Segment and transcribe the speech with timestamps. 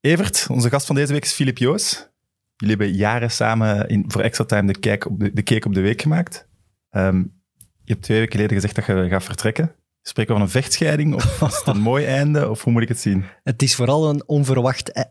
[0.00, 2.08] Evert, onze gast van deze week is Filip Joos.
[2.56, 5.74] Jullie hebben jaren samen in, voor Extra Time de, kijk op de, de Cake op
[5.74, 6.48] de Week gemaakt.
[6.90, 7.18] Ehm,
[7.56, 9.74] je hebt twee weken geleden gezegd dat je gaat vertrekken.
[10.02, 12.50] Spreken we van een vechtscheiding of was het een mooi einde?
[12.50, 13.24] Of hoe moet ik het zien?
[13.42, 15.04] Het is vooral een onverwacht e-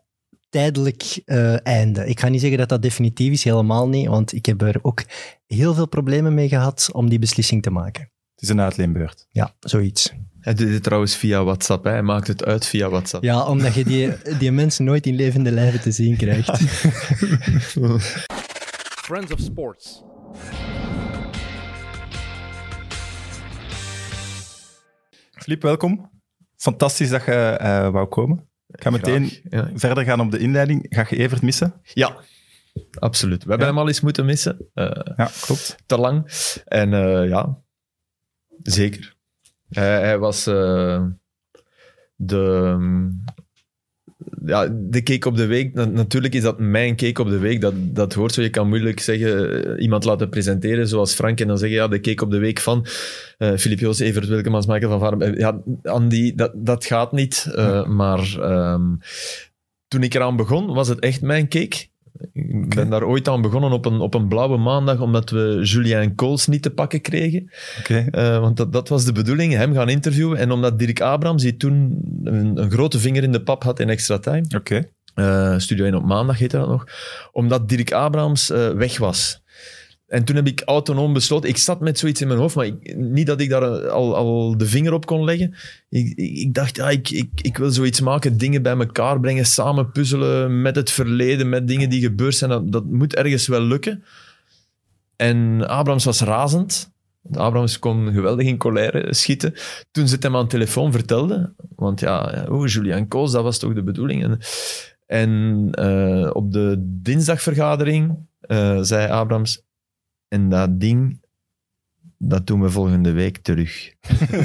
[0.50, 2.06] tijdelijk eh, einde.
[2.06, 5.04] Ik ga niet zeggen dat dat definitief is, helemaal niet, want ik heb er ook
[5.46, 8.02] heel veel problemen mee gehad om die beslissing te maken.
[8.34, 9.28] Het is een uitleenbeurt.
[9.30, 10.14] Ja, zoiets.
[10.42, 11.84] Hij doet het trouwens via WhatsApp.
[11.84, 11.90] Hè.
[11.92, 13.24] Hij maakt het uit via WhatsApp.
[13.24, 16.58] Ja, omdat je die, die mensen nooit in levende lijven te zien krijgt.
[19.06, 20.02] Friends of Sports.
[25.32, 26.12] Filip, welkom.
[26.56, 28.50] Fantastisch dat je eh, wou komen.
[28.68, 29.78] Ik ga meteen Graag, ja.
[29.78, 30.86] verder gaan op de inleiding.
[30.90, 31.82] Ga je Evert missen?
[31.94, 32.16] Ja,
[33.00, 33.44] absoluut.
[33.44, 33.74] We hebben Ja.
[33.74, 34.70] hem al eens moeten missen.
[34.74, 35.76] eh, Ja, klopt.
[35.86, 36.26] te lang.
[36.66, 37.62] En eh, ja,
[38.62, 39.16] zeker.
[39.70, 41.04] Hij, hij was eh,
[42.16, 42.78] de,
[44.46, 45.74] ja, de cake op de week.
[45.74, 47.62] Na- natuurlijk is dat mijn cake op de week.
[47.62, 48.42] Dat, dat hoort zo.
[48.42, 52.00] Je kan moeilijk zeggen, eh, iemand laten presenteren zoals Frank en dan zeggen, ja, de
[52.00, 52.86] cake op de week van
[53.38, 55.22] eh Filip Joos, Evert Wilkemans, Michael van.
[55.22, 57.52] Eh, Ja, Andy, dat, dat gaat niet.
[57.88, 58.96] Maar ehm,
[59.88, 61.88] toen ik eraan begon, was het echt mijn cake.
[62.34, 66.16] Ik ben daar ooit aan begonnen op een, op een blauwe maandag, omdat we Julien
[66.16, 67.52] Kools niet te pakken kregen.
[68.12, 70.38] Eh, want dat, dat was de bedoeling, hem gaan interviewen.
[70.38, 73.90] En omdat Dirk Abrams, die toen een, een grote vinger in de pap had in
[73.90, 74.46] extra time,
[75.16, 76.86] eh, Studio 1 op maandag heette dat nog,
[77.32, 79.42] omdat Dirk Abrams eh, weg was.
[80.10, 82.96] En toen heb ik autonoom besloten, ik zat met zoiets in mijn hoofd, maar ik-
[82.98, 85.56] niet dat ik daar al, al de vinger op kon leggen.
[85.90, 89.92] Ik, ik, dacht, ja, ik, ik, ik wil zoiets maken, dingen bij elkaar brengen, samen
[89.92, 92.70] puzzelen met het verleden, met dingen die gebeurd zijn.
[92.72, 94.04] Dat, moet ergens wel lukken.
[95.16, 96.92] En Abrams was razend.
[97.32, 99.54] Abrams kon geweldig in colère schieten.
[99.92, 103.58] Toen ze het hem aan de telefoon vertelde, want ja, oh, Julian Koos, dat was
[103.60, 104.24] toch de bedoeling.
[104.24, 104.40] En,
[105.06, 109.62] en eh, op de dinsdagvergadering eh, zei Abrams,
[110.30, 111.22] en dat ding,
[112.18, 113.94] dat doen we volgende week terug.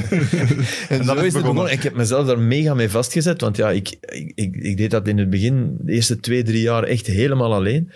[0.89, 1.71] en dat zo is het begonnen.
[1.71, 5.07] Ik heb mezelf daar mega mee vastgezet, want ja, ik, ik, ik, ik deed dat
[5.07, 7.91] in het begin, de eerste twee, drie jaar, echt helemaal alleen.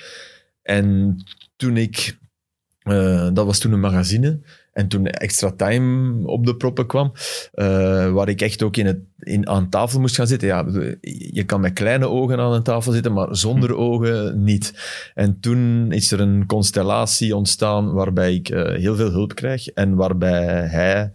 [0.61, 1.16] En
[1.55, 2.17] toen ik,
[2.79, 4.41] eh, dat was toen een magazine,
[4.79, 7.12] en toen Extra Time op de proppen kwam,
[7.51, 10.47] eh, waar ik echt ook in het, in, aan tafel moest gaan zitten.
[10.47, 10.66] Ja,
[11.31, 14.73] je kan met kleine ogen aan een tafel zitten, maar zonder ogen niet.
[15.13, 19.95] En toen is er een constellatie ontstaan waarbij ik eh, heel veel hulp krijg en
[19.95, 21.11] waarbij hij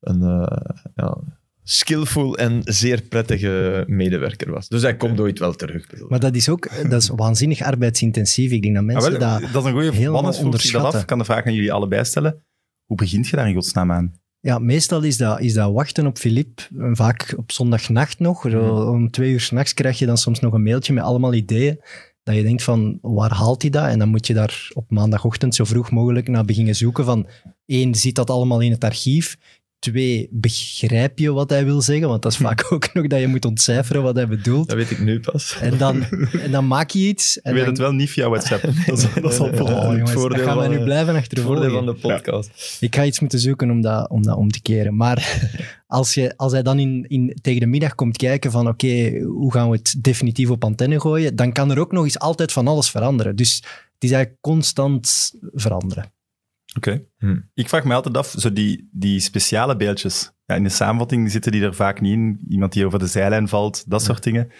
[0.00, 0.56] een eh,
[0.94, 1.16] ja,
[1.62, 4.68] skillful en zeer prettige medewerker was.
[4.68, 5.86] Dus hij komt ooit wel terug.
[6.08, 8.50] Maar dat is ook dat is waanzinnig arbeidsintensief.
[8.50, 9.52] Ik denk dat Ah, mensen wel, dat...
[9.52, 10.44] dat is een goede helemaal dat af.
[10.44, 11.00] onderschatten.
[11.00, 12.42] Ik kan de vraag aan jullie allebei stellen.
[12.88, 14.12] Hoe begint je daar in godsnaam aan?
[14.40, 16.68] Ja, meestal is dat, is dat wachten op Filip.
[16.78, 18.46] En Vaak op zondagnacht nog.
[18.50, 21.80] Zo Om twee uur s'nachts krijg je dan soms nog een mailtje met allemaal ideeën.
[22.22, 23.88] Dat je denkt van, waar haalt hij dat?
[23.88, 27.26] En dan moet je daar op maandagochtend zo vroeg mogelijk naar beginnen zoeken van...
[27.66, 29.38] één, zit dat allemaal in het archief?
[29.78, 32.08] Twee, begrijp je wat hij wil zeggen?
[32.08, 34.68] Want dat is vaak ook nog dat je moet ontcijferen wat hij bedoelt.
[34.68, 35.58] Dat weet ik nu pas.
[35.60, 36.02] En dan,
[36.42, 37.34] en dan maak je iets.
[37.34, 38.62] Je En weet dan, het wel niet via WhatsApp.
[38.86, 41.22] Dat is, dat is al Oh, jongens, voordeel dat gaan wij nu eh, blijven Het
[41.22, 41.62] achtervolgen.
[41.62, 42.76] voordeel van de podcast.
[42.80, 44.96] Ik ga iets moeten zoeken om dat om, dat om te keren.
[44.96, 45.50] Maar
[45.86, 49.52] als, je, als hij dan in, in, tegen de middag komt kijken van oké, hoe
[49.52, 52.68] gaan we het definitief op antenne gooien, dan kan er ook nog eens altijd van
[52.68, 53.36] alles veranderen.
[53.36, 53.56] Dus
[53.94, 56.12] het is eigenlijk constant veranderen.
[56.78, 57.02] Oké.
[57.18, 57.36] Hm.
[57.54, 60.32] Ik vraag me altijd af, zo die, die speciale beeldjes.
[60.46, 62.40] Ja, in de samenvatting zitten die er vaak niet in.
[62.48, 64.50] Iemand die over de zijlijn valt, dat soort dingen.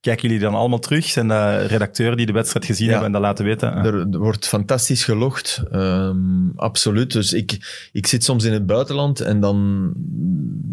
[0.00, 1.04] Kijken jullie dan allemaal terug?
[1.04, 2.90] Zijn dat redacteuren die de wedstrijd gezien Ja.
[2.90, 3.72] hebben en dat laten weten?
[3.72, 3.84] Ah.
[3.86, 7.12] Er, er wordt fantastisch gelogd, ehm, absoluut.
[7.12, 7.58] Dus ik,
[7.92, 9.92] ik zit soms in het buitenland en dan...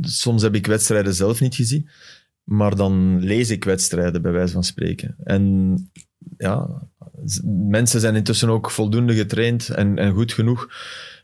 [0.02, 1.90] Soms heb ik wedstrijden zelf niet gezien,
[2.44, 5.16] maar dan lees ik wedstrijden, bij wijze van spreken.
[5.24, 5.76] En
[6.38, 6.68] ja,
[7.70, 10.68] mensen zijn intussen ook voldoende getraind en, en goed genoeg.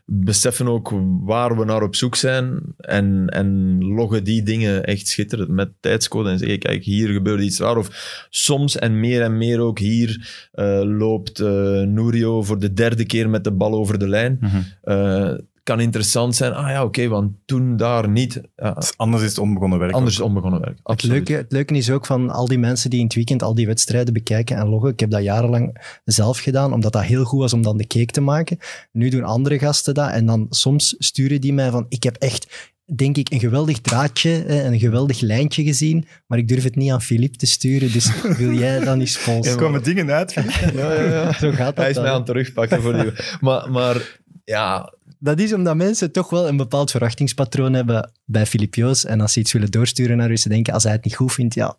[0.06, 5.48] Beseffen ook waar we naar op zoek zijn en, en loggen die dingen echt schitterend
[5.48, 7.76] met tijdscode en zeggen, kijk, hier gebeurt iets raar.
[7.76, 11.46] Of soms en meer en meer ook hier eh, loopt eh
[11.82, 14.38] Nurio voor de derde keer met de bal over de lijn.
[14.82, 15.34] Eh,
[15.64, 16.52] kan interessant zijn.
[16.52, 18.40] Ah ja, oké, want toen daar niet.
[18.56, 19.92] Ja, Dus anders is het onbegonnen werk.
[19.92, 20.78] anders is onbegonnen werk.
[20.82, 23.54] Het leuke, het leuke is ook van al die mensen die in het weekend al
[23.54, 24.90] die wedstrijden bekijken en loggen.
[24.90, 28.12] Ik heb dat jarenlang zelf gedaan, omdat dat heel goed was om dan de cake
[28.12, 28.58] te maken.
[28.92, 32.72] Nu doen andere gasten dat en dan soms sturen die mij van ik heb echt
[32.96, 36.90] denk ik, een geweldig draadje en een geweldig lijntje gezien, maar ik durf het niet
[36.90, 39.58] aan Filip te sturen, dus wil jij dan eens Er sponsoren?
[39.58, 40.32] komen dingen uit.
[40.32, 40.42] Ja,
[40.74, 41.32] ja, ja.
[41.32, 42.02] Zo gaat dat Hij is dan.
[42.04, 43.12] mij aan het terugpakken voor die.
[43.40, 48.74] Maar, maar ja, Dat is omdat mensen toch wel een bepaald verwachtingspatroon hebben bij Filip
[48.74, 49.04] Joos.
[49.04, 51.32] En als ze iets willen doorsturen naar u, ze denken, als hij het niet goed
[51.32, 51.76] vindt, ja,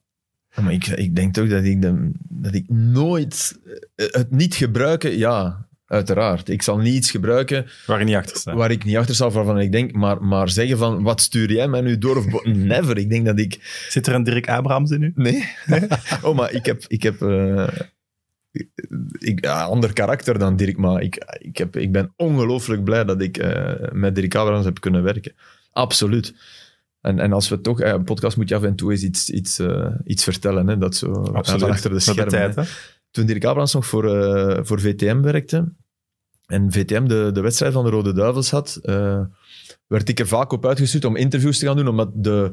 [0.61, 3.59] Maar ik, ik denk toch dat ik, de, dat ik nooit...
[3.95, 6.49] eh, Het niet gebruiken, ja, uiteraard.
[6.49, 8.55] Ik zal niet iets gebruiken Waar je niet achter staat.
[8.55, 11.67] waar ik niet achter sta, waarvan ik denk, maar, maar zeggen van, wat stuur jij
[11.67, 12.17] mij nu door?
[12.17, 12.97] Of Never.
[12.97, 13.83] Ik denk dat ik...
[13.89, 15.11] Zit er een Dirk Abrahams in nu?
[15.15, 15.49] Nee.
[16.23, 16.83] oh, maar ik heb...
[16.87, 17.67] Ik heb eh,
[19.19, 23.21] ik, ja, ander karakter dan Dirk, maar ik, ik, heb, ik ben ongelooflijk blij dat
[23.21, 25.33] ik eh, met Dirk Abrahams heb kunnen werken.
[25.71, 26.33] Absoluut.
[27.01, 27.81] En, en als we toch...
[27.81, 30.77] eh, Een podcast moet je af en toe eens iets, iets, eh, iets vertellen, hè,
[30.77, 31.63] dat zo Absoluut.
[31.63, 32.27] achter de schermen.
[32.27, 32.61] tijd, hè.
[32.61, 32.67] hè?
[33.11, 34.05] Toen Dirk Abrahams nog voor,
[34.65, 35.73] voor VTM werkte
[36.45, 38.79] en VTM de, de wedstrijd van de Rode Duivels had,
[39.87, 42.49] werd ik er vaak op uitgestuurd om interviews te gaan doen, omdat de,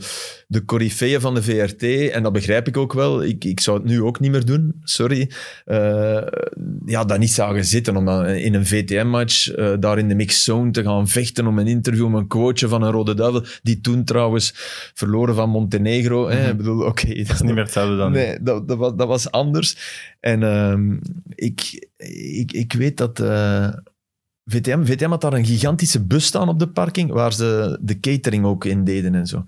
[0.47, 3.87] de coryfeeën van de VRT, en dat begrijp ik ook wel, ik, ik zou het
[3.87, 5.31] nu ook niet meer doen, sorry,
[5.65, 6.23] eh,
[6.87, 10.83] ja, dat niet zagen zitten om in een VTM-match eh, daar in de mixzone te
[10.83, 14.53] gaan vechten om een interview met een coach van een Rode Duivel, die toen trouwens
[14.95, 16.29] verloren van Montenegro.
[16.29, 16.51] hè.
[16.51, 18.13] Ik bedoel, oké, Dat is niet meer hetzelfde dan.
[18.13, 19.77] Nee, dat, dat, was, dat was anders.
[20.21, 20.97] En ehm,
[21.35, 21.89] ik,
[22.37, 23.69] ik, ik weet dat eh,
[24.45, 28.45] VTM, VTM had daar een gigantische bus staan op de parking, waar ze de catering
[28.45, 29.45] ook in deden en zo.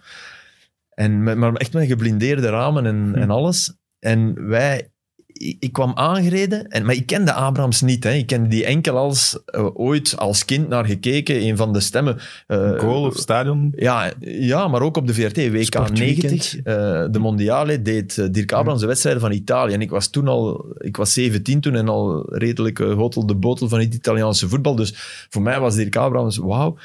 [0.91, 3.15] En met, maar echt met geblindeerde ramen en, Hm.
[3.15, 3.77] en alles.
[3.99, 4.89] En wij...
[5.35, 8.05] Ik, ik kwam aangereden, en, maar ik kende Abrams niet.
[8.05, 8.13] Hè.
[8.13, 12.19] Ik kende die enkel als eh, ooit als kind naar gekeken, een van de stemmen.
[12.47, 13.73] eh, Goal of stadion?
[13.77, 15.37] ja, ja, maar ook op de VRT.
[15.37, 16.31] WK Sportweekend.
[16.31, 16.65] 90, eh,
[17.11, 19.73] de Mondiale, deed eh, Dirk Abrams de wedstrijden van Italië.
[19.73, 23.35] En ik was toen al, ik was 17 toen en al redelijk uh, hotel de
[23.35, 24.75] botel van het Italiaanse voetbal.
[24.75, 24.93] Dus
[25.31, 26.77] voor mij was Dirk Abrams wauw.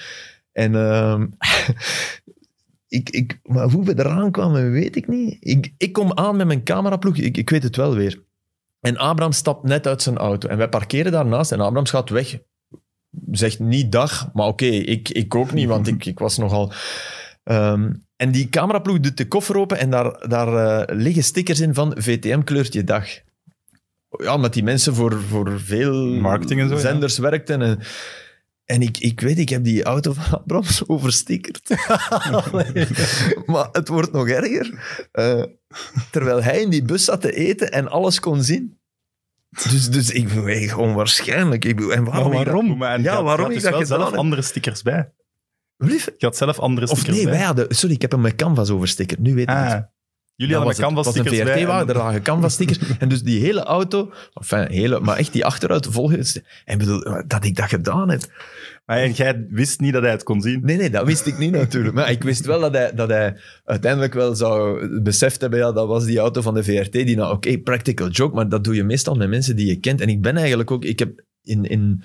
[0.51, 1.27] En ehm,
[2.87, 5.37] ik, ik, maar hoe we eraan kwamen, weet ik niet.
[5.39, 8.27] Ik, ik kom aan met mijn cameraploeg, ik, ik weet het wel weer.
[8.79, 10.47] En Abrams stapt net uit zijn auto.
[10.47, 12.39] En wij parkeren daarnaast en Abrams gaat weg.
[13.31, 16.71] Zegt niet dag, maar oké, ik, ik ook niet, want ik, ik was nogal...
[17.43, 21.73] Ehm, en die cameraploeg doet de koffer open en daar, daar eh, liggen stickers in
[21.73, 23.07] van VTM kleurt je dag.
[24.09, 26.79] Ja, omdat die mensen voor, voor veel Marketing en zo, ja.
[26.79, 27.61] zenders werkten.
[27.61, 27.79] En,
[28.69, 31.69] en ik, ik weet, ik heb die auto van Abrams overstickerd.
[33.45, 34.79] maar het wordt nog erger.
[35.11, 35.43] Eh,
[36.11, 38.77] terwijl hij in die bus zat te eten en alles kon zien.
[39.49, 41.65] Dus, dus ik bedoel, hey, gewoon waarschijnlijk.
[41.65, 42.29] Ik bedoel, en waarom?
[42.31, 42.83] Maar ik dat- waarom?
[42.83, 44.19] En Ja, had- waarom je ik had dat dus zelf heb?
[44.19, 45.11] andere stickers bij.
[45.77, 46.05] Lief?
[46.17, 47.33] Je had zelf andere Of stickers nee, bij.
[47.33, 47.75] wij hadden...
[47.75, 49.19] Sorry, ik heb hem met canvas overstickerd.
[49.19, 49.89] Nu weet ik Ah, het.
[50.39, 51.57] Jullie hadden een canvas stickers een bij.
[51.57, 52.79] VRT-wagen, en- er lagen canvas stickers.
[52.99, 56.11] en dus die hele auto, enfin, hele, maar echt die achteruit vol.
[56.65, 58.21] En bedoel, dat ik dat gedaan heb.
[58.85, 60.59] Maar en jij wist niet dat hij het kon zien.
[60.63, 61.95] Nee, nee, dat wist ik niet natuurlijk.
[61.95, 65.87] Maar ik wist wel dat hij, dat hij uiteindelijk wel zou beseft hebben, ja, dat
[65.87, 68.83] was die auto van de VRT, die nou, oké, practical joke, maar dat doe je
[68.83, 70.01] meestal met mensen die je kent.
[70.01, 72.03] En ik ben eigenlijk ook, ik heb in, in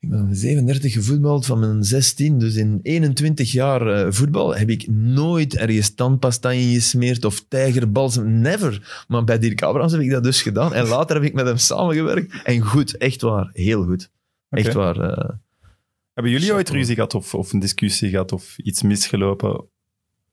[0.00, 4.86] ik ben 37 gevoetbald van mijn 16, dus in 21 jaar eh, voetbal heb ik
[4.88, 9.04] nooit ergens tandpasta in gesmeerd of tijgerbals, never.
[9.08, 10.74] Maar bij Dirk Abrams heb ik dat dus gedaan.
[10.74, 12.42] En later heb ik met hem samengewerkt.
[12.44, 14.10] En goed, echt waar, heel goed.
[14.50, 15.00] Echt waar.
[15.00, 15.28] eh,
[16.14, 19.64] Hebben jullie ooit ruzie gehad of, of een discussie gehad of iets misgelopen?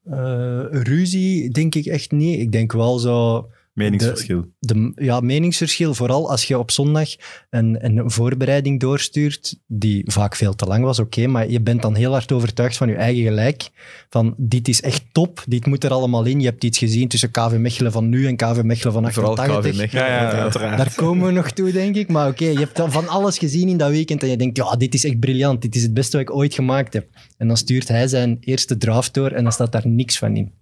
[0.04, 2.40] Eh, ruzie denk ik echt niet.
[2.40, 3.50] Ik denk wel zo...
[3.78, 4.46] Meningsverschil.
[4.60, 7.10] de ja, meningsverschil, vooral als je op zondag
[7.50, 11.96] een, een voorbereiding doorstuurt, die vaak veel te lang was, oké, maar je bent dan
[11.96, 13.70] heel hard overtuigd van je eigen gelijk.
[14.10, 16.40] Van, dit is echt top, dit moet er allemaal in.
[16.40, 19.72] Je hebt iets gezien tussen KV Mechelen van nu en KV Mechelen van vooral 88.
[19.72, 20.06] KV Mechelen.
[20.06, 20.78] Ja, ja, uiteraard.
[20.78, 22.08] Daar komen we nog toe, denk ik.
[22.08, 24.76] Maar oké, je hebt dan van alles gezien in dat weekend en je denkt, ja,
[24.76, 25.62] dit is echt briljant.
[25.62, 27.08] Dit is het beste wat ik ooit gemaakt heb.
[27.38, 30.54] En dan stuurt hij zijn eerste draft door en dan staat daar niks van in.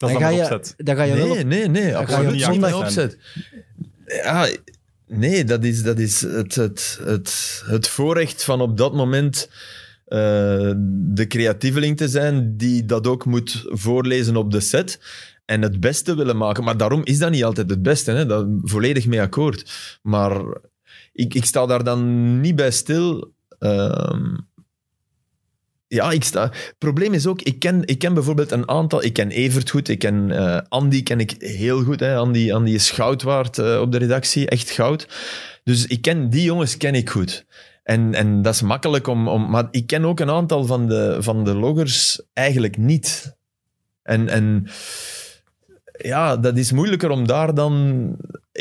[0.00, 0.74] Dat is Dan dan ga je, opzet.
[0.76, 1.96] dan ga je wel op Nee, nee, nee.
[1.96, 3.18] Absoluut op niet zondag zondag opzet.
[4.06, 4.48] Ja,
[5.06, 9.48] nee, dat is, dat is het, het, het, het voorrecht van op dat moment
[10.04, 15.00] eh, de creatieveling te zijn die dat ook moet voorlezen op de set
[15.44, 16.64] en het beste willen maken.
[16.64, 18.10] Maar daarom is dat niet altijd het beste.
[18.10, 18.26] Hè?
[18.26, 19.70] Dat, volledig mee akkoord.
[20.02, 20.42] Maar
[21.12, 23.32] ik, ik sta daar dan niet bij stil.
[23.58, 24.36] Ehm,
[25.90, 26.42] ja, ik sta...
[26.42, 29.04] Het probleem is ook, ik ken, ik ken bijvoorbeeld een aantal...
[29.04, 32.00] Ik ken Evert goed, ik ken eh, Andy ken ik heel goed.
[32.00, 32.16] Hè.
[32.16, 35.08] Andy, Andy is goud waard eh, op de redactie, echt goud.
[35.64, 37.46] Dus ik ken, die jongens ken ik goed.
[37.82, 39.50] En, en dat is makkelijk om, om...
[39.50, 43.36] Maar ik ken ook een aantal van de, van de loggers eigenlijk niet.
[44.02, 44.28] En...
[44.28, 44.66] en
[46.02, 48.16] ja, dat is moeilijker om daar dan...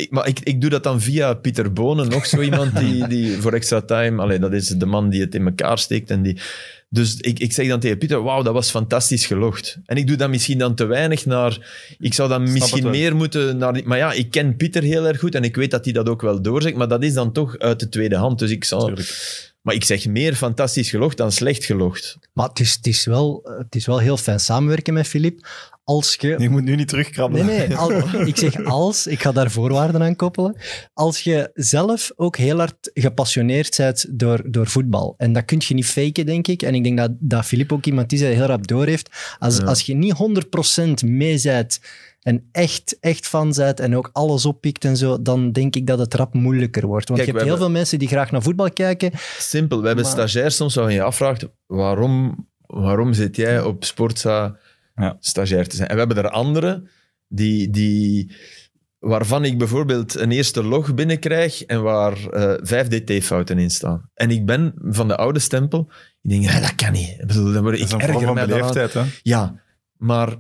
[0.09, 3.53] Maar ik, ik doe dat dan via Pieter Bonen, nog zo iemand die, die voor
[3.53, 4.21] extra time...
[4.21, 6.39] Allee, dat is de man die het in elkaar steekt en die...
[6.91, 9.77] Dus ik, ik zeg dan tegen Pieter, wauw, dat was fantastisch gelogd.
[9.85, 11.57] En ik doe dat misschien dan te weinig naar...
[11.99, 13.73] Ik zou dan misschien meer moeten naar...
[13.73, 16.09] die- Maar ja, ik ken Pieter heel erg goed en ik weet dat hij dat
[16.09, 18.39] ook wel doorzegt, maar dat is dan toch uit de tweede hand.
[18.39, 18.85] Dus ik zou...
[18.85, 19.47] Tuurlijk.
[19.61, 22.17] Maar ik zeg meer fantastisch gelogd dan slecht gelogd.
[22.33, 25.47] Maar het is, het, is wel, het is wel heel fijn samenwerken met Filip.
[25.89, 27.45] Als je Je moet nu niet terugkrabbelen.
[27.45, 27.77] Nee, nee.
[27.77, 27.91] al-
[28.25, 30.55] ik zeg als, ik ga daar voorwaarden aan koppelen.
[30.93, 35.13] Als je zelf ook heel hard gepassioneerd bent door, door voetbal.
[35.17, 36.61] En dat kun je niet faken, denk ik.
[36.61, 39.35] En ik denk dat, dat Filip ook iemand is die heel rap doorheeft.
[39.39, 39.63] Als, Ja.
[39.63, 41.79] als je niet 100% mee bent
[42.21, 45.99] en echt, echt fan bent en ook alles oppikt en zo, dan denk ik dat
[45.99, 47.07] het rap moeilijker wordt.
[47.07, 49.11] Want Kijk, je hebt heel hebben- veel mensen die graag naar voetbal kijken.
[49.39, 49.79] Simpel.
[49.81, 54.57] We hebben Maar- stagiairs soms waar je je afvraagt, waarom, waarom zit jij op Sportza
[54.99, 55.17] Ja.
[55.19, 55.87] stagiair te zijn?
[55.87, 56.89] En we hebben er anderen
[57.27, 58.31] die, die,
[58.99, 64.09] waarvan ik bijvoorbeeld een eerste log binnenkrijg en waar eh, vijf dt-fouten in staan.
[64.13, 65.91] En ik ben van de oude stempel.
[66.21, 67.09] Ik denk, ja, dat kan niet.
[67.19, 69.03] Ik bedoel, Dat ik is een vorm van beleefdheid, hè.
[69.21, 69.61] Ja,
[69.97, 70.37] maar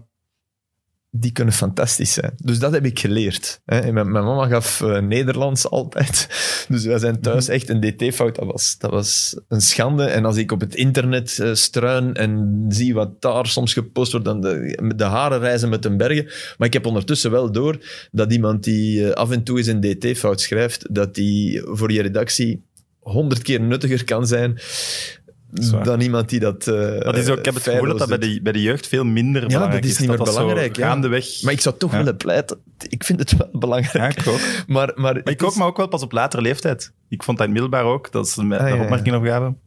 [1.11, 2.33] die kunnen fantastisch zijn.
[2.35, 3.61] Dus dat heb ik geleerd.
[3.65, 3.79] Hè.
[3.79, 6.27] En Mijn, mijn mama gaf eh, Nederlands altijd.
[6.69, 8.35] Dus wij zijn thuis echt een dt-fout.
[8.35, 10.03] Dat was, dat was een schande.
[10.03, 14.25] En als ik op het internet eh, struin en zie wat daar soms gepost wordt,
[14.25, 16.25] dan de, de haren reizen met een bergen.
[16.57, 17.77] Maar ik heb ondertussen wel door
[18.11, 22.01] dat iemand die eh, af en toe eens een dt-fout schrijft, dat die voor je
[22.01, 22.63] redactie
[22.99, 24.59] honderd keer nuttiger kan zijn.
[25.83, 28.17] Dan iemand die dat eh Dat is ook, ik heb het gevoel dat dat bij
[28.17, 30.87] de, bij de jeugd veel minder belangrijk dat is niet meer dat belangrijk, ja.
[30.87, 31.41] gaandeweg...
[31.41, 31.97] Maar ik zou toch Ja.
[31.97, 32.57] willen pleiten.
[32.89, 34.15] Ik vind het wel belangrijk.
[34.15, 34.39] Ja, ik ook.
[34.67, 36.91] Maar, maar, Maar ik ook, maar ook wel pas op latere leeftijd.
[37.09, 38.83] Ik vond dat in middelbaar ook, dat ze me Ah, ja, daar ja.
[38.83, 39.57] opmerkingen over gaven.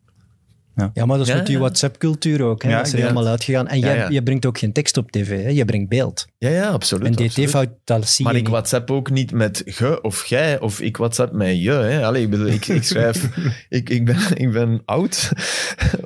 [0.75, 1.61] Ja, maar dat is Ja, met die ja.
[1.61, 2.63] WhatsApp-cultuur ook.
[2.63, 2.69] Hè?
[2.71, 3.69] Ja, dat is er helemaal uitgegaan.
[3.69, 4.09] En Ja, jij, ja.
[4.09, 5.49] je brengt ook geen tekst op tv, hè?
[5.49, 6.27] je brengt beeld.
[6.39, 7.05] Ja, ja, absoluut.
[7.05, 7.49] en absoluut.
[7.49, 8.55] dt-fout, dat zie Maar je ik niet.
[8.55, 11.71] WhatsApp ook niet met ge of gij, of ik WhatsApp met je.
[11.71, 12.05] Hè.
[12.07, 13.29] Allee, ik, bedoel, ik, ik schrijf...
[13.69, 15.31] ik, ik, ben, ik ben oud.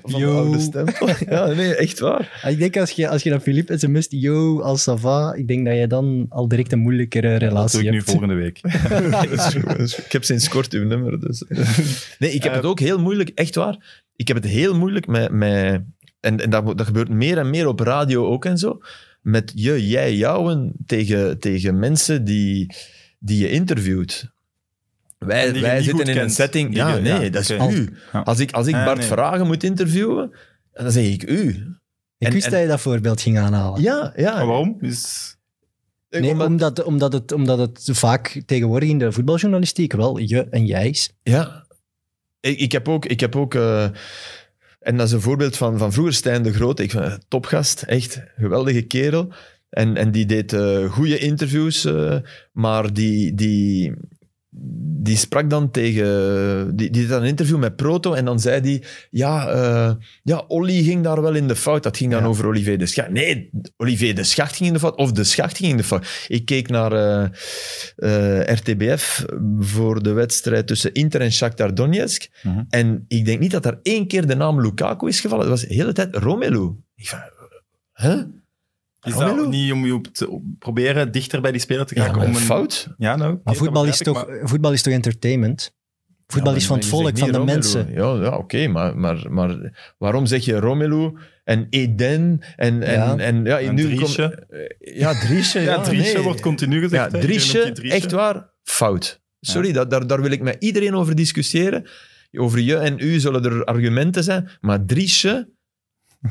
[0.04, 0.37] Van de Yo.
[0.37, 1.08] oude stempel.
[1.28, 2.40] Ja, nee, echt waar.
[2.42, 5.49] Ah, Ik denk als je, als je dan Philippe sms't, yo, als ça va, ik
[5.49, 8.11] denk dat je dan al direct een moeilijkere Dat relatie doe ik nu hebt.
[8.11, 8.61] volgende week.
[9.11, 9.99] Dat is dat is.
[9.99, 11.20] Ik heb sinds kort uw nummer.
[11.20, 11.44] Dus.
[12.18, 14.02] Nee, ik heb Eh, het ook heel moeilijk, echt waar.
[14.16, 15.30] Ik heb het heel moeilijk met...
[15.32, 15.82] met
[16.20, 18.78] en en dat, dat gebeurt meer en meer op radio ook en zo.
[19.20, 22.75] Met je, jij, jouwen tegen, tegen mensen die,
[23.18, 24.34] die je interviewt.
[25.18, 26.68] Wij, wij zitten in een setting...
[26.68, 27.96] Die Ja, je- nee, ja, dat is u.
[28.12, 28.20] Ja.
[28.20, 29.06] Als ik, als ik Bart nee.
[29.06, 30.30] Vragen moet interviewen,
[30.72, 31.48] dan zeg ik u.
[32.18, 33.82] Ik En- wist en- dat je dat voorbeeld ging aanhalen.
[33.82, 34.34] Ja, ja.
[34.36, 34.76] Maar waarom?
[34.80, 35.36] Is...
[36.10, 40.66] Nee, Omdat- omdat, omdat, het, omdat het vaak tegenwoordig in de voetbaljournalistiek wel je en
[40.66, 41.12] jij is.
[41.22, 41.66] Ja.
[42.40, 43.04] Ik, ik heb ook...
[43.06, 43.88] Ik heb ook eh,
[44.87, 46.83] en dat is een voorbeeld van, van vroeger Stijn de Grote.
[46.83, 49.33] Ik vind topgast, echt geweldige kerel.
[49.71, 52.16] En, en die deed eh goede interviews, eh,
[52.52, 53.93] maar die, die,
[55.02, 56.06] die sprak dan tegen...
[56.76, 58.82] Die, die deed dan een interview met Proto en dan zei hij...
[59.10, 61.82] Ja, eh, ja, Olly ging daar wel in de fout.
[61.82, 62.26] Dat ging dan Ja.
[62.26, 63.10] over Olivier de Schacht.
[63.10, 64.96] Nee, Olivier de Schacht ging in de fout.
[64.96, 66.25] Of de Schacht ging in de fout.
[66.28, 69.25] Ik keek naar eh, eh, RTBF
[69.58, 72.28] voor de wedstrijd tussen Inter en Shakhtar Donetsk.
[72.42, 72.62] Mhm.
[72.68, 75.50] En ik denk niet dat er één keer de naam Lukaku is gevallen.
[75.50, 76.70] Het was de hele tijd Romelu.
[76.96, 77.18] Ik van,
[77.92, 78.16] hè?
[79.06, 79.36] Is Romelu?
[79.36, 82.28] dat niet om je op te proberen dichter bij die speler te Ja, maar om
[82.28, 82.88] een fout.
[82.98, 83.38] Ja, nou.
[83.44, 85.75] Maar voetbal is, toch, maar- voetbal is toch entertainment?
[86.26, 87.88] Voetbal Ja, is van het volk, van de mensen.
[87.92, 91.12] Ja, ja oké, maar, maar, maar waarom zeg je Romelu
[91.44, 92.82] en Eden en...
[92.82, 93.16] en, Ja.
[93.16, 94.46] en, ja, En nu Driesje.
[94.48, 95.60] kom- eh, ja, Driesje.
[95.60, 96.22] Ja, ja, Driesje nee.
[96.22, 97.12] wordt continu gezegd.
[97.12, 97.62] Ja, Driesje.
[97.82, 99.20] echt waar, fout.
[99.40, 101.86] Sorry, dat, daar, daar wil ik met iedereen over discussiëren.
[102.32, 105.54] Over je en u zullen er argumenten zijn, maar Driesje...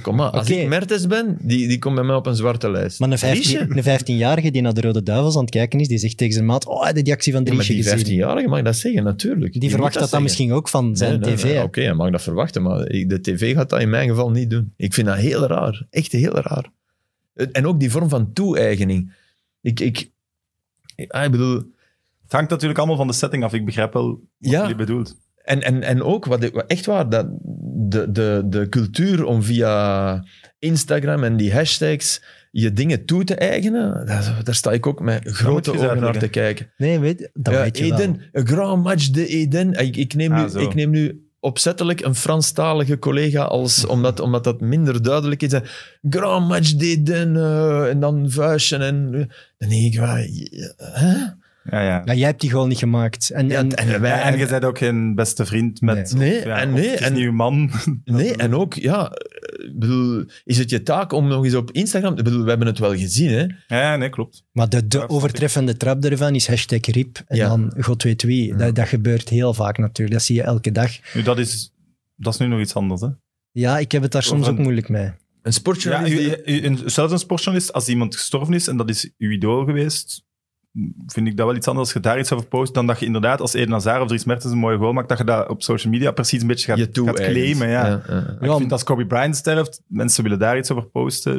[0.02, 3.00] Kom maar, als ik Mertens ben, die, die komt bij mij op een zwarte lijst.
[3.00, 3.58] Maar een Driesje?
[3.58, 6.34] 15 een 15-jarige die naar de Rode Duivels aan het kijken is, die zegt tegen
[6.34, 8.16] zijn maat, oh, je die actie van Ja, maar Driesje die gezien?
[8.16, 9.60] 15-jarige mag dat zeggen, natuurlijk.
[9.60, 10.24] Die, verwacht dat, dan zeggen.
[10.28, 11.44] misschien ook van zijn Nee, nee, tv.
[11.44, 11.64] nee.
[11.64, 14.74] Oké, hij mag dat verwachten, maar de tv gaat dat in mijn geval niet doen.
[14.78, 15.86] Ik vind dat heel raar.
[15.90, 16.72] Echt heel raar.
[17.52, 19.14] En ook die vorm van toe-eigening.
[19.62, 20.10] Ik, ik,
[21.08, 21.74] ah, ik bedoel...
[22.24, 23.54] Het hangt natuurlijk allemaal van de setting af.
[23.54, 24.62] Ik begrijp wel wat Ja.
[24.62, 25.16] jullie bedoelt.
[25.46, 27.28] En, en, en ook, wat, echt waar, dat
[27.90, 30.24] de, de, de cultuur om via
[30.60, 32.22] Instagram en die hashtags
[32.52, 36.28] je dingen toe te eigenen, daar, daar sta ik ook met grote ogen naar te
[36.28, 36.72] kijken.
[36.78, 38.00] Nee, weet, dat Ja, weet je wel.
[38.00, 39.74] Eden, een grand match de Eden.
[39.74, 44.44] Ik, ik, neem Ah, nu, ik neem nu opzettelijk een Franstalige collega, als, omdat, omdat
[44.44, 45.54] dat minder duidelijk is.
[46.10, 48.78] Grand match de Eden, eh, en dan vuistje.
[48.78, 50.28] En, eh, dan denk ik, waar,
[50.78, 51.44] hè?
[51.70, 52.02] Ja, ja.
[52.06, 53.30] Ja, jij hebt die gewoon niet gemaakt.
[53.30, 56.14] En, Ja, en, en, wij, Ja, en je bent ook geen beste vriend met...
[56.18, 57.72] Nee, of, ja, en of nee, het is en- niet uw man.
[58.06, 61.72] Nee, en ook, ja, eh, ik bedoel, is het je taak om nog eens op
[61.72, 62.18] Instagram...
[62.18, 63.46] Ik bedoel, we hebben het wel gezien, hè.
[63.80, 64.44] Ja, nee, klopt.
[64.52, 67.48] maar de, de overtreffende trap ervan is hashtag RIP en Ja.
[67.48, 68.56] dan god weet wie.
[68.56, 70.18] Dat, dat gebeurt heel vaak natuurlijk.
[70.18, 70.92] Dat zie je elke dag.
[71.14, 71.74] Nu, dat is,
[72.16, 73.08] dat is nu nog iets anders, hè.
[73.52, 75.04] Ja, ik heb het daar soms Of een- ook moeilijk mee.
[75.06, 76.14] Een Ja, sportjournalist...
[76.14, 79.32] u, die- u- een, zelfs een sportjournalist, als iemand gestorven is en dat is uw
[79.32, 80.25] idool geweest,
[81.08, 83.06] vind ik dat wel iets anders als je daar iets over post, dan dat je
[83.06, 85.64] inderdaad als Eden Hazard of Dries Mertens een mooie goal maakt, dat je dat op
[85.64, 87.68] social media precies een beetje gaat, Je toe gaat claimen.
[87.70, 88.02] Ja.
[88.08, 91.32] Ja, ik vind als Kobe Bryant sterft, mensen willen daar iets over posten,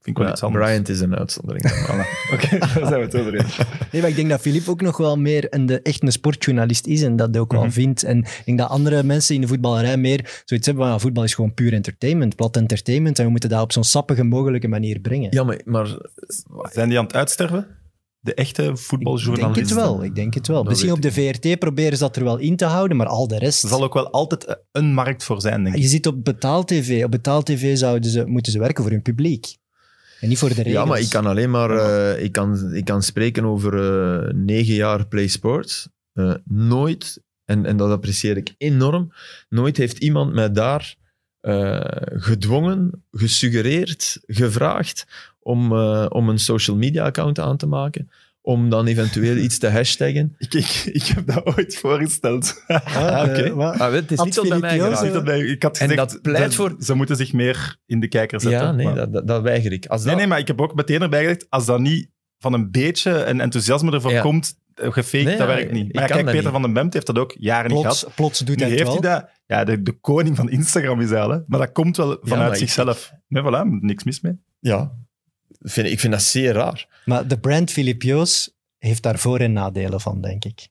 [0.00, 0.64] vind ik wel Ja, iets anders.
[0.64, 1.70] Bryant is een uitzondering.
[1.86, 2.32] Voilà.
[2.34, 3.56] Oké, daar zijn we het over eens.
[3.92, 6.86] Nee, maar ik denk dat Filip ook nog wel meer een, de, echt een sportjournalist
[6.86, 7.70] is en dat ook wel Mhm.
[7.70, 8.02] vindt.
[8.02, 11.24] En ik denk dat andere mensen in de voetballerij meer zoiets hebben van ja, voetbal
[11.24, 14.98] is gewoon puur entertainment, plat entertainment en we moeten dat op zo'n sappige mogelijke manier
[15.00, 15.28] brengen.
[15.32, 15.96] Ja, maar, maar
[16.72, 17.66] Zijn die aan het uitsterven?
[18.24, 19.76] De echte ik denk voetbaljournalisten?
[19.76, 20.56] het wel, ik denk het wel.
[20.56, 23.28] Dat Misschien op de VRT proberen ze dat er wel in te houden, maar al
[23.28, 23.62] de rest...
[23.62, 25.82] Er zal ook wel altijd een markt voor zijn, denk ik.
[25.82, 27.04] Je zit op betaal-tv.
[27.04, 29.56] Op betaal-tv zouden ze, moeten ze werken voor hun publiek.
[30.20, 30.72] En niet voor de regels.
[30.72, 34.74] Ja, maar ik kan alleen maar eh, ik kan, ik kan spreken over eh, negen
[34.74, 35.88] jaar Play Sports.
[36.12, 39.12] Eh, nooit, en, en dat apprecieer ik enorm,
[39.48, 40.96] nooit heeft iemand mij daar
[41.42, 45.06] eh, gedwongen, gesuggereerd, gevraagd
[45.42, 48.10] om, eh, om een social media account aan te maken.
[48.44, 50.34] Om dan eventueel iets te hashtaggen.
[50.38, 52.64] Ik, ik, ik heb dat ooit voorgesteld.
[52.66, 53.42] Ah, oké.
[53.42, 53.78] eh, wat?
[53.78, 55.28] Ah, weet, het is niet tot bij mij geraakt.
[55.42, 58.40] Ik, had En gezegd, dat pleit ze, voor- ze moeten zich meer in de kijker
[58.40, 58.60] zetten.
[58.60, 59.86] Ja, nee, maar- dat, dat, weiger ik.
[59.86, 62.08] Als nee, dat, nee, maar ik heb ook meteen erbij gezegd, als dat niet
[62.38, 64.20] van een beetje een enthousiasme ervoor Ja.
[64.20, 65.94] komt, eh, gefaked, Nee, dat ja, werkt niet.
[65.94, 66.52] Maar kijk, Peter niet.
[66.52, 68.14] van den Bemt heeft dat ook jaren niet Plots, gehad.
[68.14, 69.00] plots doet Nu hij het heeft wel.
[69.10, 69.30] hij dat.
[69.46, 71.38] Ja, de, de koning van Instagram is hij al, hè.
[71.46, 73.12] Maar dat komt wel vanuit ik- zichzelf.
[73.28, 74.38] Nee, voilà, niks mis mee.
[74.60, 74.92] ja,
[75.62, 77.02] vind, ik vind dat zeer raar.
[77.04, 78.02] Maar de brand Filip
[78.78, 80.68] heeft daar voor- en nadelen van, denk ik.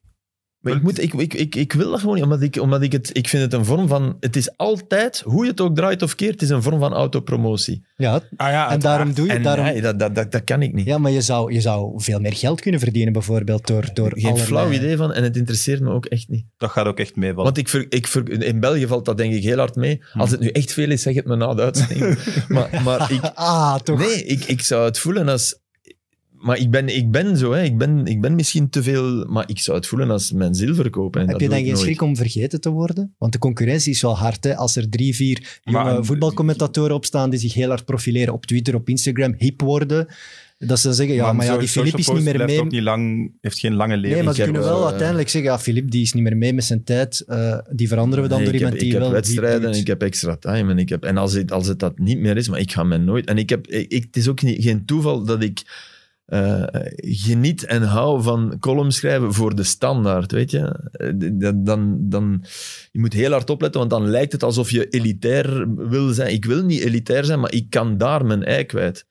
[0.62, 2.92] Maar ik, moet, ik, ik, ik, ik wil dat gewoon niet, omdat ik, omdat ik
[2.92, 3.10] het...
[3.12, 4.16] Ik vind het een vorm van...
[4.20, 6.92] Het is altijd, hoe je het ook draait of keert, het is een vorm van
[6.92, 7.86] autopromotie.
[7.96, 10.62] Ja, Ah, ja, en daarom doe je En daarom, nee, dat, dat, dat, dat kan
[10.62, 10.86] ik niet.
[10.86, 14.24] Ja, maar je zou, je zou veel meer geld kunnen verdienen, bijvoorbeeld, door, door Geen
[14.24, 16.44] allerlei- flauw idee van en het interesseert me ook echt niet.
[16.56, 17.44] Dat gaat ook echt meevallen.
[17.44, 20.02] Want ik, ver, ik ver, in België valt dat denk ik heel hard mee.
[20.12, 22.18] Als het nu echt veel is, zeg het me na de uitzending.
[22.48, 23.98] maar, maar ik, Ah, toch.
[23.98, 25.60] nee, ik, ik zou het voelen als...
[26.42, 27.62] Maar ik ben, ik ben zo, hè.
[27.62, 29.24] Ik, ben, ik ben misschien te veel...
[29.26, 30.54] Maar ik zou het voelen als mijn.
[30.54, 31.78] En Heb dat je dan ik geen nooit.
[31.78, 33.14] schrik om vergeten te worden?
[33.18, 34.44] Want de concurrentie is wel hard.
[34.44, 34.56] Hè?
[34.56, 38.74] Als er drie, vier jonge een- voetbalcommentatoren opstaan die zich heel hard profileren op Twitter,
[38.74, 40.06] op Instagram, hip worden,
[40.58, 42.60] dat ze zeggen, ja, maar, ja, die Filip is niet meer mee.
[42.60, 44.10] ook niet lang, heeft geen lange leven.
[44.16, 46.22] Nee, maar Ik ze heb, kunnen wel eh, uiteindelijk zeggen, ja, Filip die is niet
[46.22, 47.20] meer mee met zijn tijd.
[47.26, 49.12] eh, die veranderen we dan Nee, door ik iemand heb, die ik heb wel...
[49.20, 49.80] wedstrijden die en doet.
[49.80, 50.70] ik heb extra time.
[50.70, 52.82] En, ik heb, en als, het, als het dat niet meer is, maar ik ga
[52.82, 53.26] me nooit...
[53.26, 55.62] En ik heb, ik, het is ook niet, geen toeval dat ik
[56.32, 56.62] eh,
[56.96, 60.90] geniet en hou van columns schrijven voor de standaard, weet je.
[60.92, 62.44] Eh, Dan, dan,
[62.92, 66.32] je moet heel hard opletten, want dan lijkt het alsof je elitair wil zijn.
[66.32, 69.06] Ik wil niet elitair zijn, maar ik kan daar mijn ei kwijt.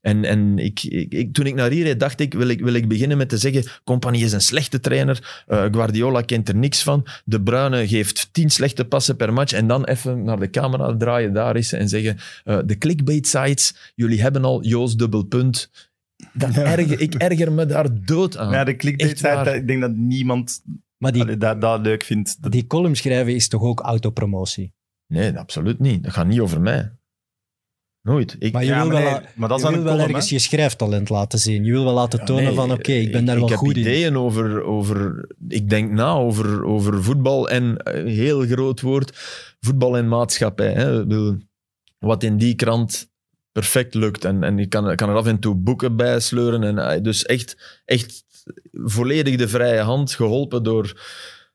[0.00, 2.88] En, en ik, ik, toen ik naar hier reed, dacht ik wil, ik, wil ik
[2.88, 7.06] beginnen met te zeggen, Compagnie is een slechte trainer, eh, Guardiola kent er niks van,
[7.24, 11.32] De Bruyne geeft tien slechte passen per match en dan even naar de camera draaien,
[11.32, 15.70] daar is en zeggen, de clickbait sites, jullie hebben al Joost dubbelpunt.
[16.32, 18.52] Dat erger, ik erger me daar dood aan.
[18.52, 20.62] Ja, de site, ik denk dat niemand
[20.98, 22.42] Maar die, allee, dat, dat leuk vindt.
[22.42, 24.74] Dat- die column schrijven is toch ook autopromotie?
[25.06, 26.02] Nee, absoluut niet.
[26.02, 26.92] Dat gaat niet over mij.
[28.02, 28.36] Nooit.
[28.38, 29.86] Ik, Maar je Ja, wil maar wel, nee, maar dat is je dan wil een
[29.86, 30.36] wel column, ergens hè.
[30.36, 31.64] je schrijftalent laten zien.
[31.64, 33.76] Je wil wel laten tonen Nee, van, oké, ik ben daar wel ik goed heb
[33.76, 33.82] in.
[33.82, 35.26] ideeën over, over...
[35.48, 39.12] Ik denk na over, over voetbal en, heel groot woord,
[39.60, 40.72] voetbal en maatschappij.
[40.72, 41.00] Hè.
[41.00, 41.36] Ik bedoel,
[41.98, 43.10] Wat in die krant
[43.56, 44.24] perfect lukt.
[44.24, 46.62] En, en je kan, kan er af en toe boeken bij sleuren.
[46.62, 48.24] En, eh, dus echt, echt
[48.72, 51.02] volledig de vrije hand, geholpen door,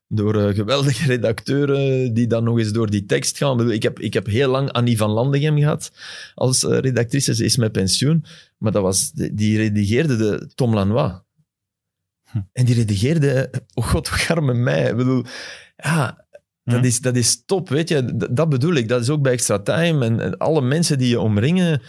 [0.08, 3.62] door eh, geweldige redacteuren die dan nog eens door die tekst gaan.
[3.62, 5.92] Ik Ik heb, ik heb heel lang Annie van Landegem gehad
[6.36, 7.36] als eh, redactrice.
[7.36, 8.26] Ze is met pensioen.
[8.58, 11.12] Maar dat was, die redigeerde de Tom Lanois.
[12.54, 14.90] En die redigeerde, oh god, wat arme mij.
[14.90, 15.24] Ik bedoel,
[15.78, 16.26] ja,
[16.72, 16.86] dat, Hm.
[16.86, 18.28] is, dat is top, weet je.
[18.32, 18.88] Dat bedoel ik.
[18.88, 20.06] Dat is ook bij Extra Time.
[20.06, 21.82] En, en alle mensen die je omringen.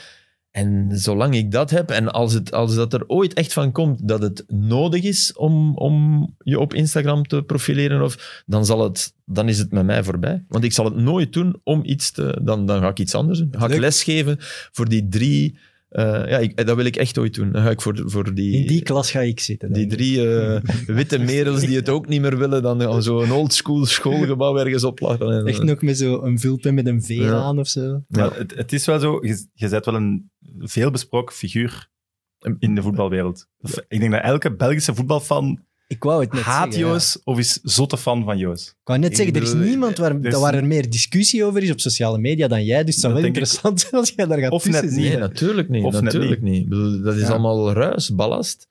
[0.50, 4.08] En zolang ik dat heb, en als, het, als dat er ooit echt van komt
[4.08, 9.14] dat het nodig is om, om je op Instagram te profileren, of, dan, zal het,
[9.24, 10.44] dan is het met mij voorbij.
[10.48, 12.38] Want ik zal het nooit doen om iets te...
[12.42, 13.54] Dan, dan ga ik iets anders doen.
[13.58, 14.36] Ga ik lesgeven
[14.72, 15.58] voor die drie...
[15.92, 17.52] eh, ja, ik, dat wil ik echt ooit doen.
[17.52, 18.60] Dan ga ik voor, voor die...
[18.60, 19.72] In die klas ga ik zitten.
[19.72, 20.60] Die drie eh,
[20.96, 25.30] witte merels die het ook niet meer willen, dan we zo'n oldschool schoolgebouw ergens oplachen.
[25.30, 27.32] En, Echt nog met zo'n vulpen met een V Ja.
[27.32, 28.04] aan of zo.
[28.08, 31.90] Maar het, het is wel zo, je, je bent wel een veelbesproken figuur
[32.58, 33.46] in de voetbalwereld.
[33.88, 36.80] Ik denk dat elke Belgische voetbalfan Ik wou het net haat zeggen.
[36.80, 36.92] ja.
[36.92, 38.66] Joos of is zotte fan van Joos.
[38.68, 41.44] Ik wou net Ik zeggen, er is niemand waar, er is- waar er meer discussie
[41.44, 42.84] over is op sociale media dan jij.
[42.84, 45.08] Dus het zou Dat wel interessant zijn als jij daar gaat Of tussen net niet.
[45.08, 45.84] Nee, natuurlijk niet.
[45.84, 46.68] Of natuurlijk niet.
[46.68, 47.28] Bedoel, dat is Ja.
[47.28, 48.68] allemaal ruis, ballast.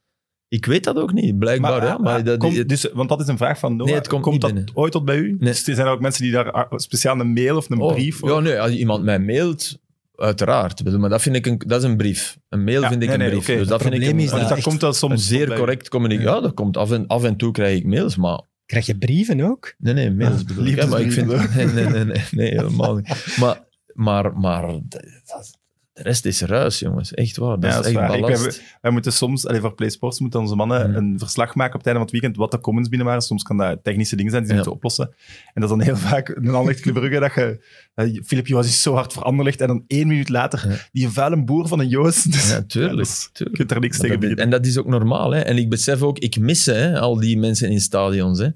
[0.48, 1.84] Ik weet dat ook niet, blijkbaar.
[1.86, 3.88] ja, maar ah, dat, komt- het- dus, want dat is een vraag van Noah.
[3.88, 4.72] Nee, het komt niet dat binnen.
[4.74, 5.28] ooit tot bij u?
[5.28, 5.38] Nee.
[5.38, 7.94] Dus er zijn er ook mensen die daar ah, speciaal een mail of een Oh,
[7.94, 8.22] brief...
[8.26, 9.78] Ja, nee, als iemand mij mailt,
[10.22, 10.98] uiteraard.
[10.98, 12.38] Maar dat vind ik een, dat is een brief.
[12.50, 13.58] Een mail Ja, vind ik nee, een nee, brief.
[13.58, 15.28] Dus dat vind ik een, is dat dat echt komt een soms...
[15.28, 16.30] zeer correct communicatie.
[16.36, 16.42] Ja.
[16.42, 18.42] dat komt af en, af en toe krijg ik mails, maar...
[18.66, 19.74] Krijg je brieven ook?
[19.78, 20.76] Nee, nee, mails bedoel ik.
[20.80, 21.28] hè, Maar ik vind...
[21.56, 23.36] Nee, nee, nee, nee, nee, helemaal niet.
[23.40, 23.60] Maar,
[23.94, 25.60] maar, maar dat-
[26.04, 27.14] de rest is ruis, jongens.
[27.14, 27.60] Echt waar.
[27.60, 28.16] Dat Ja, is dat echt waar.
[28.16, 28.44] Ik ballast.
[28.44, 30.98] heb- Wij moeten soms, allee, voor PlaySports moeten onze mannen Mhm.
[30.98, 33.22] een verslag maken op het einde van het weekend wat de comments binnen waren.
[33.24, 34.64] Soms kan dat technische dingen zijn die ze Ja.
[34.64, 35.14] moeten oplossen.
[35.54, 37.64] En dat is dan heel vaak een Anderlecht Club Brugge dat je...
[37.96, 40.76] Uh, Filip Joos is zo hard voor Anderlecht en dan één minuut later Ja.
[40.92, 42.24] die vuile boer van een Joos.
[42.34, 43.10] Dus, Ja, tuurlijk.
[43.34, 45.32] je kunt er niks Maar tegen dat- en dat is ook normaal.
[45.32, 45.40] Hè?
[45.40, 48.40] En ik besef ook, ik mis hè, al die mensen in stadions.
[48.40, 48.48] Hè?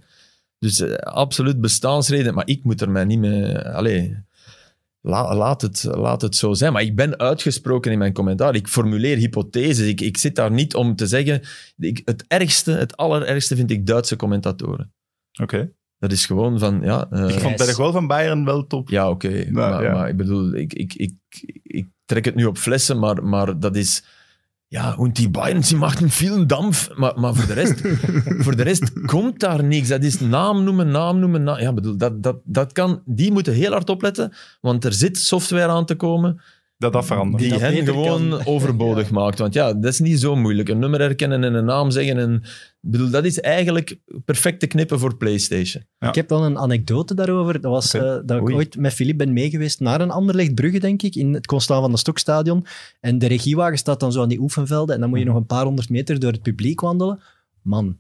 [0.60, 2.34] Dus eh, absoluut bestaansreden.
[2.34, 3.58] Maar ik moet er mij niet mee...
[3.60, 4.17] Allee,
[5.06, 6.74] la- laat, het, laat het zo zijn.
[6.74, 8.56] Maar ik ben uitgesproken in mijn commentaar.
[8.56, 9.88] Ik formuleer hypotheses.
[9.88, 11.41] Ik, ik zit daar niet om te zeggen...
[11.78, 14.94] Ik, het ergste, het allerergste vind ik Duitse commentatoren.
[15.41, 15.72] Oké.
[15.98, 16.82] Dat is gewoon van...
[16.82, 18.89] Ja, eh, Ik vond bij de goal van Bayern wel top.
[18.89, 19.46] ja, oké.
[19.52, 19.94] maar, ja.
[19.94, 21.13] maar ik bedoel, ik, ik, ik,
[21.63, 24.04] ik trek het nu op flessen, maar, maar dat is...
[24.76, 26.90] Ja, und die Bayern, sie machen veel Dampf.
[26.96, 27.82] Maar, maar voor, de rest,
[28.44, 29.88] voor de rest komt daar niks.
[29.88, 31.44] Dat is naam noemen, naam noemen.
[31.44, 35.18] naam- Ja, bedoel, dat, dat, dat kan, die moeten heel hard opletten, want er zit
[35.18, 36.42] software aan te komen
[36.86, 37.43] Dat dat verandert.
[37.43, 38.45] die dat hen gewoon kan.
[38.54, 39.39] overbodig maakt.
[39.39, 40.69] Want ja, dat is niet zo moeilijk.
[40.69, 42.17] Een nummer herkennen en een naam zeggen.
[42.17, 42.43] En,
[42.80, 45.84] bedoel, dat is eigenlijk perfecte knippen voor PlayStation.
[46.00, 46.08] Ja.
[46.08, 47.62] Ik heb wel een anekdote daarover.
[47.62, 51.02] Dat was eh, dat ik ooit met Filip ben meegeweest naar een Anderlecht Brugge, denk
[51.02, 52.65] ik, in het Constant van de Stokstadion.
[53.00, 55.45] En de regiewagen staat dan zo aan die oefenvelden en dan moet je nog een
[55.45, 57.19] paar honderd meter door het publiek wandelen.
[57.62, 57.98] Man,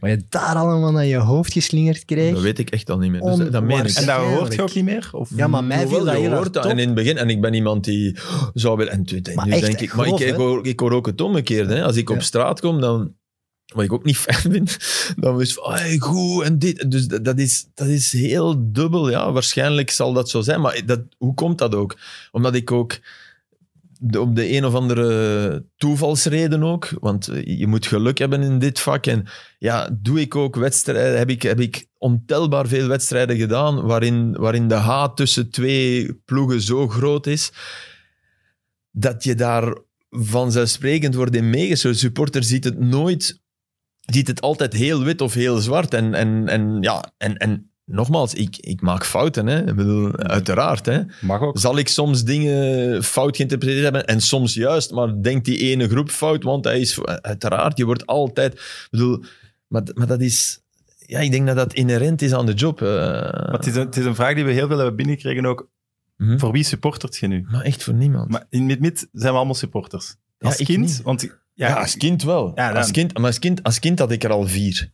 [0.00, 2.32] wat je daar allemaal naar je hoofd geslingerd kreeg.
[2.32, 3.20] Dat weet ik echt al niet meer.
[3.20, 3.94] Dus dat, dat meen ik.
[3.94, 5.08] En daar hoort je ook niet meer?
[5.12, 5.30] Of?
[5.36, 6.64] Ja, maar mij viel dat je heel hoort dat.
[6.64, 8.16] En in het begin, en ik ben iemand die
[8.54, 8.92] zou willen.
[8.92, 11.06] En toen, Maar nu echt denk ik, maar grof, ik, ik, hoor, ik hoor ook
[11.06, 11.74] het omgekeerde.
[11.74, 11.84] Hè.
[11.84, 13.16] Als ik op straat kom, dan.
[13.74, 14.76] Wat ik ook niet fijn vind,
[15.16, 16.90] dan is van, hey, goed en dit.
[16.90, 19.10] Dus dat, dat is, dat is heel dubbel.
[19.10, 20.60] Ja, waarschijnlijk zal dat zo zijn.
[20.60, 21.96] Maar dat, hoe komt dat ook?
[22.30, 22.98] Omdat ik ook
[23.98, 28.80] de- op de een of andere toevalsreden ook, want je moet geluk hebben in dit
[28.80, 29.06] vak.
[29.06, 29.26] En
[29.58, 34.68] ja, doe ik ook wedstrijden, heb ik, heb ik ontelbaar veel wedstrijden gedaan waarin, waarin
[34.68, 37.52] de haat tussen twee ploegen zo groot is,
[38.90, 39.78] dat je daar
[40.10, 41.98] vanzelfsprekend wordt in meegesloten.
[41.98, 43.40] Supporter ziet het nooit,
[44.00, 45.94] ziet het altijd heel wit of heel zwart.
[45.94, 49.68] En, en, en ja, en, en nogmaals, ik, ik maak fouten, hè.
[49.68, 51.00] Ik bedoel, uiteraard, hè.
[51.20, 51.58] Mag ook.
[51.58, 56.10] Zal ik soms dingen fout geïnterpreteerd hebben en soms juist, maar denkt die ene groep
[56.10, 57.04] fout, want hij is...
[57.04, 58.52] Uiteraard, je wordt altijd...
[58.52, 59.24] Ik bedoel,
[59.66, 60.60] maar, maar dat is...
[61.06, 62.82] Ja, ik denk dat dat inherent is aan de job.
[62.82, 62.88] eh.
[62.88, 65.68] Maar het, is een, het is een vraag die we heel veel hebben binnengekregen ook.
[66.16, 66.38] Mhm.
[66.38, 67.46] Voor wie supportert je nu?
[67.50, 68.30] Maar echt voor niemand.
[68.30, 70.16] Maar in mid-mid zijn we allemaal supporters.
[70.38, 71.02] Als kind, niet.
[71.02, 71.22] want
[71.54, 72.52] ja, ja, als kind wel.
[72.54, 74.90] Ja, als, kind, maar als, kind, als kind had ik er al vier.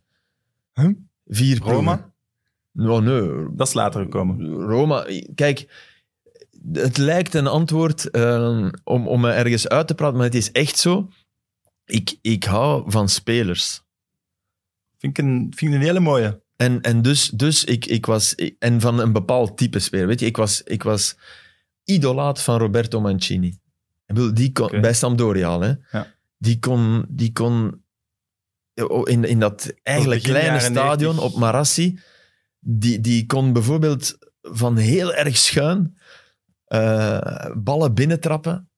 [0.75, 0.89] Huh?
[1.27, 2.13] Vier Roma.
[2.75, 3.47] Nou, nee.
[3.57, 4.51] dat is later gekomen.
[4.51, 5.67] Roma, kijk,
[6.73, 10.53] het lijkt een antwoord eh, om, om me ergens uit te praten, maar het is
[10.53, 11.09] echt zo.
[11.85, 13.83] Ik, ik hou van spelers.
[14.99, 16.43] Vind ik een, vind ik een hele mooie.
[16.57, 18.35] En, en dus, dus ik, ik was...
[18.59, 20.07] En van een bepaald type speler.
[20.07, 21.17] Weet je, ik was, ik was
[21.85, 23.49] idolaat van Roberto Mancini.
[24.07, 24.81] Ik bedoel, die kon.
[24.81, 25.73] Bij Sampdoria al, hè.
[25.91, 26.15] Ja.
[26.39, 27.05] Die kon...
[27.09, 27.83] Die kon
[29.05, 31.23] in, in dat eigenlijk kleine stadion 90.
[31.25, 31.99] op Marassi,
[32.65, 35.97] die, die kon bijvoorbeeld van heel erg schuin
[36.65, 38.69] eh, ballen binnentrappen.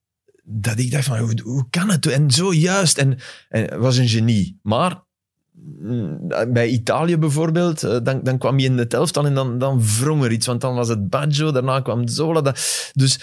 [0.43, 2.05] Dat ik dacht van, hoe, hoe kan het?
[2.05, 2.97] En zo juist.
[2.97, 3.17] En,
[3.49, 4.59] hij was een genie.
[4.61, 5.03] Maar
[5.51, 9.81] mm, bij Italië bijvoorbeeld, eh, dan, dan kwam je in de elftal en dan, dan
[9.99, 10.47] wrong er iets.
[10.47, 12.41] Want dan was het Baggio, daarna kwam Zola.
[12.41, 13.19] Dat, dus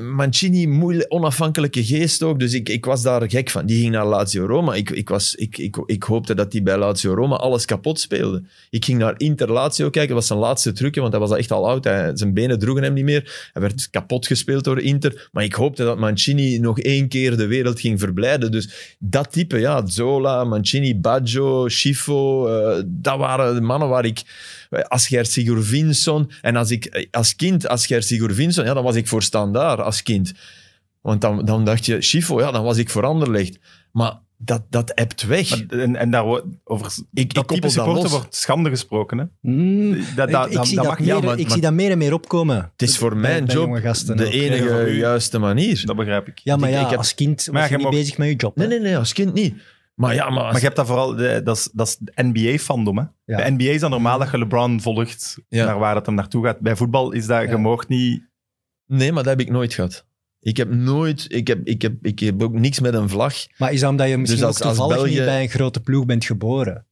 [0.00, 2.38] Mancini, moeilijk, onafhankelijke geest ook.
[2.38, 3.66] Dus ik, ik was daar gek van.
[3.66, 4.74] Die ging naar Lazio Roma.
[4.74, 8.42] Ik, ik, was, ik, ik, ik hoopte dat hij bij Lazio Roma alles kapot speelde.
[8.70, 10.08] Ik ging naar Inter Lazio kijken.
[10.08, 11.84] Dat was zijn laatste trucje, want hij was echt al oud.
[12.14, 13.48] Zijn benen droegen hem niet meer.
[13.52, 15.28] Hij werd kapot gespeeld door Inter.
[15.32, 18.52] Maar ik hoopte dat Mancini nog één keer de wereld ging verblijden.
[18.52, 24.22] Dus dat type, ja, Zola, Mancini, Baggio, Schifo, eh, dat waren de mannen waar ik...
[24.82, 26.30] Asger Sigurvinsson.
[26.40, 30.32] En als ik als kind, Asger Sigurvinsson, ja, dan was ik voor standaard als kind.
[31.00, 33.58] Want dan, dan dacht je, Schifo, ja, dan was ik voor Anderlecht.
[33.92, 35.50] Maar dat, dat hebt weg.
[35.50, 38.12] Maar, en, en daar wordt over ik dat koppel type dat supporter los.
[38.12, 39.18] wordt schande gesproken.
[39.18, 39.24] Hè?
[39.40, 41.16] Mm, Dat, dat, ik, ik dat, zie dat mag meer, niet.
[41.22, 42.56] Ja, maar- ik maar- zie dat meer en meer opkomen.
[42.72, 45.82] het is voor mijn bij job gasten de enige juiste manier.
[45.86, 46.38] Dat begrijp ik.
[46.38, 48.36] Ja, maar ja, ik heb- als kind was je je niet mag- bezig met je
[48.36, 48.56] job.
[48.56, 48.66] hè?
[48.66, 49.54] Nee, nee, nee, als kind niet.
[49.94, 50.42] Maar ja, maar...
[50.42, 52.98] als- Maar je hebt dat vooral, de, dat is, dat is NBA-fandom.
[52.98, 53.04] Hè?
[53.24, 53.36] Ja.
[53.36, 55.64] Bij NBA is dat normaal dat je LeBron volgt Ja.
[55.64, 56.60] naar waar het hem naartoe gaat.
[56.60, 57.50] Bij voetbal is dat, Ja.
[57.50, 58.22] je moogt niet...
[58.86, 60.06] Nee, maar dat heb ik nooit gehad.
[60.40, 61.24] Ik heb nooit...
[61.28, 63.34] Ik heb, ik heb, ik heb ook niks met een vlag.
[63.58, 65.48] Maar is dat omdat je misschien Dus als- ook als toevallig België- niet bij een
[65.48, 66.86] grote ploeg bent geboren?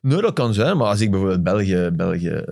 [0.00, 0.76] Nee, dat kan zijn.
[0.76, 2.44] Maar als ik bijvoorbeeld België, België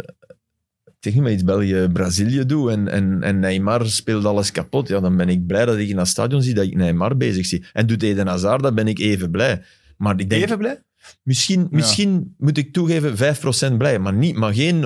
[1.01, 5.17] zeg niet maar iets, België-Brazilië doe en, en, en Neymar speelt alles kapot, ja, dan
[5.17, 7.65] ben ik blij dat ik in dat stadion zie dat ik Neymar bezig zie.
[7.73, 9.63] En doet Eden Hazard, dan ben ik even blij.
[9.97, 10.83] Maar ik denk, Even blij?
[11.23, 13.37] Misschien, misschien moet ik toegeven
[13.75, 14.85] 5% blij, maar, niet, maar geen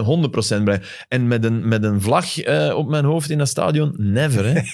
[0.61, 0.81] 100% blij.
[1.09, 4.45] En met een, met een vlag eh, op mijn hoofd in dat stadion, never.
[4.55, 4.61] Hè?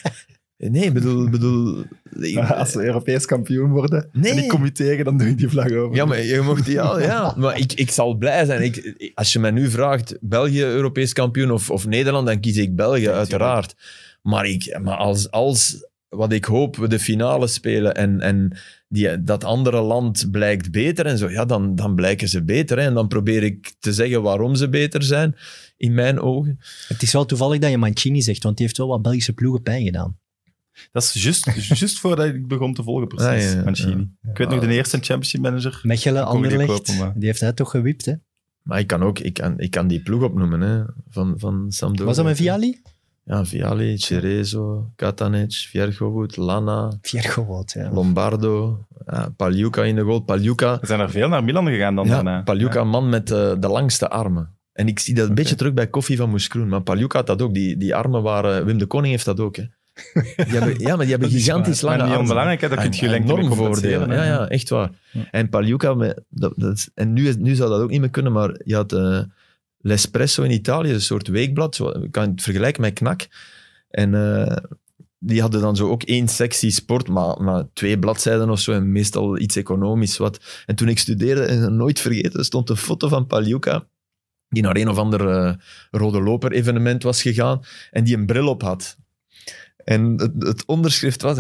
[0.59, 1.31] Nee, ik bedoel...
[1.31, 1.85] bedoel
[2.21, 4.31] ik- Als we Europees kampioen worden Nee.
[4.33, 5.97] en ik kom u tegen, dan doe je die vlag over.
[5.97, 7.35] ja, maar je mocht die al, ja.
[7.39, 8.63] Maar ik, ik zal blij zijn.
[8.63, 12.57] Ik, ik- als je mij nu vraagt, België Europees kampioen of, of Nederland, dan kies
[12.57, 13.75] ik België, uiteraard.
[14.23, 18.57] Maar, ik, maar als, als, wat ik hoop, we de finale spelen en, en
[18.97, 22.79] die, dat andere land blijkt beter en zo, ja, dan, dan blijken ze beter.
[22.79, 22.85] Hè.
[22.85, 25.37] En dan probeer ik te zeggen waarom ze beter zijn,
[25.77, 26.59] in mijn ogen.
[26.89, 29.63] Het is wel toevallig dat je Mancini zegt, want die heeft wel wat Belgische ploegen
[29.63, 30.19] pijn gedaan.
[30.93, 34.09] Dat is juist, juist voordat ik begon te volgen, precies, Ah, ja, ja, Mancini.
[34.31, 35.81] Ik weet nog, de eerste championship manager.
[35.83, 38.13] Mechelen, die Anderlecht, kopen, maar- die heeft hij toch gewipt, hè?
[38.63, 42.05] Maar ik kan ook, ik kan, ik kan die ploeg opnoemen, hè, van, van Sampdoria.
[42.07, 42.81] Was dat met Viali?
[43.29, 47.91] Ja, Viali, Cerezo, Katanec, Viergevoet, Lana, Viergewoord, ja.
[47.93, 50.21] Lombardo, ja, Paljuka in de goal.
[50.21, 52.43] Paljuka, Er zijn er veel naar Milan gegaan dan ja, daarna.
[52.43, 54.55] Paljuka een man met eh, de langste armen.
[54.73, 56.69] En ik zie dat een beetje terug bij Koffie van Moeskroen.
[56.69, 57.55] Maar Paljuka had dat ook.
[57.55, 58.65] Die, die armen waren...
[58.65, 59.57] Wim de Koning heeft dat ook.
[59.57, 59.63] Hè.
[60.37, 62.29] Die hebben, ja, maar die hebben gigantisch lange Maar niet armen.
[62.31, 64.11] onbelangrijk, hè, dat kun je lenken enorm voordelen.
[64.11, 64.91] Ja, ja, echt waar.
[65.13, 65.21] Ja.
[65.31, 68.61] En Paljuka, met- dat, dat en nu, nu zou dat ook niet meer kunnen, maar
[68.65, 69.19] je had eh,
[69.87, 71.79] L'Espresso in Italië, een soort weekblad.
[72.03, 73.27] Ik kan het vergelijken met Knak.
[73.91, 74.57] En eh,
[75.19, 78.93] die hadden dan zo ook één sectie sport, maar, maar twee bladzijden of zo, en
[78.93, 80.17] meestal iets economisch.
[80.17, 80.63] Wat.
[80.67, 83.87] En toen ik studeerde, en nooit vergeten, stond een foto van Paljuka,
[84.49, 85.55] die naar een of ander eh,
[85.91, 88.97] rode loper evenement was gegaan, en die een bril op had.
[89.77, 91.39] En het, het onderschrift was...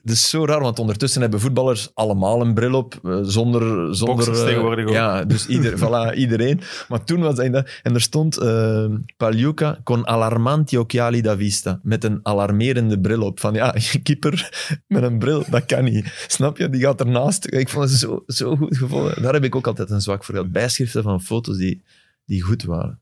[0.00, 3.94] eh, Het is zo raar, want ondertussen hebben voetballers allemaal een bril op, eh, zonder...
[3.94, 4.92] zonder Boxers eh, tegenwoordig ook.
[4.92, 6.60] Ja, dus ieder, voilà, iedereen.
[6.88, 7.68] Maar toen was hij dat.
[7.82, 8.84] En er stond eh
[9.16, 11.80] Paljuka con alarmanti occhiali da vista.
[11.82, 13.40] Met een alarmerende bril op.
[13.40, 14.50] Van ja, keeper
[14.86, 16.24] met een bril, dat kan niet.
[16.26, 16.68] Snap je?
[16.68, 17.52] Die gaat ernaast.
[17.52, 19.22] Ik vond het zo, zo goed gevonden.
[19.22, 20.52] Daar heb ik ook altijd een zwak voor gehad.
[20.52, 21.82] Bijschriften van foto's die,
[22.24, 23.00] die goed waren.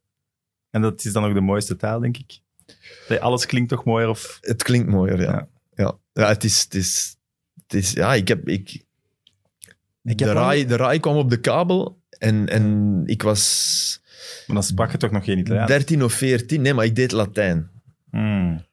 [0.71, 2.41] En dat is dan ook de mooiste taal, denk ik.
[3.09, 4.39] Nee, alles klinkt toch mooier of...
[4.41, 5.33] Het klinkt mooier, ja.
[5.33, 5.49] Ja.
[5.79, 6.29] Ja, ja.
[6.29, 6.62] het is...
[6.62, 7.17] Het is,
[7.62, 8.49] het is ja, ik heb...
[8.49, 8.85] Ik,
[10.05, 14.01] Ik de, heb RAI, de RAI kwam op de kabel en, en ik was
[14.47, 15.69] Maar dan sprak je toch nog geen Italiaans?
[15.69, 16.62] 13 of 14.
[16.62, 17.71] Nee, maar ik deed Latijn.
[18.11, 18.67] Hmm.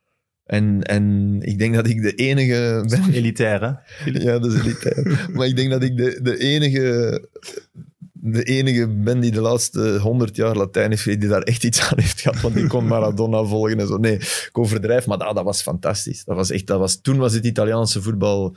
[0.46, 3.13] En, en ik denk dat ik de enige ben.
[3.13, 4.12] Elitair, hè?
[4.12, 5.30] Ja, dat is elitair.
[5.34, 7.28] maar ik denk dat ik de, de, enige,
[8.28, 12.00] de enige ben die de laatste 100 jaar Latijn heeft die daar echt iets aan
[12.00, 12.42] heeft gehad.
[12.42, 13.98] Want ik kon Maradona volgen en zo.
[13.98, 16.24] Nee, ik overdrijf, maar dat, dat was fantastisch.
[16.24, 18.56] Dat was echt, dat was, toen was het Italiaanse voetbal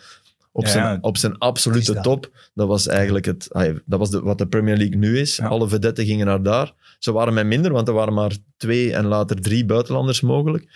[0.52, 0.98] op, Ja, zijn, ja.
[1.00, 2.02] op zijn absolute dat.
[2.02, 2.30] top.
[2.54, 3.48] Dat was eigenlijk het,
[3.86, 5.36] dat was de, wat de Premier League nu is.
[5.36, 5.46] Ja.
[5.46, 6.74] Alle vedetten gingen naar daar.
[6.98, 10.68] Ze waren mij minder, want er waren maar twee en later drie buitenlanders mogelijk.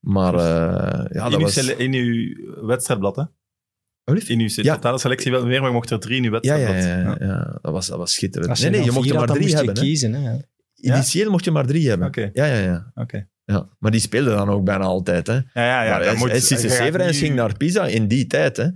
[0.00, 1.56] Maar eh, ja, in, dat uw was...
[1.56, 3.22] in uw wedstrijdblad, hè?
[4.04, 4.22] Wat?
[4.22, 4.74] In uw Ja.
[4.74, 7.58] totale selectie wel meer, maar je mocht er drie in uw Ja, ja, ja, ja.
[7.62, 8.50] Dat, was, dat was schitterend.
[8.50, 9.74] Als Nee, nee, je mocht er maar drie moest hebben.
[9.74, 9.86] je Hè.
[9.86, 10.30] kiezen, hè.
[10.74, 10.94] Ja?
[10.94, 12.06] Initieel mocht je maar drie hebben.
[12.06, 12.30] Oké.
[12.32, 13.26] Ja, ja, ja, Oké.
[13.44, 13.68] ja.
[13.78, 15.26] Maar die speelden dan ook bijna altijd.
[15.26, 15.32] Hè.
[15.34, 16.00] Ja, ja, ja.
[16.00, 18.56] hij- moet- hij- je Severens nu- ging naar Pisa in die tijd.
[18.56, 18.66] Hè.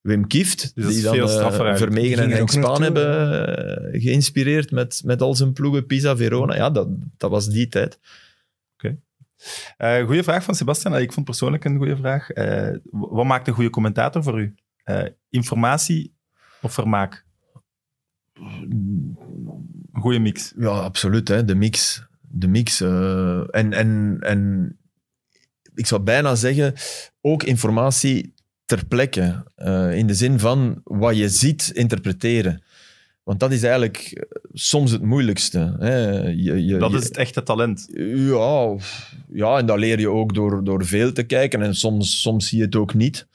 [0.00, 1.74] Wim Kieft, Dus die dan eh.
[1.76, 3.56] Vermegen en Henk Spaan hebben
[3.92, 6.54] eh, geïnspireerd met, met al zijn ploegen Pisa, Verona.
[6.54, 7.98] Ja, dat, dat was die tijd.
[9.76, 10.94] Eh goeie vraag van Sebastian.
[10.94, 12.30] Eh, Ik vond persoonlijk een goede vraag.
[12.30, 14.54] Eh, wat maakt een goede commentator voor u?
[15.30, 16.14] Informatie
[16.60, 17.24] of vermaak?
[18.34, 19.16] Een
[20.00, 20.52] goede mix.
[20.56, 21.28] Ja, absoluut.
[21.28, 21.44] Hè.
[21.44, 22.06] De mix.
[22.20, 22.80] De mix.
[22.80, 24.76] en, en, en
[25.74, 26.74] ik zou bijna zeggen,
[27.20, 29.44] ook informatie ter plekke.
[29.94, 32.62] in de zin van wat je ziet, interpreteren.
[33.22, 35.76] Want dat is eigenlijk eh, soms het moeilijkste.
[35.78, 36.18] Hè.
[36.28, 37.88] Je, je, Dat is het echte talent.
[38.14, 38.76] Ja,
[39.32, 41.62] ja, en dat leer je ook door, door veel te kijken.
[41.62, 43.26] En soms, soms zie je het ook niet.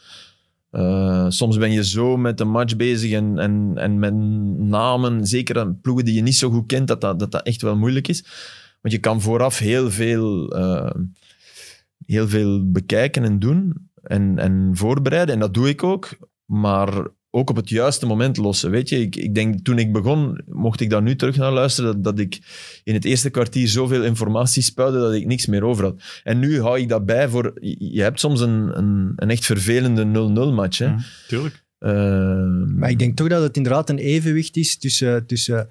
[0.69, 4.13] Eh, soms ben je zo met een match bezig en, en, en met
[4.57, 7.61] namen, zeker aan ploegen die je niet zo goed kent, dat dat, dat, dat echt
[7.61, 8.23] wel moeilijk is.
[8.81, 10.91] Want je kan vooraf heel veel, eh,
[12.05, 15.33] heel veel bekijken en doen en, en voorbereiden.
[15.33, 16.09] En dat doe ik ook.
[16.45, 18.71] Maar ook op het juiste moment lossen.
[18.71, 21.93] Weet je, ik, ik denk toen ik begon, mocht ik daar nu terug naar luisteren,
[21.93, 22.39] dat, dat ik
[22.83, 26.01] in het eerste kwartier zoveel informatie spuide dat ik niks meer over had.
[26.23, 27.53] En nu hou ik dat bij voor...
[27.77, 30.03] Je hebt soms een, een, een echt vervelende
[30.51, 30.77] 0-0 match.
[30.77, 30.87] Hè.
[30.87, 31.01] Mhm.
[31.27, 31.65] Tuurlijk.
[31.79, 31.91] Eh,
[32.75, 35.69] Maar ik denk toch dat het inderdaad een evenwicht is tussen, tussen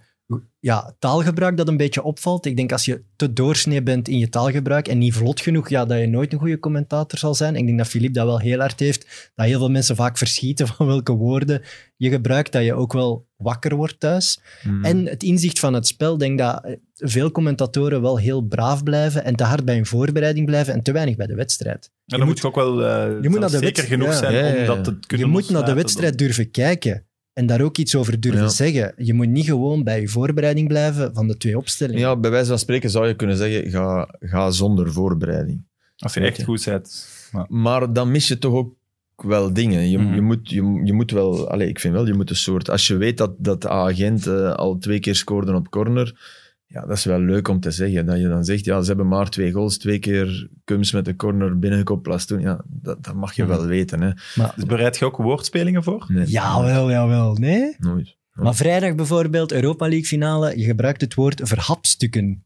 [0.61, 2.47] ja, taalgebruik dat een beetje opvalt.
[2.47, 5.85] Ik denk als je te doorsnee bent in je taalgebruik en niet vlot genoeg, ja,
[5.85, 7.57] dat je nooit een goede commentator zal zijn.
[7.57, 9.31] Ik denk dat Philippe dat wel heel hard heeft.
[9.35, 11.63] Dat heel veel mensen vaak verschieten van welke woorden
[11.97, 12.53] je gebruikt.
[12.53, 14.41] Dat je ook wel wakker wordt thuis.
[14.63, 14.85] Hmm.
[14.85, 18.83] En het inzicht van het spel, ik denk dat eh, veel commentatoren wel heel braaf
[18.83, 21.91] blijven en te hard bij hun voorbereiding blijven en te weinig bij de wedstrijd.
[22.07, 24.15] En dan moet je ook wel eh, je moet naar de zeker genoeg ja.
[24.15, 24.61] zijn Ja, ja, ja.
[24.61, 27.06] om dat te kunnen Je moet naar de wedstrijd durven kijken
[27.37, 28.49] en daar ook iets over durven Ja.
[28.49, 28.93] zeggen.
[28.97, 32.01] Je moet niet gewoon bij je voorbereiding blijven van de twee opstellingen.
[32.01, 35.65] Ja, bij wijze van spreken zou je kunnen zeggen, ga, ga zonder voorbereiding.
[35.97, 37.09] Als je echt goed bent.
[37.33, 38.75] Maar, Maar dan mis je toch ook
[39.17, 39.91] wel dingen.
[39.91, 40.15] Je, Mhm.
[40.15, 41.51] je, moet, je, je moet wel...
[41.51, 42.71] Allez, ik vind wel, je moet een soort...
[42.71, 46.19] Als je weet dat, dat de agent eh, al twee keer scoorde op corner,
[46.67, 48.07] ja, dat is wel leuk om te zeggen.
[48.07, 51.17] Dat je dan zegt, ja, ze hebben maar twee goals, twee keer Kums met de
[51.17, 52.41] corner binnengekopt Plastoen.
[52.41, 53.51] Ja, dat, dat mag je Mhm.
[53.53, 54.11] wel weten, hè.
[54.55, 56.05] dus bereid je ook woordspelingen voor?
[56.09, 57.75] Nee, Jawel, jawel, nee?
[57.79, 58.17] Nooit.
[58.33, 62.45] Maar vrijdag bijvoorbeeld, Europa League finale, je gebruikt het woord verhapstukken.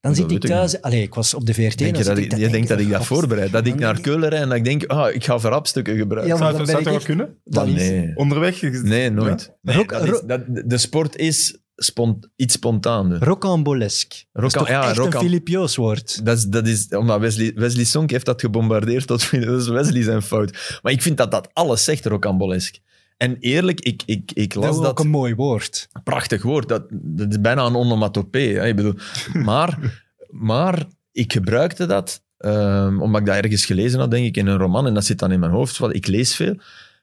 [0.00, 0.80] Dan Dat zit ik ik thuis...
[0.82, 1.78] Allee, ik was op de VRT.
[1.78, 3.52] Denk je dat ik, je denkt dat ik dat voorbereid?
[3.52, 6.34] Dat ik naar ik- Keulen rijd en dat ik denk, ah, ik ga verhapstukken gebruiken.
[6.34, 7.36] Ja, maar Zou, dan zou dat wel ik kunnen?
[7.44, 8.12] Dan Maar is- nee.
[8.16, 8.82] Onderweg?
[8.82, 9.52] Nee, nooit.
[9.62, 13.16] Nee, dat is, dat, de sport is spont, iets spontaan.
[13.18, 14.16] Rocambolesque.
[14.32, 16.24] Dat is Roca- toch ja, echt een Filipioos woord.
[16.24, 20.02] Dat is, dat is omdat Wesley, Wesley Sonk heeft dat gebombardeerd tot dat is Wesley
[20.02, 20.78] zijn fout.
[20.82, 22.78] Maar ik vind dat dat alles zegt, rocambolesk.
[23.16, 25.88] En eerlijk, ik, ik, ik Dat las is dat, ook een mooi woord.
[26.04, 26.68] prachtig woord.
[26.68, 28.54] Dat, dat is bijna een onomatopee.
[28.56, 28.66] Hè.
[28.66, 28.94] Ik bedoel,
[29.32, 34.46] maar, maar ik gebruikte dat ehm, omdat ik dat ergens gelezen had, denk ik, in
[34.46, 34.86] een roman.
[34.86, 35.78] En dat zit dan in mijn hoofd.
[35.78, 36.54] Want ik lees veel.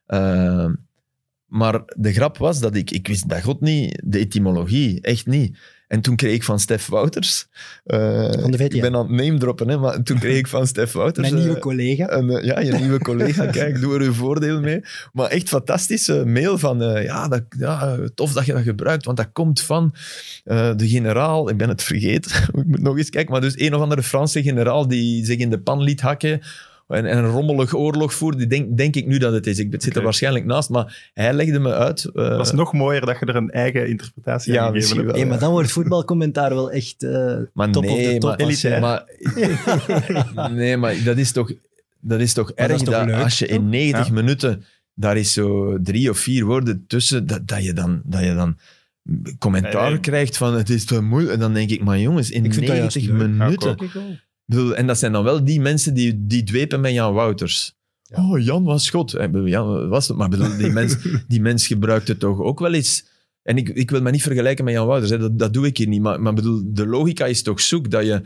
[0.05, 0.73] Ehm,
[1.53, 5.57] maar de grap was dat ik, ik wist bij God niet de etymologie, echt niet.
[5.87, 7.47] En toen kreeg ik van Stef Wouters,
[7.83, 8.75] eh, Van de VTM.
[8.75, 11.41] ik ben aan het name droppen, hè, maar toen kreeg ik van Stef Wouters, Mijn
[11.41, 12.11] nieuwe eh, collega.
[12.11, 14.81] een, eh, ja, je nieuwe collega, kijk, doe er uw voordeel mee.
[15.11, 19.29] Maar echt fantastische mail van, ja, dat, ja, tof dat je dat gebruikt, want dat
[19.33, 19.93] komt van
[20.43, 23.81] de generaal, ik ben het vergeten, ik moet nog eens kijken, maar dus een of
[23.81, 26.41] andere Franse generaal die zich in de pan liet hakken
[26.87, 29.59] en, en een rommelig oorlog die denk, denk ik nu dat het is.
[29.59, 32.05] Ik zit er waarschijnlijk naast, maar hij legde me uit.
[32.05, 34.97] eh, Dat is nog mooier dat je er een eigen interpretatie Ja, aan gegeven misschien
[34.99, 35.11] hebt.
[35.11, 35.21] wel.
[35.21, 38.37] Hey, maar dan wordt voetbalcommentaar wel echt eh, maar top of nee, top.
[38.79, 39.03] maar,
[40.51, 41.51] nee, maar dat is toch,
[41.99, 43.69] dat is toch Maar erg is toch dat leuk, als je in toch?
[43.69, 44.13] 90 Ja.
[44.13, 48.33] minuten, daar is zo drie of vier woorden tussen, dat, dat, je, dan, dat je
[48.35, 48.57] dan
[49.39, 49.99] commentaar Nee, nee.
[49.99, 51.33] krijgt van het is te moeilijk.
[51.33, 53.37] En dan denk ik, maar jongens, in Ik vind dat juist 90 leuk.
[53.37, 53.75] minuten.
[53.99, 54.01] Ja,
[54.45, 57.75] bedoel, en dat zijn dan wel die mensen die, die dwepen met Jan Wouters.
[58.15, 59.11] Oh, Jan was schot.
[59.11, 62.73] Bedoel, Jan was het, maar bedoel, die, mens, die mens gebruikt het toch ook wel
[62.73, 63.05] eens.
[63.43, 65.17] En ik, ik wil me niet vergelijken met Jan Wouters, hè.
[65.17, 66.01] Dat, dat doe ik hier niet.
[66.01, 68.21] Maar, maar bedoel, de logica is toch zoek dat je...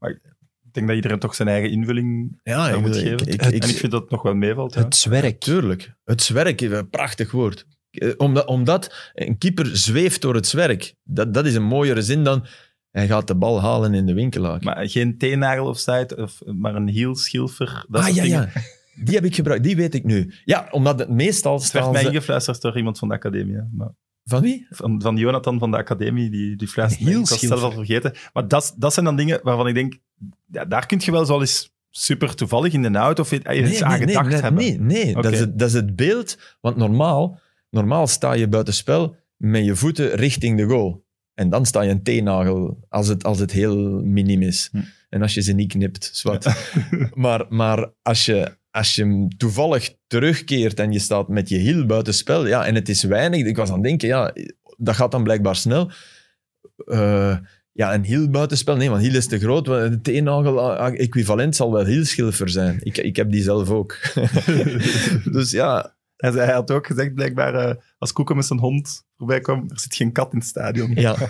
[0.00, 3.26] Ik denk dat iedereen toch zijn eigen invulling Ja, moet bedoel, geven.
[3.26, 4.74] ik- ik- en ik- vind dat het nog wel meevalt.
[4.74, 4.84] Ja.
[4.84, 5.40] Het zwerk.
[5.40, 5.92] Tuurlijk.
[6.04, 7.66] Het zwerk is een prachtig woord.
[7.90, 10.94] Eh, Omdat, omdat een keeper zweeft door het zwerk.
[11.04, 12.46] Dat, dat is een mooiere zin dan
[12.90, 14.62] hij gaat de bal halen in de winkelaar.
[14.62, 17.84] Maar geen teennagel of of, maar een heel schilfer.
[17.88, 18.50] Dat ah, ja, dingen.
[18.54, 18.60] ja.
[19.04, 19.64] Die heb ik gebruikt.
[19.64, 20.32] Die weet ik nu.
[20.44, 22.06] Ja, omdat het meestal Het werd mij ze...
[22.06, 23.54] ingefluisterd door iemand van de academie.
[23.54, 23.62] hè.
[23.72, 23.90] Maar
[24.24, 24.66] Van wie?
[24.70, 27.10] van, van Jonathan van de academie, die, die fluisterde.
[27.10, 28.14] Ik was zelf al vergeten.
[28.32, 29.98] Maar dat, dat zijn dan dingen waarvan ik denk,
[30.46, 33.82] ja, daar kun je wel zo eens super toevallig in de auto of iets eens
[33.82, 34.62] aan gedacht nee, hebben.
[34.62, 35.14] Nee, nee.
[35.14, 35.34] Dat, Oké.
[35.34, 36.38] is het, dat is het beeld.
[36.60, 37.38] Want normaal,
[37.70, 41.06] normaal sta je buitenspel met je voeten richting de goal.
[41.38, 44.68] En dan sta je een teennagel als het, als het heel minim is.
[44.72, 44.78] Hm.
[45.08, 46.46] En als je ze niet knipt, zwart.
[47.14, 51.86] maar maar als, je, als je hem toevallig terugkeert en je staat met je hiel
[51.86, 53.46] buitenspel, ja, en het is weinig.
[53.46, 54.32] Ik was aan het denken, ja,
[54.76, 55.90] dat gaat dan blijkbaar snel.
[56.76, 57.36] Eh,
[57.72, 59.64] ja, een hiel buitenspel, nee, want hiel is te groot.
[59.64, 62.78] De teennagel ah, equivalent zal wel hielschilfer zijn.
[62.80, 63.98] Ik, ik heb die zelf ook.
[65.36, 69.40] dus ja, En hij had ook gezegd, blijkbaar, eh, als Koeken met zijn hond voorbij
[69.40, 70.94] kwam, er zit geen kat in het stadion.
[70.94, 71.16] ja,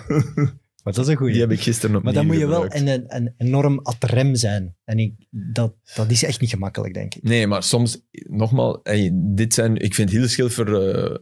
[0.83, 1.33] Maar dat is een goeie.
[1.33, 4.75] die heb ik gisteren opnieuw Maar dan moet je wel een, een enorm adrem zijn.
[4.83, 7.23] En ik, dat, dat is echt niet gemakkelijk, denk ik.
[7.23, 11.15] Nee, maar soms, nogmaals, hey, dit zijn, ik vind hielschilfer, eh,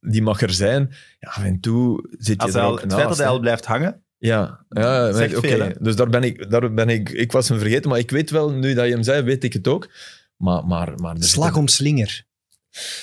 [0.00, 0.90] die mag er zijn.
[1.18, 3.20] Ja, af en toe zit je Als er hij al, ook het feit dat naast,
[3.20, 5.48] hij al blijft hangen, Ja, ja Zegt oké.
[5.48, 5.70] veel, hè?
[5.80, 7.08] Dus daar ben, ik, daar ben ik...
[7.08, 9.52] Ik was hem vergeten, maar ik weet wel, nu dat je hem zei, weet ik
[9.52, 9.90] het ook.
[10.36, 12.28] Maar, maar, maar Slag om slinger.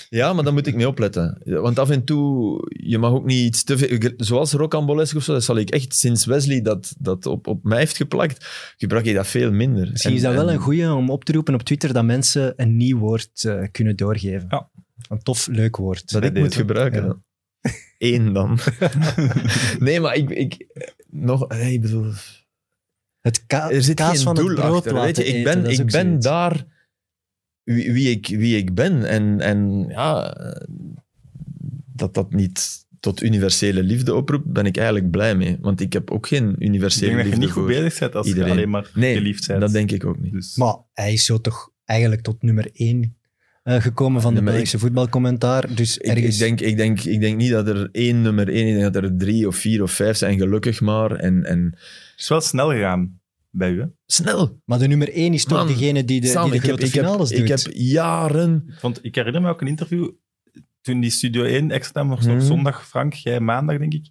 [0.09, 1.41] Ja, maar daar moet ik mee opletten.
[1.45, 4.11] Want af en toe, je mag ook niet iets te veel...
[4.17, 7.77] Zoals rocambolesque of zo, dat zal ik echt sinds Wesley dat, dat op, op mij
[7.77, 8.45] heeft geplakt,
[8.77, 9.89] gebruik ik dat veel minder.
[9.89, 12.03] Misschien En- is dat wel en- een goeie om op te roepen op Twitter dat
[12.03, 14.47] mensen een nieuw woord eh, kunnen doorgeven.
[14.49, 14.69] Ja.
[15.09, 16.11] Een tof, leuk woord.
[16.11, 17.01] Dat ik moet gebruiken.
[17.01, 17.07] Ja.
[17.07, 17.23] dan.
[17.97, 18.59] Eén dan.
[19.79, 20.29] nee, maar ik...
[20.29, 20.65] ik
[21.09, 22.11] nog, nee, ik bedoel...
[23.21, 24.93] Het ka Er zit kaas geen van doel het brood achter.
[25.01, 26.65] Weet je, ik ben, ik ben daar
[27.73, 29.05] wie, wie, ik, wie ik ben.
[29.05, 30.37] En, en ja,
[31.93, 35.57] dat dat niet tot universele liefde oproept, ben ik eigenlijk blij mee.
[35.61, 38.15] Want ik heb ook geen Ik universele denk dat je liefde niet goed bezig bent
[38.15, 38.49] als iedereen.
[38.49, 39.61] je alleen maar Nee, geliefd bent.
[39.61, 40.31] dat denk ik ook niet.
[40.31, 43.17] Dus, Maar hij is zo toch eigenlijk tot nummer één
[43.63, 45.75] eh, gekomen van de Belgische voetbalcommentaar.
[45.75, 46.35] Dus Ik, ergens...
[46.35, 49.03] ik, denk, ik, denk, ik denk niet dat er één nummer één, ik denk dat
[49.03, 51.11] er drie of vier of vijf zijn, gelukkig maar.
[51.11, 53.16] En, en het is wel snel gegaan
[53.57, 53.79] bij u.
[53.81, 53.85] Hè?
[54.05, 54.61] snel.
[54.65, 56.71] Maar de nummer één is toch Man, degene die de, Sam, die de ik, heb,
[56.71, 57.63] grote ik, heb, finales ik doet.
[57.63, 58.63] heb jaren...
[58.67, 60.09] Ik, vond, ik herinner me ook een interview
[60.81, 62.41] toen die Studio 1 extra time was op Mhm.
[62.45, 64.09] zondag, Frank, jij maandag denk ik.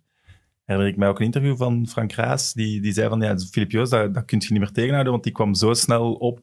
[0.64, 3.70] Herinner ik mij ook een interview van Frank Raas, die, die zei van, ja, Filip
[3.70, 6.36] Joos, dat, dat kun je niet meer tegenhouden, want die kwam zo snel op.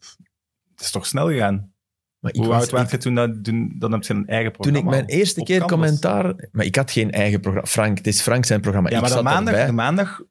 [0.76, 1.72] Het is toch snel gegaan?
[2.20, 4.52] Maar ik Hoe was- oud was je toen, dat, toen, dan heb je een eigen
[4.54, 4.80] Toen programma.
[4.92, 6.50] ik mijn eerste keer commentaar...
[6.52, 7.68] Maar ik had geen eigen programma.
[7.68, 8.90] Frank, het is Frank zijn programma.
[8.90, 9.72] Ja, ik maar zat maandag, erbij.
[9.74, 10.22] maandag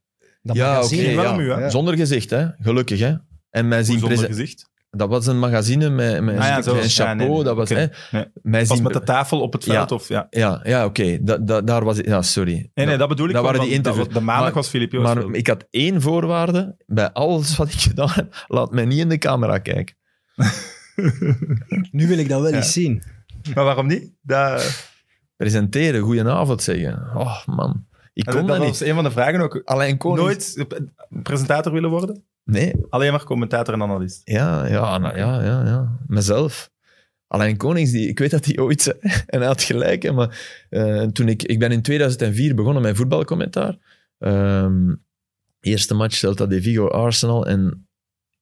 [0.43, 1.59] Dat Ja, magazine, wel ja.
[1.59, 1.71] hè?
[1.71, 2.47] Zonder gezicht, hè.
[2.59, 3.15] Gelukkig, hè.
[3.51, 4.71] En mij zien zonder gezicht.
[4.91, 6.87] Dat was een magazine met, met Ah ja, een chapeau.
[6.89, 7.45] Ja, nee, nee.
[7.45, 7.87] dat was, hè.
[8.11, 8.25] Nee.
[8.43, 10.27] Mij Pas zien met de tafel op het veld, of ja.
[10.31, 11.19] Ja, ja oké.
[11.23, 12.07] Da, da- daar was ik...
[12.07, 12.71] Ja, sorry.
[12.75, 13.33] Nee, nee, dat bedoel ik.
[13.33, 14.09] Dat waren die interviews.
[14.09, 14.93] De maandag Maar- was Filip.
[14.93, 15.35] Maar wel.
[15.35, 16.77] ik had één voorwaarde.
[16.87, 19.97] Bij alles wat ik gedaan heb, laat mij niet in de camera kijken.
[21.91, 22.57] Nu wil ik dat wel Ja.
[22.57, 23.03] eens zien.
[23.55, 24.13] Maar waarom niet?
[24.23, 24.91] Dat,
[25.37, 27.11] Presenteren, goedenavond zeggen.
[27.15, 27.87] Oh, man.
[28.13, 28.89] Ik dat, kon dat, was niet.
[28.89, 29.63] een van de vragen ook.
[29.65, 30.67] Alleen kon Nooit
[31.23, 32.25] presentator willen worden?
[32.45, 34.21] Nee, Alleen maar commentator en analist.
[34.25, 35.99] ja, ja, nou, ja, ja, ja.
[36.07, 36.71] Mezelf.
[37.27, 38.97] Alain Konings, die, ik weet dat hij ooit zei,
[39.27, 42.97] en hij had gelijk, hè, maar eh, toen ik, ik ben in 2004 begonnen met
[42.97, 43.79] voetbalcommentaar.
[44.19, 44.95] Ehm,
[45.61, 47.87] eerste match Celta de Vigo Arsenal en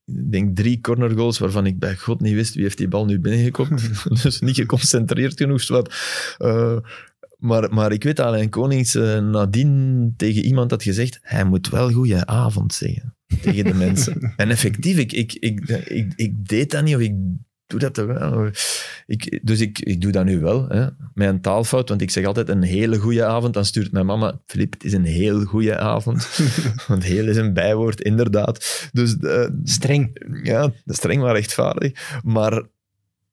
[0.04, 3.20] ik denk drie cornergoals waarvan ik bij god niet wist wie heeft die bal nu
[3.20, 3.90] binnengekopt.
[4.22, 5.68] dus niet geconcentreerd genoeg.
[5.68, 5.94] Wat.
[6.38, 6.76] Eh,
[7.40, 11.68] maar, maar ik weet dat Alain Konings eh, nadien tegen iemand had gezegd hij moet
[11.68, 14.32] wel goeie avond zeggen tegen de mensen.
[14.36, 17.14] en effectief, ik, ik, ik, ik, ik deed dat niet of ik
[17.66, 18.50] doe dat wel.
[19.06, 22.48] Ik, dus ik, ik doe dat nu wel, hè, een taalfout, want ik zeg altijd
[22.48, 23.54] een hele goede avond.
[23.54, 26.28] Dan stuurt mijn mama, Filip, het is een heel goede avond.
[26.88, 28.88] want heel is een bijwoord, inderdaad.
[28.92, 30.26] Dus eh, Streng.
[30.42, 32.20] ja, streng maar rechtvaardig.
[32.24, 32.62] Maar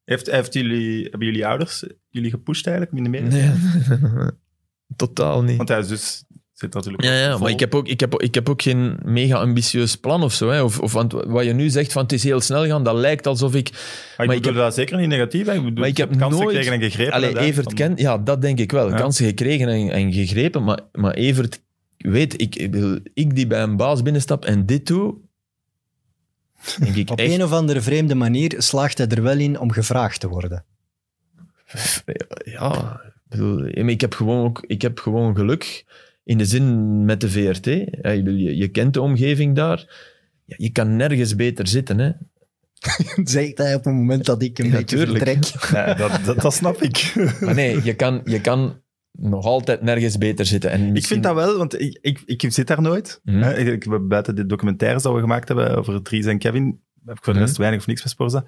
[0.08, 3.30] Heeft, heeft jullie, hebben jullie ouders jullie gepusht eigenlijk in de media?
[3.30, 4.30] nee,
[4.96, 5.58] totaal niet.
[5.58, 7.40] Want hij is dus, zit natuurlijk Ja, ja vol.
[7.40, 10.50] maar ik heb, ook, ik, heb, ik heb ook geen mega ambitieus plan of zo.
[10.50, 10.62] Hè.
[10.62, 13.28] Of, of, want wat je nu zegt van het is heel snel gaan, dat lijkt
[13.28, 13.70] alsof ik...
[13.72, 15.46] Maar ik maar ik bedoel dat zeker niet negatief.
[15.46, 15.54] Hè.
[15.54, 17.14] Ik bedoel, Maar ik heb kansen nooit- gekregen en gegrepen.
[17.14, 17.40] Allee, hè.
[17.40, 18.00] Evert Van- kent...
[18.00, 18.90] Ja, dat denk ik wel.
[18.90, 18.96] Ja.
[18.96, 20.64] Kansen gekregen en, en gegrepen.
[20.64, 21.62] Maar, maar Evert
[21.98, 22.76] weet, ik, ik,
[23.14, 25.16] ik die bij een baas binnenstap en dit doe,
[26.80, 27.32] denk ik Op echt...
[27.34, 30.66] een of andere vreemde manier slaagt hij er wel in om gevraagd te worden.
[32.44, 35.86] Ja, ik bedoel, maar ik heb gewoon ook ik heb gewoon geluk
[36.24, 37.62] in de zin met de VRT.
[38.02, 39.86] Bedoel, je, je kent de omgeving daar.
[40.46, 42.00] Ja, je kan nergens beter zitten.
[42.00, 42.12] Hè.
[43.24, 45.24] Zegt hij op het moment dat ik een Ja, beetje tuurlijk.
[45.24, 45.72] vertrek.
[45.72, 47.14] Ja, dat, dat, dat snap ik.
[47.42, 48.82] Maar nee, je kan, je kan
[49.18, 50.72] nog altijd nergens beter zitten.
[50.72, 53.20] En Ik vind dat wel, want ik, ik, ik zit daar nooit.
[53.24, 53.42] Mhm.
[53.42, 57.18] Hè, ik, ik- buiten de documentaires die we gemaakt hebben over Dries en Kevin, heb
[57.18, 57.48] ik voor de Mhm.
[57.48, 58.46] rest weinig of niks met Sporza.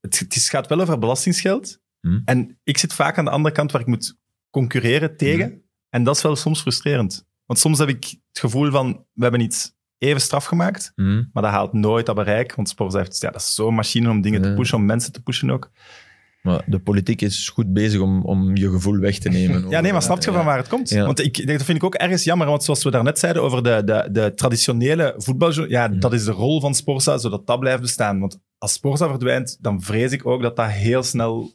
[0.00, 1.80] Het, gaat wel over belastingsgeld.
[2.00, 2.20] Mhm.
[2.24, 4.16] En ik zit vaak aan de andere kant waar ik moet
[4.50, 5.62] concurreren tegen.
[5.90, 7.26] En dat is wel soms frustrerend.
[7.46, 10.92] Want soms heb ik het gevoel van, we hebben iets even straf gemaakt,
[11.32, 12.54] maar dat haalt nooit dat bereik.
[12.54, 15.22] Want Sporza heeft, ja, dat is zo'n machine om dingen te pushen, om mensen te
[15.22, 15.70] pushen ook.
[16.42, 19.68] Maar de politiek is goed bezig om, om je gevoel weg te nemen.
[19.70, 20.36] Ja, nee, maar snap je Ja.
[20.36, 20.88] van waar het komt?
[20.90, 21.04] Ja.
[21.04, 23.82] Want ik, dat vind ik ook ergens jammer, want zoals we daarnet zeiden over de,
[23.84, 25.98] de, de traditionele voetbal, ja, Mhm.
[26.00, 28.20] dat is de rol van Sporza, zodat dat blijft bestaan.
[28.20, 31.52] Want als Sporza verdwijnt, dan vrees ik ook dat dat heel snel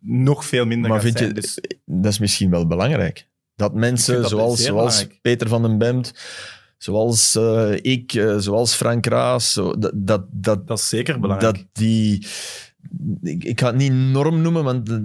[0.00, 1.64] nog veel minder Maar gaat vind je, zijn.
[1.74, 3.28] Dus dat is misschien wel belangrijk.
[3.56, 5.22] Dat mensen dat zoals, zeer zoals belangrijk.
[5.22, 6.12] Peter van den Bemt,
[6.78, 11.54] zoals eh, ik, eh, zoals Frank Raas, zo, dat, dat, dat, dat is zeker belangrijk.
[11.56, 12.26] dat die...
[13.22, 15.00] Ik, ik ga het niet norm noemen, want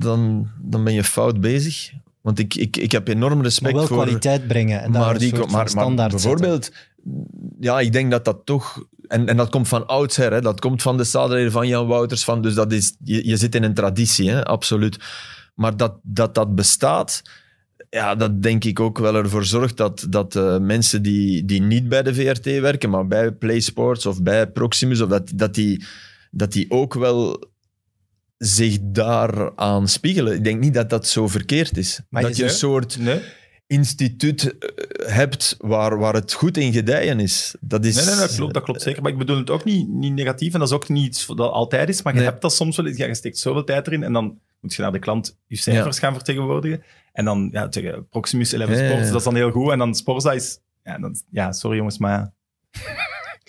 [0.00, 1.92] dan, dan ben je fout bezig.
[2.20, 3.96] Want ik, ik, ik heb enorm Maar respect wel voor...
[3.96, 4.82] kwaliteit brengen.
[4.82, 6.72] En daar maar, die, soort maar, van maar standaard bijvoorbeeld,
[7.60, 10.82] ja, ik denk dat dat toch, en, en dat komt van oudsher, hè, dat komt
[10.82, 13.74] van de stadreden van Jan Wouters, van, dus dat is, je, je zit in een
[13.74, 14.98] traditie, hè, absoluut.
[15.54, 17.22] Maar dat dat, dat bestaat,
[17.90, 21.88] ja, dat denk ik ook wel ervoor zorgt dat, dat eh, mensen die, die niet
[21.88, 25.84] bij de VRT werken, maar bij PlaySports of bij Proximus, of dat, dat, die,
[26.30, 27.48] dat die ook wel
[28.36, 30.34] zich daaraan spiegelen.
[30.34, 32.00] Ik denk niet dat dat zo verkeerd is.
[32.08, 33.20] Maar dat je je een soort Nee?
[33.66, 37.54] instituut eh, hebt waar, waar het goed in gedijen is.
[37.60, 39.02] Dat is Nee, nee, dat klopt, dat klopt zeker.
[39.02, 41.50] Maar ik bedoel het ook niet, niet negatief en dat is ook niet iets dat
[41.50, 42.02] altijd is.
[42.02, 42.28] Maar je Nee.
[42.28, 42.96] hebt dat soms wel eens.
[42.96, 45.98] Ja, je steekt zoveel tijd erin en dan moet je naar de klant je cijfers
[45.98, 46.82] gaan vertegenwoordigen.
[47.12, 49.08] En dan ja, tegen Proximus 11 Ja, ja, Sports, ja.
[49.10, 49.70] dat is dan heel goed.
[49.70, 50.58] En dan Sporza is...
[50.84, 52.32] Ja, dan, ja sorry jongens, maar...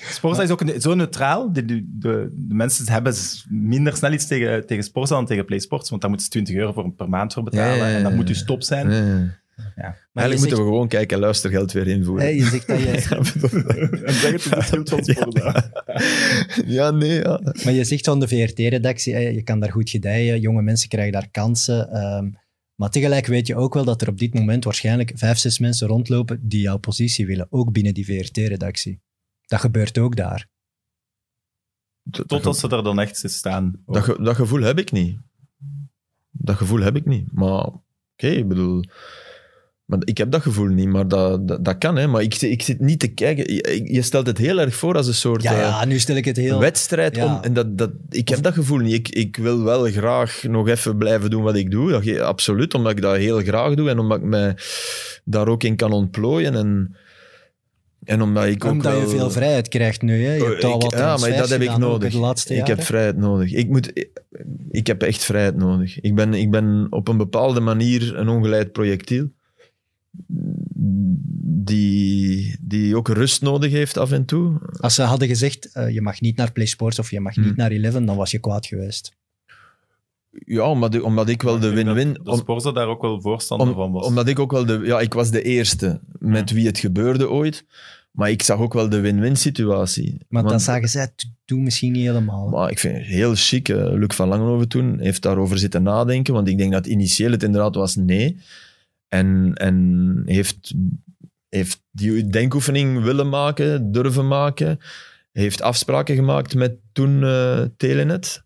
[0.09, 1.53] Sporza is ook zo neutraal.
[1.53, 3.13] De, de, de, de mensen hebben
[3.49, 5.89] minder snel iets tegen, tegen Sporza dan tegen PlaySports.
[5.89, 7.75] Want daar moeten ze 20 euro voor, per maand voor betalen.
[7.77, 8.17] Ja, ja, ja, En dat ja.
[8.17, 8.89] moet dus top zijn.
[9.75, 12.25] Ja, Maar je Eigenlijk moeten zegt, we gewoon kijken en luistergeld weer invoeren.
[12.25, 12.87] hè, je zegt dat je,
[14.05, 15.71] En zeg het schild van Sporza.
[16.77, 17.39] ja, nee, ja.
[17.63, 21.29] maar je zegt van de VRT-redactie, je kan daar goed gedijen, jonge mensen krijgen daar
[21.31, 21.91] kansen.
[21.91, 22.29] ehm,
[22.75, 25.87] maar tegelijk weet je ook wel dat er op dit moment waarschijnlijk vijf, zes mensen
[25.87, 29.01] rondlopen die jouw positie willen, ook binnen die VRT-redactie.
[29.51, 30.47] Dat gebeurt ook daar.
[32.03, 33.73] Dat, Totdat ze er dan echt staan.
[33.85, 35.17] dat, ge- dat gevoel heb ik niet.
[36.31, 37.31] Dat gevoel heb ik niet.
[37.31, 38.83] Maar oké, ik bedoel...
[39.85, 41.95] Maar ik heb dat gevoel niet, maar dat, dat, dat kan.
[41.95, 42.07] Hè.
[42.07, 43.53] Maar ik, zit- ik zit niet te kijken.
[43.53, 46.15] Je, je stelt het heel erg voor als een soort Ja, eh, ja, nu stel
[46.15, 46.59] ik het heel...
[46.59, 47.15] wedstrijd.
[47.15, 47.25] Ja.
[47.35, 48.93] Om, en dat, dat, ik heb dat gevoel niet.
[48.93, 51.91] Ik, ik wil wel graag nog even blijven doen wat ik doe.
[51.91, 54.57] Dat, absoluut, omdat ik dat heel graag doe en omdat ik mij
[55.23, 56.55] daar ook in kan ontplooien.
[56.55, 56.95] En,
[58.03, 60.23] en omdat ik ook Omdat je veel vrijheid krijgt nu.
[60.25, 60.33] Hè?
[60.33, 62.13] Je hebt al Ik- wat ja, maar dat heb ik nodig.
[62.13, 63.51] Laatste ik heb vrijheid nodig.
[63.53, 64.21] Ik, moet, ik,
[64.71, 65.99] ik heb echt vrijheid nodig.
[66.01, 69.29] Ik ben, ik ben op een bepaalde manier een ongeleid projectiel.
[71.63, 74.59] Die, die ook rust nodig heeft af en toe.
[74.79, 77.43] Als ze hadden gezegd, eh, je mag niet naar Play Sports of je mag Hmm.
[77.43, 79.19] niet naar Eleven, dan was je kwaad geweest.
[80.45, 82.13] Ja, omdat, ik- omdat ik wel de win-win...
[82.23, 84.05] De Sporza daar ook wel voorstander om- van was.
[84.05, 84.81] Omdat ik ook wel de...
[84.83, 86.55] Ja, ik was de eerste met Ja.
[86.55, 87.65] wie het gebeurde ooit.
[88.11, 90.17] Maar ik zag ook wel de win-win situatie.
[90.29, 92.49] Maar dan zagen zij, "T- doe misschien niet helemaal.
[92.49, 93.69] Maar ik vind het heel chic.
[93.69, 96.33] eh, Luc van Langenhoven toen heeft daarover zitten nadenken.
[96.33, 98.37] Want ik denk dat initieel het inderdaad was nee.
[99.07, 100.73] En, en heeft,
[101.49, 104.79] heeft die denkoefening willen maken, durven maken.
[105.31, 108.43] Heeft afspraken gemaakt met toen eh, Telenet.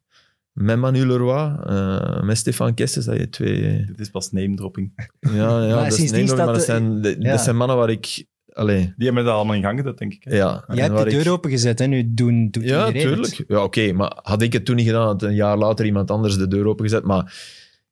[0.55, 3.05] Met Manu Leroy, eh, met Stefan Kessens.
[3.05, 3.85] Dat je twee...
[3.85, 4.91] Dit is pas name dropping.
[5.19, 7.31] Ja, ja dat, is, nee, maar dat, zijn, ja.
[7.31, 8.25] dat zijn mannen waar ik...
[8.53, 10.23] Allee, Die hebben dat allemaal in gang gezet, denk ik.
[10.23, 10.35] hè.
[10.35, 10.63] ja.
[10.67, 11.85] Jij en hebt de ik- deur opengezet, hè?
[11.85, 13.23] nu doen, doet Ja, iedereen het.
[13.29, 13.49] tuurlijk.
[13.51, 13.91] Ja, oké.
[13.93, 16.65] maar had ik het toen niet gedaan, had een jaar later iemand anders de deur
[16.67, 17.03] opengezet.
[17.03, 17.33] Maar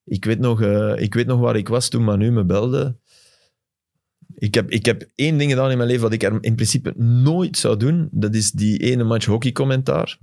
[0.05, 2.95] ik weet nog, eh, ik weet nog waar ik was toen Manu me belde.
[4.35, 6.93] Ik heb, ik heb één ding gedaan in mijn leven wat ik er in principe
[6.97, 8.07] nooit zou doen.
[8.11, 10.17] Dat is die ene match hockeycommentaar.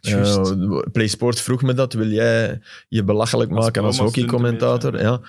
[0.00, 1.92] Eh, PlaySport vroeg me dat.
[1.92, 5.00] Wil jij je belachelijk Als maken als een hockeycommentator?
[5.00, 5.20] Ja.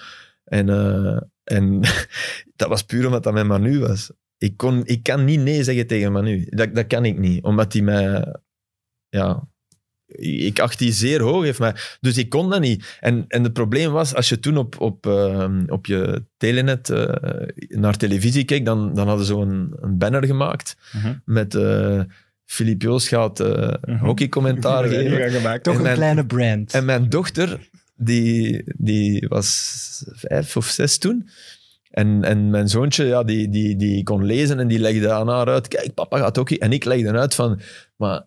[0.44, 1.80] En, eh, en
[2.56, 4.12] dat was puur omdat dat met Manu was.
[4.38, 6.48] Ik, kon, ik kan niet nee zeggen tegen Manu.
[6.50, 7.44] Dat, dat kan ik niet.
[7.44, 8.36] Omdat hij mij...
[9.10, 9.48] Ja,
[10.18, 11.76] ik acht die zeer hoog heeft mij.
[12.00, 12.98] Dus ik kon dat niet.
[13.00, 17.48] En, en het probleem was, als je toen op, op, ehm, op je telenet eh,
[17.68, 21.14] naar televisie keek, dan, dan hadden ze zo'n een banner gemaakt Mhm.
[21.26, 22.02] met uh,
[22.50, 24.06] Filip Joos gaat eh Mhm.
[24.06, 25.62] hockeycommentaar geven.
[25.62, 26.74] Toch En een mijn- kleine brand.
[26.74, 31.30] En mijn dochter, die, die was vijf of zes toen.
[31.90, 35.48] En, en mijn zoontje, ja, die, die, die kon lezen en die legde aan haar
[35.48, 35.68] uit.
[35.68, 36.58] Kijk, papa gaat hockey.
[36.58, 37.60] En ik legde uit van...
[37.96, 38.26] Maar,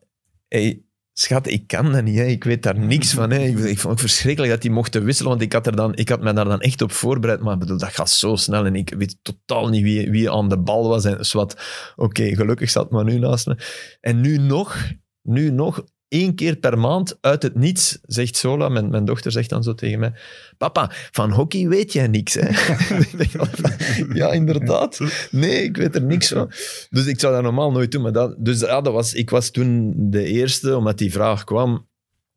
[0.49, 0.83] hey,
[1.13, 2.17] schat, ik kan dat niet.
[2.17, 2.25] Hè.
[2.25, 3.31] Ik weet daar niks van.
[3.31, 3.39] Hè.
[3.39, 6.09] Ik, ik vond het verschrikkelijk dat die mochten wisselen, want ik had, er dan, ik
[6.09, 7.41] had me daar dan echt op voorbereid.
[7.41, 10.59] Maar bedoel, dat gaat zo snel en ik weet totaal niet wie, wie aan de
[10.59, 11.05] bal was.
[11.05, 11.63] En zwart.
[11.97, 13.57] Oké, gelukkig zat Manu naast me.
[14.01, 14.91] En nu nog,
[15.23, 19.49] nu nog, één keer per maand uit het niets, zegt Sola, mijn, mijn dochter zegt
[19.49, 20.13] dan zo tegen mij,
[20.59, 22.49] papa, van hockey weet jij niks, hè?
[24.21, 24.99] Ja, inderdaad.
[25.31, 26.51] Nee, ik weet er niks van.
[26.91, 28.03] Dus ik zou dat normaal nooit doen.
[28.03, 31.89] Maar dat, dus ja, dat was, ik was toen de eerste, omdat die vraag kwam.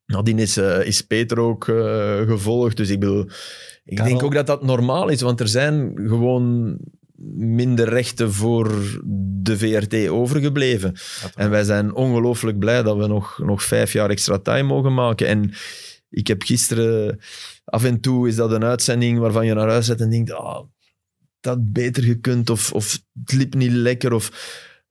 [0.05, 2.77] Nadien is, eh, is Peter ook eh, gevolgd.
[2.77, 3.29] Dus ik bedoel,
[3.85, 4.11] ik Karel.
[4.11, 6.77] denk ook dat dat normaal is, want er zijn gewoon
[7.35, 8.99] minder rechten voor
[9.41, 10.93] de VRT overgebleven.
[11.35, 15.27] En wij zijn ongelooflijk blij dat we nog, nog vijf jaar extra time mogen maken.
[15.27, 15.53] En
[16.09, 17.19] ik heb gisteren...
[17.65, 20.31] Af en toe is dat een uitzending waarvan je naar huis zet en denkt...
[20.31, 20.63] Ah,
[21.39, 24.13] dat beter gekund, of, of het liep niet lekker.
[24.13, 24.31] Of,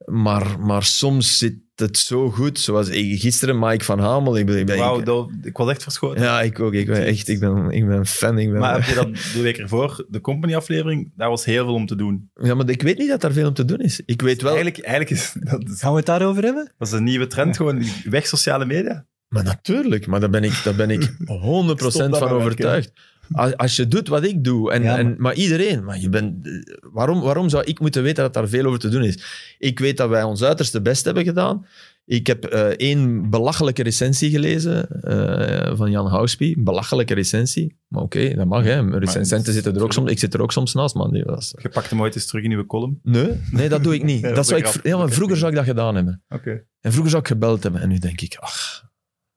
[0.04, 2.58] maar, maar soms zit het zo goed.
[2.60, 4.38] Zoals ik- gisteren Mike van Hamel.
[4.38, 6.22] Ik ben, Wauw, ik- dat- ik was echt verschoten.
[6.22, 6.72] ja, ik ook.
[6.72, 8.38] Ik ben echt ik ben, ik ben fan.
[8.38, 11.74] Ik ben, Maar heb je dat de week ervoor, de company-aflevering, daar was heel veel
[11.74, 12.30] om te doen.
[12.42, 14.00] ja, maar ik weet niet dat daar veel om te doen is.
[14.06, 14.54] Ik weet wel...
[14.54, 16.72] Eigenlijk, eigenlijk is dat, is, Gaan we het daarover hebben?
[16.78, 19.06] dat is een nieuwe trend, gewoon weg sociale media.
[19.28, 22.92] Maar natuurlijk, maar daar ben ik, daar ben ik 100% Stop dat van overtuigd.
[23.32, 26.08] Als, als je doet wat ik doe, en, Ja, maar- en, maar iedereen, maar je
[26.08, 26.48] bent,
[26.92, 29.18] waarom, waarom zou ik moeten weten dat daar veel over te doen is?
[29.58, 31.66] Ik weet dat wij ons uiterste best hebben gedaan.
[32.06, 36.60] Ik heb eh, één belachelijke recensie gelezen eh, van Jan Houspie.
[36.62, 37.76] Belachelijke recensie.
[37.88, 38.64] Maar oké, dat mag.
[38.64, 38.98] Hè.
[38.98, 40.10] Recensenten zitten er ook soms.
[40.10, 41.12] Ik zit er ook soms naast, man.
[41.12, 42.98] Die was- Je pakt hem ooit eens terug in uw column.
[43.02, 44.20] Nee, nee, dat doe ik niet.
[44.24, 46.22] Ja, dat zou ik, ja, maar vroeger zou ik dat gedaan hebben.
[46.28, 46.64] Oké.
[46.80, 47.80] En vroeger zou ik gebeld hebben.
[47.80, 48.83] En nu denk ik, ach,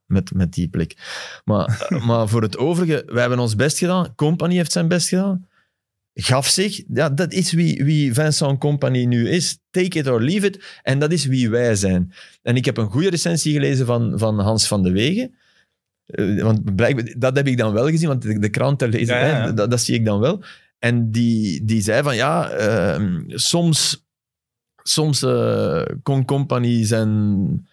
[0.08, 0.98] met, met die blik.
[1.46, 4.16] Maar, maar voor het overige, wij hebben ons best gedaan.
[4.16, 5.48] Company heeft zijn best gedaan.
[6.14, 6.84] Gaf zich.
[6.94, 9.60] Ja, dat is wie, wie Vincent Company nu is.
[9.72, 10.80] Take it or leave it.
[10.84, 12.14] En dat is wie wij zijn.
[12.42, 15.36] En ik heb een goede recensie gelezen van, van Hans van de Wegen.
[16.06, 19.16] Eh, Want blijkbaar, dat heb ik dan wel gezien, want de, de krant te lezen,
[19.16, 19.46] Ja, ja, ja.
[19.46, 20.44] hè, dat, dat zie ik dan wel.
[20.80, 24.06] En die, die zei van ja, ehm, soms,
[24.84, 27.68] soms eh, kon Company zijn,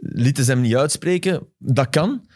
[0.00, 1.46] lieten ze hem niet uitspreken.
[1.58, 2.26] Dat kan.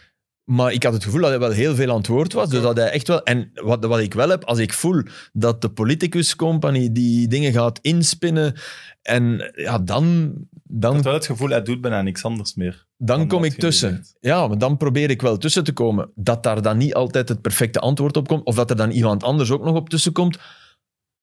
[0.43, 2.49] Maar ik had het gevoel dat hij wel heel veel aan het woord was.
[2.49, 3.23] Dus dat hij echt wel.
[3.23, 5.03] En wat, wat ik wel heb, als ik voel
[5.33, 8.53] dat de politicus company die dingen gaat inspinnen.
[9.01, 12.85] En ja, dan, Ik dan had wel het gevoel, hij doet bijna niks anders meer.
[12.97, 14.03] dan Dan kom ik tussen.
[14.19, 16.11] Ja, maar dan probeer ik wel tussen te komen.
[16.15, 19.23] Dat daar dan niet altijd het perfecte antwoord op komt, of dat er dan iemand
[19.23, 20.37] anders ook nog op tussenkomt.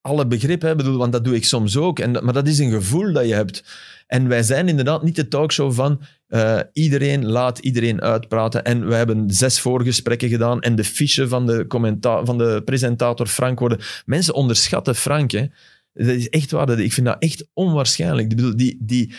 [0.06, 1.98] Alle begrip, hè, bedoel, want dat doe ik soms ook.
[1.98, 3.64] En, maar dat is een gevoel dat je hebt.
[4.06, 8.64] En wij zijn inderdaad niet de talkshow van eh, iedereen laat iedereen uitpraten.
[8.64, 13.26] En we hebben zes voorgesprekken gedaan en de fiche van de, commenta- van de presentator
[13.26, 13.78] Frank worden.
[14.06, 15.30] Mensen onderschatten Frank.
[15.30, 15.46] Hè.
[15.92, 16.66] Dat is echt waar.
[16.66, 18.30] dat- Ik vind dat echt onwaarschijnlijk.
[18.30, 19.14] Ik bedoel, die, die,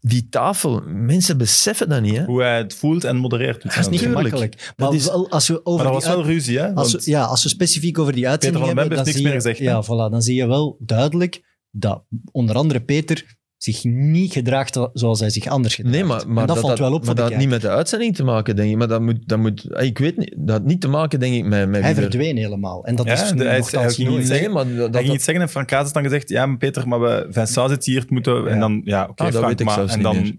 [0.00, 2.16] die tafel, mensen beseffen dat niet.
[2.16, 2.24] Hè.
[2.24, 3.62] Hoe hij het voelt en modereert.
[3.62, 4.72] Dat is niet gemakkelijk.
[4.76, 6.74] Maar is- wel, als we over Maar dat die was wel ruzie, hè?
[6.74, 9.26] als Want we, ja, als we specifiek over die uitzending van den hebben, heeft niks
[9.26, 14.32] meer gezegd, ja, voilà, dan zie je wel duidelijk dat onder andere Peter zich niet
[14.32, 15.94] gedraagt zoals hij zich anders gedraagt.
[15.96, 18.16] Nee, maar, maar En dat, valt wel op maar dat had niet met de uitzending
[18.16, 18.76] te maken, denk ik.
[18.76, 21.44] Maar dat moet, dat moet ik weet niet, dat had niet te maken, denk ik,
[21.44, 22.84] met, met Hij wie er- verdween helemaal.
[22.84, 24.88] En dat Ja, is de- hij hij ging nooit- niet Nee, zeggen- maar dat, hij
[24.90, 27.26] dat, ging iets zeggen en Frank Kaas heeft dan gezegd, ja, maar Peter, maar we,
[27.30, 28.48] Vincent zit hier, het moeten we...
[28.48, 28.60] En Ja.
[28.60, 29.74] dan, ja, oké, Ah, dat Frank, weet ik maar...
[29.74, 30.38] zelfs En niet dan meer.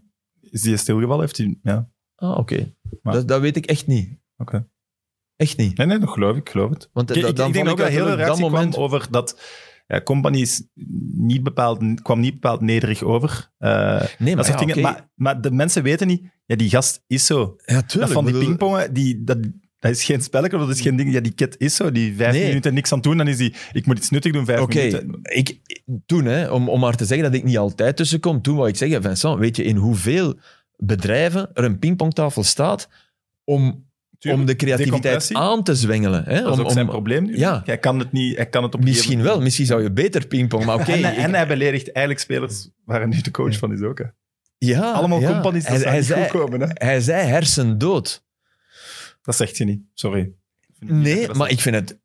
[0.52, 1.58] is hij stilgevallen, heeft hij...
[1.64, 2.74] Ja, Ah, oké.
[3.02, 4.10] Maar- Dat, dat weet ik echt niet.
[4.38, 4.68] oké.
[5.36, 5.78] Echt niet.
[5.78, 6.90] Nee, nee, dat geloof ik, ik geloof het.
[6.94, 8.78] Want Ik, dat- ik, dan ik denk ook dat heel dat moment...
[8.78, 9.40] over dat...
[9.92, 10.64] Ja, Company is
[11.16, 13.50] niet bepaald, kwam niet bepaald nederig over.
[13.58, 14.74] Eh, Nee, maar ja, dingen.
[14.74, 14.82] oké.
[14.84, 17.56] Maar, maar de mensen weten niet, ja, die gast is zo.
[17.66, 19.38] Ja, Dat van die pingpongen, die, dat,
[19.80, 21.12] dat is geen spelletje, dat is geen ding.
[21.14, 21.92] Ja, die kid is zo.
[21.92, 22.48] Die vijf Nee.
[22.48, 23.54] minuten niks aan het doen, dan is die...
[23.72, 25.20] Ik moet iets nuttig doen, vijf Oké, minuten.
[25.24, 25.60] ik,
[26.06, 28.76] toen, hè, om, om maar te zeggen dat ik niet altijd tussenkom, toen wou ik
[28.76, 30.40] zeggen, Vincent, weet je in hoeveel
[30.76, 32.90] bedrijven er een pingpongtafel staat
[33.44, 33.88] om,
[34.20, 36.24] Tuurlijk, om de creativiteit aan te zwengelen?
[36.24, 36.42] Hè?
[36.42, 37.38] Dat is om, ook zijn om- probleem nu.
[37.38, 37.62] Ja.
[37.66, 40.28] Hij kan het niet, hij kan het op Misschien gegeven wel, misschien zou je beter
[40.28, 40.92] pingpong, maar oké.
[40.92, 43.98] en, ik- en hij beledigt eigenlijk spelers waar hij nu de coach van is ook.
[43.98, 44.06] Hè.
[44.58, 45.32] ja, Allemaal ja.
[45.32, 46.62] companies, dat hij, hij, zei, komen.
[46.62, 46.68] Hè.
[46.74, 48.24] hij zei hersendood.
[49.22, 50.20] Dat zegt je niet, sorry.
[50.80, 52.00] Ik niet Nee, maar ik vind het...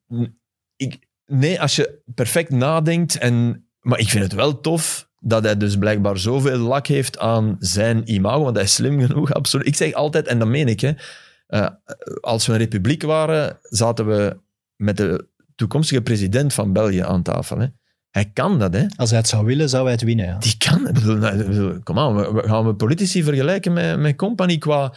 [0.76, 3.66] Ik, nee, als je perfect nadenkt en...
[3.80, 8.12] Maar ik vind het wel tof dat hij dus blijkbaar zoveel lak heeft aan zijn
[8.12, 9.66] imago, want hij is slim genoeg, absoluut.
[9.66, 10.92] Ik zeg altijd, en dat meen ik, hè,
[11.62, 11.66] eh,
[12.20, 14.36] als we een republiek waren, zaten we
[14.76, 17.58] met de toekomstige president van België aan tafel.
[17.58, 17.66] Hè.
[18.10, 18.86] Hij kan dat, hè.
[18.96, 20.26] Als hij het zou willen, zou hij het winnen.
[20.26, 20.38] Ja.
[20.38, 20.88] Die kan.
[20.88, 24.58] Ik bedoel, nou, bedoel, Kom aan, we- we- gaan we politici vergelijken met, met Company
[24.58, 24.94] qua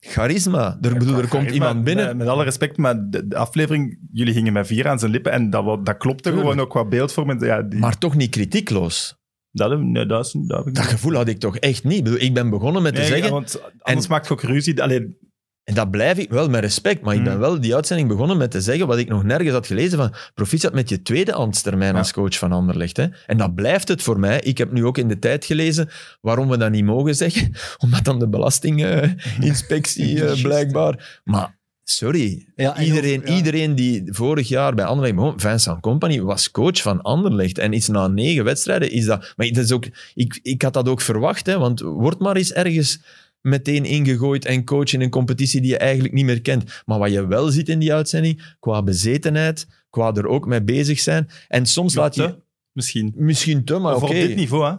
[0.00, 0.78] charisma?
[0.80, 2.06] Er, bedoel, er komt Charisma, iemand binnen.
[2.06, 5.32] Met, met alle respect, maar de, de aflevering, jullie gingen met vier aan zijn lippen
[5.32, 6.42] en dat, dat klopte Tuurlijk.
[6.48, 7.44] gewoon ook qua beeldvorming.
[7.44, 9.16] Ja, die, Maar toch niet kritiekloos.
[9.50, 10.92] dat, nee, dat, is, dat heb ik Dat niet.
[10.92, 11.98] gevoel had ik toch echt niet.
[11.98, 14.82] Ik, bedoel, ik ben begonnen met te zeggen, ja, want anders maakt je ook ruzie.
[14.82, 15.18] Allee,
[15.64, 17.40] en dat blijf ik wel met respect, maar ik ben Hmm.
[17.40, 20.72] wel die uitzending begonnen met te zeggen wat ik nog nergens had gelezen van proficiat
[20.72, 21.98] met je tweede ambtstermijn Ja.
[21.98, 22.96] als coach van Anderlecht.
[22.96, 23.06] Hè.
[23.26, 24.40] En dat blijft het voor mij.
[24.40, 25.88] Ik heb nu ook in de tijd gelezen
[26.20, 27.52] waarom we dat niet mogen zeggen,
[27.84, 30.42] omdat dan de belastinginspectie eh, Juist.
[30.42, 31.20] blijkbaar...
[31.24, 33.34] Maar sorry, Ja, iedereen, ook- ja.
[33.36, 37.58] iedereen die vorig jaar bij Anderlecht begon, Vincent Company, was coach van Anderlecht.
[37.58, 39.32] En is na negen wedstrijden is dat...
[39.36, 39.84] Maar dat is ook,
[40.14, 43.00] ik, ik had dat ook verwacht, hè, want word maar eens ergens
[43.42, 46.82] meteen ingegooid en coach in een competitie die je eigenlijk niet meer kent.
[46.86, 51.00] Maar wat je wel ziet in die uitzending, qua bezetenheid, qua er ook mee bezig
[51.00, 51.28] zijn.
[51.48, 52.36] En soms laat je...
[52.72, 53.12] misschien.
[53.16, 54.04] Misschien te, maar oké.
[54.04, 54.76] op dit niveau, hè.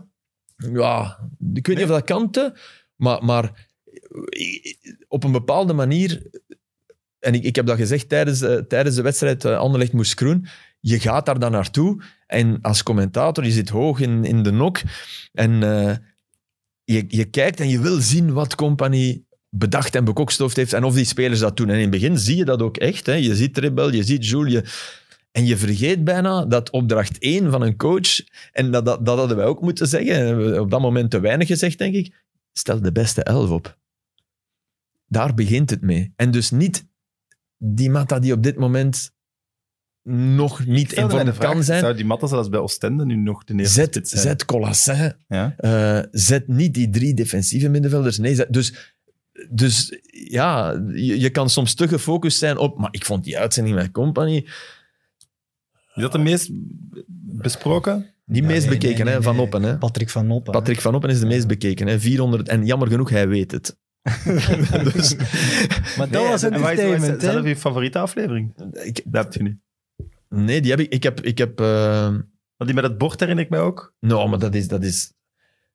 [0.72, 1.20] Ja,
[1.53, 2.53] ik weet niet of dat kan te,
[2.95, 3.68] maar, maar
[5.07, 6.22] op een bepaalde manier,
[7.20, 10.47] en ik, ik heb dat gezegd tijdens, eh, tijdens de wedstrijd uh, Anderlecht moest groen,
[10.80, 14.82] je gaat daar dan naartoe en als commentator, je zit hoog in, in de nok
[15.34, 15.95] en eh,
[16.84, 20.94] je, je kijkt en je wil zien wat Company bedacht en bekokstoofd heeft en of
[20.94, 21.70] die spelers dat doen.
[21.70, 23.06] En in het begin zie je dat ook echt.
[23.06, 23.14] Hè.
[23.14, 24.64] Je ziet Rebel, je ziet Jules, je-
[25.32, 28.20] en je vergeet bijna dat opdracht 1 van een coach,
[28.52, 31.78] en dat, dat, dat hadden wij ook moeten zeggen, op dat moment te weinig gezegd,
[31.78, 33.78] denk ik, stel de beste elf op.
[35.08, 36.14] Daar begint het mee.
[36.16, 36.86] En dus niet
[37.58, 39.12] die Mata die op dit moment
[40.04, 41.80] nog niet in vorm de vraag, kan zijn.
[41.80, 44.22] Zou die Matta zelfs bij Oostende nu nog de eerste Zet, zijn?
[44.22, 45.54] zet Colassin, Ja?
[45.58, 48.18] eh, zet niet die drie defensieve middenvelders.
[48.18, 48.95] Nee, zet- dus,
[49.49, 49.99] dus
[50.30, 52.78] ja, je, je kan soms te gefocust zijn op...
[52.78, 54.36] Maar ik vond die uitzending met Company
[55.95, 56.49] Is dat de meest
[57.38, 58.08] besproken?
[58.26, 59.39] die Ja, meest nee, bekeken, nee, hè, nee, Van.
[59.39, 59.64] Oppen.
[59.64, 59.78] Hè.
[59.78, 60.54] Patrick van Oppen.
[60.54, 61.88] Patrick Van Oppen is de meest bekeken.
[61.88, 61.99] Hè.
[61.99, 63.78] 400, en jammer genoeg, hij weet het.
[64.93, 65.16] dus,
[65.97, 67.32] Maar dat Nee, was En wat is- wat is entertainment, hè?
[67.32, 68.54] zelf je favoriete aflevering?
[68.84, 69.58] ik, Dat heb je niet.
[70.34, 70.94] Nee, die heb ik...
[70.94, 71.22] Ik heb...
[71.22, 72.26] Ik heb Want
[72.58, 73.94] die met het bord herinner ik mij ook.
[74.00, 75.14] nou, maar dat is, dat is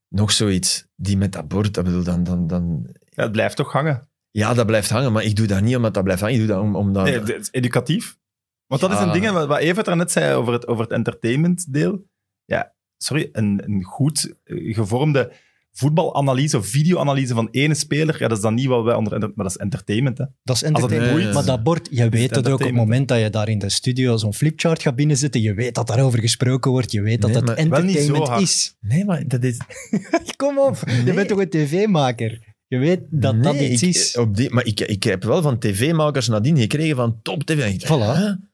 [0.09, 0.87] nog zoiets.
[0.97, 2.87] Die met dat bord, dat bedoel, dan, dan, dan...
[3.05, 4.09] Ja, het blijft toch hangen.
[4.31, 6.41] Ja, dat blijft hangen, maar ik doe dat niet omdat dat blijft hangen.
[6.41, 7.05] Ik doe dat om, omdat...
[7.05, 8.19] Nee, het is educatief.
[8.67, 12.07] Want dat is een ding, wat Evert daarnet zei over het, over het entertainment-deel.
[12.45, 15.33] Ja, sorry, een, een goed eh, gevormde
[15.79, 19.19] voetbalanalyse of videoanalyse van ene speler, ja, dat is dan niet wat wij onder...
[19.19, 20.25] Maar dat is entertainment, hè.
[20.43, 21.35] Dat is het entertainment.
[21.35, 23.59] Maar dat bord, je weet het dat ook op het moment dat je daar in
[23.59, 27.31] de studio zo'n flipchart gaat binnenzetten, je weet dat daarover gesproken wordt, je weet dat
[27.31, 28.77] Nee, dat zo entertainment is.
[28.81, 29.57] Nee, maar dat is...
[30.37, 32.57] Kom op, je bent toch een tv-maker?
[32.67, 34.17] Je weet dat dat iets ik- is.
[34.17, 37.83] Op die, maar ik, ik heb wel van tv-makers nadien gekregen van top tv.
[37.85, 38.48] Voilà.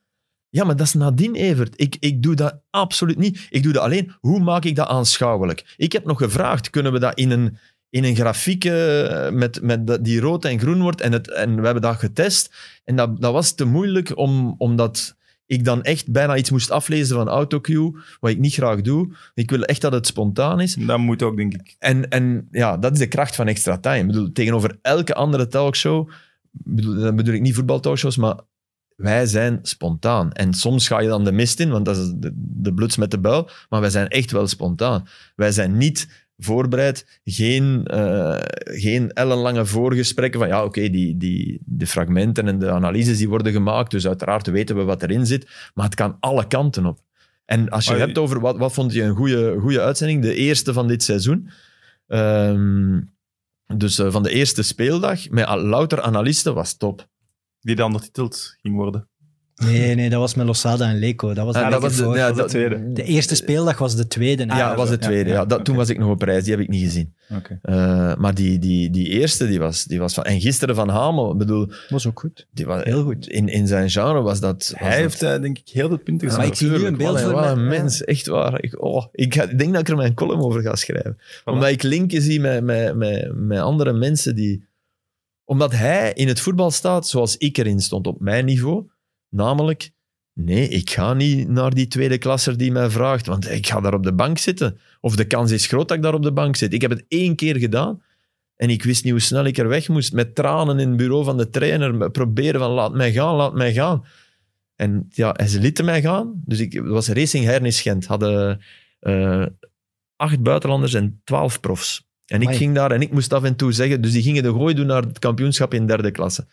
[0.54, 1.74] Ja, maar dat is nadien, Evert.
[1.76, 3.46] Ik, ik doe dat absoluut niet.
[3.50, 5.74] Ik doe dat alleen, hoe maak ik dat aanschouwelijk?
[5.76, 7.58] Ik heb nog gevraagd, kunnen we dat in een,
[7.90, 11.00] in een grafiek eh, met, met die rood en groen wordt?
[11.00, 12.54] En, het, en we hebben dat getest.
[12.84, 17.16] En dat, dat was te moeilijk, om, omdat ik dan echt bijna iets moest aflezen
[17.16, 19.14] van autocue, wat ik niet graag doe.
[19.34, 20.74] Ik wil echt dat het spontaan is.
[20.74, 21.76] Dat moet ook, denk ik.
[21.78, 23.98] En, en ja, dat is de kracht van extra time.
[23.98, 26.10] Ik bedoel, tegenover elke andere talkshow,
[26.50, 28.36] bedoel, dan bedoel ik niet voetbaltalkshows, maar
[28.96, 30.32] wij zijn spontaan.
[30.32, 33.10] En soms ga je dan de mist in, want dat is de, de bluts met
[33.10, 35.08] de buil, maar wij zijn echt wel spontaan.
[35.36, 41.86] Wij zijn niet voorbereid, geen, eh, geen ellenlange voorgesprekken van ja, oké, die, die, de
[41.86, 45.84] fragmenten en de analyses die worden gemaakt, dus uiteraard weten we wat erin zit, maar
[45.84, 47.00] het kan alle kanten op.
[47.44, 50.34] En als je Maar- hebt over wat, wat vond je een goede, goede uitzending, de
[50.34, 51.50] eerste van dit seizoen,
[52.06, 53.00] Ehm,
[53.76, 57.08] dus eh, van de eerste speeldag, met louter analisten, was top.
[57.64, 59.08] Die dan ondertiteld ging worden.
[59.54, 61.34] Nee, nee, dat was met Losada en Leco.
[61.34, 62.16] Dat was, Ah, de dat week was de, ervoor.
[62.18, 62.92] ja, was de dat- tweede.
[62.92, 64.44] De eerste speeldag was de tweede.
[64.46, 65.28] Ja, ja, was de tweede.
[65.28, 65.64] Ja, Ja, ja, dat, oké.
[65.64, 67.14] Toen was ik nog op reis, die heb ik niet gezien.
[67.36, 67.58] Oké.
[67.62, 70.24] Eh, maar die, die, die eerste, die was, die was van...
[70.24, 72.46] En gisteren van Hamel, bedoel, was ook goed.
[72.50, 73.28] die was, Heel goed.
[73.28, 74.52] in, in zijn genre was dat...
[74.56, 76.36] was Hij dat- heeft, eh, denk ik, heel veel punten Ja, gescoord.
[76.36, 78.62] maar ik zie nu een beeld Wat een mens, echt waar.
[78.62, 81.18] Ik, oh, ik, ga- ik denk dat ik er mijn column over ga schrijven.
[81.44, 84.64] Omdat ik linken zie met, met, met, met andere mensen die...
[85.44, 88.90] Omdat hij in het voetbal staat zoals ik erin stond, op mijn niveau.
[89.28, 89.90] Namelijk,
[90.32, 93.94] nee, ik ga niet naar die tweede klasser die mij vraagt, want ik ga daar
[93.94, 94.78] op de bank zitten.
[95.00, 96.72] Of de kans is groot dat ik daar op de bank zit.
[96.72, 98.02] Ik heb het één keer gedaan
[98.56, 100.12] en ik wist niet hoe snel ik er weg moest.
[100.12, 103.72] Met tranen in het bureau van de trainer, proberen van laat mij gaan, laat mij
[103.72, 104.04] gaan.
[104.76, 106.42] En ja, ze lieten mij gaan.
[106.44, 108.06] Dus ik was Racing Hernis Gent.
[108.06, 108.60] Hadden
[109.00, 109.46] eh,
[110.16, 112.06] acht buitenlanders en twaalf profs.
[112.26, 112.56] En ik Amai.
[112.58, 114.00] ging daar en ik moest af en toe zeggen...
[114.00, 116.46] Dus die gingen de gooi doen naar het kampioenschap in derde klasse.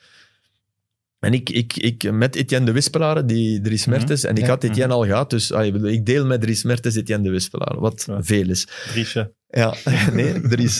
[1.19, 4.47] En ik, ik, ik met Etienne de Wispelaar, die Dries Mertens, en ik Ja.
[4.47, 7.29] had Etienne al gehad, dus ah, ik bedoel, ik deel met Dries Mertens Etienne de
[7.29, 8.23] Wispelaar, wat Ja.
[8.23, 8.67] veel is.
[8.87, 9.33] Driesje.
[9.49, 9.75] Ja,
[10.13, 10.79] nee, Dries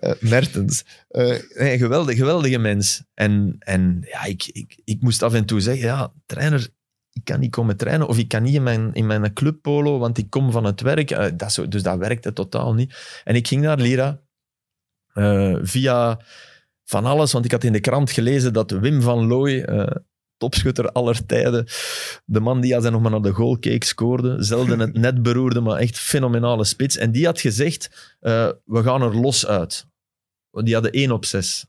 [0.00, 0.84] eh, Mertens.
[1.08, 3.02] Eh, nee, geweldig, geweldige mens.
[3.14, 6.68] En, en ja, ik, ik, ik moest af en toe zeggen, ja, trainer,
[7.12, 10.18] ik kan niet komen trainen of ik kan niet in mijn, in mijn clubpolo, want
[10.18, 11.10] ik kom van het werk.
[11.10, 13.20] Eh, dat zo, dus dat werkte totaal niet.
[13.24, 14.20] En ik ging naar Lira
[15.20, 16.20] eh, via
[16.84, 19.96] van alles, want ik had in de krant gelezen dat Wim van Looy, eh,
[20.36, 21.66] topschutter aller tijden,
[22.24, 25.22] de man die als hij nog maar naar de goal keek scoorde, zelden het net
[25.22, 26.96] beroerde, maar echt fenomenale spits.
[26.96, 29.86] En die had gezegd, eh, we gaan er los uit.
[30.50, 31.66] Want die hadden één op zes.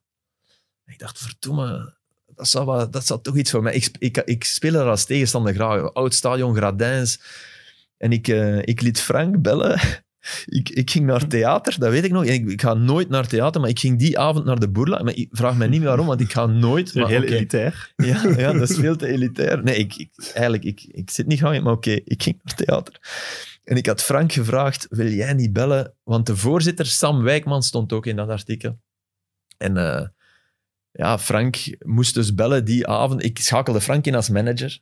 [0.86, 3.74] Ik dacht, verdomme, dat zou, dat zou toch iets voor mij.
[3.74, 5.94] Ik, ik, ik speel er als tegenstander graag.
[5.94, 7.22] Oud stadion, Gradijns.
[7.98, 8.28] En ik,
[8.68, 9.80] ik liet Frank bellen.
[10.46, 12.26] Ik, ik ging naar theater, dat weet ik nog.
[12.26, 15.04] En Ik, ik ga nooit naar theater, maar ik ging die avond naar de Boerla.
[15.04, 16.94] Maar ik vraag mij niet waarom, want ik ga nooit.
[16.94, 17.94] Maar, heel elitair.
[17.96, 19.64] Ja, ja, dat is veel te elitair.
[19.64, 23.00] Nee, ik, ik, eigenlijk, ik, ik zit niet gaan, maar oké, ik ging naar theater.
[23.64, 25.94] En ik had Frank gevraagd, wil jij niet bellen?
[26.04, 28.80] Want de voorzitter, Sam Wijkman, stond ook in dat artikel.
[29.58, 30.08] En eh,
[30.92, 33.24] ja, Frank moest dus bellen die avond.
[33.24, 34.80] Ik schakelde Frank in als manager.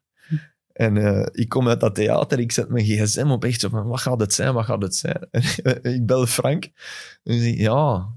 [0.80, 3.88] En eh, ik kom uit dat theater, ik zet mijn gsm op, echt zo van,
[3.88, 5.28] wat gaat het zijn, wat gaat het zijn?
[5.82, 6.64] En ik bel Frank.
[7.24, 8.08] En ik zeg, ja,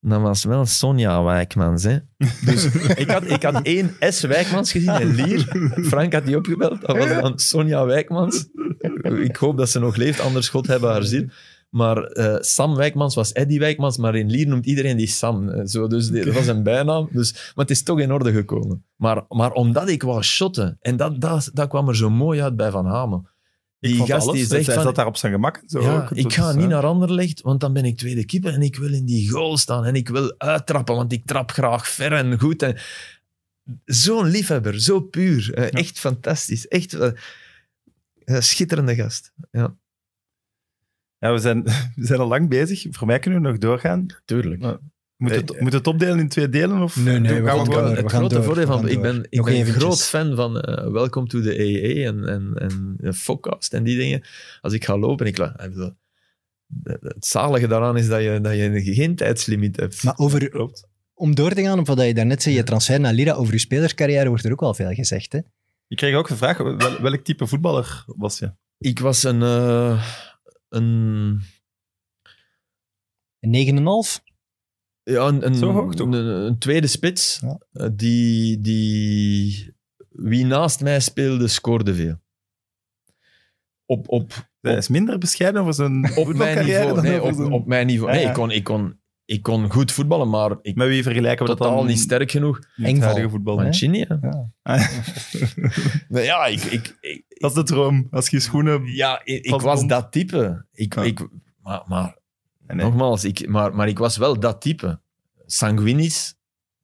[0.00, 1.98] dat was wel Sonja Wijkmans, hè.
[2.44, 2.64] Dus
[3.02, 4.20] ik had, ik had één S.
[4.20, 5.70] Wijkmans gezien in Lier.
[5.84, 6.80] Frank had die opgebeld.
[6.80, 8.48] Dat was dan Sonja Wijkmans.
[9.02, 11.26] Ik hoop dat ze nog leeft, anders God hebben haar ziel.
[11.76, 15.48] Maar eh, Sam Wijkmans was Eddie Wijkmans, maar in Lier noemt iedereen die Sam.
[15.48, 17.08] Eh, Zo, dus dat was een bijnaam.
[17.12, 18.84] Dus, maar het is toch in orde gekomen.
[18.96, 22.56] Maar, maar omdat ik wou shotten, en dat, dat, dat kwam er zo mooi uit
[22.56, 23.28] bij Van Hamel.
[23.80, 24.38] Ik Die gast alles.
[24.38, 25.62] die zegt Hij van, zat daar op zijn gemak.
[25.66, 28.76] Zo ja, ik ga niet naar Anderlecht, want dan ben ik tweede keeper en ik
[28.76, 32.38] wil in die goal staan en ik wil uittrappen, want ik trap graag ver en
[32.38, 32.62] goed.
[32.62, 32.76] En...
[33.84, 35.54] Zo'n liefhebber, zo puur.
[35.54, 36.68] Eh, Echt fantastisch.
[36.68, 39.32] Echt een schitterende gast.
[39.50, 39.74] Ja,
[41.18, 41.62] Ja, we zijn,
[41.96, 42.86] we zijn al lang bezig.
[42.90, 44.06] Voor mij kunnen we nog doorgaan.
[44.24, 44.78] tuurlijk.
[45.16, 46.82] Moet Eh, het, moet het opdelen in twee delen?
[46.82, 47.96] Of Nee, nee, we gaan gaan gewoon- door.
[47.96, 48.88] het grote door, voordeel van...
[48.88, 52.52] Ik ben, ik ben een groot fan van eh, Welcome to the EE en, en,
[52.54, 54.22] en eh, Focast en die dingen.
[54.60, 55.92] Als ik ga lopen, ik, ik bedoel,
[57.00, 60.02] het zalige daaraan is dat je, dat je geen tijdslimiet hebt.
[60.04, 60.88] Maar over, Klopt.
[61.14, 63.58] om door te gaan op wat je daarnet zei, je transfer naar Lira, over je
[63.58, 65.32] spelerscarrière wordt er ook wel veel gezegd.
[65.32, 65.40] Hè?
[65.86, 68.52] Je kreeg ook de vraag, wel- welk type voetballer was je?
[68.78, 69.42] Ik was een...
[69.42, 70.02] eh,
[70.68, 71.40] een
[73.40, 73.76] Een
[74.18, 74.24] 9,5?
[75.02, 76.06] Ja, een, een, Zo hoog, toch?
[76.06, 77.40] een, een tweede spits.
[77.40, 77.58] Ja.
[77.72, 79.74] eh, Die, die,
[80.08, 82.24] wie naast mij speelde, scoorde veel.
[83.84, 87.02] Op, op, Dat is minder bescheiden over zo'n op mijn niveau.
[87.02, 88.12] Nee, op, op mijn niveau.
[88.12, 88.28] Nee, ja.
[88.28, 91.58] ik kon, ik, kon, ik kon goed voetballen, maar ik Met wie vergelijken we dat
[91.60, 92.60] totaal dan niet sterk genoeg.
[92.76, 93.56] huidige voetbal?
[93.56, 94.14] Mancini, hè?
[94.20, 94.50] Ja.
[94.62, 94.88] Ah,
[96.08, 98.06] Nee, ja, ik, ik, ik, dat is de droom.
[98.10, 98.84] Als je schoenen...
[98.84, 100.64] ja, ik, ik was dat type.
[100.72, 101.02] Ik, Ja.
[101.02, 101.28] ik,
[101.62, 102.18] maar, maar
[102.66, 102.76] nee.
[102.76, 105.00] nogmaals, ik, maar, maar ik was wel dat type.
[105.46, 106.34] Sanguinisch,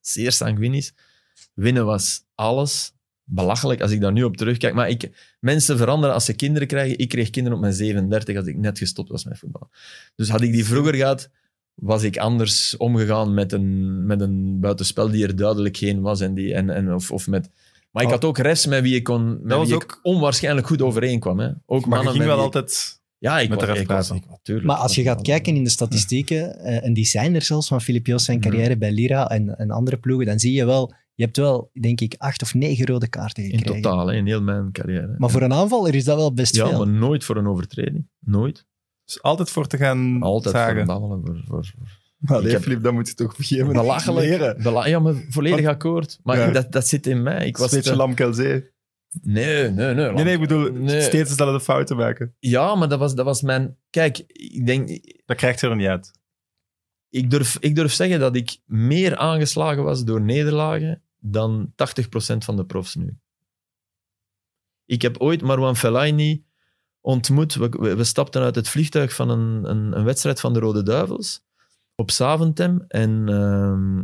[0.01, 0.95] zeer sanguinisch.
[1.55, 2.93] Winnen was alles.
[3.25, 4.75] Belachelijk als ik daar nu op terugkijk.
[4.75, 6.99] Maar ik, mensen veranderen als ze kinderen krijgen.
[6.99, 9.71] Ik kreeg kinderen op mijn 37 als ik net gestopt was met voetbal.
[10.15, 11.31] Dus had ik die vroeger gehad,
[11.75, 16.21] was ik anders omgegaan met een, met een buitenspel die er duidelijk geen was.
[16.21, 17.51] En die, en, en, of, of met,
[17.91, 18.15] maar ik Oh.
[18.15, 21.39] had ook rest met wie ik, kon, met wie ook- ik onwaarschijnlijk goed overeenkwam.
[21.41, 21.51] Hè.
[21.67, 23.01] Ook Maar je ging wel altijd...
[23.19, 24.67] Ja, ik met de was, rest ik was, praten.
[24.67, 27.81] Maar als je gaat kijken in de statistieken, eh, en die zijn er zelfs van
[27.81, 28.49] Filip Joos zijn Mhm.
[28.49, 32.01] carrière bij Lira en, en andere ploegen, dan zie je wel, je hebt wel, denk
[32.01, 35.15] ik, acht of negen rode kaarten In totaal, hè, in heel mijn carrière.
[35.19, 36.79] Maar voor een aanvaller is dat wel best ja, veel.
[36.79, 38.09] maar nooit voor een overtreding.
[38.21, 38.67] Nooit.
[39.05, 40.87] Dus altijd voor te gaan Altijd zagen.
[40.87, 41.21] babbelen.
[41.25, 42.01] Voor, voor, voor.
[42.19, 44.27] Maar Ik nee, heb- Filip, dat moet je toch op een gegeven moment Belachelijk.
[44.27, 44.89] leren.
[44.89, 46.19] Ja, maar volledig akkoord.
[46.23, 46.51] Maar Ja.
[46.51, 47.47] dat, dat zit in mij.
[47.47, 48.71] Ik was Beetje te-.
[49.23, 50.11] Nee, nee, nee.
[50.13, 51.01] Nee, nee, ik bedoel, Nee.
[51.01, 52.35] steeds dezelfde fouten maken.
[52.39, 53.77] Ja, maar dat was, dat was mijn...
[53.91, 54.89] Kijk, ik denk...
[55.27, 56.11] Dat krijgt je er niet uit.
[57.09, 61.75] Ik durf, ik durf zeggen dat ik meer aangeslagen was door nederlagen dan 80%
[62.39, 63.17] van de profs nu.
[64.85, 66.45] Ik heb ooit Marwan Fellaini
[67.03, 67.55] ontmoet.
[67.55, 70.83] We, we, we stapten uit het vliegtuig van een, een, een wedstrijd van de Rode
[70.83, 71.45] Duivels
[71.95, 72.85] op Saventem.
[72.89, 73.99] En ehm,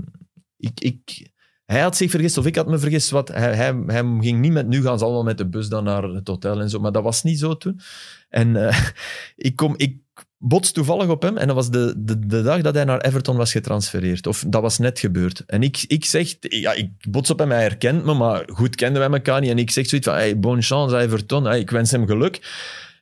[0.57, 1.30] ik, ik,
[1.64, 3.11] hij had zich vergist, of ik had me vergist.
[3.11, 3.55] Wat, hij,
[3.86, 6.61] hij, ging niet met, nu gaan ze allemaal met de bus dan naar het hotel
[6.61, 7.80] en zo, maar dat was niet zo toen.
[8.28, 8.78] En eh,
[9.36, 9.96] ik, kom, ik
[10.38, 13.36] bots toevallig op hem en dat was de, de, de dag dat hij naar Everton
[13.36, 14.26] was getransfereerd.
[14.26, 15.42] Of dat was net gebeurd.
[15.46, 19.01] En ik, ik zeg, ja, ik bots op hem, hij herkent me, maar goed kenden
[19.01, 19.51] wij elkaar niet.
[19.51, 22.40] En ik zeg zoiets van, hey, bonne chance Everton, ik wens hem geluk.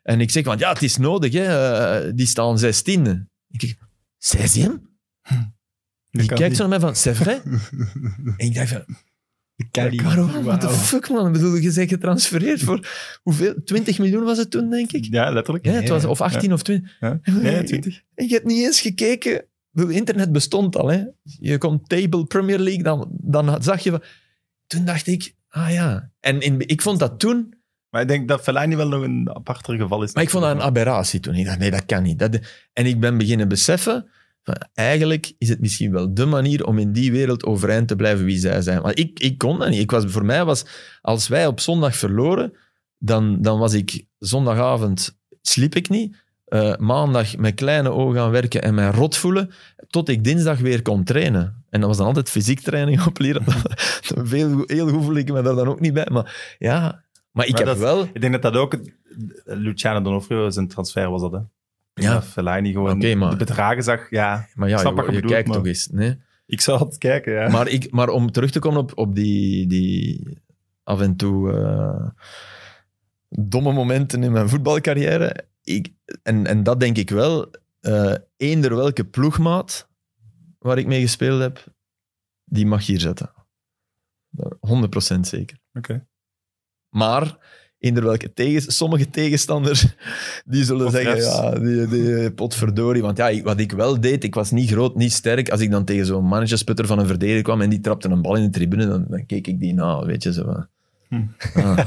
[0.06, 1.44] En ik zeg, want ja, het is nodig, hè.
[1.44, 3.28] eh, die staan 16.
[3.50, 3.74] Ik zeg,
[4.18, 4.88] 16?
[6.10, 6.56] Die kijkt niet.
[6.56, 7.40] zo naar mij van, c'est vrai?
[8.36, 8.84] en ik dacht van,
[10.44, 10.70] what the Wauw.
[10.70, 11.26] fuck, man?
[11.26, 12.88] Ik bedoel, je bent getransfereerd voor
[13.22, 13.54] hoeveel?
[13.64, 15.04] 20 miljoen was het toen, denk ik?
[15.10, 15.64] Ja, letterlijk.
[15.66, 16.96] Ja, het was, of 18 of 20.
[17.00, 17.20] Ja.
[17.24, 18.02] Nee, 20.
[18.14, 19.32] En je hebt niet eens gekeken.
[19.34, 20.88] Ik bedoel, internet bestond al.
[20.90, 21.04] Hè.
[21.22, 23.90] Je kon Table Premier League, dan, dan zag je...
[23.90, 24.02] van-
[24.66, 26.10] Toen dacht ik, ah ja.
[26.20, 27.54] En in, ik vond dat toen...
[27.96, 30.14] Maar ik denk dat Fellaini wel nog een aparter geval is.
[30.14, 31.34] Maar ik vond dat een aberratie toen.
[31.34, 32.18] Ik dacht, nee, dat kan niet.
[32.18, 32.38] Dat,
[32.72, 34.08] en ik ben beginnen beseffen...
[34.42, 38.24] Van, eigenlijk is het misschien wel de manier om in die wereld overeind te blijven
[38.24, 38.82] wie zij zijn.
[38.82, 39.80] Maar ik, ik kon dat niet.
[39.80, 40.64] Ik was, voor mij was...
[41.00, 42.52] Als wij op zondag verloren,
[42.98, 44.06] dan, dan was ik...
[44.18, 46.16] Zondagavond sliep ik niet.
[46.44, 49.50] Eh, maandag met kleine ogen gaan werken en mij rot voelen,
[49.88, 51.64] tot ik dinsdag weer kon trainen.
[51.70, 53.44] En dat was dan altijd fysiek training op leren.
[54.32, 56.08] Veel, heel goed voel ik me daar dan ook niet bij.
[56.12, 57.04] Maar ja,
[57.36, 58.08] maar ik Maar heb dat- wel...
[58.12, 58.78] Ik denk dat dat ook...
[59.44, 61.38] Luciano Donofrio, zijn transfer was dat, hè?
[62.02, 62.22] Ja.
[62.22, 64.10] Fellaini gewoon maar- de bedragen zag.
[64.10, 65.86] Ja, Maar ja, snap je, bedoelt, kijkt maar- toch eens.
[65.88, 66.18] Nee?
[66.46, 67.48] ik zou altijd kijken, ja.
[67.48, 70.38] Maar, ik, maar om terug te komen op, op die, die
[70.82, 72.08] af en toe eh,
[73.28, 75.46] domme momenten in mijn voetbalcarrière.
[75.62, 75.88] Ik,
[76.22, 77.50] en, en dat denk ik wel.
[77.80, 79.88] eh eender welke ploegmaat
[80.58, 81.64] waar ik mee gespeeld heb,
[82.44, 83.30] die mag hier zetten.
[84.40, 85.58] 100% zeker.
[85.74, 86.06] Oké.
[86.96, 87.36] Maar
[87.78, 89.86] eender welke tegen, sommige tegenstanders
[90.46, 91.26] die zullen Of zeggen, refs.
[91.36, 93.02] ja, die, die potverdorie.
[93.02, 95.48] Want ja, wat ik wel deed, ik was niet groot, niet sterk.
[95.50, 98.36] Als ik dan tegen zo'n managersputter van een verdediger kwam en die trapte een bal
[98.36, 100.32] in de tribune, dan, dan keek ik die na, weet je.
[100.32, 100.66] Zo, van,
[101.08, 101.22] Hm.
[101.58, 101.78] ah,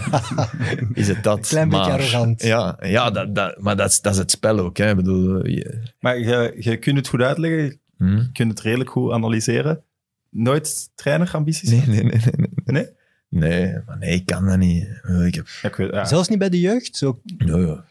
[0.94, 1.48] is het dat?
[1.48, 2.44] Klein beetje Maar- arrogant.
[2.44, 4.78] Ja, ja dat, dat, maar dat is, dat is het spel ook.
[4.78, 4.90] Hè.
[4.90, 8.24] Ik bedoel, je, Maar je, je kunt het goed uitleggen, je hm?
[8.34, 9.82] kunt het redelijk goed analyseren.
[10.30, 11.70] Nooit trainerambities?
[11.70, 12.50] nee, nee, nee, nee, nee.
[12.66, 12.88] Nee?
[13.30, 14.88] Nee, maar nee, ik kan dat niet.
[15.26, 15.48] Ik heb...
[15.62, 16.06] Ja, ik weet- ja.
[16.06, 16.96] Zelfs niet bij de jeugd.
[16.96, 17.86] Zo, Nee, ja.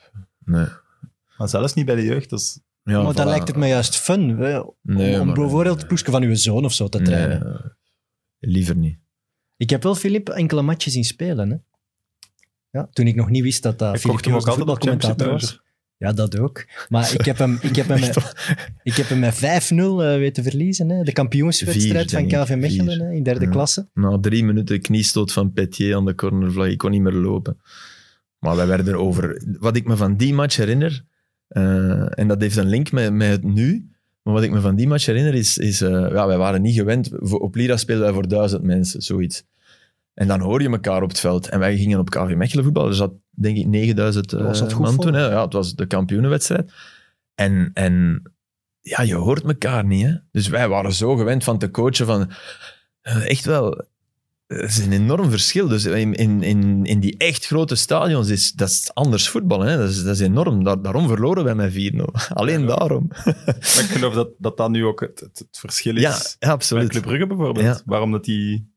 [0.45, 0.67] nee.
[1.39, 2.31] Maar zelfs niet bij de jeugd.
[2.31, 4.39] Dus Ja, maar dan lijkt het me juist fun.
[4.39, 7.43] hè, Om, Nee, om bijvoorbeeld het ploegje van uw zoon of zo te trainen.
[8.41, 8.99] Nee, liever niet.
[9.57, 11.51] Ik heb wel Filip enkele matches zien spelen.
[11.51, 11.57] Hè?
[12.71, 15.31] Ja, toen ik nog niet wist dat dat ik Filip kocht hem ook altijd voetbalcommentator
[15.33, 15.61] was.
[15.99, 16.67] Ja, dat ook.
[16.89, 18.17] Maar ik heb hem, ik heb hem, met,
[18.83, 20.89] ik heb hem met 5-0 eh, weten verliezen.
[20.89, 21.03] Hè?
[21.03, 22.55] De kampioenswedstrijd Vier, van KV.
[22.57, 23.51] Mechelen hè, in derde Ja.
[23.51, 23.89] klasse.
[23.95, 26.67] Na drie minuten kniestoot van Petier aan de cornervlag.
[26.67, 27.61] Ik kon niet meer lopen.
[28.39, 29.43] Maar wij werden over...
[29.59, 31.05] Wat ik me van die match herinner...
[31.49, 33.91] eh, en dat heeft een link met, met het nu...
[34.23, 35.59] Maar wat ik me van die match herinner is...
[35.59, 37.33] is eh, ja, wij waren niet gewend.
[37.33, 39.45] Op Lira speelden wij voor duizend mensen, zoiets.
[40.19, 41.49] En dan hoor je elkaar op het veld.
[41.49, 42.91] En wij gingen op KV Mechelen voetballen.
[42.91, 45.15] Er zat denk ik 9000 eh, Was dat goed man toen.
[45.15, 45.27] Hè.
[45.27, 46.73] Ja, het was de kampioenenwedstrijd.
[47.35, 48.23] En, en
[48.81, 50.05] ja, je hoort elkaar niet.
[50.07, 50.15] Hè.
[50.31, 52.31] Dus wij waren zo gewend van te coachen van...
[53.01, 53.85] eh, echt wel...
[54.47, 55.69] Het is een enorm verschil.
[55.69, 56.43] Dus in, in,
[56.85, 59.61] in, die echt grote stadions is dat is anders voetbal.
[59.61, 59.77] Hè.
[59.77, 60.65] Dat, is, dat is enorm.
[60.65, 62.03] Daar- daarom verloren wij met 4-0.
[62.35, 63.07] Alleen daarom.
[63.25, 66.17] Maar ik geloof dat dat, dan nu ook het, het, het verschil is Ja, ja,
[66.39, 66.89] met absoluut.
[66.89, 67.65] Club Brugge bijvoorbeeld.
[67.67, 67.81] Ja.
[67.85, 68.77] Waarom dat die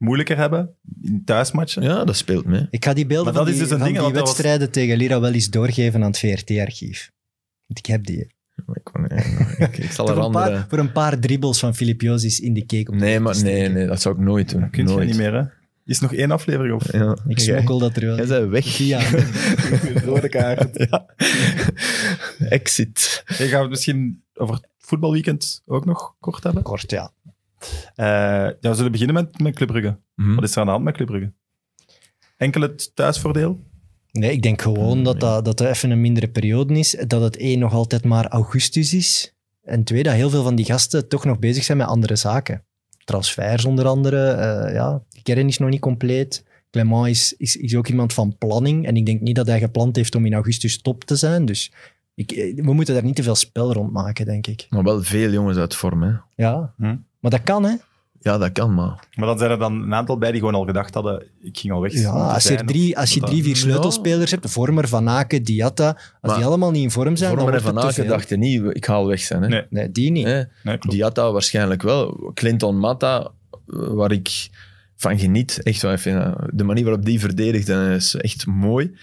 [0.00, 1.82] moeilijker hebben in thuismatchen.
[1.82, 2.66] Ja, dat speelt mee.
[2.70, 4.96] Ik ga die beelden Maar van die, dus een van ding, die was- wedstrijden tegen
[4.96, 7.10] Lira wel eens doorgeven aan het VRT-archief.
[7.66, 8.18] Want ik heb die.
[8.74, 9.04] Ik, kon-
[9.58, 10.50] ik, ik zal Voor er een, andere...
[10.50, 13.34] paar, voor een paar dribbles van Filip Josis in die cake op de Nee, maar
[13.34, 14.60] te nee, nee, dat zou ik nooit doen.
[14.60, 15.42] Dat kun je niet meer, hè.
[15.84, 17.16] Is nog één aflevering of Ja.
[17.26, 18.16] Ik smokkel dat er wel.
[18.16, 18.66] Jij bent weg.
[18.66, 19.00] Via.
[20.04, 20.86] rode kaart?
[20.90, 21.06] ja.
[22.38, 23.22] Exit.
[23.24, 26.62] Hey, gaan we het misschien over het voetbalweekend ook nog kort hebben?
[26.62, 27.12] Kort, ja.
[27.94, 29.98] Eh, ja, we zullen beginnen met, met Club Brugge.
[30.14, 30.34] Hm.
[30.34, 31.32] Wat is er aan de hand met Club Brugge?
[32.36, 33.68] Enkel het thuisvoordeel?
[34.12, 36.96] Nee, ik denk gewoon dat, dat, dat er even een mindere periode is.
[37.06, 39.34] Dat het één nog altijd maar augustus is.
[39.62, 42.64] En twee, dat heel veel van die gasten toch nog bezig zijn met andere zaken.
[43.04, 44.30] Transfers onder andere.
[44.30, 46.44] eh, ja, de kern is nog niet compleet.
[46.70, 48.86] Clement is, is, is ook iemand van planning.
[48.86, 51.44] En ik denk niet dat hij gepland heeft om in augustus top te zijn.
[51.44, 51.72] Dus
[52.14, 54.66] ik, eh, we moeten daar niet te veel spel rond maken, denk ik.
[54.70, 56.12] Maar wel veel jongens uit vorm, hè.
[56.34, 56.96] Ja, Hm.
[57.20, 57.74] Maar dat kan, hè?
[58.22, 59.06] Ja, dat kan, maar...
[59.14, 61.72] Maar dan zijn er dan een aantal bij die gewoon al gedacht hadden, ik ging
[61.72, 61.92] al weg.
[61.92, 63.60] Ja, als je, er drie, als je drie, vier Ja.
[63.60, 67.54] sleutelspelers hebt, Vormer, Van Aken, Diatta, als Maar die allemaal niet in vorm zijn, Vormer
[67.54, 69.48] en Van Aken dachten niet, ik haal weg zijn, hè.
[69.48, 69.66] Nee.
[69.70, 70.24] Nee, die niet.
[70.62, 70.78] Nee.
[70.78, 72.30] Diatta waarschijnlijk wel.
[72.34, 73.28] Clinton Mata, eh,
[73.66, 74.48] waar ik
[74.96, 75.62] van geniet.
[75.62, 78.96] Echt wel even, eh, de manier waarop die verdedigt is echt mooi.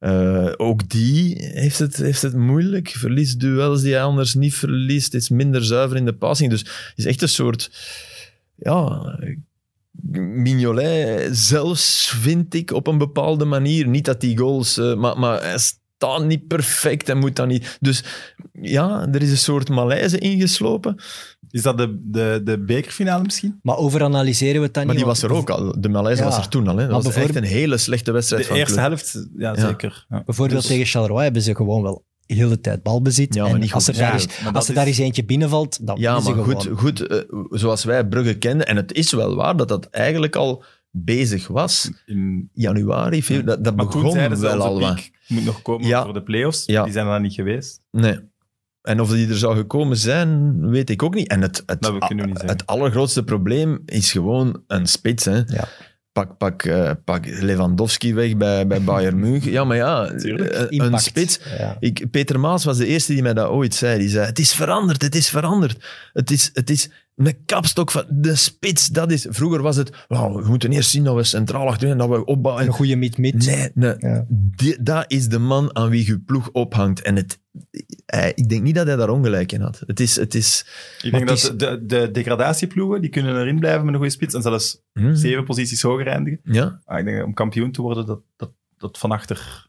[0.00, 2.88] Eh, ook die heeft het, heeft het moeilijk.
[2.88, 5.14] Verliest duels die hij anders niet verliest.
[5.14, 6.50] Is minder zuiver in de passing.
[6.50, 7.70] Dus het is echt een soort...
[8.56, 9.18] Ja...
[10.12, 13.88] Mignolet zelfs, vind ik, op een bepaalde manier.
[13.88, 14.78] Niet dat die goals...
[14.78, 15.40] eh, maar, maar
[16.08, 17.76] staat niet perfect en moet dat niet...
[17.80, 18.04] Dus
[18.52, 20.94] ja, er is een soort malaise ingeslopen.
[21.50, 23.58] Is dat de, de, de bekerfinale misschien?
[23.62, 25.12] Maar overanalyseren we het dan Maar die niet?
[25.14, 25.80] was er ook al.
[25.80, 26.28] De malaise Ja.
[26.28, 26.76] was er toen al.
[26.76, 26.80] Hè.
[26.80, 28.86] Dat Maar was echt bijvoorbeeld- een hele slechte wedstrijd De van eerste Club.
[28.86, 29.60] helft, ja, Ja.
[29.68, 30.06] zeker.
[30.08, 30.22] Ja.
[30.24, 33.34] Bijvoorbeeld Dus- tegen Charleroi hebben ze gewoon wel heel de tijd balbezit.
[33.34, 35.86] Ja, en niet als er, daar, is, Maar als er is- daar eens eentje binnenvalt,
[35.86, 36.62] dan Ja, is ze maar gewoon.
[36.62, 37.18] goed, goed eh,
[37.50, 38.66] zoals wij Brugge kenden.
[38.66, 41.90] En het is wel waar dat dat eigenlijk al bezig was.
[42.06, 45.10] In, Januari, februari, dat, dat begon wel al wat.
[45.30, 46.04] Moet nog komen Ja.
[46.04, 46.64] voor de play-offs.
[46.66, 46.82] Ja.
[46.84, 47.80] Die zijn er dan niet geweest.
[47.90, 48.18] Nee.
[48.82, 51.28] En of die er zou gekomen zijn, weet ik ook niet.
[51.28, 52.58] En het, het, Dat we kunnen we niet zeggen.
[52.58, 55.24] het allergrootste probleem is gewoon een spits.
[55.24, 55.36] Hè.
[55.46, 55.68] Ja.
[56.12, 59.50] Pak, pak, eh, pak Lewandowski weg bij, bij Bayern München.
[59.50, 60.66] Ja, maar ja, Tuurlijk.
[60.70, 61.40] een, spits.
[61.58, 61.76] Ja.
[61.80, 63.98] Ik, Peter Maas was de eerste die mij dat ooit zei.
[63.98, 65.84] Die zei, het is veranderd, het is veranderd.
[66.12, 66.90] Het is, het is
[67.26, 68.86] een kapstok van de spits.
[68.86, 72.08] Dat is, vroeger was het, "Wauw, we moeten eerst zien dat we centraal achterin, dat
[72.08, 72.66] we opbouwen.
[72.66, 73.46] Een goede mid-mid.
[73.46, 73.94] Nee, nee.
[73.98, 74.24] Ja.
[74.28, 77.02] Die- dat is de man aan wie je ploeg ophangt.
[77.02, 77.38] En het,
[78.06, 79.82] hij, ik denk niet dat hij daar ongelijk in had.
[79.86, 80.16] Het is...
[80.16, 80.66] Het is
[81.02, 84.42] Ik denk dat de, de degradatieploegen, die kunnen erin blijven met een goede spits en
[84.42, 86.40] zelfs hm, zeven posities hoger eindigen.
[86.44, 86.80] Ja.
[86.86, 89.68] Maar ik denk om kampioen te worden, dat, dat, dat van achter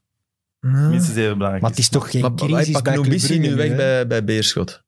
[0.59, 1.89] minstens even belangrijk Maar het is.
[1.89, 4.83] toch geen Maar crisis bij Club Brugge nu weg bij, bij Beerschot.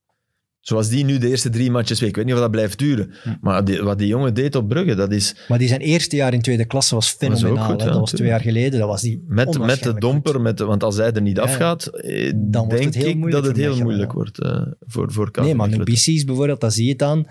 [0.63, 2.09] Zoals die nu de eerste drie matches weet.
[2.09, 3.13] Ik weet niet of dat blijft duren.
[3.23, 3.29] Hm.
[3.41, 6.33] Maar die- wat die jongen deed op Brugge, dat is Maar die zijn eerste jaar
[6.33, 7.65] in tweede klasse was fenomenaal.
[7.69, 7.85] goed, hè.
[7.87, 8.79] ja, dat was twee jaar geleden.
[8.79, 10.41] Dat was die met, met de domper.
[10.41, 13.25] Met de, want als hij er niet Ja, afgaat, eh, Dan wordt denk het heel
[13.25, 14.15] ik dat het heel moeilijk ja.
[14.17, 15.77] wordt eh, voor, voor Nee, maar Mechelen.
[15.85, 17.25] Nubissi is bijvoorbeeld, dat zie je aan.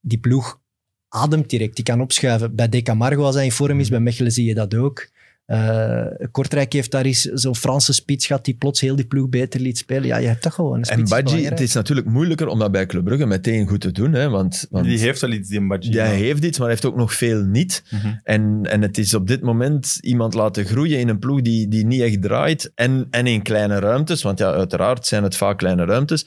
[0.00, 0.60] Die ploeg
[1.08, 1.76] ademt direct.
[1.76, 2.54] Die kan opschuiven.
[2.54, 5.08] Bij De Camargo, als hij in vorm is, bij Mechelen zie je dat ook.
[5.46, 9.60] Eh, Kortrijk heeft daar eens zo'n Franse spits gehad die plots heel die ploeg beter
[9.60, 10.06] liet spelen.
[10.06, 11.02] Ja, je hebt toch gewoon een En spits.
[11.02, 14.12] is Badji, het is natuurlijk moeilijker om dat bij Club Brugge meteen goed te doen.
[14.12, 15.92] Hè, want, want Die heeft wel iets, die Mbadji.
[15.92, 17.82] Ja, hij heeft iets, maar hij heeft ook nog veel niet.
[17.90, 18.14] Mhm.
[18.22, 21.86] En, en het is op dit moment iemand laten groeien in een ploeg die, die
[21.86, 22.72] niet echt draait.
[22.74, 26.26] En, en in kleine ruimtes, want ja, uiteraard zijn het vaak kleine ruimtes.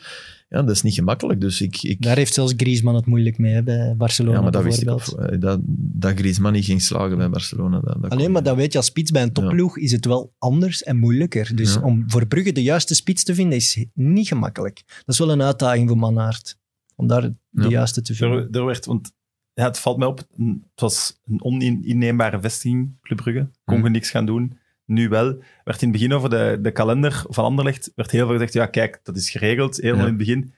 [0.49, 1.41] Ja, dat is niet gemakkelijk.
[1.41, 4.51] Dus ik, ik, Daar heeft zelfs Griezmann het moeilijk mee hè, bij Barcelona ja, maar
[4.51, 5.25] dat wist ik bijvoorbeeld.
[5.27, 5.33] ook.
[5.33, 5.59] eh, Dat,
[5.99, 7.79] dat Griezmann niet ging slagen bij Barcelona.
[7.79, 10.05] Dat, dat Alleen kon- maar dat weet je, als spits bij een topploeg is het
[10.05, 11.55] wel anders en moeilijker.
[11.55, 11.81] Dus Ja.
[11.81, 14.83] om voor Brugge de juiste spits te vinden is niet gemakkelijk.
[14.87, 16.57] Dat is wel een uitdaging voor Mannaert.
[16.95, 17.67] Om daar de Ja.
[17.69, 18.37] juiste te vinden.
[18.51, 19.11] Er, er werd, want
[19.53, 23.49] ja, het valt mij op, het was een oninneembare vestiging, Club Brugge.
[23.65, 23.83] Kon Mhm.
[23.85, 24.57] je niks gaan doen.
[24.87, 25.25] Nu wel.
[25.63, 28.65] Werd in het begin over de, de kalender van Anderlecht, werd heel veel gezegd, ja
[28.65, 30.03] kijk, dat is geregeld, helemaal Ja.
[30.03, 30.53] in het begin.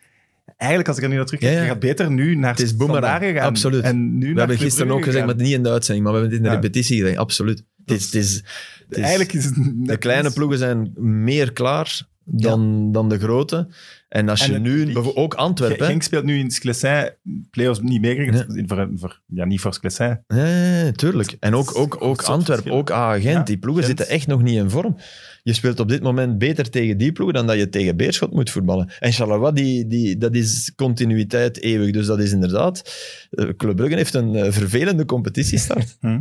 [0.57, 1.67] Eigenlijk, als ik er nu naar terug kijk, Ja, ja.
[1.67, 3.47] gaat beter nu naar Het is boemerang, gegaan.
[3.47, 3.83] absoluut.
[3.83, 6.37] En nu We hebben gisteren ook gezegd, maar niet in de uitzending, maar we hebben
[6.39, 7.17] het in de repetitie gezegd.
[7.17, 7.63] Absoluut.
[7.85, 12.01] Het is, het is, het is- Eigenlijk is het de kleine ploegen zijn meer klaar
[12.23, 13.67] dan, dan de grote.
[14.09, 15.17] En als En je nu, publiek.
[15.17, 15.85] ook Antwerpen?
[15.85, 17.09] Genk speelt nu in Sclessin,
[17.51, 18.67] play-offs niet meegekregen.
[18.67, 20.23] Voor, voor, ja, niet voor Sclessin.
[20.27, 21.35] Nee, tuurlijk.
[21.39, 23.97] En ook, ook, ook Antwerpen, ook Agent, Ja, die ploegen Gent.
[23.97, 24.97] zitten echt nog niet in vorm.
[25.43, 28.49] Je speelt op dit moment beter tegen die ploegen dan dat je tegen Beerschot moet
[28.49, 28.89] voetballen.
[28.99, 31.91] En Charleroi, die, die, dat is continuïteit eeuwig.
[31.91, 32.93] Dus dat is inderdaad...
[33.29, 35.97] eh, Club Brugge heeft een eh, vervelende competitiestart.
[35.99, 36.19] Hm.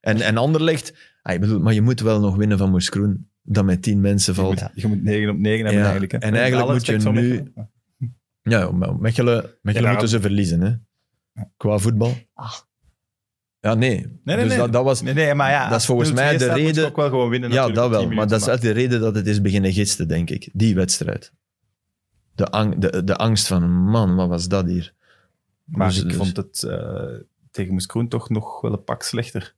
[0.00, 0.92] En, en Anderlecht...
[1.22, 3.28] Ah, ik bedoel, maar je moet wel nog winnen van Moes Kroen.
[3.48, 4.60] Dat met tien mensen Je valt.
[4.60, 6.12] moet, je moet 9 op 9 hebben Ja, eigenlijk.
[6.12, 6.18] Hè.
[6.18, 7.52] en eigenlijk moet je nu-.
[8.42, 10.72] Ja, maar Mechelen, Mechelen Ja, moeten ze verliezen, hè.
[11.56, 12.14] Qua voetbal.
[12.34, 12.52] Ah.
[13.60, 13.90] Ja, nee.
[14.00, 14.56] Nee, nee, dus nee.
[14.58, 15.02] Dat, dat was...
[15.02, 17.50] Nee, nee, maar ja, Dat is volgens mij de je reden- ook wel gewoon winnen
[17.50, 18.00] Ja, dat wel.
[18.00, 20.48] 10 Maar dat is echt de reden dat het is beginnen gisten, denk ik.
[20.52, 21.32] Die wedstrijd.
[22.34, 24.92] De, ang- de, de angst van, man, wat was dat hier?
[25.64, 27.04] Maar Dus- ik dus- vond het eh,
[27.50, 29.54] tegen Moes Kroen toch nog wel een pak slechter.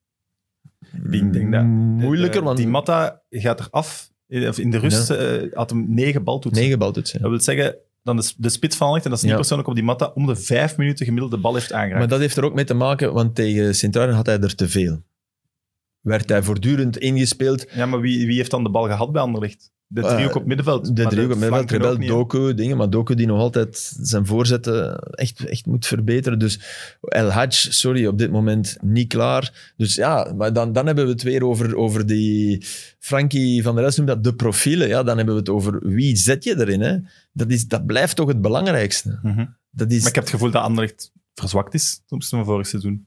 [1.11, 1.65] Ik denk dat...
[1.65, 4.11] Moeilijker, want Die Matta gaat eraf.
[4.27, 6.63] In- Of in de rust eh, had hem negen baltoetsen.
[6.63, 7.21] negen baltoetsen.
[7.21, 9.39] Dat wil zeggen, dan de, de spits van Anderlecht, en dat is niet Ja.
[9.39, 11.99] persoonlijk op die Matta, om de vijf minuten gemiddeld de bal heeft aangeraakt.
[11.99, 14.69] Maar dat heeft er ook mee te maken, want tegen Sint-Truiden had hij er te
[14.69, 15.03] veel.
[16.01, 17.67] Werd hij voortdurend ingespeeld.
[17.75, 19.73] Ja, maar wie, wie heeft dan de bal gehad bij Anderlecht?
[19.91, 20.97] De driehoek Eh, op middenveld.
[20.97, 22.07] De driehoek op middenveld.
[22.07, 26.39] Doku, dingen, maar Doku die nog altijd zijn voorzetten echt, echt moet verbeteren.
[26.39, 26.61] Dus
[27.01, 29.73] El Hadj, sorry, op dit moment niet klaar.
[29.77, 32.65] Dus ja, maar dan, dan hebben we het weer over, over die...
[32.99, 34.89] Frankie van der Elst noemt dat de profielen.
[34.89, 36.81] Ja, dan hebben we het over wie zet je erin.
[36.81, 36.97] Hè?
[37.33, 39.19] Dat, is, dat blijft toch het belangrijkste.
[39.23, 39.47] Mhm.
[39.71, 43.07] Dat is, Maar ik heb het gevoel dat Anderlecht verzwakt is opzichte van vorig seizoen.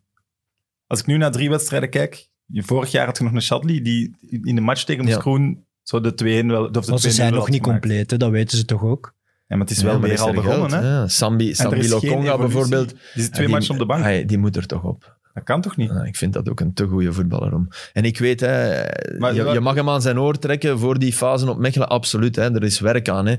[0.87, 4.15] Als ik nu naar drie wedstrijden kijk, vorig jaar had je nog een Shadley die
[4.43, 5.17] in de match tegen Ja.
[5.17, 6.65] Kroen zo de 2-1 wel...
[6.65, 7.81] Of de Maar ze 2-0 zijn nog niet gemaakt.
[7.81, 9.13] compleet, hè, dat weten ze toch ook.
[9.47, 10.89] Ja, maar het is Ja, wel maar weer is al begonnen, hè.
[10.89, 12.89] Ja, Sambi, Sambi Lokonga bijvoorbeeld.
[13.13, 14.05] Die zit twee Ja, matchen op de bank.
[14.05, 15.19] ah, die moet er toch op.
[15.33, 15.89] Dat kan toch niet?
[15.89, 17.67] Ja, ik vind dat ook een te goede voetballer om.
[17.93, 18.83] En ik weet, hè,
[19.17, 22.35] Maar- je, mag hem aan zijn oor trekken voor die fase op Mechelen, absoluut.
[22.35, 23.25] Hè, er is werk aan.
[23.25, 23.35] Hè.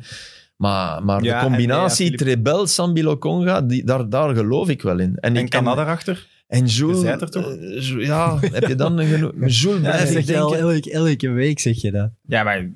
[0.57, 4.83] Maar, maar Ja, de en- combinatie ja, Trebel, Sambilo Conga, die, daar, daar geloof ik
[4.83, 5.17] wel in.
[5.17, 6.27] En, En ik, Canada erachter?
[6.53, 7.51] En Jules, Je er toch?
[7.57, 9.33] eh, ja, heb je dan genoeg?
[9.61, 12.11] Jules Ja, zeg je al elke, elke week, zeg je dat.
[12.27, 12.71] Ja, maar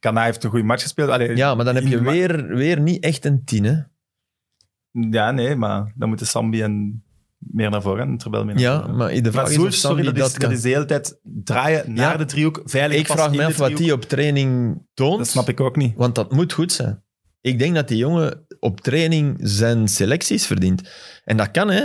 [0.00, 1.10] Canada heeft een goede match gespeeld.
[1.10, 3.64] Allee, Ja, maar dan heb je weer, weer niet echt een tien.
[3.64, 3.74] Hè?
[5.10, 7.02] Ja, nee, maar dan moeten Sambi en
[7.38, 8.96] meer naar voren en Trebel meer naar Ja, voren.
[8.96, 10.52] maar de vraag Maar is sorry, dat, dat is, dat kan.
[10.52, 12.16] is de hele tijd draaien naar Ja.
[12.16, 15.18] de driehoek, veilig Ik vraag me af wat die op training toont.
[15.18, 15.94] Dat snap ik ook niet.
[15.96, 17.02] Want dat moet goed zijn.
[17.40, 20.90] Ik denk dat die jongen op training zijn selecties verdient.
[21.24, 21.84] En dat kan, hè.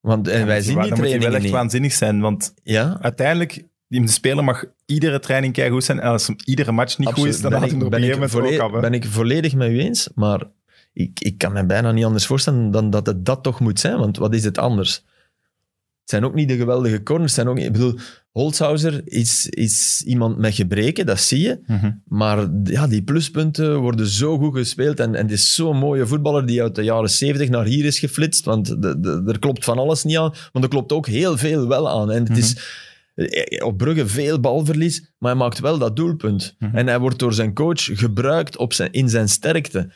[0.00, 3.64] Want en wij zien die Dan moet wel trainingen echt waanzinnig zijn, want Ja, uiteindelijk,
[3.88, 6.00] die de speler mag iedere training goed zijn.
[6.00, 8.80] En als iedere match niet goed is, dan ben laat ik, ben, een ik volledig,
[8.80, 10.08] ben ik volledig met u eens.
[10.14, 10.42] Maar
[10.92, 13.98] ik, ik kan me bijna niet anders voorstellen dan dat het dat toch moet zijn.
[13.98, 15.04] Want wat is het anders?
[16.00, 17.34] Het zijn ook niet de geweldige corners.
[17.34, 17.98] Zijn ook niet, ik bedoel,
[18.30, 21.60] Holzhauser is, is iemand met gebreken, dat zie je.
[21.66, 21.90] Mhm.
[22.04, 25.00] Maar ja, die pluspunten worden zo goed gespeeld.
[25.00, 27.98] En, en het is zo'n mooie voetballer die uit de jaren 70 naar hier is
[27.98, 28.44] geflitst.
[28.44, 30.34] Want de, de- er klopt van alles niet aan.
[30.52, 32.10] Maar er klopt ook heel veel wel aan.
[32.10, 32.56] En het is
[33.14, 36.54] eh, op Brugge veel balverlies, maar hij maakt wel dat doelpunt.
[36.58, 36.76] Mhm.
[36.76, 39.90] En hij wordt door zijn coach gebruikt op zijn, in zijn sterkte.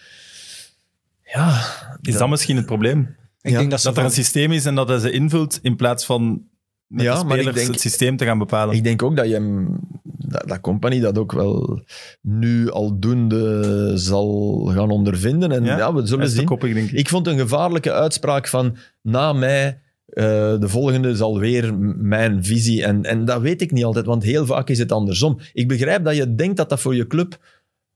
[1.25, 1.63] Ja,
[2.01, 3.17] Is dat misschien het probleem?
[3.45, 5.11] Ik Ja, denk dat ze Dat er van- een systeem is en dat hij ze
[5.11, 6.43] invult in plaats van
[6.87, 8.75] met Ja, de maar ik denk- het systeem te gaan bepalen.
[8.75, 11.83] Ik denk ook dat je hem, dat, dat company dat ook wel
[12.21, 15.53] nu aldoende zal gaan ondervinden.
[15.53, 16.45] En ja, we zullen zien.
[16.45, 16.99] koppig, denk ik.
[16.99, 20.25] Ik vond een gevaarlijke uitspraak van na mij, eh,
[20.61, 22.85] de volgende zal weer mijn visie.
[22.85, 25.39] En, en dat weet ik niet altijd, want heel vaak is het andersom.
[25.53, 27.39] Ik begrijp dat je denkt dat dat voor je club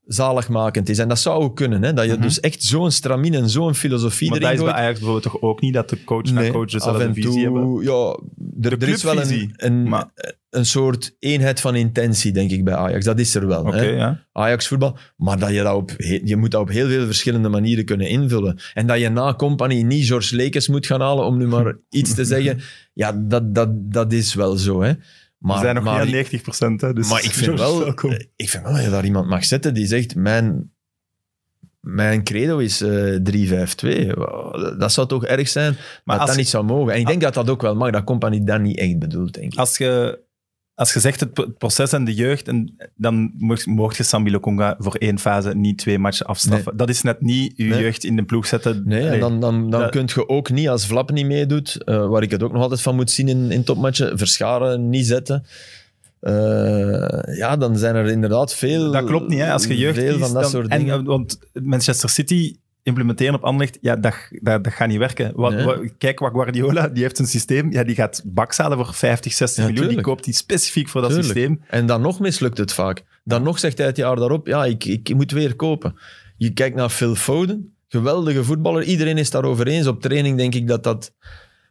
[0.08, 0.98] zaligmakend is.
[0.98, 1.92] En dat zou ook kunnen, hè?
[1.92, 2.20] dat je Mhm.
[2.20, 4.74] dus echt zo'n stramine en zo'n filosofie Maar dat erin is bij.
[4.80, 7.82] Ajax bijvoorbeeld toch ook niet, dat de coach Nee, coach af dezelfde en visie hebben.
[7.82, 8.18] ja,
[8.60, 10.10] er, er is wel een, een, maar-
[10.50, 13.04] een soort eenheid van intentie, denk ik, bij Ajax.
[13.04, 13.66] Dat is er wel.
[13.66, 13.82] Hè.
[13.82, 14.24] ja.
[14.32, 14.96] Ajax voetbal.
[15.16, 15.90] Maar dat je, dat op,
[16.24, 18.58] je moet dat op heel veel verschillende manieren kunnen invullen.
[18.74, 22.14] En dat je na Company niet George Lekes moet gaan halen om nu maar iets
[22.14, 22.60] te zeggen.
[22.92, 24.82] Ja, dat, dat, dat is wel zo.
[24.82, 24.92] Hè.
[25.38, 26.80] Maar, We zijn nog maar, niet aan 90 procent.
[26.80, 27.88] Dus maar ik vind, wel,
[28.36, 30.72] ik vind wel dat je daar iemand mag zetten die zegt: Mijn,
[31.80, 33.14] mijn credo is eh
[34.06, 34.10] 3-5-2.
[34.14, 36.92] Wow, Dat zou toch erg zijn Maar dat als dat niet zou mogen.
[36.92, 37.90] En ik denk dat dat ook wel mag.
[37.90, 39.58] Dat Company dat niet echt bedoelt, denk ik.
[39.58, 40.18] Als je,
[40.78, 43.32] als je zegt het pro- proces en de jeugd, en dan
[43.66, 46.76] mocht, je Sambi Lokonga voor één fase niet twee matchen afstraffen.
[46.76, 47.80] Dat is net niet je Nee.
[47.80, 48.82] jeugd in de ploeg zetten.
[48.84, 52.08] Nee, en dan, dan, dan dat- kun je ook niet, als Vlap niet meedoet, eh,
[52.08, 55.44] waar ik het ook nog altijd van moet zien in, in topmatchen, Verscharen niet zetten.
[56.20, 58.92] Eh, ja, dan zijn er inderdaad veel...
[58.92, 59.52] dat klopt niet, hè.
[59.52, 60.98] Als je jeugd kiest, van dat dan- soort en, dingen.
[61.00, 62.56] eh, Want Manchester City
[62.88, 65.32] implementeren op Anderlecht, ja, dat, dat, dat gaat niet werken.
[65.34, 65.64] Wat, Nee.
[65.64, 69.32] wat- kijk, wat Guardiola, die heeft een systeem, ja, die gaat baks halen voor 50,
[69.32, 69.88] 60 Ja, miljoen.
[69.88, 71.32] Die koopt die specifiek voor dat Tuurlijk.
[71.32, 71.60] systeem.
[71.68, 73.02] En dan nog mislukt het vaak.
[73.24, 75.94] Dan nog zegt hij het jaar daarop, ja, ik, ik moet weer kopen.
[76.36, 78.82] Je kijkt naar Phil Foden, geweldige voetballer.
[78.82, 79.86] Iedereen is daarover eens.
[79.86, 81.12] Op training denk ik dat dat...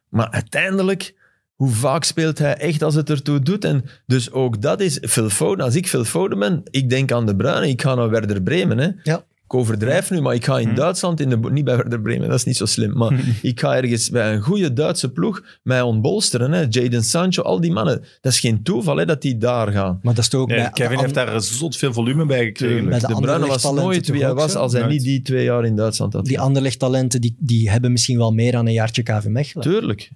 [0.09, 1.15] Maar uiteindelijk,
[1.55, 3.65] hoe vaak speelt hij echt als het ertoe doet?
[3.65, 5.65] En dus ook dat is Phil Foden.
[5.65, 8.77] Als ik Phil Foden ben, ik denk aan De Bruyne, ik ga naar Werder Bremen.
[8.77, 8.89] Hè.
[9.03, 9.23] Ja.
[9.47, 12.37] Ik overdrijf nu, maar ik ga in Duitsland, in de, niet bij Werder Bremen, dat
[12.37, 16.51] is niet zo slim, maar ik ga ergens bij een goede Duitse ploeg mij ontbolsteren.
[16.51, 16.65] Hè.
[16.69, 18.03] Jaden Sancho, al die mannen.
[18.21, 19.99] Dat is geen toeval hè, dat die daar gaan.
[20.01, 22.89] Maar dat is toch ook Nee, bij Kevin heeft daar zot veel volume bij gekregen.
[22.89, 25.65] Bij de De Bruyne was nooit wie hij was als hij niet die twee jaar
[25.65, 26.25] in Duitsland had.
[26.25, 29.63] Die Anderlecht-talenten die, die hebben misschien wel meer dan een jaartje KV Mechelen.
[29.63, 30.11] Tuurlijk.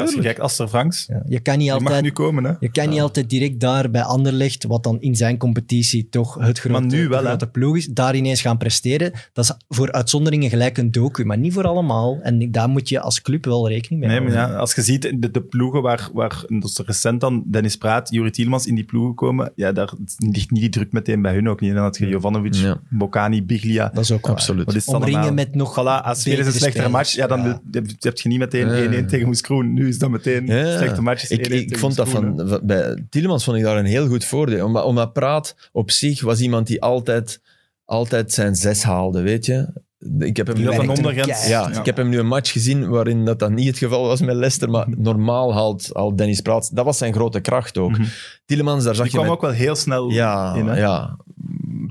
[0.00, 0.36] Als je Tuurlijk.
[0.36, 2.02] kijkt, Aster Franks, Ja, je kan niet mag altijd...
[2.02, 2.44] nu komen.
[2.44, 2.52] Hè?
[2.60, 6.58] Je kan niet altijd direct daar bij Anderlecht, wat dan in zijn competitie toch het
[6.58, 7.26] grote, Maar nu wel, hè.
[7.26, 9.12] grote ploeg is, daar ineens gaan presteren.
[9.32, 12.18] Dat is voor uitzonderingen gelijk een docu, maar niet voor allemaal.
[12.22, 14.54] En daar moet je als club wel rekening mee Nee, maar houden.
[14.54, 17.76] ja, als je ziet de, de ploegen waar, waar en dat is recent dan Dennis
[17.76, 21.34] Praat, Juri Tielmans in die ploegen komen, ja, daar ligt niet die druk meteen bij
[21.34, 21.74] hun ook niet.
[21.74, 22.80] Dan had je Jovanovic, Ja.
[22.88, 23.90] Bocani, Biglia.
[23.94, 24.28] Dat is ook.
[24.28, 24.64] Absoluut.
[24.64, 25.34] Wat is het Omringen allemaal?
[25.34, 26.90] met nog Voilà, als eens een slechtere spelers.
[26.92, 27.60] match, ja, dan Ja.
[28.00, 28.82] heb- je niet meteen Ja.
[29.02, 29.72] 1-1 tegen Moes Kroen.
[29.72, 30.54] Nu is dat meteen Ja.
[30.54, 31.22] een slechte match.
[31.22, 34.24] is Ik, 1-1 ik vond dat van, bij Tielemans vond ik daar een heel goed
[34.24, 34.66] voordeel.
[34.66, 37.40] Omdat, omdat Praat op zich was iemand die altijd,
[37.84, 39.84] altijd zijn zes haalde, weet je.
[40.18, 41.14] Ik heb hem nu ondergrens.
[41.26, 41.48] keihard.
[41.74, 44.20] Ja, ik heb hem nu een match gezien waarin dat, dan niet het geval was
[44.20, 46.76] met Leicester, maar normaal haalt, haalt Dennis Praat.
[46.76, 47.90] Dat was zijn grote kracht ook.
[47.90, 48.04] Mhm.
[48.46, 50.66] Tielemans, daar zag Die je kwam met- ook wel heel snel ja, in.
[50.66, 50.78] Hè?
[50.78, 51.16] ja.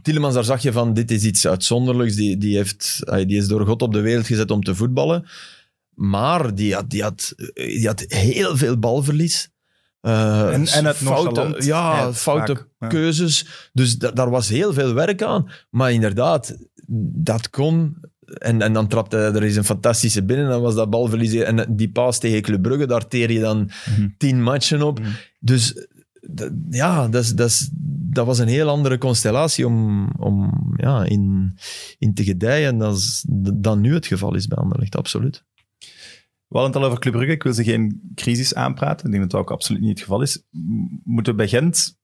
[0.01, 2.15] Tielemans, daar zag je van, dit is iets uitzonderlijks.
[2.15, 5.26] Die, die, heeft, die is door God op de wereld gezet om te voetballen.
[5.95, 9.49] Maar die had, die had, die had heel veel balverlies.
[10.01, 12.88] Eh, En- en het foute, ja, Ja, foute vaak, ja.
[12.88, 13.69] keuzes.
[13.73, 15.49] Dus da- daar was heel veel werk aan.
[15.69, 16.57] Maar inderdaad,
[17.13, 17.97] dat kon...
[18.26, 20.49] En, en dan trapte hij er eens een fantastische binnen.
[20.49, 21.34] Dan was dat balverlies.
[21.34, 23.57] En die paas tegen Club Brugge, daar teer je dan
[23.89, 24.07] Mhm.
[24.17, 24.99] tien matchen op.
[24.99, 25.09] Mhm.
[25.39, 25.88] Dus
[26.35, 27.69] d- ja, dat, is, dat, is,
[28.09, 31.55] dat was een heel andere constellatie om, om ja, in,
[31.97, 32.97] in te gedijen dan,
[33.53, 35.43] dan nu het geval is bij Anderlecht, absoluut.
[36.47, 37.34] We hadden het al over Club Brugge.
[37.34, 39.05] Ik wil ze geen crisis aanpraten.
[39.05, 40.43] Ik denk dat dat ook absoluut niet het geval is.
[41.03, 41.97] Moeten we bij Gent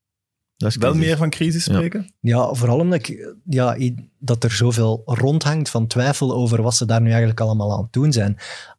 [0.57, 2.13] wel meer van crisis spreken?
[2.19, 3.77] Ja, vooral omdat ik, ja,
[4.19, 7.93] dat er zoveel rondhangt van twijfel over wat ze daar nu eigenlijk allemaal aan het
[7.93, 8.37] doen zijn.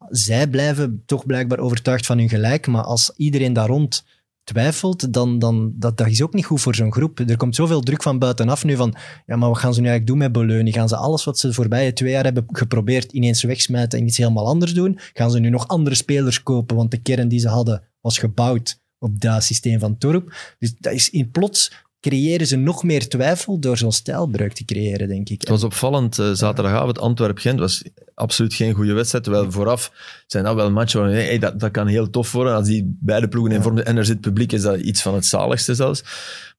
[0.09, 4.05] Zij blijven toch blijkbaar overtuigd van hun gelijk, maar als iedereen daar rond
[4.45, 7.19] twijfelt, dan, dan dat, dat is ook niet goed voor zo'n groep.
[7.19, 8.95] Er komt zoveel druk van buitenaf nu van,
[9.27, 10.73] ja, maar wat gaan ze nu eigenlijk doen met Beleuni?
[10.73, 14.17] Gaan ze alles wat ze de voorbije twee jaar hebben geprobeerd ineens wegsmijten en iets
[14.17, 14.99] helemaal anders doen?
[15.13, 16.77] Gaan ze nu nog andere spelers kopen?
[16.77, 20.55] Want de kern die ze hadden was gebouwd op dat systeem van Torp.
[20.59, 21.73] Dus dat is in plots
[22.03, 25.41] creëren ze nog meer twijfel door zo'n stijlbreuk te creëren, denk ik.
[25.41, 27.85] Het was opvallend, eh, zaterdagavond, Antwerp-Gent was
[28.15, 29.25] absoluut geen goede wedstrijd.
[29.25, 29.93] Terwijl vooraf
[30.27, 32.55] zijn dat wel matchen waar hey, dat, dat kan heel tof worden.
[32.55, 35.15] Als die beide ploegen in vorm zijn en er zit publiek, is dat iets van
[35.15, 36.05] het zaligste zelfs.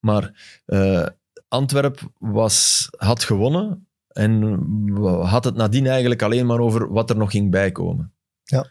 [0.00, 0.32] Maar
[0.66, 1.06] eh,
[1.48, 4.42] Antwerp was, had gewonnen en
[5.22, 8.12] had het nadien eigenlijk alleen maar over wat er nog ging bijkomen.
[8.42, 8.70] Ja.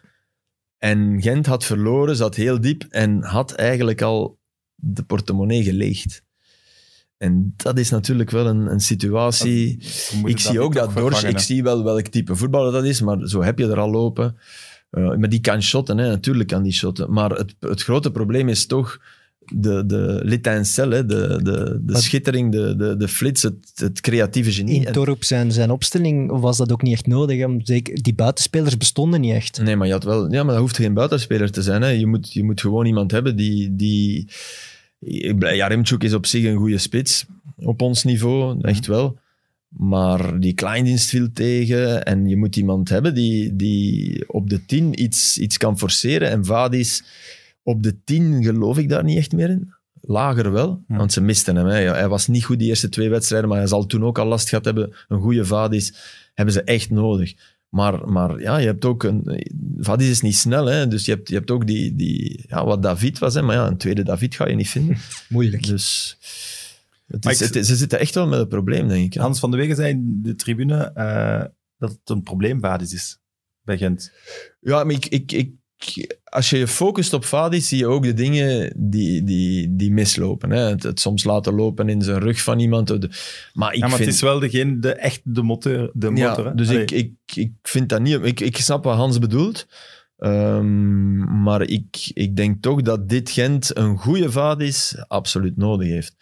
[0.78, 4.38] En Gent had verloren, zat heel diep en had eigenlijk al
[4.74, 6.22] de portemonnee geleegd.
[7.24, 9.78] En dat is natuurlijk wel een, een situatie...
[10.24, 13.42] Ik zie ook dat vervangen, ik zie wel welk type voetballer dat is, maar zo
[13.42, 14.36] heb je er al lopen.
[14.90, 16.08] Eh, maar die kan shotten, hè.
[16.08, 17.12] natuurlijk kan die shotten.
[17.12, 18.98] Maar het, het grote probleem is toch
[19.38, 21.06] de, de l'étincelle, hè.
[21.06, 24.86] de, de, de schittering, de, de, de flits, het, het creatieve genie.
[24.86, 27.38] In Torp zijn, zijn opstelling was dat ook niet echt nodig.
[27.38, 27.46] hè.
[27.58, 29.62] Zeker, die buitenspelers bestonden niet echt.
[29.62, 30.32] Nee, maar je had wel...
[30.32, 31.82] Ja, maar dat hoeft geen buitenspeler te zijn.
[31.82, 31.88] Hè.
[31.88, 33.74] Je, moet, je moet gewoon iemand hebben die...
[33.76, 34.28] die
[35.38, 37.24] Jaremchuk is op zich een goede spits.
[37.56, 39.18] Op ons niveau, echt wel.
[39.68, 42.04] Maar die kleindienst viel tegen.
[42.04, 46.30] En je moet iemand hebben die, die op de 10 iets, iets kan forceren.
[46.30, 47.04] En Vadis
[47.62, 49.72] op de 10 geloof ik daar niet echt meer in.
[50.06, 50.96] Lager wel, Ja.
[50.96, 51.66] want ze misten hem.
[51.66, 51.74] Hè.
[51.74, 54.48] Hij was niet goed die eerste twee wedstrijden, maar hij zal toen ook al last
[54.48, 54.92] gehad hebben.
[55.08, 55.94] Een goede Vadis
[56.34, 57.34] hebben ze echt nodig.
[57.74, 59.42] Maar, maar ja, je hebt ook een...
[59.78, 60.88] Vadis is niet snel, hè.
[60.88, 62.44] dus je hebt, je hebt ook die, die...
[62.48, 63.42] Ja, wat David was, hè.
[63.42, 64.96] maar ja, een tweede David ga je niet vinden.
[65.28, 65.66] Moeilijk.
[65.66, 66.16] Dus...
[67.06, 69.20] Het Maar is, ik- het ze zitten echt wel met een probleem, denk ik.
[69.20, 71.44] Hans van de Wegen zei in de tribune eh,
[71.78, 73.18] dat het een probleembasis is
[73.62, 74.12] bij Gent.
[74.60, 75.52] Ja, maar ik, ik, ik,
[76.34, 80.50] als je je focust op Vadis, zie je ook de dingen die, die, die mislopen.
[80.50, 80.58] Hè.
[80.58, 82.86] Het, het soms laten lopen in zijn rug van iemand.
[82.86, 83.10] De-
[83.52, 84.04] Maar ik ja, maar vind...
[84.04, 85.90] het is wel degene, de, echt de motor.
[85.92, 86.54] De motor ja, hè?
[86.54, 86.82] dus Allee.
[86.82, 88.18] ik, ik, ik vind dat niet...
[88.22, 89.66] Ik, ik snap wat Hans bedoelt.
[90.18, 96.16] Ehm, maar ik, ik denk toch dat dit Gent een goede Vadis absoluut nodig heeft.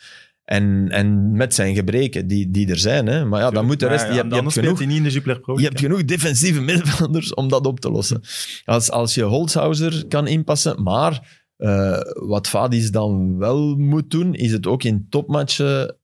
[0.52, 3.06] En, en met zijn gebreken, die, die er zijn.
[3.06, 3.24] Hè.
[3.24, 4.06] Maar ja, dan moet de rest...
[4.06, 7.48] Je hebt, je genoeg, niet in de Jupiler Pro je hebt genoeg defensieve middenvelders om
[7.48, 8.20] dat op te lossen.
[8.64, 14.52] Als, als je Holzhauser kan inpassen, maar eh, wat Vadis dan wel moet doen, is
[14.52, 15.96] het ook in topmatchen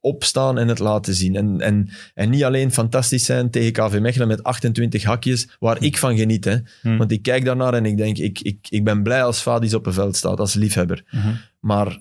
[0.00, 1.36] opstaan en het laten zien.
[1.36, 5.98] En, en, en niet alleen fantastisch zijn tegen KV Mechelen met 28 hakjes, waar ik
[5.98, 6.44] van geniet.
[6.44, 6.56] Hè.
[6.82, 6.98] Hmm.
[6.98, 9.86] Want ik kijk daarnaar en ik denk, ik, ik, ik ben blij als Fadis op
[9.86, 11.04] een veld staat, als liefhebber.
[11.10, 11.34] Mhm.
[11.60, 11.98] Maar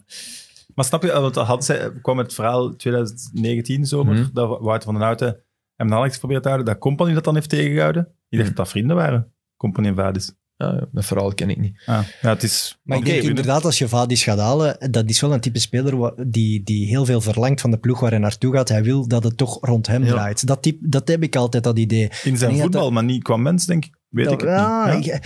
[0.75, 4.27] Maar snap je, want had zij, kwam het verhaal 2019 zomer, Mhm.
[4.33, 5.37] dat Wouter van den Houten
[5.75, 8.07] hem Alex probeert te houden, dat Company dat dan heeft tegengehouden.
[8.29, 10.33] Ik dacht dat dat vrienden waren, Company en Vadis.
[10.55, 11.81] ja, dat verhaal ken ik niet.
[11.85, 12.79] Ah, ja, het is...
[12.83, 16.13] Maar ik denk inderdaad, als je Vadis gaat halen, dat is wel een type speler
[16.27, 18.69] die, die heel veel verlangt van de ploeg waar hij naartoe gaat.
[18.69, 20.09] Hij wil dat het toch rond hem Ja.
[20.11, 20.47] draait.
[20.47, 22.09] Dat, type, dat heb ik altijd, dat idee.
[22.23, 23.99] In zijn voetbal, dat maar niet qua mens, denk ik.
[24.09, 25.05] Weet Dat- ik het niet.
[25.05, 25.19] Ja?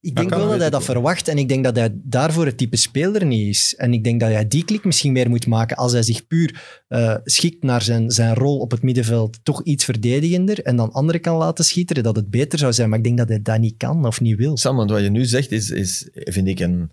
[0.00, 2.76] Ik, denk wel dat hij dat verwacht en ik denk dat hij daarvoor het type
[2.76, 3.74] speler niet is.
[3.76, 6.82] En ik denk dat hij die klik misschien meer moet maken als hij zich puur
[6.88, 11.20] eh, schikt naar zijn, zijn rol op het middenveld, toch iets verdedigender en dan anderen
[11.20, 12.88] kan laten schieteren, dat het beter zou zijn.
[12.88, 14.56] Maar ik denk dat hij dat niet kan of niet wil.
[14.56, 16.90] Sam, want wat je nu zegt, is, is vind ik een,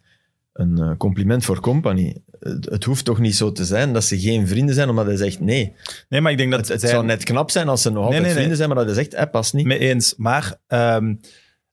[0.53, 2.15] een eh, compliment voor Company.
[2.39, 5.17] Het, het hoeft toch niet zo te zijn dat ze geen vrienden zijn, omdat hij
[5.17, 5.73] zegt nee.
[6.09, 8.25] Nee, maar ik denk dat Het, zou net knap zijn als ze nog altijd nee,
[8.25, 8.35] nee.
[8.35, 9.65] vrienden zijn, maar dat hij zegt, hij past niet.
[9.65, 10.13] Mee eens.
[10.17, 11.13] Maar ehm,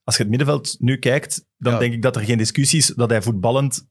[0.04, 1.78] als je het middenveld nu kijkt, dan Ja.
[1.78, 3.90] denk ik dat er geen discussie is dat hij voetballend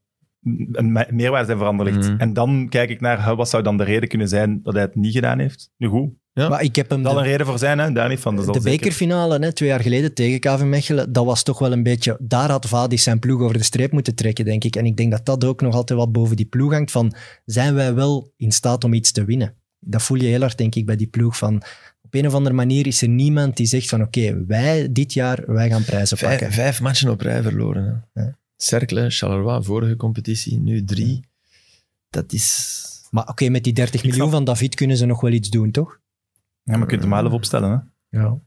[0.72, 2.08] een me- meerwaarde zijn veranderlijkt.
[2.08, 2.18] Mhm.
[2.20, 4.94] En dan kijk ik naar wat zou dan de reden kunnen zijn dat hij het
[4.94, 5.70] niet gedaan heeft.
[5.76, 6.48] Nu goed, Ja.
[6.48, 7.92] Maar ik heb hem zal de- een reden voor zijn, hè?
[7.92, 8.36] daar niet van.
[8.36, 11.82] Dat de bekerfinale hè, twee jaar geleden tegen KV Mechelen, dat was toch wel een
[11.82, 12.16] beetje...
[12.20, 14.76] Daar had Vadis zijn ploeg over de streep moeten trekken, denk ik.
[14.76, 17.14] En ik denk dat dat ook nog altijd wat boven die ploeg hangt van,
[17.44, 19.54] zijn wij wel in staat om iets te winnen?
[19.78, 21.62] Dat voel je heel hard, denk ik, bij die ploeg van...
[22.12, 25.42] Op een of andere manier is er niemand die zegt van, oké, wij dit jaar,
[25.46, 26.52] wij gaan prijzen pakken.
[26.52, 28.04] Vijf, matchen op rij verloren.
[28.12, 28.22] Hè.
[28.22, 28.36] Ja.
[28.56, 31.20] Cercle, Charleroi, vorige competitie, nu drie.
[32.10, 32.76] Dat is...
[33.10, 35.70] Maar oké, met die 30 miljoen snap- van David kunnen ze nog wel iets doen,
[35.70, 35.98] toch?
[36.62, 37.70] Ja, maar je kunt hem wel even opstellen.
[38.10, 38.18] Hè?
[38.18, 38.38] Ja.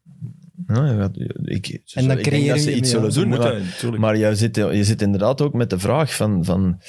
[1.44, 3.28] Ik, En dan zullen- ik denk creëer dat ze iets ja, zullen doen.
[3.28, 4.02] moeten, maar- natuurlijk.
[4.02, 6.80] Maar je zit, je zit inderdaad ook met de vraag van, van,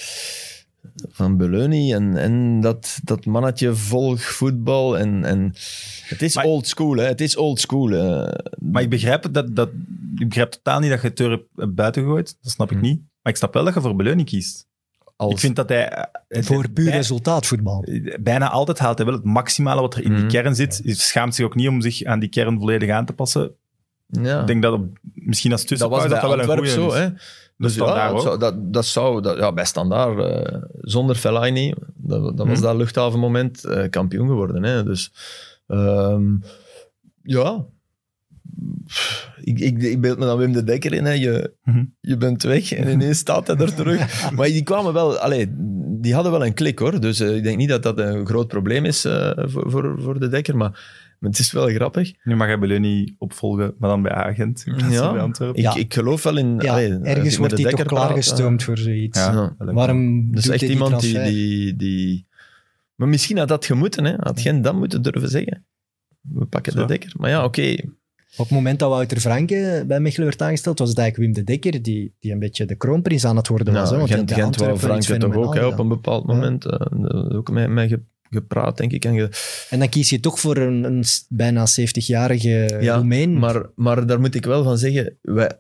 [1.09, 4.99] van Beleuni en, en dat, dat mannetje volg voetbal.
[4.99, 5.53] En, en
[6.05, 7.05] het is Maar- old school, hè.
[7.05, 7.89] Het is old school.
[7.89, 8.25] hè.
[8.59, 9.69] Maar ik begrijp, dat, dat,
[10.17, 11.23] ik begrijp totaal niet dat je
[11.57, 12.37] hebt buiten gooit.
[12.43, 12.83] Dat snap ik Hm.
[12.83, 13.01] niet.
[13.23, 14.67] Maar ik snap wel dat je voor Beleuni kiest.
[15.17, 15.89] Als, Ik vind dat hij...
[16.29, 17.85] eh, Voor puur bij- resultaatvoetbal.
[18.21, 20.29] bijna altijd haalt hij wel het maximale wat er in die Mhm.
[20.29, 20.81] kern zit.
[20.85, 23.51] Hij schaamt zich ook niet om zich aan die kern volledig aan te passen.
[24.07, 24.41] ja.
[24.41, 26.89] Ik denk dat op, misschien als dat was tussenpauze dat, dat wel een goeie zo,
[26.89, 26.95] is.
[26.95, 27.09] hè.
[27.59, 31.17] Dus Dus ja, standaard dat zou, dat, dat zou dat, ja, bij standaard, eh, zonder
[31.17, 32.65] Fellaini, dat, dat was Hm.
[32.65, 34.63] dat luchthavenmoment, eh, kampioen geworden.
[34.63, 34.85] Hè.
[34.85, 35.13] Dus
[35.67, 36.25] ehm,
[37.23, 37.65] ja,
[39.41, 41.05] ik, ik, ik beeld me dan Wim de Dekker in.
[41.05, 41.13] Hè.
[41.13, 41.85] Je, Mhm.
[42.01, 44.31] je bent weg en ineens staat hij er terug.
[44.31, 45.47] Maar die kwamen wel, allee,
[46.01, 47.01] die hadden wel een klik hoor.
[47.01, 49.01] Dus eh, ik denk niet dat dat een groot probleem is
[49.37, 50.57] voor, voor, voor de Dekker.
[50.57, 52.13] Maar, maar het is wel grappig.
[52.25, 54.65] Nu mag hij Beleuni opvolgen, maar dan bij Agent.
[54.89, 55.27] Ja.
[55.53, 56.59] Ik, ik geloof wel in.
[56.59, 59.19] Ja, allee, ergens wordt de hij toch klaargestoomd eh, voor zoiets.
[59.19, 59.55] Ja.
[59.59, 62.27] Waarom doet echt iemand die, die, die...
[62.95, 64.15] Maar misschien had dat gemoeten, hè.
[64.19, 65.65] Had geen dat moeten durven zeggen.
[66.21, 66.81] We pakken Zo.
[66.81, 67.13] de dekker.
[67.17, 67.75] Maar ja, oké.
[68.37, 71.53] Op het moment dat Wouter Franke bij Mechelen werd aangesteld, was het eigenlijk Wim de
[71.53, 73.91] Dekker die, die een beetje de kroonprins aan het worden was.
[73.91, 76.35] hè, Nou, want Gent, Gent Franke toch ook hè, op een bepaald Ja.
[76.35, 76.65] moment.
[76.65, 78.01] eh, ook met mij ge-
[78.31, 79.05] gepraat, denk ik.
[79.05, 79.41] En ge- gedaan.
[79.71, 83.39] En dan kies je toch voor een, bijna 70-jarige Ja, Roemeen.
[83.39, 85.17] maar, maar daar moet ik wel van zeggen...
[85.23, 85.51] Wij,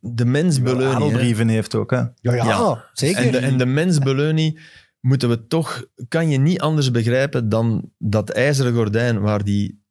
[0.00, 1.00] de mens Die wel Beleuni, hè.
[1.04, 1.90] adelbrieven heeft ook.
[1.90, 1.96] Hè?
[1.96, 2.84] ja, ja, Ja.
[2.92, 3.24] zeker.
[3.24, 4.58] En de, en de mens Beleuni
[5.00, 9.82] moeten we toch, kan je niet anders begrijpen dan dat ijzeren gordijn waar die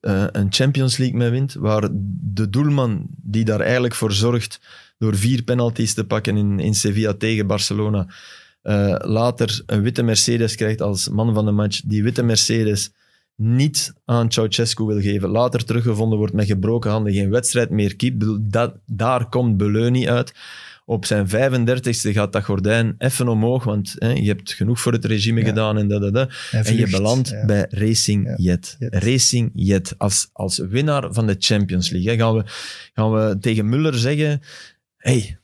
[0.00, 1.88] eh, een Champions League mee wint, waar
[2.20, 4.60] de doelman die daar eigenlijk voor zorgt
[4.98, 8.06] door vier penalties te pakken in, in Sevilla tegen Barcelona,
[8.68, 12.90] eh, later een witte Mercedes krijgt als man van de match, die witte Mercedes
[13.36, 18.18] niet aan Ceausescu wil geven, later teruggevonden wordt met gebroken handen, geen wedstrijd meer keept.
[18.18, 20.32] Bedoel, Dat, daar komt Beleuni uit.
[20.84, 25.04] Op zijn 35ste gaat dat gordijn even omhoog, want hè, je hebt genoeg voor het
[25.04, 25.46] regime Ja.
[25.46, 26.30] gedaan en dat, dat, dat.
[26.50, 27.46] En je belandt ja.
[27.46, 28.34] bij Racing Ja.
[28.36, 28.76] Jet.
[28.78, 28.94] Jet.
[28.94, 29.94] Racing Jet.
[29.98, 32.10] Als, als winnaar van de Champions League.
[32.10, 32.42] Hè, gaan, we,
[32.94, 34.40] gaan we tegen Muller zeggen...
[34.96, 35.38] Hey,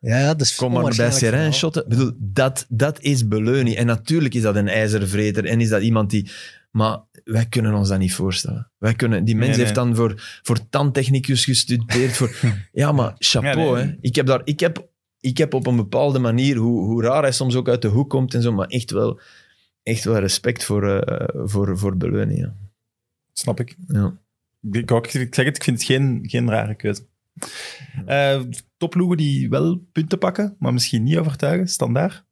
[0.00, 1.82] Ja, ja, dat is kom maar bij Serain shotten.
[1.82, 3.74] Ik bedoel, dat, dat is Beleuni.
[3.74, 6.30] En natuurlijk is dat een ijzervreter en is dat iemand die...
[6.70, 8.70] Maar wij kunnen ons dat niet voorstellen.
[8.78, 9.64] Wij kunnen, die mens Nee, nee.
[9.64, 12.16] heeft dan voor, voor tandtechnicus gestudeerd.
[12.16, 12.36] Voor,
[12.72, 13.78] ja, maar chapeau.
[13.78, 13.92] Ja, nee.
[13.92, 13.96] Hè.
[14.00, 14.88] Ik, heb daar, ik, heb,
[15.20, 18.10] ik heb op een bepaalde manier, hoe, hoe raar hij soms ook uit de hoek
[18.10, 19.20] komt en zo, maar echt wel,
[19.82, 22.36] echt wel respect voor, eh voor, voor Beleuni.
[22.36, 22.54] Ja.
[23.32, 23.76] Snap ik.
[23.86, 24.18] Ja.
[24.70, 27.02] Ik, ook, ik zeg het, ik vind het geen, geen rare keuze.
[28.06, 28.40] Eh
[28.76, 31.68] topploegen die wel punten pakken, maar misschien niet overtuigen.
[31.68, 32.24] Standaard.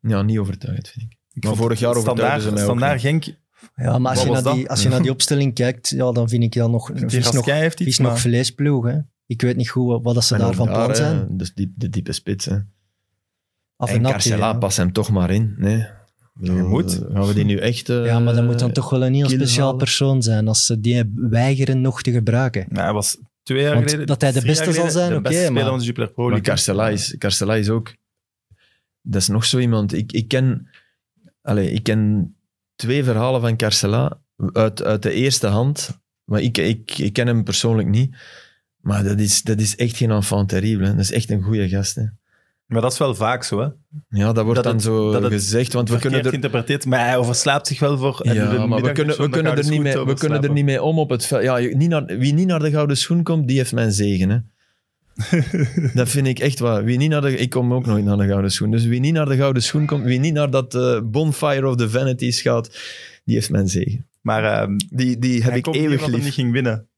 [0.00, 1.18] ja, niet overtuigend, vind ik.
[1.32, 3.24] Ik Maar vorig jaar standaard, overtuigden ze mij ook Standaard Genk,
[3.76, 6.42] Ja, maar als je, naar die, als je naar die opstelling kijkt, ja, dan vind
[6.42, 6.92] ik dat nog...
[7.32, 8.98] nog, heeft nog vleesploeg, hè.
[9.26, 11.36] Ik weet niet goed wat, wat dat ze En daar ook van plan hè, zijn.
[11.36, 12.44] Dus die, de diepe spits.
[12.44, 12.58] Hè.
[13.76, 14.58] Af En nat, Carcela, ja.
[14.58, 15.54] pas hem toch maar in.
[15.58, 15.86] Nee.
[16.34, 17.02] Moet.
[17.02, 17.88] eh, Gaan we die nu echt...
[17.88, 19.78] eh, Ja, maar dat moet dan toch wel een heel speciaal halen?
[19.78, 22.66] persoon zijn als ze die weigeren nog te gebruiken.
[22.68, 24.06] Nou, hij was twee jaar Want geleden...
[24.06, 26.54] dat hij de beste zal zijn, oké, maar- van de Jupiler Pro Maar League.
[26.54, 27.94] Carcela is, Carcela is ook...
[29.02, 29.92] Dat is nog zo iemand.
[29.92, 30.68] Ik, ik, ken,
[31.42, 32.34] allez, ik ken
[32.74, 34.20] twee verhalen van Carcela
[34.52, 36.00] uit, uit de eerste hand.
[36.24, 38.16] Maar ik, ik, ik ken hem persoonlijk niet.
[38.76, 40.86] Maar dat is, dat is echt geen enfant terrible.
[40.86, 40.90] hè.
[40.92, 41.94] Dat is echt een goede gast.
[41.94, 42.04] Hè.
[42.66, 43.68] Maar dat is wel vaak zo, hè.
[44.08, 45.72] Ja, dat wordt Dat dan het- zo gezegd.
[45.72, 48.20] Want we kunnen er, geïnterpreteerd, maar hij overslaapt zich wel voor...
[48.22, 50.98] ja, maar we kunnen, we kunnen, er, niet mee, we kunnen er niet mee om
[50.98, 51.42] op het veld.
[51.42, 54.28] Ja, je- niet naar, wie niet naar de gouden schoen komt, die heeft mijn zegen.
[54.30, 54.38] Hè.
[55.94, 56.84] dat vind ik echt waar.
[56.84, 58.70] Wie niet naar de, ik kom ook nooit naar de gouden schoen.
[58.70, 61.76] Dus wie niet naar de gouden schoen komt, wie niet naar dat eh, bonfire of
[61.76, 62.78] the vanities gaat,
[63.24, 64.06] die heeft mijn zegen.
[64.20, 66.24] Maar ehm, Die, die heb hij ik komt niet eeuwig lief.
[66.24, 66.88] niet ging winnen.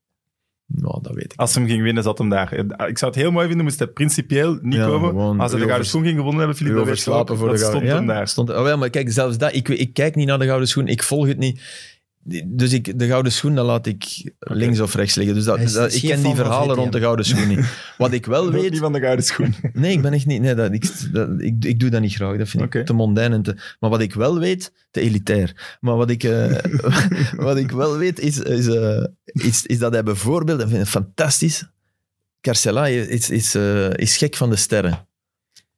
[0.67, 1.39] Nou, dat weet ik.
[1.39, 2.53] Als hem ging winnen, zat hem daar.
[2.89, 5.41] Ik zou het heel mooi vinden, moest hij principieel niet Ja, komen.
[5.41, 6.81] als hij de gouden schoen ging gewonnen hebben, ook.
[6.81, 8.29] overslapen voor de stond hem daar.
[8.29, 9.55] Stond, oh ja, maar kijk, zelfs dat.
[9.55, 10.87] Ik, ik kijk niet naar de gouden schoen.
[10.89, 11.61] Ik volg het niet.
[12.47, 15.35] Dus ik, de gouden schoen, dat laat ik links of rechts liggen.
[15.35, 17.67] Dus dat, ik ken die verhalen rond de gouden schoen niet.
[17.99, 18.71] Wat ik wel weet...
[18.71, 19.55] niet van de gouden schoen.
[19.73, 20.41] Nee, ik ben echt niet.
[20.41, 22.37] Nee, dat, ik, dat, ik, ik doe dat niet graag.
[22.37, 23.33] Dat vind ik te mondain.
[23.33, 25.77] En te, maar wat ik wel weet, te elitair.
[25.81, 26.59] Maar wat ik, eh,
[27.47, 30.89] wat ik wel weet, is, is, eh, is, is dat hij bijvoorbeeld, dat vind ik
[30.89, 31.65] fantastisch,
[32.47, 35.09] Carcela is, is, eh, is gek van de sterren.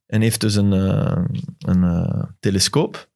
[0.06, 1.24] En heeft dus een, eh,
[1.58, 3.08] een eh, telescoop.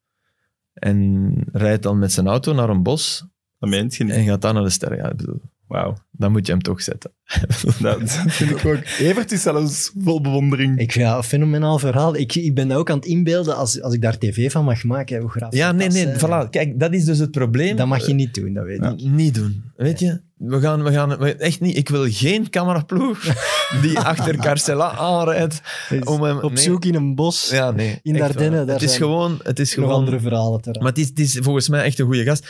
[0.83, 3.27] En rijdt dan met zijn auto naar een bos
[3.59, 4.13] Dat meent je niet.
[4.13, 4.97] en gaat dan naar de sterren.
[4.97, 5.41] Ja, ik bedoel,
[5.73, 5.97] Wauw.
[6.11, 7.11] dan moet je hem toch zetten.
[7.81, 8.77] Dat vind ik ook.
[8.99, 10.79] Evert is zelfs vol bewondering.
[10.79, 12.15] Ik vind dat een fenomenaal verhaal.
[12.15, 14.83] Ik, ik ben dat ook aan het inbeelden als, als ik daar tv van mag
[14.83, 15.21] maken.
[15.21, 16.49] Hoe graag Ja, nee, nee, voilà.
[16.49, 17.75] Kijk, dat is dus het probleem.
[17.75, 18.99] Dat mag je niet doen, dat weet ik.
[18.99, 19.09] Ja.
[19.09, 19.63] Niet doen.
[19.75, 20.21] Weet je?
[20.37, 21.77] We gaan, we gaan echt niet.
[21.77, 23.19] Ik wil geen cameraploeg
[23.81, 25.61] die achter Carcela aanrijdt.
[26.03, 26.63] Om hem, Op nee.
[26.63, 27.99] zoek in een bos, Ja, nee.
[28.03, 28.57] in de echt Ardennen.
[28.57, 28.65] waar.
[28.65, 29.39] Daar Het is gewoon.
[29.43, 30.81] Het is nog gewoon andere verhalen te raden.
[30.83, 32.47] maar het is, het is volgens mij echt een goede gast.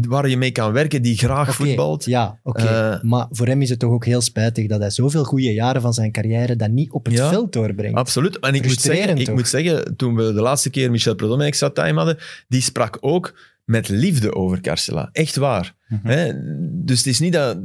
[0.00, 2.04] Waar je mee kan werken, die graag voetbalt.
[2.04, 2.62] Ja, oké.
[2.62, 5.80] Eh, maar voor hem is het toch ook heel spijtig dat hij zoveel goede jaren
[5.82, 7.96] van zijn carrière dat niet op het Ja, veld doorbrengt.
[7.98, 8.38] Absoluut.
[8.38, 11.46] En ik moet, zeggen, ik moet zeggen, toen we de laatste keer Michel Predom en
[11.46, 15.08] extra time hadden, die sprak ook met liefde over Carcela.
[15.12, 15.74] Echt waar.
[15.88, 16.08] Mhm.
[16.08, 16.32] Hè?
[16.84, 17.58] Dus het is niet dat...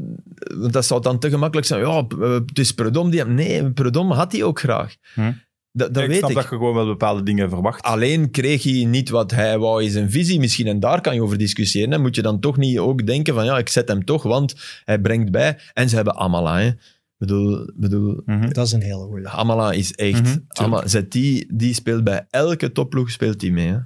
[0.57, 1.81] Want dat zou dan te gemakkelijk zijn.
[1.81, 3.19] Ja, het is Predom die...
[3.19, 4.95] hem- Nee, Predom had hij ook graag.
[5.13, 5.31] Hm.
[5.77, 6.35] Dat, dat ik weet snap ik.
[6.35, 7.81] dat je gewoon wel bepaalde dingen verwacht.
[7.81, 10.67] Alleen kreeg hij niet wat hij wou in zijn visie misschien.
[10.67, 11.89] En daar kan je over discussiëren.
[11.89, 14.55] Dan moet je dan toch niet ook denken van ja, ik zet hem toch, want
[14.85, 15.57] hij brengt bij.
[15.73, 16.57] En ze hebben Amala.
[16.59, 16.67] Hè.
[16.67, 16.75] Ik
[17.17, 18.49] bedoel, bedoel, Mhm.
[18.49, 19.27] Dat is een hele goeie.
[19.27, 20.23] Amala is echt...
[20.23, 23.67] Mhm, Ama- zet die, die speelt bij elke topploeg speelt die mee.
[23.67, 23.77] Hè.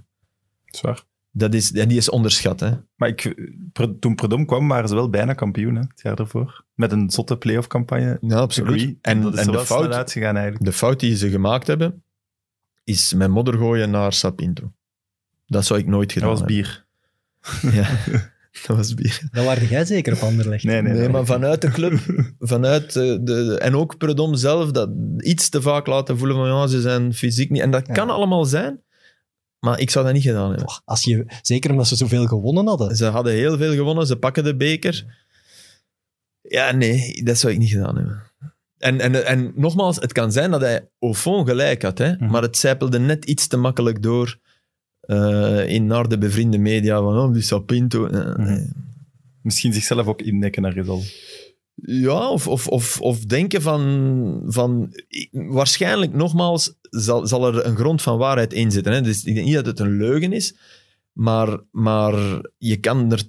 [0.65, 1.03] Zwaar.
[1.33, 2.59] Dat is, en die is onderschat.
[2.59, 2.71] Hè.
[2.95, 3.35] Maar ik,
[3.99, 6.65] toen Predom kwam, waren ze wel bijna kampioen, hè, het jaar ervoor.
[6.73, 8.17] Met een zotte playoff campagne.
[8.21, 8.95] Ja, absoluut.
[9.01, 10.65] En, dat is en de, fout, uitgegaan eigenlijk.
[10.65, 12.03] de fout die ze gemaakt hebben,
[12.83, 14.71] is met modder gooien naar Sapinto.
[15.47, 16.55] Dat zou ik nooit Dat gedaan was hebben.
[16.55, 16.85] bier.
[17.81, 17.89] Ja,
[18.67, 19.21] dat was bier.
[19.31, 20.63] Dat waarde jij zeker op Anderlecht.
[20.63, 21.09] Nee, nee, Nee, nee.
[21.09, 21.99] maar vanuit de club,
[22.39, 26.67] vanuit de, de, en ook Predom zelf, dat iets te vaak laten voelen van ja,
[26.67, 27.61] ze zijn fysiek niet.
[27.61, 27.93] En dat Ja.
[27.93, 28.81] kan allemaal zijn,
[29.65, 30.81] maar ik zou dat niet gedaan hebben.
[30.85, 32.95] Als je, zeker omdat ze zoveel gewonnen hadden.
[32.95, 35.05] Ze hadden heel veel gewonnen, ze pakken de beker.
[36.41, 38.23] Ja, nee, dat zou ik niet gedaan hebben.
[38.77, 42.25] En, en, en nogmaals, het kan zijn dat hij au fond gelijk had, hè, Mhm.
[42.31, 44.39] maar het zijpelde net iets te makkelijk door
[45.01, 48.05] eh, in naar de bevriende media van oh, die Sapinto.
[48.07, 48.43] Eh, Mhm.
[48.43, 48.67] nee.
[49.41, 51.01] Misschien zichzelf ook indekken naar al.
[51.83, 54.93] Ja, of, of, of, of denken van, van...
[55.31, 58.93] Waarschijnlijk, nogmaals, zal, zal er een grond van waarheid in zitten.
[58.93, 59.01] Hè?
[59.01, 60.55] Dus ik denk niet dat het een leugen is,
[61.11, 63.21] maar, maar je kan er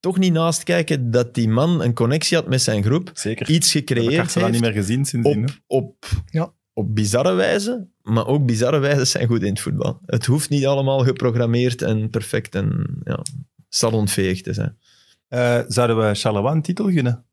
[0.00, 3.50] toch niet naast kijken dat die man een connectie had met zijn groep, Zeker.
[3.50, 5.42] iets Ik heb gecreëerd Carcela niet heeft, meer gezien sindsdien.
[5.44, 5.54] op, hè.
[5.66, 6.52] op, Ja.
[6.72, 10.00] op bizarre wijze, maar ook bizarre wijzen zijn goed in het voetbal.
[10.06, 13.22] Het hoeft niet allemaal geprogrammeerd en perfect en ja,
[13.68, 14.78] salonveeg te zijn.
[15.28, 17.24] Eh, zouden we een titel gunnen?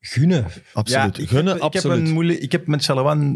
[0.00, 0.44] Gunnen.
[0.72, 1.18] Absoluut.
[1.18, 3.32] ik, Gunnen, heb, ik, heb een moeilijk, ik heb met Charleroi...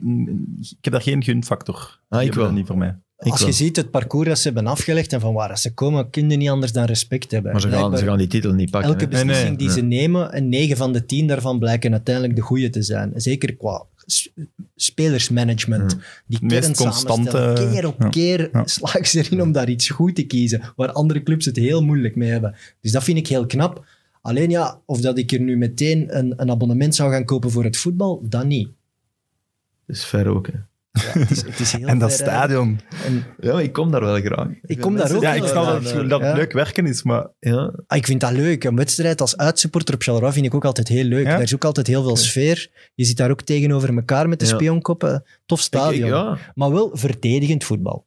[0.60, 1.74] Ik heb daar geen gunfactor.
[2.09, 2.44] Ah, Die ik hebben wel.
[2.47, 2.97] dat niet voor mij.
[3.18, 3.48] Ik Als wel.
[3.48, 6.36] je ziet het parcours dat ze hebben afgelegd en van waar ze komen, kun je
[6.36, 7.52] niet anders dan respect hebben.
[7.52, 8.90] Maar ze gaan, Blijkbaar- ze gaan die titel niet pakken.
[8.90, 9.09] Elke hè.
[9.09, 9.76] Beslissing nee, die nee.
[9.76, 13.12] ze nemen, en 9 van de 10 daarvan blijken uiteindelijk de goede te zijn.
[13.16, 13.84] Zeker qua
[14.76, 15.97] spelersmanagement.
[16.26, 17.72] Die Meest kern constante, samenstellen.
[17.72, 18.09] Keer op ja.
[18.09, 18.66] keer Ja.
[18.66, 22.16] slagen ze erin om daar iets goed te kiezen, waar andere clubs het heel moeilijk
[22.16, 22.55] mee hebben.
[22.80, 23.84] Dus dat vind ik heel knap.
[24.23, 27.65] Alleen ja, of dat ik er nu meteen een, een abonnement zou gaan kopen voor
[27.65, 28.69] het voetbal, dat niet.
[29.86, 30.47] Dat is ver ook.
[30.47, 30.53] Hè.
[30.93, 32.81] Ja, het, is, het is heel En dat ver, stadion.
[33.05, 34.49] En Ja, ik kom daar wel graag.
[34.62, 36.35] ik kom daar ook Ja, ik wel snap dat het, dat het Ja.
[36.36, 38.65] leuk werken is, maar Ja, Ah, ik vind dat leuk.
[38.65, 41.24] Een wedstrijd als uitsupporter op Charleroi vind ik ook altijd heel leuk.
[41.24, 41.31] Ja?
[41.31, 42.70] Daar is ook altijd heel veel sfeer.
[42.94, 44.51] Je zit daar ook tegenover elkaar met de Ja.
[44.55, 45.24] spionkoppen.
[45.47, 46.05] Tof ik, stadion.
[46.09, 46.39] ik- ja.
[46.55, 48.07] Maar wel verdedigend voetbal.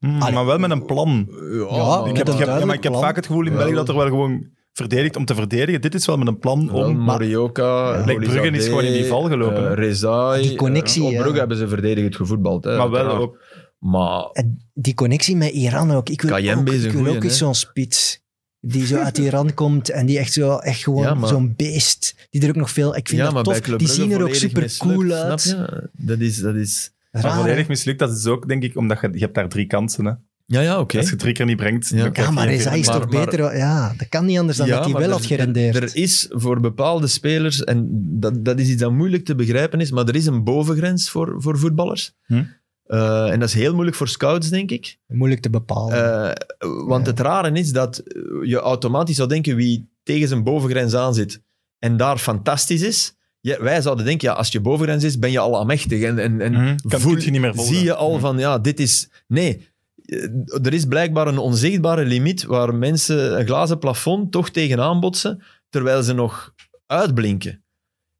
[0.00, 1.28] Hmm, maar wel met een plan.
[1.70, 3.52] Ja, Ik heb, een ik heb- ja, maar ik heb vaak het gevoel in.
[3.52, 5.80] België dat er wel gewoon verdedigt om te verdedigen.
[5.80, 6.98] Dit is wel met een plan Om, om...
[6.98, 9.62] Morioka, Like Brugge is gewoon in die val gelopen.
[9.62, 10.42] Uh, Rezai.
[10.42, 11.20] Die connectie, eh, op ja.
[11.20, 12.64] Brugge hebben ze verdedigend gevoetbald.
[12.64, 13.38] Hè, maar wel ook...
[13.78, 14.44] Maar
[14.74, 16.08] die connectie met Iran ook.
[16.08, 18.20] Ik wil Kayembe ook, ik wil eens zo'n spits.
[18.60, 22.14] Die zo uit Iran komt en die echt, zo, echt gewoon Ja, maar- zo'n beest.
[22.30, 22.96] Die er ook nog veel...
[22.96, 23.60] Ik vind ja, dat tof.
[23.60, 25.40] Die zien er ook super cool uit.
[25.40, 25.88] Snap je?
[25.92, 26.36] Dat is...
[26.38, 29.48] Dat is Maar volledig mislukt, dat is ook, denk ik, omdat je, je hebt daar
[29.48, 30.04] drie kansen.
[30.04, 30.12] Hè.
[30.46, 30.96] ja, ja, oké.
[30.96, 32.08] Als je het drie keer niet brengt, Ja.
[32.08, 33.56] dan maar Reza keer- is toch maar- beter...
[33.56, 35.76] Ja, dat kan niet anders dan dat hij wel er- had gerendeerd.
[35.76, 37.88] Er, er is voor bepaalde spelers, en
[38.20, 41.34] dat, dat is iets dat moeilijk te begrijpen is, maar er is een bovengrens voor,
[41.38, 42.12] voor voetballers.
[42.26, 42.42] Hm.
[42.84, 44.98] Eh, en dat is heel moeilijk voor scouts, denk ik.
[45.06, 46.34] Moeilijk te bepalen.
[46.58, 48.02] Eh, want het rare is dat
[48.42, 51.42] je automatisch zou denken wie tegen zijn bovengrens aan zit
[51.78, 53.14] en daar fantastisch is.
[53.40, 56.02] Ja, wij zouden denken, ja, als je bovengrens is, ben je al amechtig.
[56.02, 56.76] En, en, en Mhm.
[56.82, 57.74] Voel- je niet meer volgen.
[57.74, 58.20] zie je al Mhm.
[58.20, 59.08] van, ja, dit is...
[59.26, 59.68] Nee,
[60.04, 60.22] Eh,
[60.66, 66.02] er is blijkbaar een onzichtbare limiet waar mensen een glazen plafond toch tegenaan botsen, terwijl
[66.02, 66.54] ze nog
[66.86, 67.62] uitblinken.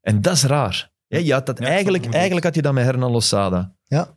[0.01, 0.91] En dat is raar.
[1.07, 3.73] Ja, je had dat Ja, eigenlijk, eigenlijk had je dat met Hernan Losada.
[3.87, 4.15] ja.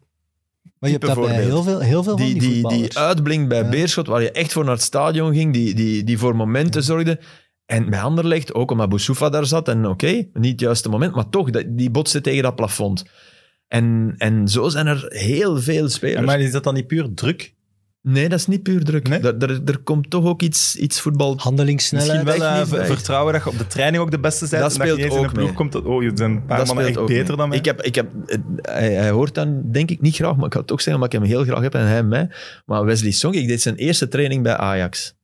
[0.78, 3.48] Maar je hebt dat bij heel veel, heel veel van Die, die, die, die uitblinkt
[3.48, 3.68] bij Ja.
[3.68, 7.20] Beerschot, waar je echt voor naar het stadion ging, die, die, die voor momenten zorgde.
[7.66, 11.28] En bij Anderlecht, ook omdat Boussoufa daar zat, en oké, niet het juiste moment, maar
[11.28, 13.04] toch, dat- die botste tegen dat plafond.
[13.68, 16.26] En, en zo zijn er heel veel spelers.
[16.26, 17.54] Maar is dat dan niet puur druk?
[18.02, 19.08] Nee, dat is niet puur druk.
[19.08, 19.20] Nee?
[19.20, 21.34] Er, er, er komt toch ook iets, iets voetbal...
[21.38, 22.24] Handelingssnelheid.
[22.24, 22.86] Misschien wel eh, bij.
[22.86, 24.62] vertrouwen dat je op de training ook de beste bent.
[24.62, 25.54] Dat en dat je speelt in ook een ploeg mee.
[25.54, 25.72] komt.
[25.72, 27.36] Dat, oh, je zijn een paar dat mannen echt speelt beter mee.
[27.36, 27.58] dan mij.
[27.58, 30.52] Ik heb, ik heb, eh, hij, hij hoort dan denk ik niet graag, maar ik
[30.52, 32.30] ga het toch zeggen, maar ik hem heel graag heb en hij mij.
[32.66, 35.14] Maar Wesley Song, ik deed zijn eerste training bij Ajax.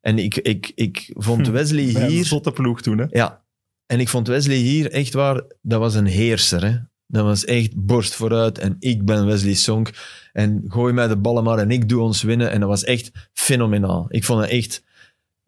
[0.00, 1.52] En ik, ik, ik vond Hm.
[1.52, 2.24] Wesley een hier...
[2.24, 2.98] zotte ploeg toen.
[2.98, 3.06] Hè.
[3.10, 3.44] Ja,
[3.86, 6.64] en ik vvond Wesley hier echt waar, dat was een heerser.
[6.64, 6.76] Hè?
[7.06, 9.90] Dat was echt borst vooruit en ik ben Wesley Sonk.
[10.32, 12.50] En gooi mij de ballen maar en ik doe ons winnen.
[12.50, 14.06] En dat was echt fenomenaal.
[14.08, 14.84] Ik vond dat echt,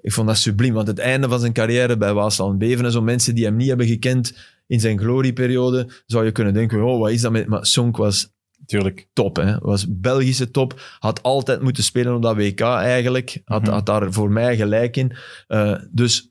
[0.01, 0.75] ik vond dat subliem.
[0.75, 3.87] Want het einde van zijn carrière bij Waasland Beveren, zo mensen die hem niet hebben
[3.87, 4.35] gekend
[4.67, 7.47] in zijn glorieperiode, zou je kunnen denken, oh, wat is dat met...
[7.47, 8.33] Maar Sonk was
[8.67, 9.09] Tuurlijk.
[9.13, 9.37] top.
[9.37, 9.59] Hè?
[9.59, 10.81] Was Belgische top.
[10.99, 13.41] Had altijd moeten spelen op dat WK eigenlijk.
[13.45, 13.71] Had, Mhm.
[13.71, 15.17] had daar voor mij gelijk in.
[15.47, 16.31] Eh, dus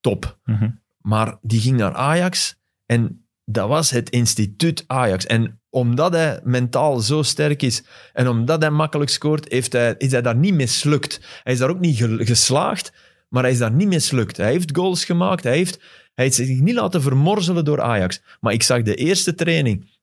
[0.00, 0.38] top.
[0.44, 0.70] Mhm.
[0.98, 2.56] Maar die ging naar Ajax
[2.86, 5.26] en dat was het instituut Ajax.
[5.26, 7.82] En omdat hij mentaal zo sterk is
[8.12, 11.40] en omdat hij makkelijk scoort, heeft hij, is hij daar niet mislukt.
[11.42, 12.92] Hij is daar ook niet ge- geslaagd,
[13.28, 14.36] maar hij is daar niet mislukt.
[14.36, 15.76] Hij heeft goals gemaakt, hij heeft,
[16.14, 18.22] hij heeft zich niet laten vermorzelen door Ajax.
[18.40, 19.94] Maar ik zag de eerste training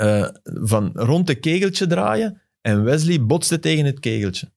[0.00, 4.50] eh, van rond de kegeltje draaien en Wesley botste tegen het kegeltje.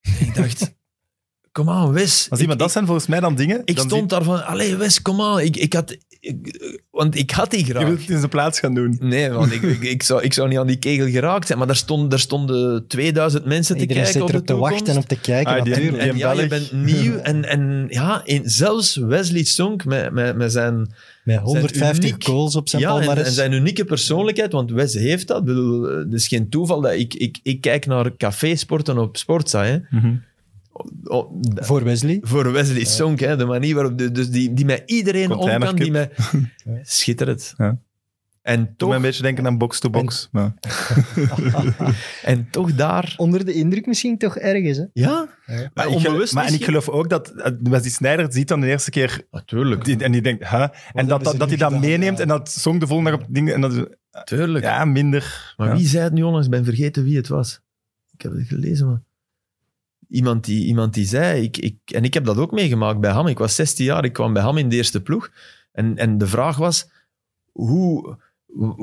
[0.00, 0.74] En ik dacht,
[1.52, 2.26] kom aan Wes.
[2.28, 3.62] Maar zie, maar Ik- dat zijn volgens mij dan dingen...
[3.64, 5.40] ik dan stond daar van, allee Wes, kom aan.
[5.40, 7.86] Ik, ik had, ik- want ik had die zie- je graag.
[7.86, 8.96] wilt het in zijn plaats gaan doen.
[9.00, 11.58] Nee, want ik, ik, ik, zou, ik zou niet aan die kegel geraakt zijn.
[11.58, 14.86] Maar daar, stond, daar stonden 2000 mensen te Iedereen kijken zit op erop te wachten
[14.86, 17.16] en op te kijken, Ah, die- En ja, je bent nieuw.
[17.16, 20.94] En, en ja, in, zelfs Wesley Sonk met, met, met zijn...
[21.24, 23.26] Met 150 uniek- goals op zijn ja, en, palmarès.
[23.26, 25.44] en zijn unieke persoonlijkheid, want Wes heeft dat.
[25.44, 29.64] Bedoel, eh, Het is geen toeval dat ik, ik, ik kijk naar cafésporten op Sportza.
[29.64, 29.78] Hè.
[31.04, 32.18] Oh, d- Voor Wesley.
[32.22, 33.98] voor Wesley Sonk, hè, de manier waarop...
[33.98, 36.12] de- dus die, die met iedereen om kan, die met...
[36.82, 37.54] Schitterend.
[37.58, 37.78] Ja.
[38.42, 40.28] En, Doe toch, een beetje denken aan box-to-box.
[40.32, 40.54] maar-
[42.22, 43.14] en toch daar...
[43.16, 44.76] Onder de indruk misschien toch ergens.
[44.78, 44.84] Hè?
[44.92, 48.48] Ja, Maar, Maar ik, onbewust maar en ik geloof ook dat eh, Wesley Sneijder ziet
[48.48, 49.84] dan de eerste keer natuurlijk.
[49.84, 50.66] die, en die denkt, huh?
[50.92, 52.22] En dat, dat, dat hij dat meeneemt Ja.
[52.22, 53.54] en dat zong de volgende dag op dingen.
[53.54, 54.64] En dat, Tuurlijk.
[54.64, 55.54] ja, minder.
[55.56, 55.76] Maar ja.
[55.76, 56.46] wie zei het nu onlangs?
[56.46, 57.60] Ik ben vergeten wie het was.
[58.12, 59.02] Ik heb het gelezen, maar...
[60.08, 61.42] Iemand die, iemand die zei...
[61.42, 63.26] Ik, ik, en ik heb dat ook meegemaakt bij Ham.
[63.26, 65.30] Ik was 16 jaar, ik kwam bij Ham in de eerste ploeg.
[65.72, 66.90] En, en de vraag was...
[67.52, 68.18] Hoe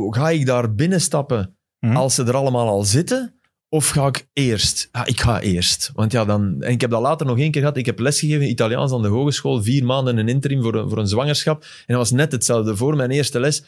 [0.10, 1.96] ga ik daar binnenstappen Mhm.
[1.96, 3.34] als ze er allemaal al zitten?
[3.70, 4.90] Of ga ik eerst?
[4.92, 5.92] Ja, ik ga eerst.
[5.94, 6.62] Want ja, dan...
[6.62, 7.78] En ik heb dat later nog één keer gehad.
[7.78, 9.64] Ik heb lesgegeven Italiaans aan de hogeschool.
[9.64, 11.62] Vier maanden een interim voor een, voor een zwangerschap.
[11.62, 12.76] En dat was net hetzelfde.
[12.76, 13.64] Voor mijn eerste les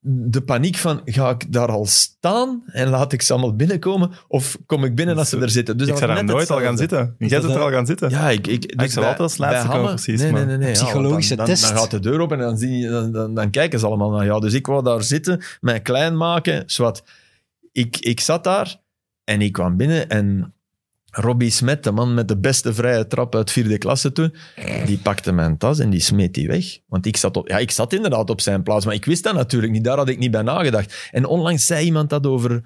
[0.00, 4.10] de paniek van, ga ik daar al staan en laat ik ze allemaal binnenkomen?
[4.28, 5.76] Of kom ik binnen als ze er zitten?
[5.76, 7.14] Dus ik zou daar nooit al gaan zitten.
[7.18, 8.10] Jij dat zit er al gaan zitten.
[8.10, 10.56] Ja, ik, ik, dus ik zou bij- altijd als laatste komen, Hamme- precies, Nee, nee,
[10.56, 10.66] nee.
[10.66, 11.68] ja, psychologische dan, dan, test.
[11.68, 14.10] Dan gaat de deur open en dan, zie je, dan, dan, dan kijken ze allemaal
[14.10, 14.40] naar jou.
[14.40, 17.02] Dus ik wou daar zitten, mij klein maken, zwart.
[17.72, 18.80] Ik, ik zat daar
[19.24, 20.52] en ik kwam binnen en
[21.20, 24.34] Robbie Smet, de man met de beste vrije trap uit vierde klasse toen,
[24.86, 26.78] die pakte mijn tas en die smeet die weg.
[26.86, 29.34] Want ik zat, op, ja, ik zat inderdaad op zijn plaats, maar ik wist dat
[29.34, 29.84] natuurlijk niet.
[29.84, 31.08] Daar had ik niet bij nagedacht.
[31.10, 32.62] En onlangs zei iemand dat over...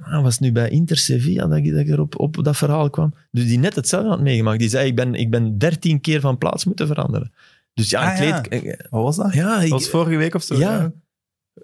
[0.00, 2.90] Ah, was het nu bij Inter Sevilla dat ik, dat ik erop op dat verhaal
[2.90, 3.14] kwam?
[3.30, 4.58] Dus die net hetzelfde had meegemaakt.
[4.58, 7.32] Die zei, ik ben, ik ben dertien keer van plaats moeten veranderen.
[7.74, 8.40] Dus ja, Ah, ja.
[8.40, 8.86] kleed...
[8.90, 9.34] Wat was dat?
[9.34, 10.54] Ja, Dat was vorige week of zo.
[10.56, 10.92] Ja.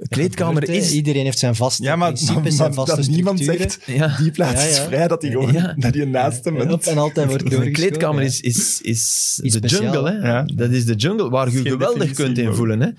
[0.09, 0.93] Kleedkamer gebeurt, is...
[0.93, 4.17] Iedereen heeft zijn vaste Ja, maar, principes maar en vaste dat niemand zegt, Ja.
[4.17, 5.75] die plaats Ja, is vrij, dat hij gewoon Ja.
[5.77, 8.27] naar die naast hem en altijd wordt Een kleedkamer ja.
[8.29, 10.11] is, is, is de speciaal, jungle.
[10.11, 10.29] Hè?
[10.29, 10.43] Ja.
[10.55, 12.37] Dat is de jungle waar je geweldig kunt.
[12.37, 12.43] Hè?
[12.43, 12.93] Ja.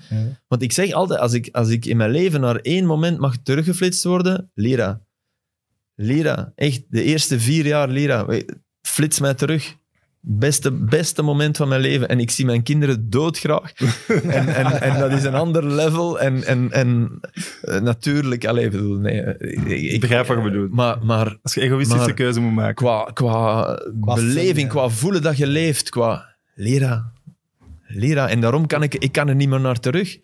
[0.48, 3.36] Want ik zeg altijd, als ik, als ik in mijn leven naar één moment mag
[3.42, 5.00] teruggeflitst worden, Lira.
[5.94, 8.26] Lira, echt, de eerste vier jaar Lira.
[8.80, 9.76] Flits mij terug.
[10.24, 12.08] Beste, beste moment van mijn leven.
[12.08, 13.72] En ik zie mijn kinderen doodgraag.
[14.08, 16.20] en, en, en dat is een ander level.
[16.20, 17.20] En, en, en
[17.62, 19.20] eh, natuurlijk, allez, ik bedoel, nee.
[19.20, 20.72] eh, Ik, Ik begrijp wat je bedoelt.
[20.72, 22.74] Maar, maar Als je egoïstische Maar- keuze moet maken.
[22.74, 23.62] qua, qua,
[24.00, 27.12] Qua beleving, qua voelen dat je leeft, qua lera.
[27.86, 28.28] Lera.
[28.28, 30.18] En daarom kan ik, ik kan er niet meer naar terug.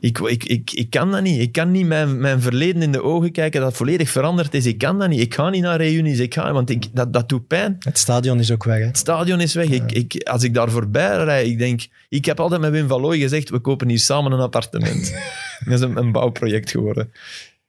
[0.00, 1.40] Ik, ik, ik, ik kan dat niet.
[1.40, 4.66] Ik kan niet mijn, mijn verleden in de ogen kijken dat volledig veranderd is.
[4.66, 5.20] Ik kan dat niet.
[5.20, 6.18] Ik ga niet naar reunies.
[6.18, 7.76] Ik ga, want ik, dat, dat doet pijn.
[7.78, 8.78] Het stadion is ook weg.
[8.78, 8.84] Hè.
[8.84, 9.68] Het stadion is weg.
[9.68, 11.86] Ik, ik, als ik daar voorbij rijd, ik denk...
[12.08, 15.14] Ik heb altijd met Wim van Looy gezegd, we kopen hier samen een appartement.
[15.64, 17.12] dat is een, een bouwproject geworden.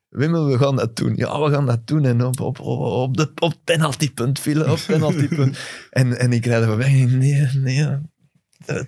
[0.10, 1.15] Wim, we gaan dat doen.
[1.15, 2.06] Ja, we gaan dat doen.
[2.06, 5.60] En op, op, op, op, de, op penaltypunt vielen, op penaltypunt.
[5.89, 7.06] en, en ik rijd er voorbij.
[7.06, 7.88] Nee, nee.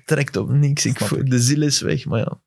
[0.05, 0.85] Trekt op niks.
[0.85, 1.29] Ik.
[1.29, 2.39] de ziel is weg, maar ja.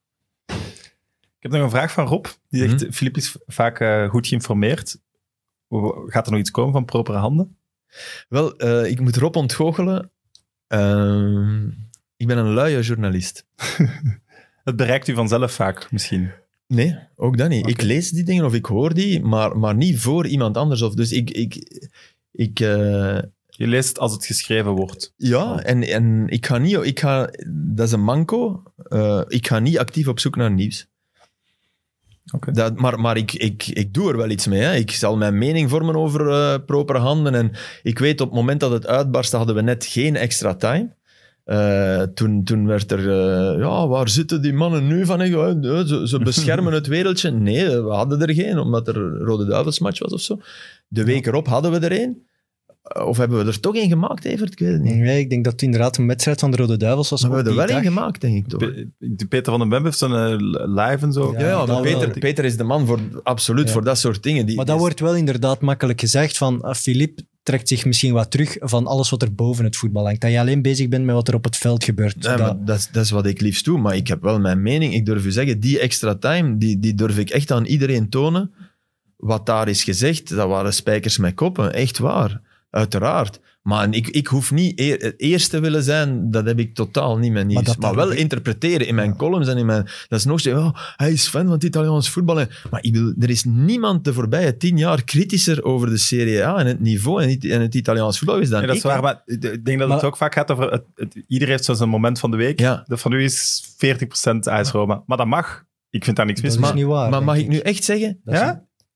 [1.43, 2.27] Ik heb nog een vraag van Rob.
[2.49, 2.93] Die zegt, Mhm.
[2.93, 4.99] Filip is vaak eh, goed geïnformeerd.
[6.07, 7.57] Gaat er nog iets komen van propere handen?
[8.29, 10.11] Wel, eh, ik moet Rob ontgoochelen.
[10.67, 11.67] Ehm,
[12.17, 13.47] ik ben een luie journalist.
[14.65, 16.31] Het bereikt u vanzelf vaak, misschien.
[16.67, 17.69] Nee, ook dat niet.
[17.69, 20.83] Ik lees die dingen of ik hoor die, maar, maar niet voor iemand anders.
[20.83, 21.31] Of, dus ik...
[21.31, 21.81] ik,
[22.33, 25.13] ik eh, Je leest als het geschreven wordt.
[25.17, 26.77] ja, en, en ik ga niet...
[26.83, 28.63] Ik ga, dat is een manco.
[29.29, 30.91] Ik ga niet actief op zoek naar nieuws.
[32.53, 34.61] Dat, maar maar ik, ik, ik doe er wel iets mee.
[34.61, 34.75] Hè.
[34.75, 37.35] Ik zal mijn mening vormen over eh propere handen.
[37.35, 40.95] En ik weet, op het moment dat het uitbarstte, hadden we net geen extra time.
[41.45, 45.21] Eh, toen, toen werd er, eh, ja, waar zitten die mannen nu van?
[45.21, 47.31] Ze, ze beschermen het wereldje.
[47.31, 50.41] Nee, we hadden er geen, omdat er een Rode Duivelsmatch was of zo.
[50.89, 52.27] De week erop hadden we er een.
[52.83, 54.53] Eh, Of hebben we er toch een gemaakt, Evert?
[54.53, 54.95] Ik weet het niet.
[54.95, 57.21] Nee, ik denk dat het inderdaad een wedstrijd van de Rode Duivels was.
[57.23, 57.85] Maar we hebben er wel dag.
[57.85, 58.59] gemaakt, denk ik toch?
[58.59, 60.35] Pe- Peter van den Bem heeft zo'n eh,
[60.67, 61.33] live en zo.
[61.33, 61.99] Ja, Ja, ja, dat maar wel.
[61.99, 63.73] Peter, Peter is de man voor, absoluut Ja.
[63.73, 64.47] voor dat soort dingen.
[64.47, 68.31] Die, Maar dat wordt wel inderdaad makkelijk gezegd van ah, Philippe trekt zich misschien wat
[68.31, 70.21] terug van alles wat er boven het voetbal hangt.
[70.21, 72.17] Dat je alleen bezig bent met wat er op het veld gebeurt.
[72.19, 73.79] Ja, Dat- maar dat, is- dat is wat ik liefst doe.
[73.79, 74.95] Maar ik heb wel mijn mening.
[74.95, 78.53] Ik durf u zeggen, die extra time, die, die durf ik echt aan iedereen tonen.
[79.17, 81.73] Wat daar is gezegd, dat waren spijkers met koppen.
[81.73, 82.41] Echt waar.
[82.73, 83.41] Uiteraard.
[83.63, 87.33] Maar ik, ik hoef niet eer, het eerste willen zijn, dat heb ik totaal niet
[87.33, 87.67] met nieuws.
[87.67, 89.83] Maar Maar, wel interpreteren in mijn columns en in mijn...
[90.09, 92.41] Dat is nog steeds, oh, hij is fan van het Italiaans voetbal.
[92.41, 96.45] En- Maar ik wil, er is niemand de voorbije tien jaar kritischer over de Serie
[96.45, 98.83] A en het niveau en het, en het Italiaans voetbal is dan Ja, dat is
[98.83, 98.89] ik.
[98.91, 100.71] waar, maar ik denk dat het Maar- ook vaak gaat over...
[100.73, 102.61] Het, het, iedereen heeft zo zijn moment van de week.
[102.61, 102.85] Ja.
[102.87, 105.03] Dat van u is 40% AS Roma.
[105.07, 105.65] Maar dat mag.
[105.91, 106.83] Ik vind daar niks mis dat is mee.
[106.83, 107.11] niet waar.
[107.11, 108.21] Maar mag ik nu echt zeggen?
[108.25, 108.41] Dat is-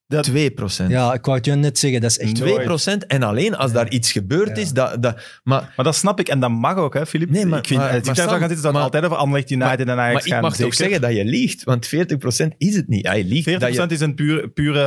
[0.08, 0.20] Ja?
[0.20, 0.90] 2 procent.
[0.90, 2.38] Ja, ik wou het je net zeggen, dat is echt...
[2.38, 3.02] Nooit.
[3.02, 4.62] 2% en alleen als daar iets gebeurd Ja.
[4.62, 4.72] is.
[4.72, 7.30] Dat, dat, maar, Maar dat snap ik en dat mag ook, hè, Filip?
[7.30, 9.50] Nee, maar- ik vind, maar- als ik maar Sam, zitten, het maar- altijd over Anderlecht
[9.50, 10.74] United en Ajax maar ik mag toch zeker.
[10.76, 13.06] zeggen dat je liegt, want 40% is het niet.
[13.06, 13.94] Hij liegt 40% dat je...
[13.94, 14.80] is een pure, pure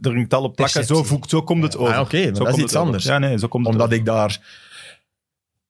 [0.00, 0.84] er een getal op plakken.
[0.84, 1.78] Zo, voegt, zo komt het Ja.
[1.78, 1.94] over.
[1.94, 3.04] Ah, oké, maar Zo dat is komt iets het anders.
[3.04, 3.98] Ja, nee, zo komt het Omdat over.
[4.00, 4.58] ik daar...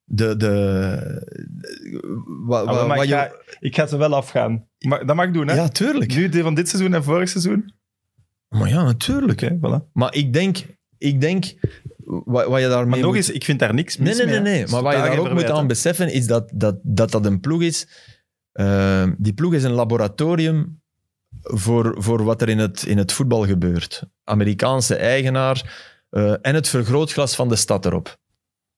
[0.04, 0.36] De...
[0.36, 1.26] de
[2.46, 4.66] wa, Ah, wa- maar wat ik, je- ga, ik ga ze wel afgaan.
[4.78, 5.54] Maar, dat mag ik doen, hè?
[5.54, 6.14] ja, tuurlijk.
[6.14, 7.72] Nu de van dit seizoen en vorig seizoen.
[8.50, 9.42] Maar ja, natuurlijk.
[9.42, 9.92] Oké, voilà.
[9.92, 10.58] Maar ik denk...
[10.98, 11.54] Ik denk
[12.04, 14.40] wat, wat je daarmee Maar nog moet- eens, ik vind daar niks mis Nee, nee,
[14.40, 14.52] nee.
[14.52, 14.62] nee.
[14.62, 15.66] Is Maar wat je daar ook moet aan hè.
[15.66, 17.86] beseffen, is dat dat, dat, dat een ploeg is.
[18.52, 20.82] Eh, die ploeg is een laboratorium
[21.40, 24.02] voor, voor wat er in het, in het voetbal gebeurt.
[24.24, 28.18] Amerikaanse eigenaar eh, en het vergrootglas van de stad erop.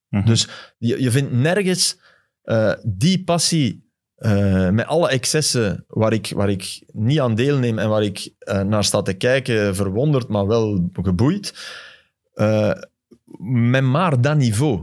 [0.08, 0.26] Mhm.
[0.26, 1.98] Dus je, je vindt nergens
[2.42, 3.81] eh, die passie
[4.22, 8.60] eh, met alle excessen waar ik, waar ik niet aan deelneem en waar ik eh,
[8.60, 11.54] naar sta te kijken, verwonderd, maar wel geboeid,
[12.34, 12.72] eh,
[13.70, 14.80] met maar dat niveau.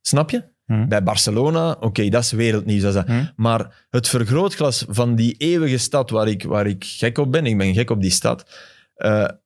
[0.00, 0.44] Snap je?
[0.64, 0.88] Mhm.
[0.88, 2.82] Bij Barcelona, oké, dat is wereldnieuws.
[2.82, 3.08] Dat is dat.
[3.08, 3.26] Mhm.
[3.36, 7.58] Maar het vergrootglas van die eeuwige stad waar ik, waar ik gek op ben, ik
[7.58, 8.46] ben gek op die stad,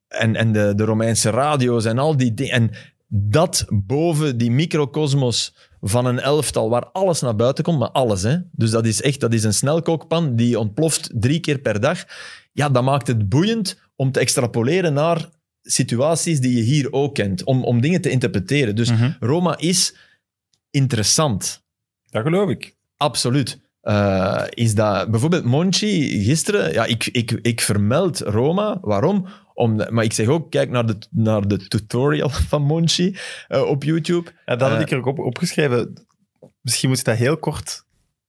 [0.08, 2.54] en, en de, de Romeinse radio's en al die dingen.
[2.54, 2.70] En
[3.08, 8.22] dat boven die microcosmos van een elftal waar alles naar buiten komt, maar alles.
[8.22, 8.36] Hè?
[8.52, 12.04] Dus dat is echt dat is een snelkookpan die ontploft drie keer per dag.
[12.52, 15.28] Ja, dat maakt het boeiend om te extrapoleren naar
[15.62, 18.76] situaties die je hier ook kent, om, om dingen te interpreteren.
[18.76, 19.10] Dus Mhm.
[19.20, 19.94] Roma is
[20.70, 21.62] interessant.
[22.10, 22.76] Dat geloof ik.
[22.96, 23.58] Absoluut.
[23.80, 26.72] Eh, is dat bijvoorbeeld Monchi gisteren?
[26.72, 28.78] Ja, ik, ik, ik vermeld Roma.
[28.80, 29.26] Waarom?
[29.60, 33.16] Om, maar ik zeg ook, kijk naar de, naar de tutorial van Monchi
[33.48, 34.30] eh, op YouTube.
[34.46, 36.06] Ja, dat had Eh, ik er ook op, opgeschreven.
[36.60, 37.84] Misschien moet je dat heel kort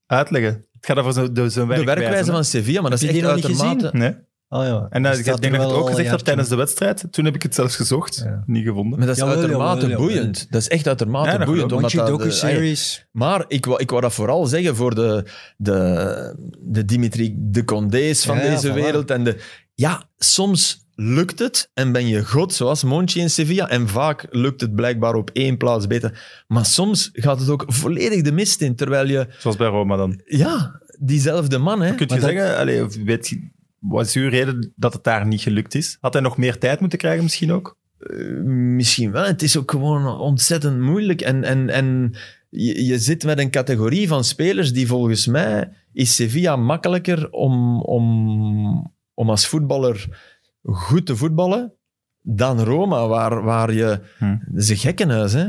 [0.05, 0.65] uitleggen.
[0.71, 1.83] Het gaat over zijn De werkwijze.
[1.85, 3.97] werkwijze van Sevilla, maar dat is Heb je echt die nog niet uitermate...
[3.97, 4.29] Nee?
[4.59, 4.87] Oh ja.
[4.89, 7.05] En Dus ik dat denk dat je het ook gezegd tijdens de wedstrijd.
[7.11, 8.21] Toen heb ik het zelfs gezocht.
[8.25, 8.43] Ja.
[8.45, 8.97] Niet gevonden.
[8.97, 10.47] Maar dat is Jawel, uitermate boeiend.
[10.51, 11.71] Dat is echt uitermate Ja, dat boeiend.
[11.71, 13.05] omdat dat, eh, docu-series...
[13.11, 15.25] Maar ik, wou- ik wou dat vooral zeggen voor de,
[15.57, 18.73] de, de Dimitri de Condé's van Ja, ja, deze voilà.
[18.73, 19.11] wereld.
[19.11, 19.37] En de,
[19.73, 23.69] ja, soms lukt het en ben je god, zoals Monchi in Sevilla.
[23.69, 26.43] En vaak lukt het blijkbaar op één plaats beter.
[26.47, 28.75] Maar soms gaat het ook volledig de mist in.
[28.75, 30.21] Terwijl je, Zoals bij Roma dan.
[30.25, 31.89] ja, diezelfde man, hè.
[31.95, 33.49] Kun je dat- zeggen, allee, of weet je,
[33.79, 35.97] wat is uw reden dat het daar niet gelukt is?
[36.01, 37.77] Had hij nog meer tijd moeten krijgen misschien ook?
[37.99, 38.43] Eh,
[38.75, 39.23] Misschien wel.
[39.25, 41.21] Het is ook gewoon ontzettend moeilijk.
[41.21, 42.15] En, en, en
[42.49, 47.81] je, je zit met een categorie van spelers die volgens mij is Sevilla makkelijker om,
[47.81, 50.29] om, om als voetballer
[50.63, 51.73] goed te voetballen
[52.21, 53.99] dan Roma, waar, waar je...
[54.17, 54.37] Hm.
[54.47, 55.47] Dat is een gekkenhuis, hè.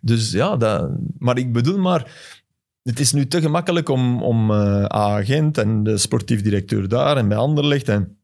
[0.00, 2.38] Dus ja, dat, maar ik bedoel maar...
[2.82, 7.28] Het is nu te gemakkelijk om, om eh, agent en de sportief directeur daar en
[7.28, 8.18] bij Anderlecht en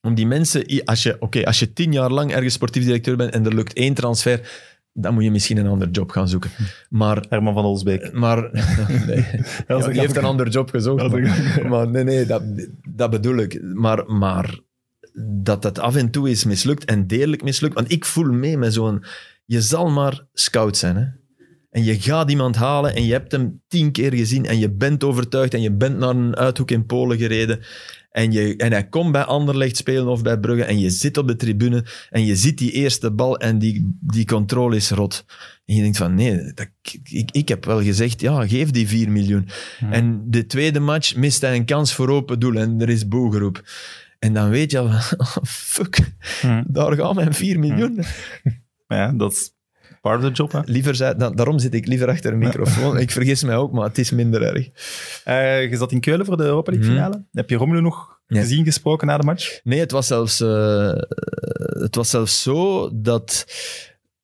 [0.00, 3.32] om die mensen, als je, oké, als je tien jaar lang ergens sportief directeur bent
[3.32, 4.40] en er lukt één transfer,
[4.92, 6.50] dan moet je misschien een ander job gaan zoeken.
[6.88, 8.12] Maar, Herman van Olsbeek.
[8.12, 8.50] maar
[9.06, 9.26] nee,
[9.66, 11.00] dat Ja, die heeft een ander job gezocht.
[11.00, 12.42] Dat Maar, maar nee, nee, dat,
[12.88, 13.62] dat bedoel ik.
[13.62, 14.58] Maar, maar
[15.22, 17.74] dat het af en toe is mislukt en deerlijk mislukt.
[17.74, 19.04] Want ik voel mee met zo'n...
[19.44, 21.04] Je zal maar scout zijn, hè.
[21.70, 25.04] En je gaat iemand halen en je hebt hem tien keer gezien en je bent
[25.04, 27.60] overtuigd en je bent naar een uithoek in Polen gereden
[28.10, 31.28] en, je, en hij komt bij Anderlecht spelen of bij Brugge en je zit op
[31.28, 35.24] de tribune en je ziet die eerste bal en die, die controle is rot.
[35.64, 39.10] En je denkt van nee, dat, ik, ik heb wel gezegd, ja, geef die 4
[39.10, 39.48] miljoen.
[39.90, 43.62] En de tweede match mist hij een kans voor open doel en er is boegeroep.
[44.24, 44.90] En dan weet je al,
[45.74, 45.98] fuck,
[46.40, 46.62] Hm.
[46.66, 47.94] daar gaan mijn 4 miljoen.
[48.86, 49.52] Maar ja, dat is
[50.00, 50.52] part of the job.
[50.52, 50.60] Hè.
[50.64, 52.98] Liever zei, da- daarom zit ik liever achter een microfoon.
[52.98, 54.68] Ik vergis mij ook, maar het is minder erg.
[55.24, 56.98] Eh, je zat in Keulen voor de Europa League Mhm.
[56.98, 57.24] finale.
[57.32, 58.40] Heb je Romelu nog Ja.
[58.40, 59.60] gezien, gesproken na de match?
[59.64, 60.92] Nee, het was zelfs, eh,
[61.82, 63.46] het was zelfs zo dat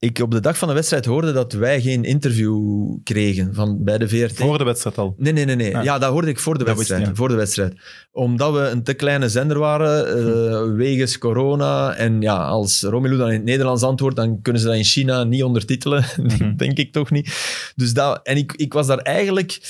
[0.00, 3.98] ik op de dag van de wedstrijd hoorde dat wij geen interview kregen van, bij
[3.98, 4.36] de VRT.
[4.36, 5.14] Voor de wedstrijd al.
[5.18, 5.56] Nee, nee, nee.
[5.56, 5.76] nee.
[5.76, 5.84] Ah.
[5.84, 7.02] Ja, dat hoorde ik voor de Dat wedstrijd.
[7.02, 7.14] je, ja.
[7.14, 7.74] Voor de wedstrijd.
[8.12, 11.94] Omdat we een te kleine zender waren, eh, wegens corona.
[11.94, 15.24] En ja, als Romelu dan in het Nederlands antwoordt, dan kunnen ze dat in China
[15.24, 16.04] niet ondertitelen.
[16.20, 16.56] Mhm.
[16.56, 17.32] Denk ik toch niet.
[17.76, 19.60] Dus dat, en ik, ik was daar eigenlijk...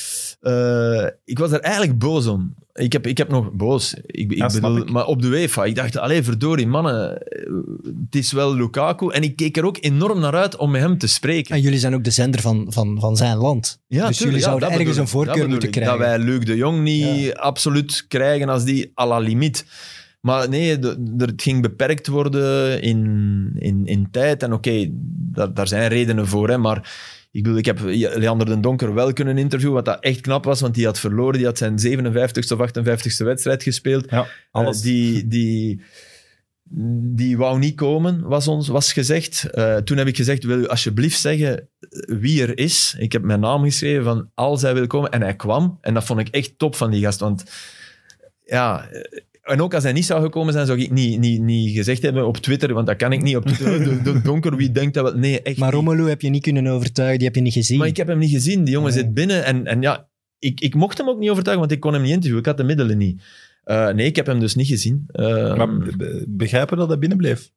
[0.40, 2.55] eh, ik was daar eigenlijk boos om.
[2.81, 3.94] Ik heb, ik heb nog boos.
[4.07, 4.90] Ik, ik Ja, snap bedoel, ik.
[4.93, 5.65] maar op de UEFA.
[5.65, 7.09] Ik dacht, allee, verdorie, mannen.
[8.05, 9.09] Het is wel Lukaku.
[9.12, 11.55] En ik keek er ook enorm naar uit om met hem te spreken.
[11.55, 13.81] En jullie zijn ook de zender van, van, van zijn land.
[13.86, 15.74] Ja, dus tuurlijk, jullie ja, zouden dat ergens bedoel een voorkeur moeten ik.
[15.74, 15.98] krijgen.
[15.98, 19.65] Dat wij Luc de Jong niet absoluut krijgen als die à la limiet.
[20.20, 20.78] Maar nee,
[21.19, 24.43] het ging beperkt worden in, in, in tijd.
[24.43, 24.89] En oké,
[25.32, 26.48] daar, daar zijn redenen voor.
[26.48, 26.93] Hè, maar
[27.31, 27.81] ik bedoel, ik heb
[28.15, 31.36] Leander den Donker wel kunnen interviewen, wat dat echt knap was, want die had verloren.
[31.36, 34.11] Die had zijn 57ste of 58ste wedstrijd gespeeld.
[34.11, 34.77] Ja, alles.
[34.77, 35.82] Eh, die, die,
[37.15, 39.51] die wou niet komen, was ons was gezegd.
[39.51, 41.69] Eh, toen heb ik gezegd, wil u alsjeblieft zeggen
[42.07, 42.94] wie er is?
[42.98, 45.11] Ik heb mijn naam geschreven van als hij wil komen.
[45.11, 45.78] En hij kwam.
[45.81, 47.20] En dat vond ik echt top van die gast.
[47.20, 47.44] Want
[48.44, 48.89] ja...
[49.43, 52.27] En ook als hij niet zou gekomen zijn, zou ik niet, niet, niet gezegd hebben
[52.27, 53.85] op Twitter, want dat kan ik niet op Twitter.
[53.85, 55.21] De, de donker, wie denkt dat wel?
[55.21, 55.73] Nee, echt Maar.
[55.73, 57.79] Romelu heb je niet kunnen overtuigen, die heb je niet gezien.
[57.79, 58.65] Maar ik heb hem niet gezien.
[58.65, 58.99] Die jongen Nee.
[59.03, 59.45] zit binnen.
[59.45, 60.09] En, en ja,
[60.39, 62.41] ik, ik mocht hem ook niet overtuigen, want ik kon hem niet interviewen.
[62.41, 63.23] Ik had de middelen niet.
[63.65, 65.05] Eh, nee, ik heb hem dus niet gezien.
[65.07, 67.51] Eh, Maar be- be- begrijpen dat hij binnen bleef?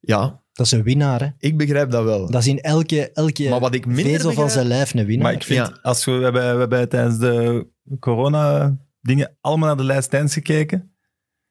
[0.00, 1.28] ja, Dat is een winnaar, hè.
[1.38, 2.30] ik begrijp dat wel.
[2.30, 5.24] Dat is in elke, elke Maar wat ik minder vezel van zijn lijf een winnaar.
[5.24, 5.78] Maar ik vind, Ja.
[5.82, 7.66] als we, we, hebben, we hebben tijdens de
[8.00, 10.92] corona-dingen allemaal naar de lijst Dance gekeken.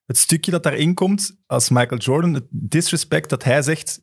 [0.06, 4.02] Het stukje dat daarin komt, als Michael Jordan, het disrespect dat hij zegt,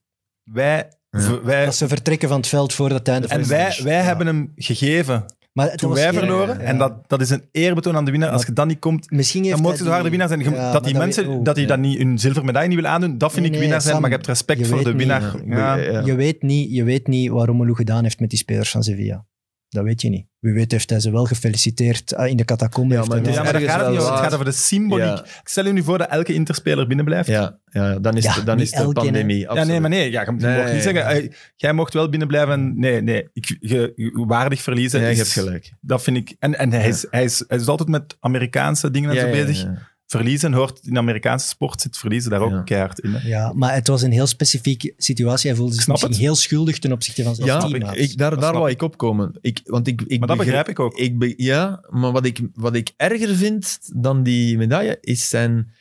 [0.51, 0.89] wij...
[1.11, 1.41] Ja.
[1.43, 3.81] wij Dat ze vertrekken van het veld voor het einde van en de wij, finish.
[3.81, 4.03] wij Ja.
[4.03, 6.59] hebben hem gegeven Maar het toen was wij verloren.
[6.59, 6.65] ja.
[6.65, 8.31] En dat, dat is een eerbetoon aan de winnaar.
[8.31, 10.41] Als je dan niet komt, Misschien heeft dan moet hij je zo harde winnaar zijn.
[10.41, 11.69] Je- Ja, dat die mensen oh, dat die ja.
[11.71, 13.93] dan niet hun zilveren medaille niet willen aandoen, dat vind Nee, ik nee, winnaar zijn.
[13.93, 14.97] Sam, Maar je hebt respect je voor de niet.
[14.97, 15.23] winnaar.
[15.47, 15.91] Ja, Ja.
[15.93, 16.01] ja.
[16.05, 19.27] Je, weet niet, je weet niet wat Romelu gedaan heeft met die spelers van Sevilla.
[19.71, 20.27] Dat weet je niet.
[20.39, 22.15] Wie weet heeft hij ze wel gefeliciteerd.
[22.15, 24.09] Ah, In de catacombe Ja, maar het Ja, wel- maar dat ergens gaat het niet.
[24.09, 25.05] Het gaat over de symboliek.
[25.05, 25.25] Ja.
[25.25, 27.29] Ik stel je nu voor dat elke interspeler binnen blijft.
[27.29, 29.39] Ja, ja dan is, Ja, de, dan is de pandemie.
[29.39, 30.11] Ja, nee, maar nee.
[30.11, 31.29] Ja, je Nee, mocht niet zeggen, nee.
[31.29, 32.53] eh, jij mocht wel binnen blijven.
[32.53, 33.29] en Nee, nee.
[33.33, 35.01] Ik, je, je waardig verliezen.
[35.01, 35.73] Nee, je is- hebt gelijk.
[35.81, 36.37] Dat vind ik.
[36.39, 39.29] En, en hij, is, hij, is, hij is altijd met Amerikaanse dingen en Ja, zo
[39.29, 39.69] ja, bezig.
[40.13, 40.19] Ja.
[40.19, 42.63] Verliezen hoort in de Amerikaanse sport zit verliezen daar ook Ja.
[42.63, 43.13] keihard in.
[43.15, 43.29] hè.
[43.29, 45.49] Ja, maar het was een heel specifieke situatie.
[45.49, 46.23] Hij voelde zich snap misschien het.
[46.25, 47.99] heel schuldig ten opzichte van zijn Ja, teammaats.
[47.99, 49.39] ik, daar, Dat daar snap wou ik opkomen.
[49.41, 50.99] Ik, want ik, ik Maar dat begrijp- begrijp ik ook.
[51.07, 55.73] Ik be- ja, maar wat ik, wat ik erger vind dan die medaille is zijn,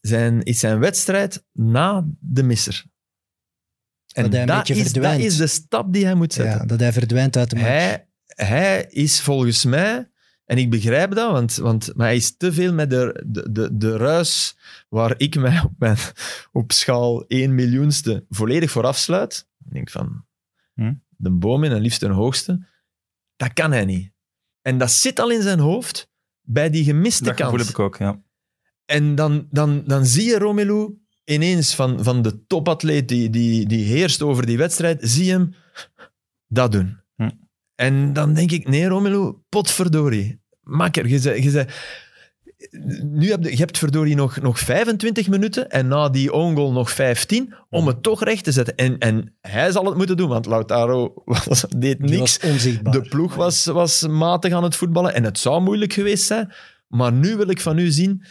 [0.00, 2.84] zijn, is zijn wedstrijd na de misser.
[4.12, 6.58] En Dat hij een dat beetje is, dat is de stap die hij moet zetten.
[6.58, 7.68] ja, dat hij verdwijnt uit de match.
[7.68, 10.10] Hij, hij is volgens mij
[10.44, 13.76] En ik begrijp dat, want, want maar hij is te veel met de, de, de,
[13.76, 14.56] de ruis
[14.88, 15.96] waar ik mij op, mijn,
[16.52, 19.48] op schaal 1 miljoenste volledig voor afsluit.
[19.64, 20.24] Ik denk van,
[20.74, 20.94] Hm.
[21.08, 22.66] de boom in en liefst een hoogste.
[23.36, 24.12] Dat kan hij niet.
[24.62, 26.10] En dat zit al in zijn hoofd
[26.40, 27.62] bij die gemiste Dat gevoel kans.
[27.62, 28.22] heb ik ook, ja.
[28.84, 33.84] En dan, dan, dan zie je Romelu ineens van, van de topatleet die, die, die
[33.84, 35.54] heerst over die wedstrijd, zie je hem
[36.46, 37.01] dat doen.
[37.82, 40.40] En dan denk ik, nee Romelu, potverdorie.
[40.62, 41.66] Makker, je zei, je zei,
[43.02, 46.72] nu heb je, je hebt verdorie nog, nog 25 minuten en na die own goal
[46.72, 48.76] nog 15 om het toch recht te zetten.
[48.76, 52.38] En, en hij zal het moeten doen, want Lautaro was, deed niks.
[52.82, 56.52] De ploeg was, was matig aan het voetballen en het zou moeilijk geweest zijn.
[56.88, 58.22] Maar nu wil ik van u zien...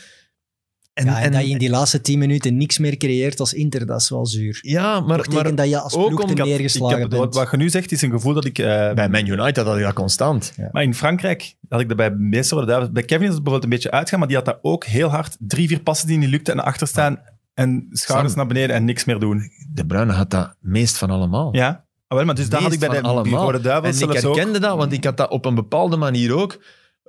[0.93, 3.53] En, ja, en, en- dat je in die laatste tien minuten niks meer creëert als
[3.53, 4.59] Inter, dat is wel zuur.
[4.61, 7.09] ja, Maar, maar, dat je als ook ploeg om- te ik had- Ik neergeslagen heb,
[7.09, 7.21] bent.
[7.21, 8.57] wat, wat je nu zegt, is een gevoel dat ik...
[8.59, 10.53] eh, bij Man United had ik dat constant.
[10.71, 12.89] Maar in Frankrijk had ik dat bij meestal de.
[12.91, 15.35] Bij Kevin is het bijvoorbeeld een beetje uitgaan, maar die had dat ook heel hard.
[15.39, 17.19] Drie, vier passen die niet lukten en naar achter staan
[17.53, 18.37] en schouders Sam.
[18.45, 19.51] naar beneden en niks meer doen.
[19.73, 21.55] De Bruyne had dat meest van allemaal.
[21.55, 23.29] Ja, ah, wel, maar dus dat had ik bij de.
[23.29, 24.35] Rode Duivels En ik ook.
[24.35, 26.59] herkende dat, want ik had dat op een bepaalde manier ook.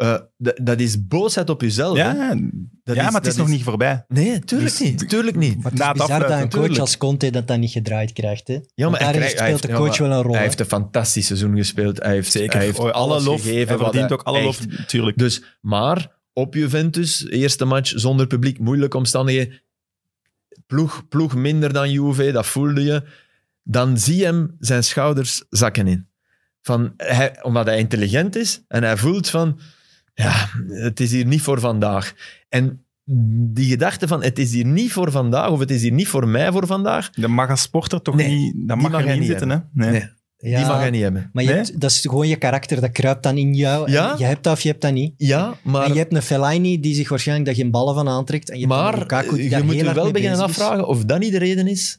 [0.02, 0.14] Eh,
[0.62, 1.96] dat is boosheid op jezelf.
[1.98, 2.02] hè.
[2.02, 2.28] Ja,
[2.84, 4.04] Dat ja is- maar het is dat nog is- niet voorbij.
[4.08, 5.08] Nee, tuurlijk Dus- niet.
[5.08, 5.62] Tuurlijk niet.
[5.62, 6.78] Maar het is bizar dat een coach tuurlijk.
[6.80, 8.48] als Conte dat dan niet gedraaid krijgt.
[8.48, 8.58] Hè?
[8.74, 10.32] Ja, maar hij speelt de coach ja, wel een rol.
[10.32, 12.02] Hij heeft een fantastisch seizoen gespeeld.
[12.02, 12.56] Hij heeft, Zeker.
[12.56, 13.40] Hij heeft Oh, alle alles lof.
[13.42, 13.68] gegeven.
[13.68, 15.18] Hij wat verdient ook alle echt- lof, natuurlijk.
[15.18, 19.60] Dus, maar op Juventus, eerste match zonder publiek, moeilijke omstandigheden.
[20.66, 23.02] Ploeg, ploeg minder dan Juve, dat voelde je.
[23.62, 26.06] Dan zie je hem zijn schouders zakken in.
[26.62, 29.60] Van, hij, omdat hij intelligent is en hij voelt van,
[30.14, 32.14] ja, het is hier niet voor vandaag.
[32.48, 32.84] En
[33.52, 36.28] die gedachte van, het is hier niet voor vandaag, of het is hier niet voor
[36.28, 38.52] mij voor vandaag, Dat mag als sporter toch Nee, niet...
[38.55, 39.56] Dat die mag, mag er niet niet zitten, hè?
[39.72, 39.90] Nee.
[39.90, 40.01] nee,
[40.51, 41.30] Ja, die mag hij niet hebben.
[41.32, 41.59] Maar je Nee?
[41.59, 43.90] hebt, dat is gewoon je karakter, dat kruipt dan in jou.
[43.90, 44.14] Ja?
[44.18, 45.14] Je hebt dat of je hebt dat niet.
[45.16, 45.84] Ja, maar...
[45.84, 48.51] En je hebt een Fellaini die zich waarschijnlijk daar geen ballen van aantrekt.
[48.51, 51.32] En je Maar een Lukaku die je moet je wel beginnen afvragen of dat niet
[51.32, 51.98] de reden is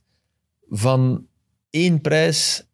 [0.69, 1.26] van
[1.69, 2.68] één prijs.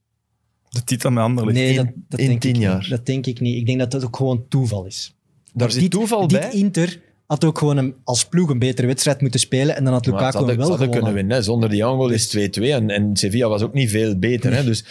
[0.70, 1.58] De titel met Anderlecht.
[1.58, 2.80] Nee, in- dat, dat in denk tien ik jaar.
[2.80, 2.90] Niet.
[2.90, 3.56] Dat denk ik niet.
[3.56, 5.14] Ik denk dat dat ook gewoon toeval is.
[5.54, 6.52] Daar zit dit, toeval dit bij.
[6.52, 10.06] Inter had ook gewoon een, als ploeg een betere wedstrijd moeten spelen en dan had
[10.06, 11.14] Lukaku hadden, wel hadden kunnen gewonnen.
[11.14, 11.38] winnen.
[11.38, 11.44] hè.
[11.44, 12.40] Zonder die angel is 2-2.
[12.62, 14.54] En, en Sevilla was ook niet veel beter.
[14.54, 14.64] Hè.
[14.64, 14.86] Dus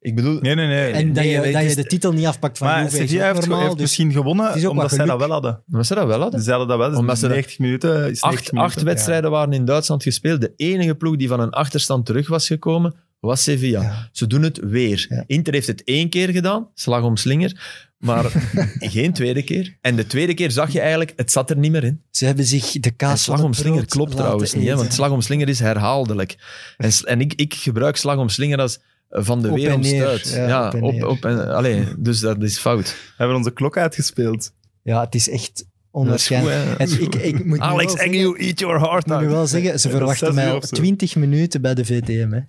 [0.00, 0.40] ik bedoel...
[0.40, 0.90] Nee, nee, nee.
[0.92, 3.40] En dat Nee, je, dat is- je de titel niet afpakt van Juve Sevilla heeft,
[3.40, 3.60] normaal.
[3.60, 5.62] heeft dus misschien gewonnen omdat zij dat wel hadden.
[5.66, 6.42] Maar ze dat wel hadden.
[6.42, 6.88] Ze hadden dat wel.
[6.90, 8.58] Dus Omdat ze dat- 90 minuten is 90 Acht, minuten.
[8.76, 10.40] acht wedstrijden waren in Duitsland gespeeld.
[10.40, 13.82] De enige ploeg die van een achterstand terug was gekomen, was Sevilla.
[13.82, 14.08] Ja.
[14.12, 15.06] Ze doen het weer.
[15.08, 15.24] Ja.
[15.26, 18.24] Inter heeft het één keer gedaan, slag om slinger, maar
[18.94, 19.76] geen tweede keer.
[19.80, 22.02] En de tweede keer zag je eigenlijk, het zat er niet meer in.
[22.10, 25.20] Ze hebben zich de kaas slag om slinger klopt trouwens niet, hè, want slag om
[25.20, 26.36] slinger is herhaaldelijk.
[26.76, 28.78] En, en ik, ik gebruik slag om slinger als
[29.08, 30.28] eh, van de Op en wereld.
[30.30, 31.06] Ja, Ja, op en op, neer.
[31.06, 32.88] op en, allee, dus dat is fout.
[32.88, 34.52] We hebben onze klok uitgespeeld.
[34.82, 36.56] Ja, het is echt onwaarschijnlijk.
[36.56, 36.84] goed, hè.
[36.84, 39.30] Het- ik, ik moet nu Alex Agnew, zeggen- eat your heart Ik moet out.
[39.30, 40.58] wel zeggen, ze verwachten mij zo.
[40.58, 42.30] 20 minuten bij de VTM.
[42.32, 42.40] Hè.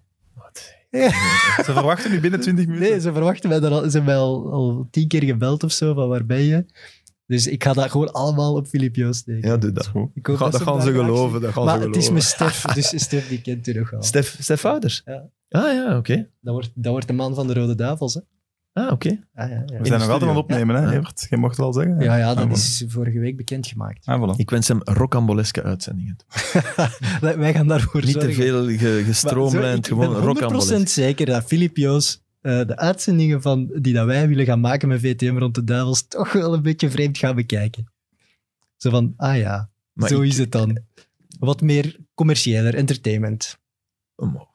[1.65, 2.89] Ze verwachten nu binnen 20 minuten.
[2.89, 5.71] Nee, ze verwachten mij, daar al, ze hebben mij al, al tien keer gebeld of
[5.71, 6.65] zo, van waar ben je?
[7.25, 9.49] Dus ik ga dat gewoon allemaal op Filip Joos steken.
[9.49, 9.91] Ja, doe dat.
[10.13, 11.41] Ik hoop Ga- dat gaan ze geloven.
[11.41, 14.03] Dat gaan Maar ze het is mijn Stef, dus Stef die kent u nog wel.
[14.03, 15.01] Stef, Stef Ouders?
[15.05, 15.29] Ja.
[15.49, 16.15] Ah ja, oké.
[16.41, 18.13] Dat wordt, dat wordt de man van de Rode Duivels.
[18.13, 18.21] Hè?
[18.77, 19.09] Ah, oké.
[19.33, 19.79] Ah, ja, ja.
[19.79, 20.91] We zijn nog altijd aan het opnemen, hè.
[20.97, 21.27] Evert?
[21.29, 21.99] Je mocht het wel zeggen.
[21.99, 24.05] ja, ja, dat Ah, is vorige week bekendgemaakt.
[24.05, 24.37] Ah, voilà.
[24.37, 26.15] Ik wens hem rocamboleske uitzendingen.
[27.37, 30.87] Wij gaan daarvoor Niet te veel ge, gestroomlijnd, gewoon Ik ben 100% rocambolesk.
[30.87, 34.99] zeker dat Filip Joos eh, de uitzendingen van, die dat wij willen gaan maken met
[34.99, 37.91] VTM rond de Duivels toch wel een beetje vreemd gaan bekijken.
[38.75, 40.79] Zo van, ah ja, Maar zo ik- is het dan.
[41.39, 43.57] Wat meer commerciëler, entertainment.
[44.15, 44.47] Op.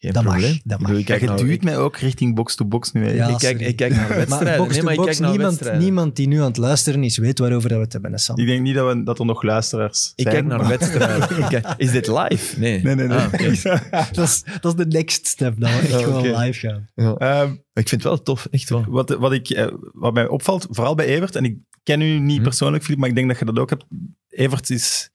[0.00, 0.60] Geen Dat mag, probleem.
[0.64, 1.14] dat Ik bedoel, mag.
[1.16, 3.14] ik je duwt ik- mij ook richting box-to-box nu.
[3.14, 4.56] Ja, ik, kijk, ik naar wedstrijden.
[4.58, 5.82] box nee, to maar ik box, kijk naar niemand, wedstrijden.
[5.84, 8.38] niemand die nu aan het luisteren is, weet waarover dat we het hebben, Sam.
[8.38, 10.34] Ik denk niet dat, we, dat er nog luisteraars Ik zijn.
[10.34, 11.38] kijk naar maar- wedstrijden.
[11.58, 12.58] Ik Is dit live?
[12.58, 12.82] Nee.
[12.82, 13.18] Nee, nee, nee.
[13.18, 13.32] Ah.
[14.12, 16.88] Dat, is, dat is de next step, dat we echt gewoon live gaan.
[16.94, 17.14] Ja.
[17.14, 18.84] Ehm, Ik vind het wel tof, echt wel.
[18.88, 22.36] wat, wat, ik, eh, wat mij opvalt, vooral bij Evert, en ik ken u niet
[22.38, 22.42] Hm.
[22.42, 23.84] persoonlijk, Filip, maar ik denk dat je dat ook hebt.
[24.28, 25.10] Evert is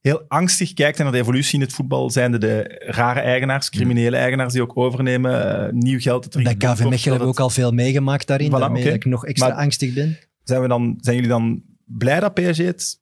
[0.00, 2.10] heel angstig, kijkt naar de evolutie in het voetbal.
[2.10, 6.54] Zijnde de rare eigenaars, criminele eigenaars die ook overnemen, eh, nieuw geld te Bij.
[6.54, 9.56] KV Mechelen hebben we ook al veel meegemaakt daarin, Voilà, dat ik nog extra Maar-
[9.56, 10.18] angstig ben.
[10.42, 13.00] Zijn, we dan, zijn jullie dan blij dat PSG het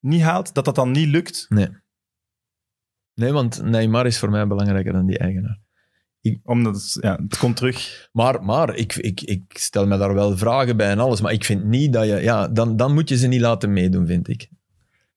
[0.00, 0.54] niet haalt?
[0.54, 1.46] Dat dat dan niet lukt?
[1.48, 1.68] Nee.
[3.14, 5.58] Nee, want Neymar is voor mij belangrijker dan die eigenaar.
[6.42, 8.08] Omdat het, ja, het komt terug.
[8.12, 11.20] Maar, maar ik, ik, ik stel me daar wel vragen bij en alles.
[11.20, 12.14] Maar ik vind niet dat je...
[12.14, 14.48] Ja, dan, dan moet je ze niet laten meedoen, vind ik.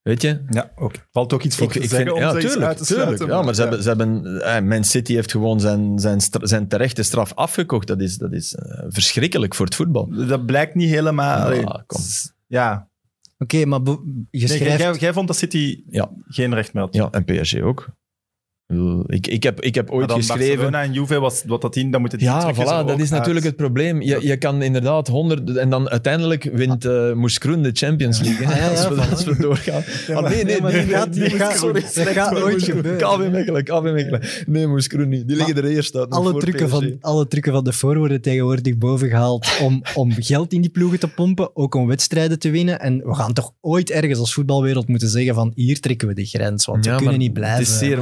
[0.04, 0.44] Weet je?
[0.50, 0.94] Ja, ook.
[1.12, 3.06] Valt ook iets voor Ik, te ik zeggen vind, om ja, tuurlijk, uit te tuurlijk.
[3.08, 3.38] sluiten.
[3.38, 7.04] Ja, maar ze hebben, ze hebben, eh, Man City heeft gewoon zijn, zijn, zijn terechte
[7.04, 7.88] straf afgekocht.
[7.88, 10.10] Dat is, dat is eh, verschrikkelijk voor het voetbal.
[10.28, 11.54] Dat blijkt niet helemaal...
[11.54, 12.02] Ja, kom.
[12.48, 12.90] Ja.
[13.38, 13.98] Oké, maar je
[14.32, 14.80] Nee, schrijft...
[14.82, 16.12] jij, jij vond dat City Ja.
[16.28, 16.94] geen recht meer had.
[16.94, 17.88] Ja, en PSG ook.
[19.06, 20.48] Ik Ik, heb, ik heb ooit dan geschreven...
[20.48, 23.46] Barcelona en Juve, was, wat dat in, dan moet het Ja, voilà, dat is natuurlijk
[23.46, 24.02] het probleem.
[24.02, 25.58] Je, je kan inderdaad honderd...
[25.58, 28.48] En dan uiteindelijk wint eh Moes Kroen de Champions League.
[28.48, 29.84] hè, als, we, als we doorgaan.
[30.14, 32.98] Ah, nee, nee, maar nee, gaat- dat gaat- sorry, dat gaat nooit gebeuren.
[32.98, 34.22] KV Mechelen, KV Mechelen.
[34.46, 35.28] Nee, Moes Kroen niet.
[35.28, 36.10] Die liggen er eerst uit.
[36.10, 40.62] alle trucken, van, alle trucken van de voor worden tegenwoordig bovengehaald om, om geld in
[40.62, 42.80] die ploegen te pompen, ook om wedstrijden te winnen.
[42.80, 46.26] En we gaan toch ooit ergens als voetbalwereld moeten zeggen van hier trekken we de
[46.26, 47.60] grens, want we kunnen niet blijven.
[47.60, 48.00] Het is zeer,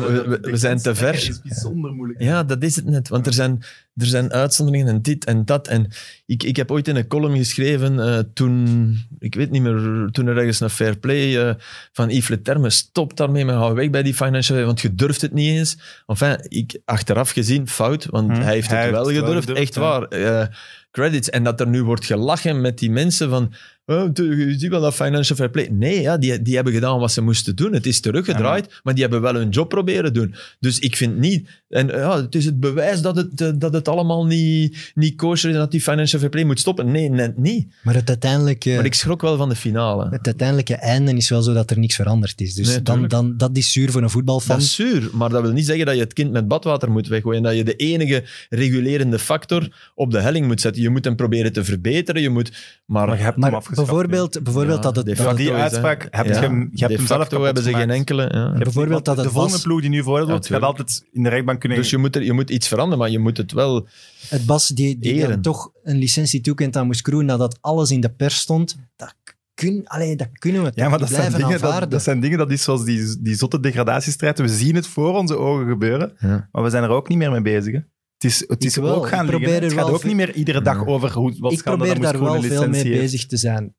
[0.62, 1.14] zijn te ver.
[1.14, 2.22] Is bijzonder moeilijk.
[2.22, 3.08] Ja, dat is het net.
[3.08, 3.64] Want er zijn,
[3.96, 5.68] er zijn uitzonderingen en dit en dat.
[5.68, 5.92] En
[6.26, 10.28] ik, ik heb ooit in een column geschreven, eh, toen, ik weet niet meer, toen
[10.28, 11.56] er ergens een fair play eh,
[11.92, 15.34] van Yves Leterme, stop daarmee, maar hou weg bij die financial want je durft het
[15.34, 15.78] niet eens.
[16.08, 19.62] Enfin, ik, achteraf gezien, fout, want Hm, hij heeft hij het heeft wel gedurfd, gedurfd,
[19.62, 19.82] echt ja.
[19.82, 20.04] waar.
[20.04, 20.48] Eh,
[20.92, 21.30] credits.
[21.30, 23.54] En dat er nu wordt gelachen met die mensen van,
[23.86, 25.68] oh, je ziet wel dat financial fair play.
[25.72, 27.74] Nee, ja, die, die hebben gedaan wat ze moesten doen.
[27.74, 30.36] Het is teruggedraaid, maar die hebben wel hun job proberen doen.
[30.60, 31.50] Dus ik vind niet...
[31.70, 35.50] En ja, het is het bewijs dat het, eh, dat het allemaal niet, niet kosher
[35.50, 36.92] is en dat die financial fair play moet stoppen.
[36.92, 37.74] Nee, net niet.
[37.84, 40.10] Maar het uiteindelijke, Maar ik schrok wel van de finale.
[40.10, 42.54] het uiteindelijke einde is wel zo dat er niks veranderd is.
[42.54, 44.56] Dus Nee, dan, dan, dat is zuur voor een voetbalfan.
[44.56, 47.08] Dat is zuur, maar dat wil niet zeggen dat je het kind met badwater moet
[47.08, 47.44] weggooien.
[47.44, 50.81] Dat je de enige regulerende factor op de helling moet zetten.
[50.82, 52.22] Je moet hem proberen te verbeteren.
[52.22, 52.52] Je moet,
[52.86, 55.06] maar, Maar je hebt hem Maar bijvoorbeeld, bijvoorbeeld Ja, dat het...
[55.06, 57.64] de Ja, het- die uitspraak, heb je Ja, hem, je hebt de hem zelf hebben
[57.64, 58.30] ze geen enkele.
[58.34, 58.54] Ja.
[58.58, 60.80] Bijvoorbeeld dat de het volgende was- ploeg die nu voordeel wordt, gaat tuurlijk.
[60.80, 61.78] altijd in de rechtbank kunnen...
[61.78, 63.88] Dus je moet, er, je moet iets veranderen, maar je moet het wel...
[64.30, 68.10] Het Bas die, die toch een licentie toekent aan Moes Kroen nadat alles in de
[68.10, 69.16] pers stond, dat,
[69.54, 72.38] kun, allee, dat kunnen we Ja, toch maar niet dat zijn, dingen, dat, zijn dingen,
[72.38, 74.40] dat is zoals die, die zotte degradatiestrijd.
[74.40, 76.50] We zien het voor onze ogen gebeuren, Ja.
[76.52, 77.74] maar we zijn er ook niet meer mee bezig.
[77.74, 77.80] Hè.
[78.22, 78.96] Het is, het is Ik wel.
[78.96, 79.54] ook gaan liggen.
[79.54, 82.36] Het gaat wel ook niet meer iedere dag over hoe, wat ik probeer daar wel
[82.36, 83.00] een veel mee heeft.
[83.00, 83.76] bezig te zijn.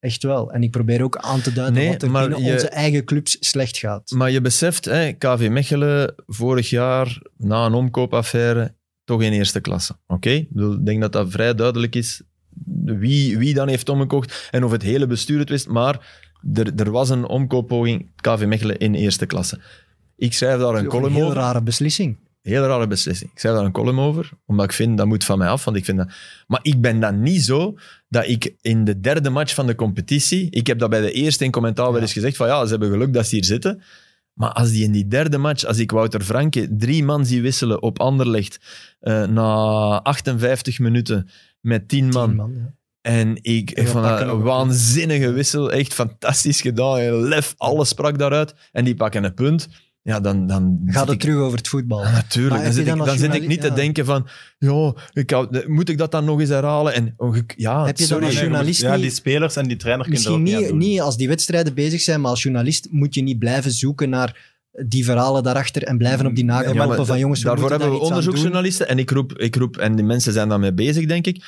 [0.00, 0.52] Echt wel.
[0.52, 3.78] En ik probeer ook aan te duiden Nee, wat er je- onze eigen clubs slecht
[3.78, 4.10] gaat.
[4.10, 9.96] Maar je beseft, hè, KV Mechelen vorig jaar, na een omkoopaffaire, toch in eerste klasse.
[10.06, 10.30] Oké?
[10.30, 12.22] Ik denk dat dat vrij duidelijk is
[12.84, 15.68] wie, wie dan heeft omgekocht en of het hele bestuur het wist.
[15.68, 16.22] Maar
[16.54, 19.60] er, er was een omkooppoging, KV Mechelen in eerste klasse.
[20.16, 21.36] Ik schrijf daar een een column heel over.
[21.36, 22.16] rare beslissing.
[22.44, 23.30] Hele rare beslissing.
[23.30, 25.64] Ik schrijf daar een column over, omdat ik vind dat moet van mij af.
[25.64, 26.08] Want ik vind dat...
[26.46, 30.50] Maar ik ben dan niet zo dat ik in de derde match van de competitie.
[30.50, 32.90] Ik heb dat bij de eerste in commentaar wel eens gezegd: van ja, ze hebben
[32.90, 33.82] geluk dat ze hier zitten.
[34.32, 37.82] Maar als die in die derde match, als ik Wouter Franke drie man zie wisselen
[37.82, 38.60] op Anderlecht
[39.00, 39.52] eh, na
[40.02, 41.28] 58 minuten
[41.60, 42.28] met 10 man.
[42.28, 42.74] Tien man, ja.
[43.00, 45.72] En ik, En pakken een waanzinnige wissel.
[45.72, 47.14] Echt fantastisch gedaan.
[47.14, 48.54] Lef, alles sprak daaruit.
[48.72, 49.68] En die pakken een punt.
[50.06, 52.02] Ja, dan, dan Gaat het ik terug over het voetbal?
[52.02, 52.62] ja, natuurlijk.
[52.64, 54.26] Dan, zit ik, dan zit ik niet te denken van,
[54.58, 56.94] ja, ik hou- moet ik dat dan nog eens herhalen?
[56.94, 58.24] En, oh, ik- ja, Heb je sorry.
[58.24, 61.74] als Nee, journalist ja, die spelers en die trainer kunnen niet niet, als die wedstrijden
[61.74, 64.52] bezig zijn, maar als journalist moet je niet blijven zoeken naar
[64.86, 67.88] die verhalen daarachter en blijven op die nagel Ja, maar lopen van jongens, Daarvoor hebben
[67.90, 71.26] we daar onderzoeksjournalisten en ik roep, ik roep, en die mensen zijn daarmee bezig, denk
[71.26, 71.44] ik.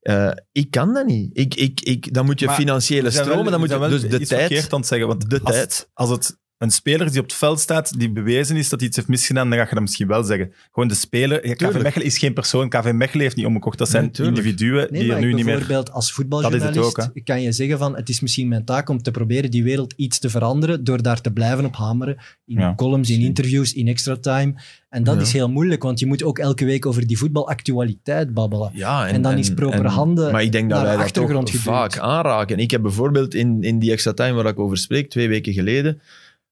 [0.00, 1.30] Eh, ik kan dat niet.
[1.32, 4.28] Ik, ik, ik, dan moet je Maar financiële stromen, dan moet je, dus de tijd.
[4.28, 5.88] verkeerd aan het zeggen, want De als, tijd.
[5.94, 8.96] als het een speler die op het veld staat, die bewezen is dat hij iets
[8.96, 10.52] heeft misgedaan, dan ga je dat misschien wel zeggen.
[10.72, 11.46] Gewoon de speler...
[11.46, 11.82] Ja, KV.
[11.82, 12.68] Mechelen is geen persoon.
[12.68, 13.78] KV Mechelen heeft niet omgekocht.
[13.78, 15.54] Dat zijn Nee, individuen Nee, die maar er nu niet meer...
[15.54, 18.64] bijvoorbeeld als Dat voetbaljournalist is het ook, kan je zeggen van het is misschien mijn
[18.64, 22.16] taak om te proberen die wereld iets te veranderen door daar te blijven op hameren.
[22.46, 24.54] In Ja, columns, in interviews, in extra time.
[24.88, 25.20] En dat Ja.
[25.20, 28.70] is heel moeilijk, want je moet ook elke week over die voetbalactualiteit babbelen.
[28.74, 31.60] Ja, En dan is proper handen Maar ik denk dat naar wij de dat toch
[31.60, 32.58] vaak aanraken.
[32.58, 36.00] Ik heb bijvoorbeeld in, in die extra time waar ik over spreek, twee weken geleden...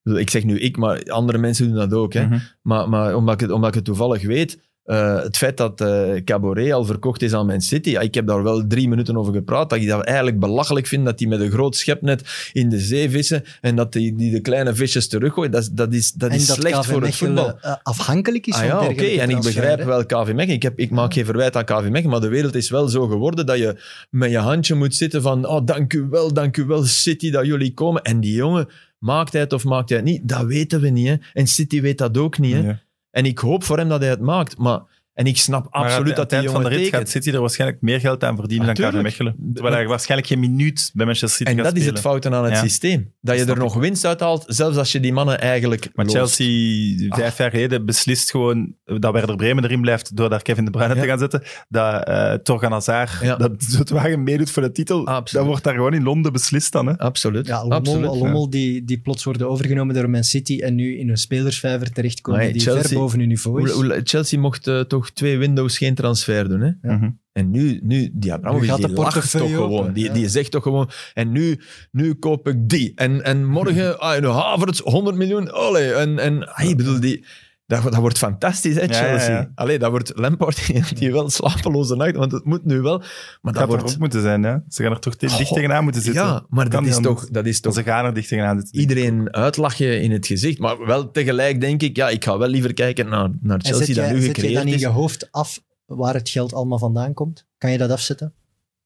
[0.02, 2.12] Ik zeg nu ik, maar andere mensen doen dat ook.
[2.12, 2.26] Hè.
[2.26, 2.38] Mhm.
[2.62, 6.14] Maar, maar omdat, ik het, omdat ik het toevallig weet, eh, het feit dat eh
[6.24, 9.32] Caboret al verkocht is aan Man City, ja, ik heb daar wel drie minuten over
[9.32, 12.78] gepraat, dat ik dat eigenlijk belachelijk vind dat die met een groot schepnet in de
[12.78, 15.50] zee vissen en dat die, die de kleine visjes teruggooien.
[15.50, 17.58] Dat, is- dat is, dat en is dat slecht KV voor het voetbal.
[17.60, 19.04] eh, afhankelijk is Ah van ja, oké.
[19.04, 20.48] En ik begrijp wel KV Mechelen.
[20.48, 23.06] Ik, heb, ik maak geen verwijt aan KV Mechelen, maar de wereld is wel zo
[23.06, 26.64] geworden dat je met je handje moet zitten van oh, dank u wel, dank u
[26.64, 28.02] wel City dat jullie komen.
[28.02, 28.68] En die jongen,
[28.98, 30.28] maakt hij het of maakt hij het niet?
[30.28, 31.08] Dat weten we niet.
[31.08, 31.16] Hè?
[31.32, 32.54] En City weet dat ook niet.
[32.54, 32.60] Hè?
[32.60, 32.82] Ja.
[33.10, 34.58] En ik hoop voor hem dat hij het maakt.
[34.58, 34.80] Maar
[35.18, 37.08] En ik snap Maar absoluut aan dat het die eind van jongen de rit gaat.
[37.08, 39.02] City er waarschijnlijk meer geld aan verdienen dan KV.
[39.02, 39.36] Mechelen.
[39.54, 42.44] Terwijl hij waarschijnlijk geen minuut bij Manchester City En gaat dat is het fouten aan
[42.44, 42.60] het Ja.
[42.62, 43.12] systeem.
[43.20, 46.16] Dat je snap er nog winst uithaalt, zelfs als je die mannen eigenlijk Maar loost.
[46.16, 50.70] Chelsea, vijf jaar geleden, beslist gewoon dat Werder Bremen erin blijft door daar Kevin De
[50.70, 51.00] Bruyne Ja.
[51.00, 51.42] te gaan zetten.
[51.68, 53.36] Dat eh Torgan Hazard, Ja.
[53.36, 54.98] dat Zoetwagen meedoet voor de titel.
[55.06, 55.32] Absoluut.
[55.32, 56.86] Dat wordt daar gewoon in Londen beslist dan.
[56.86, 56.98] Hè.
[56.98, 57.46] Absoluut.
[57.46, 58.04] Ja, Lommel, absoluut.
[58.06, 62.40] Lommel die, die plots worden overgenomen door Man City en nu in een spelersvijver terechtkomen
[62.42, 64.00] Maar die Chelsea- ver boven hun niveau is.
[64.04, 66.60] Chelsea mocht eh, toch twee windows geen transfer doen.
[66.60, 66.88] Hè?
[66.88, 66.96] Ja.
[66.96, 67.10] Mhm.
[67.32, 69.92] En nu, nu die Abramovic, die lacht toch gewoon.
[69.92, 70.12] Die, ja.
[70.12, 71.60] die zegt toch gewoon, en nu,
[71.90, 72.92] nu koop ik die.
[72.94, 75.92] En, en morgen, ah, Havertz, 100 miljoen, olé.
[75.92, 77.24] En, en ah, ik bedoel, die,
[77.68, 79.30] dat, dat wordt fantastisch, hè, Ja, ja, Chelsea.
[79.30, 79.50] ja.
[79.54, 80.66] Allee, dat wordt Lampard,
[80.98, 82.98] die wel slapeloze nacht, want het moet nu wel.
[83.42, 83.82] Maar Dat er wordt...
[83.92, 84.42] ook moeten zijn.
[84.42, 84.56] Hè.
[84.68, 86.22] Ze gaan er toch te- dicht tegenaan moeten zitten.
[86.22, 88.80] Ja, maar dat is, toch, dat is toch ze gaan er dicht tegenaan zitten.
[88.80, 90.58] iedereen uitlachen in het gezicht.
[90.58, 93.94] Maar wel tegelijk denk ik, ja, ik ga wel liever kijken naar, naar Chelsea zet
[93.96, 97.14] dat nu zet jij gecreëerd dan in je hoofd af waar het geld allemaal vandaan
[97.14, 97.46] komt?
[97.58, 98.32] Kan je dat afzetten?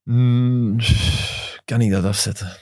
[0.05, 0.77] Hmm,
[1.65, 2.53] kan ik dat afzetten?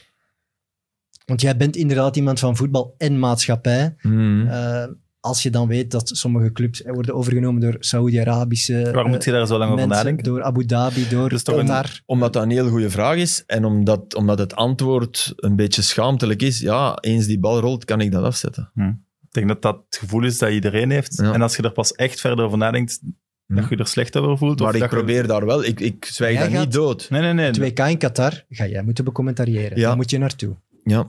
[1.25, 3.95] Want jij bent inderdaad iemand van voetbal en maatschappij.
[4.03, 4.85] Eh,
[5.21, 9.31] als je dan weet dat sommige clubs eh, worden overgenomen door Saoedi-Arabische Waar moet je
[9.31, 10.25] daar zo lang over mensen, nadenken?
[10.25, 12.01] door Abu Dhabi, door toch een- Qatar.
[12.07, 16.43] Omdat dat een heel goede vraag is en omdat, omdat het antwoord een beetje schaamtelijk
[16.43, 18.71] is, ja, eens die bal rolt, kan ik dat afzetten.
[18.75, 21.17] Ik denk dat dat het gevoel is dat iedereen heeft.
[21.17, 21.33] Ja.
[21.33, 23.01] En als je er pas echt verder over nadenkt,
[23.47, 24.59] dat je je er slecht over voelt.
[24.61, 27.07] Maar of ik je- probeer daar wel, ik, ik zwijg Jij daar gaat- niet dood.
[27.11, 27.47] Nee, nee, nee.
[27.47, 29.79] Het WK in Qatar ga jij moeten becommentariëren.
[29.79, 29.87] Ja.
[29.87, 30.57] Daar moet je naartoe.
[30.85, 31.07] Ja,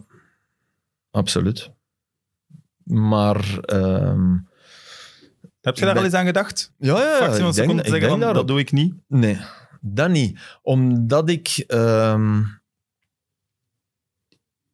[1.11, 1.71] absoluut.
[2.83, 4.33] Maar ehm,
[5.61, 6.73] Heb je daar ben- al eens aan gedacht?
[6.77, 8.93] ja, ja, van ik denk, ik zeggen denk dat doe ik niet.
[9.07, 9.39] Nee,
[9.81, 10.39] dat niet.
[10.61, 11.63] Omdat ik...
[11.67, 12.41] ehm,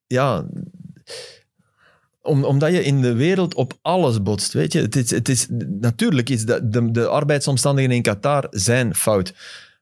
[0.07, 0.45] ja...
[2.21, 4.81] Om, omdat je in de wereld op alles botst, weet je.
[4.81, 5.47] Het is, het is,
[5.79, 9.33] natuurlijk is de, de, de arbeidsomstandigheden in Qatar zijn fout.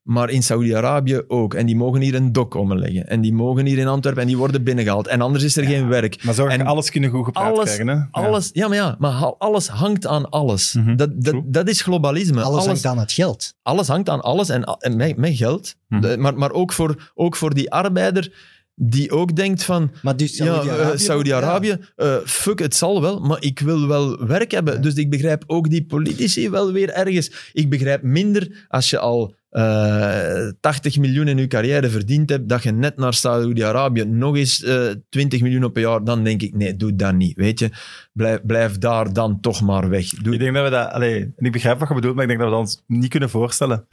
[0.05, 1.53] Maar in Saudi-Arabië ook.
[1.53, 3.07] En die mogen hier een dok omleggen.
[3.07, 5.07] En die mogen hier in Antwerpen en die worden binnengehaald.
[5.07, 6.23] En anders is er geen werk.
[6.23, 7.87] Maar zo ga je En alles kunnen goed gepraat alles- krijgen.
[7.87, 7.93] Hè?
[7.93, 8.07] Ja.
[8.11, 10.73] Alles, ja, maar ja, maar alles hangt aan alles.
[10.73, 12.41] Mhm, dat, dat, dat is globalisme.
[12.41, 13.53] Alles, hangt aan het geld.
[13.61, 15.75] alles hangt aan alles en, en met, met geld.
[15.87, 16.01] Mhm.
[16.01, 18.33] De- maar maar ook, voor, ook voor die arbeider
[18.77, 19.91] die ook denkt van...
[20.01, 20.91] Maar dus Ja, Saudi-Arabië...
[20.91, 24.81] eh, Saudi-Arabië, eh, fuck, het zal wel, maar ik wil wel werk hebben.
[24.81, 27.49] Dus ik begrijp ook die politici wel weer ergens.
[27.53, 32.63] Ik begrijp minder als je al eh 80 miljoen in je carrière verdiend hebt, dat
[32.63, 36.55] je net naar Saudi-Arabië nog eens eh 20 miljoen op een jaar, dan denk ik,
[36.55, 37.69] nee, doe dat niet, weet je.
[38.13, 40.09] Blijf, blijf daar dan toch maar weg.
[40.09, 40.91] Doe, Ik denk dat we dat...
[40.91, 43.09] Allee, en ik begrijp wat je bedoelt, maar ik denk dat we dat ons niet
[43.09, 43.87] kunnen voorstellen.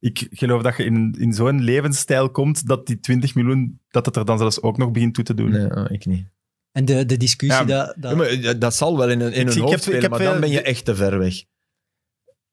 [0.00, 4.16] Ik geloof dat je in, in zo'n levensstijl komt dat die 20 miljoen, dat het
[4.16, 5.50] er dan zelfs ook nog begint toe te doen.
[5.50, 6.26] nee, eh, ik niet.
[6.72, 7.94] En de, de discussie Ja, dat...
[7.96, 10.30] dat Ja, maar eh, dat zal wel in een, in een hoofd spelen, maar veel-
[10.30, 11.34] dan ben je echt te ver weg.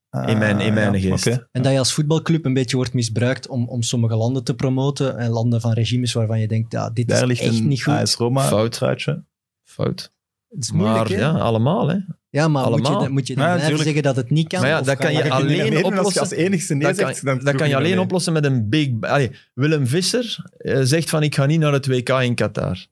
[0.09, 1.27] Ah, in mijn- in mijn geest.
[1.27, 1.47] oké.
[1.51, 5.17] En dat je als voetbalclub een beetje wordt misbruikt om, om sommige landen te promoten.
[5.17, 7.83] En landen van regimes waarvan je denkt, ja, dit Daar is ligt echt een niet
[7.83, 7.93] goed.
[7.93, 8.71] AS Roma Fout.
[8.71, 9.23] truitje.
[9.63, 10.11] Fout.
[10.49, 11.23] Het is moeilijk, Maar hè?
[11.23, 11.95] ja, allemaal, hè.
[12.29, 13.01] Ja, maar moet je, allemaal.
[13.01, 13.83] dan- moet je dan Ja, blijven tuurlijk.
[13.95, 14.59] zeggen dat het niet kan?
[14.61, 16.95] Maar ja, dat kan je je- alleen meedoen als je oplossen- als enigste nee Dat
[16.97, 17.99] kan, zegt, dan dat kan je alleen mee.
[18.01, 18.89] oplossen met een big...
[19.01, 22.85] Allee, Willem Visser eh, zegt van, ik ga niet naar het WK in Qatar.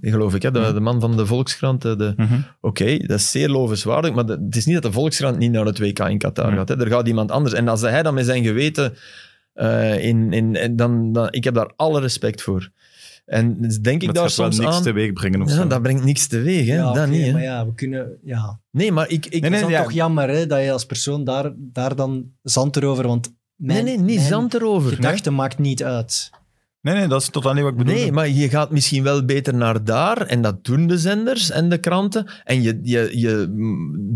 [0.00, 0.50] Geloof ik, hè?
[0.50, 0.72] De, Ja.
[0.72, 1.82] de man van de Volkskrant.
[1.82, 2.40] De, Mhm.
[2.60, 5.64] Oké, dat is zeer lovenswaardig, maar de- het is niet dat de Volkskrant niet naar
[5.66, 6.56] het WK in Qatar Ja.
[6.56, 6.68] gaat.
[6.68, 6.80] Hè.
[6.80, 7.54] Er gaat iemand anders.
[7.54, 8.94] En als hij dan met zijn geweten...
[9.52, 12.70] eh, in, in, en dan, dan, ik heb daar alle respect voor.
[13.24, 14.82] En dus denk ik daar soms niks aan...
[14.82, 15.66] teweeg brengen of Ja, zo.
[15.66, 16.74] dat brengt niks teweeg, hè.
[16.74, 17.32] Ja, dat niet, hè.
[17.32, 18.18] maar ja, we kunnen...
[18.24, 18.60] Ja.
[18.70, 19.26] Nee, maar ik...
[19.26, 19.82] ik Nee, Het nee, is dan ja.
[19.82, 23.06] toch jammer hè, dat je als persoon daar, daar dan zand erover...
[23.06, 24.92] Want mijn, nee, nee, niet mijn zand erover.
[24.92, 26.30] gedachte maakt niet uit.
[26.84, 27.94] Nee, nee, dat is totaal niet wat ik bedoel.
[27.94, 31.68] Nee, maar je gaat misschien wel beter naar daar, en dat doen de zenders en
[31.68, 33.46] de kranten, en je, je, je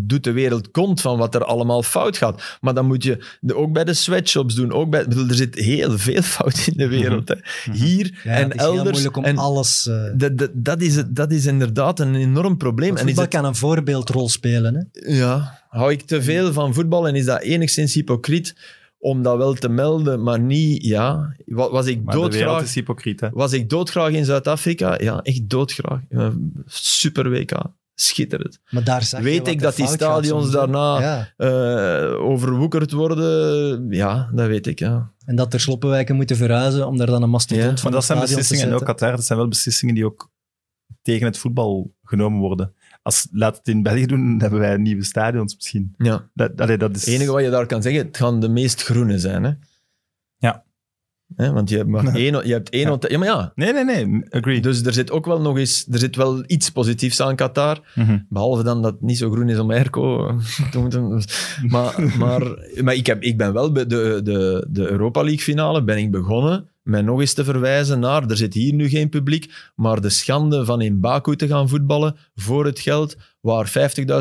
[0.06, 2.58] doet de wereld kont van wat er allemaal fout gaat.
[2.60, 4.72] Maar dan moet je de, ook bij de sweatshops doen.
[4.72, 7.28] Ook bij, bedoel, er zit heel veel fout in de wereld.
[7.28, 7.34] Hè.
[7.72, 9.86] Hier Ja, en het is heel moeilijk om en alles...
[9.86, 12.88] eh dat, dat, dat, is, het- dat is inderdaad een enorm probleem.
[12.90, 14.74] En is voetbal het, kan een voorbeeldrol spelen.
[14.74, 15.14] Hè?
[15.16, 18.54] ja, hou ik te veel van voetbal en is dat enigszins hypocriet
[18.98, 21.34] om dat wel te melden, maar niet, ja.
[21.46, 22.62] Wa- Was ik Maar de wereld doodgraag...
[22.62, 23.28] is hypocriet, hè.
[23.30, 24.98] Was ik doodgraag in Zuid-Afrika?
[25.00, 26.00] Ja, echt doodgraag.
[26.66, 27.52] Super WK.
[27.94, 28.58] Schitterend.
[28.70, 31.32] Maar daar Weet ik dat die stadions daarna Ja.
[31.36, 33.86] eh, overwoekerd worden?
[33.90, 35.12] Ja, dat weet ik, ja.
[35.24, 38.04] En dat er sloppenwijken moeten verhuizen om daar dan een mastodont Ja, van Maar dat
[38.04, 38.84] zijn beslissingen, en ook.
[38.84, 40.30] Qatar, dat zijn wel beslissingen die ook
[41.02, 42.74] tegen het voetbal genomen worden.
[43.08, 45.94] Als, laat het in België doen, dan hebben wij nieuwe stadions misschien.
[45.98, 46.28] ja.
[46.34, 47.04] Dat, allee, dat is...
[47.04, 49.44] Het enige wat je daar kan zeggen, het gaan de meest groene zijn.
[49.44, 49.52] Hè?
[50.36, 50.64] Ja.
[51.34, 51.52] Hè?
[51.52, 52.46] Want je hebt maar één...
[52.46, 53.18] Je hebt één Ja.
[53.18, 53.52] maar ja.
[53.54, 54.24] Nee, nee, nee.
[54.30, 54.60] Agree.
[54.60, 55.86] Dus er zit ook wel nog eens...
[55.90, 57.80] Er zit wel iets positiefs aan Qatar.
[57.94, 58.18] Mhm.
[58.28, 60.16] Behalve dan dat het niet zo groen is om airco.
[61.68, 62.42] Maar, maar,
[62.84, 66.10] maar ik, heb, ik ben wel bij de, de, de Europa League finale ben ik
[66.10, 70.08] begonnen met nog eens te verwijzen naar, er zit hier nu geen publiek, maar de
[70.08, 73.72] schande van in Baku te gaan voetballen voor het geld, waar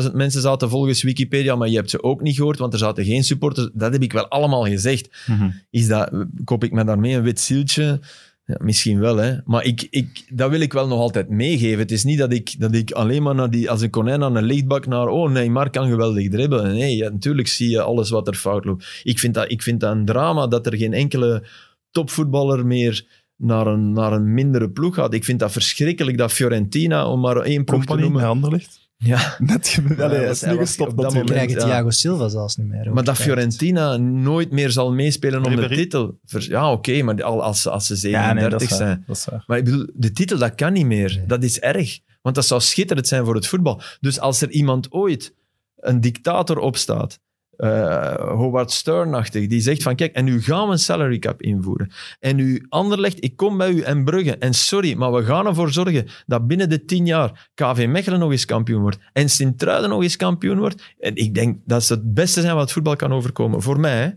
[0.04, 3.04] 50.000 mensen zaten volgens Wikipedia, maar je hebt ze ook niet gehoord, want er zaten
[3.04, 3.68] geen supporters.
[3.72, 5.24] Dat heb ik wel allemaal gezegd.
[5.26, 5.50] Mhm.
[5.70, 6.10] Is dat,
[6.44, 8.00] koop ik me daarmee een wit zieltje?
[8.44, 9.36] Ja, misschien wel, hè.
[9.44, 11.78] Maar ik, ik, dat wil ik wel nog altijd meegeven.
[11.78, 14.36] Het is niet dat ik, dat ik alleen maar naar die, als een konijn aan
[14.36, 16.74] een lichtbak naar oh, Neymar kan geweldig dribbelen.
[16.74, 19.00] Nee, ja, natuurlijk zie je alles wat er fout loopt.
[19.02, 21.42] Ik vind, dat, ik vind dat een drama dat er geen enkele
[21.90, 23.06] topvoetballer meer
[23.36, 25.14] naar een, naar een mindere ploeg gaat.
[25.14, 28.28] Ik vind dat verschrikkelijk dat Fiorentina, om maar één ploeg te Company bij noemen...
[28.28, 28.86] Anderlicht.
[28.96, 31.14] Ja, Net Ja, Allee, was- is nu gestopt op dat natuurlijk.
[31.14, 31.64] moment- krijgen ja.
[31.64, 32.92] Thiago Silva zelfs niet meer.
[32.94, 36.18] maar dat Fiorentina nooit meer zal meespelen om de titel.
[36.38, 38.88] Ja, oké, maar al- als, als ze Ja, 37 nee, dat is zijn...
[38.88, 39.02] waar.
[39.06, 39.44] Dat is waar.
[39.46, 41.14] Maar ik bedoel, de titel, dat kan niet meer.
[41.16, 41.26] Nee.
[41.26, 41.98] Dat is erg.
[42.22, 43.80] Want dat zou schitterend zijn voor het voetbal.
[44.00, 45.34] Dus als er iemand ooit,
[45.76, 47.20] een dictator opstaat,
[47.58, 51.90] eh, Howard Stern-achtig, die zegt van kijk, en nu gaan we een salary cap invoeren.
[52.20, 54.36] En nu Anderlecht, ik kom bij u en Brugge.
[54.36, 58.30] En sorry, maar we gaan ervoor zorgen dat binnen de tien jaar KV Mechelen nog
[58.30, 58.98] eens kampioen wordt.
[59.12, 60.82] En Sint-Truiden nog eens kampioen wordt.
[60.98, 63.62] En ik denk dat ze het beste zijn wat voetbal kan overkomen.
[63.62, 64.10] Voor mij, hè.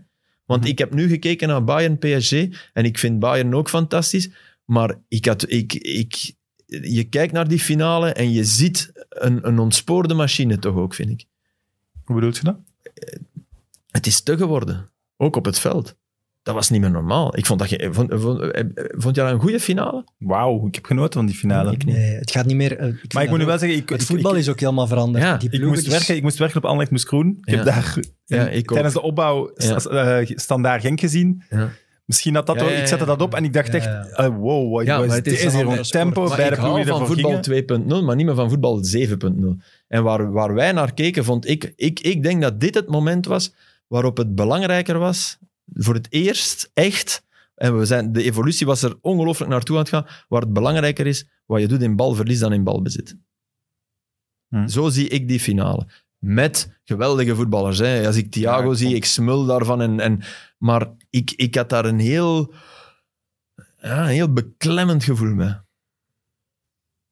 [0.44, 2.32] Want ik heb nu gekeken naar Bayern PSG
[2.72, 4.30] en ik vind Bayern ook fantastisch.
[4.64, 6.34] Maar ik had, ik, ik,
[6.66, 11.10] je kijkt naar die finale en je ziet een, een ontspoorde machine toch ook, vind
[11.10, 11.24] ik.
[12.04, 12.56] Hoe bedoelt je dat?
[13.92, 14.90] Het is te geworden.
[15.16, 15.96] Ook op het veld.
[16.42, 17.36] Dat was niet meer normaal.
[17.36, 20.04] Ik vond, dat je, vond, vond, eh, vond jij dat een goede finale?
[20.18, 21.72] Wauw, ik heb genoten van die finale.
[21.72, 21.84] Ik.
[21.84, 22.76] Nee, het gaat niet meer...
[22.78, 25.24] eh, maar ik moet nu wel zeggen, ik, Het voetbal ik, is ook helemaal veranderd.
[25.24, 27.38] Ja, Die ik, moest dus- werken, ik moest werken op Anderlecht Moes Groen.
[27.40, 27.56] Ik Ja.
[27.56, 29.78] heb daar Ja, in- tijdens de opbouw Ja.
[29.78, 31.42] st- eh, standaard Genk gezien.
[31.50, 31.68] Ja.
[32.04, 34.28] Misschien had dat Ja, ook, ja, ik zette dat op en ik dacht Ja, echt,
[34.28, 37.06] wow, wat Ja, maar het is een hier andere een tempo bij de die van
[37.06, 37.86] voetbal gingen.
[38.00, 39.58] 2.0, maar niet meer van voetbal 7.0.
[39.88, 42.00] En waar, waar wij naar keken, vond ik, ik...
[42.00, 43.54] Ik denk dat dit het moment was
[43.92, 45.38] waarop het belangrijker was,
[45.72, 47.24] voor het eerst echt,
[47.54, 51.06] en we zijn, de evolutie was er ongelooflijk naartoe aan het gaan, waar het belangrijker
[51.06, 53.16] is wat je doet in balverlies dan in balbezit.
[54.48, 54.66] Hm.
[54.68, 55.86] Zo zie ik die finale.
[56.18, 57.78] Met geweldige voetballers.
[57.78, 58.06] Hè.
[58.06, 59.80] Als ik Thiago Ja, zie, ik smul daarvan.
[59.80, 60.20] En, en,
[60.58, 62.54] maar ik, ik had daar een heel,
[63.80, 65.62] ja, een heel beklemmend gevoel bij.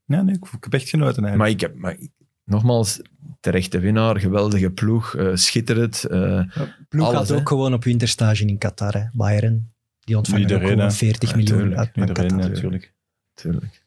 [0.04, 1.36] Ja, nee, ik, ik heb echt genoten eigenlijk.
[1.36, 2.19] Maar ik heb, maar ik-
[2.50, 3.00] nogmaals,
[3.40, 6.04] terechte winnaar, geweldige ploeg, eh, schitterend.
[6.04, 6.40] eh,
[6.88, 7.34] ploeg alles, had hè.
[7.34, 8.92] ook gewoon op winterstage in Qatar.
[8.92, 9.02] Hè.
[9.12, 10.92] Bayern, die ontvangen ook Iedereen, gewoon hè.
[10.94, 12.48] 40 Ja, miljoen uit Iedereen, Qatar.
[12.48, 12.92] natuurlijk.
[13.34, 13.82] tuurlijk.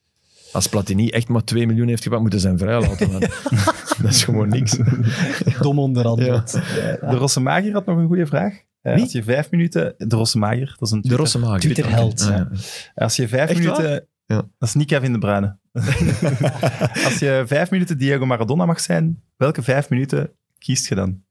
[0.51, 3.11] Als Platini echt maar 2 miljoen heeft gepakt, moeten ze hem vrijlaten.
[3.11, 3.19] man.
[4.01, 4.77] dat is gewoon niks.
[5.61, 6.51] Dom onderhandeld.
[6.51, 8.53] De Rosse Magier had nog een goede vraag.
[8.81, 9.03] Eh, Wie?
[9.03, 9.93] als je vijf minuten...
[9.97, 11.59] De Rosse Magier, dat is een De Twitter- Rosse Mager.
[11.59, 12.21] Twitterheld.
[12.21, 12.49] Ah, ja.
[12.95, 14.07] Als je vijf Echt minuten...
[14.25, 14.35] Ja.
[14.35, 15.57] Dat is niet Kevin De Bruyne.
[17.05, 21.23] Als je vijf minuten Diego Maradona mag zijn, welke vijf minuten kiest je dan?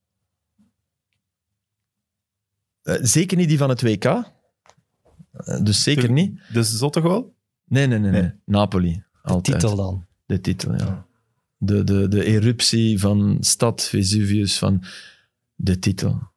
[2.82, 4.04] Eh, zeker niet die van het WK.
[4.04, 4.22] Eh,
[5.62, 6.40] dus zeker De- niet.
[6.52, 7.34] De zotte goal?
[7.64, 8.10] Nee, nee, nee.
[8.10, 8.22] nee.
[8.22, 8.32] Nee.
[8.44, 9.02] Napoli.
[9.22, 9.60] Altijd.
[9.60, 10.06] Titel dan.
[10.26, 11.06] De titel, ja.
[11.56, 14.84] De, de, de eruptie van stad Vesuvius, van
[15.54, 16.30] de titel.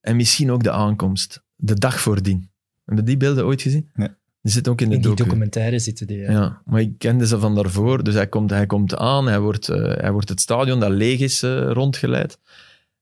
[0.00, 1.42] En misschien ook de aankomst.
[1.56, 2.50] De dag voordien.
[2.84, 3.90] Hebben we die beelden ooit gezien?
[3.94, 4.08] Nee.
[4.46, 5.22] Die zitten ook in de In die docu.
[5.24, 6.18] documentaire zitten die.
[6.18, 6.30] ja.
[6.30, 8.04] Ja, maar ik kende ze van daarvoor.
[8.04, 11.20] Dus hij komt, hij komt aan, hij wordt, eh, hij wordt het stadion dat leeg
[11.20, 12.38] is eh, rondgeleid.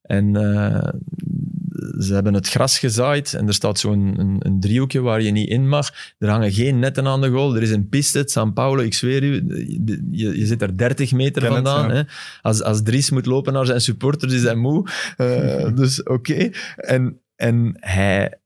[0.03, 0.89] En eh,
[1.99, 5.49] ze hebben het gras gezaaid en er staat zo'n een, een driehoekje waar je niet
[5.49, 5.91] in mag.
[6.19, 7.57] Er hangen geen netten aan de goal.
[7.57, 9.33] Er is een piste, het San Paulo, ik zweer u.
[10.11, 11.89] Je, je zit er 30 meter Ken het, vandaan.
[11.89, 11.95] ja.
[11.95, 12.03] hè.
[12.43, 14.89] Als, als Dries moet lopen naar zijn supporters, is hij moe.
[15.17, 16.51] Eh, dus oké.
[16.77, 18.39] En, en hij...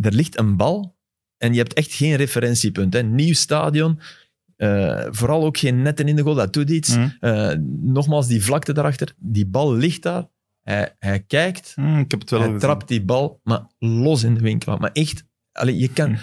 [0.00, 0.95] Er ligt een bal
[1.38, 2.92] en je hebt echt geen referentiepunt.
[2.92, 3.02] Hè.
[3.02, 4.00] Nieuw stadion.
[4.56, 6.94] Eh, vooral ook geen netten in de goal, dat doet iets.
[6.94, 7.08] Hm.
[7.20, 9.14] Eh, nogmaals, die vlakte daarachter.
[9.16, 10.28] Die bal ligt daar.
[10.62, 11.72] Hij, hij kijkt.
[11.74, 12.62] Hm, ik heb het wel hij gezien.
[12.62, 14.76] trapt die bal, maar los in de winkel.
[14.76, 16.10] Maar echt, allee, je kan...
[16.10, 16.20] Hm.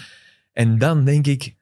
[0.51, 1.55] En dan denk ik,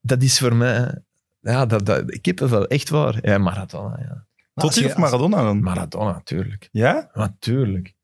[0.00, 1.02] dat is voor mij...
[1.40, 3.18] Ja, dat, dat, kippenvel, echt waar.
[3.22, 4.26] Ja, Maradona, ja.
[4.54, 5.62] Totti of Maradona dan?
[5.62, 6.68] Maradona, natuurlijk.
[6.72, 7.10] Ja?
[7.12, 7.94] Natuurlijk.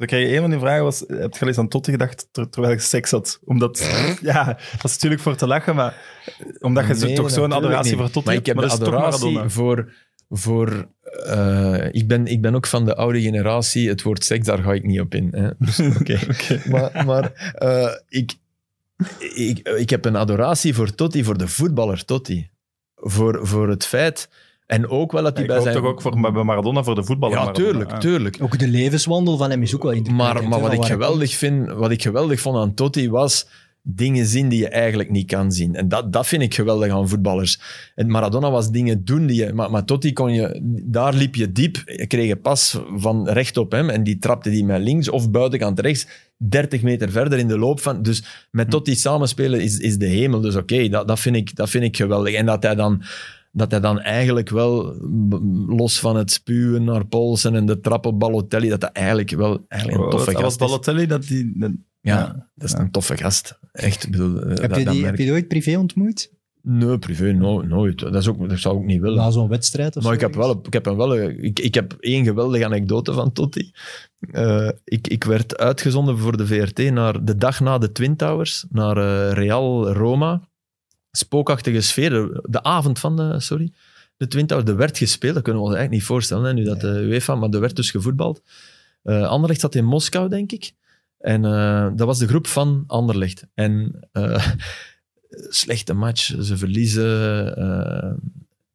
[0.00, 2.28] Dan krijg je een van die vragen was, heb je al eens aan Totti gedacht
[2.32, 3.40] ter- terwijl je seks had?
[3.44, 3.78] Omdat,
[4.22, 5.94] ja, dat is natuurlijk voor te lachen, maar
[6.60, 8.00] omdat je Nee, toch zo'n adoratie niet.
[8.00, 9.92] voor Totti Maar hebt, ik heb maar de adoratie voor...
[10.28, 10.88] voor
[11.26, 13.88] eh, ik, ben, ik ben ook van de oude generatie.
[13.88, 15.28] Het woord seks, daar ga ik niet op in.
[15.30, 15.50] Hè.
[15.58, 16.18] Dus, oké.
[16.68, 18.34] Maar, maar eh, ik,
[19.34, 22.50] ik, ik heb een adoratie voor Totti, voor de voetballer Totti.
[22.94, 24.28] Voor, voor het feit...
[24.70, 25.76] En ook wel dat hij bij hoop zijn...
[25.76, 27.70] toch ook voor bij Maradona, voor de voetballer Ja, Maradona.
[27.70, 28.36] tuurlijk, tuurlijk.
[28.40, 30.48] Ook de levenswandel van hem is ook wel indrukwekkend.
[30.48, 33.46] Maar, maar wat, ik geweldig vind, wat ik geweldig vond aan Totti was...
[33.82, 35.74] dingen zien die je eigenlijk niet kan zien.
[35.74, 37.60] En dat, dat vind ik geweldig aan voetballers.
[37.94, 39.52] En Maradona was dingen doen die je...
[39.52, 40.60] Maar, maar Totti kon je...
[40.84, 41.82] Daar liep je diep.
[41.86, 45.30] Je kreeg een pas van recht op hem en die trapte die met links of
[45.30, 46.06] buitenkant rechts
[46.36, 48.02] 30 meter verder in de loop van...
[48.02, 50.40] Dus met Totti samenspelen is, is de hemel.
[50.40, 52.34] Dus oké, dat, dat, vind ik, dat vind ik geweldig.
[52.34, 53.02] En dat hij dan
[53.50, 54.94] dat hij dan eigenlijk wel,
[55.66, 59.64] los van het spuwen naar Polsen en de trap op Balotelli, dat hij eigenlijk wel
[59.68, 60.66] eigenlijk een toffe dat was gast is.
[60.66, 61.52] Balotelli dat die...
[61.58, 61.72] dat-
[62.02, 62.48] Ja, Ja.
[62.54, 62.78] dat is Ja.
[62.80, 63.58] een toffe gast.
[63.72, 65.78] Echt, ik bedoel, eh, Heb, dat, je dat die, merk heb je die ooit privé
[65.78, 66.32] ontmoet?
[66.62, 67.98] Nee, privé, no- nooit.
[67.98, 69.16] Dat, is ook, dat zou ik ook niet willen.
[69.16, 70.26] Na zo'n wedstrijd of maar ik zo?
[70.26, 73.70] heb, wel, ik, heb hem wel, een- ik, ik heb één geweldige anekdote van Totti.
[74.30, 78.66] Eh, ik, ik werd uitgezonden voor de VRT naar de dag na de Twin Towers,
[78.70, 80.48] naar eh, Real Roma.
[81.12, 82.40] Spookachtige sfeer.
[82.42, 83.72] De, avond van de, sorry,
[84.16, 84.70] de Twin Towers.
[84.70, 87.34] Er werd gespeeld, dat kunnen we ons eigenlijk niet voorstellen, hè, nu dat de UEFA,
[87.34, 88.42] maar er werd dus gevoetbald.
[89.02, 90.72] Eh Anderlecht zat in Moskou, denk ik.
[91.18, 93.46] En eh, dat was de groep van Anderlecht.
[93.54, 94.46] En eh,
[95.62, 97.46] slechte match, ze verliezen.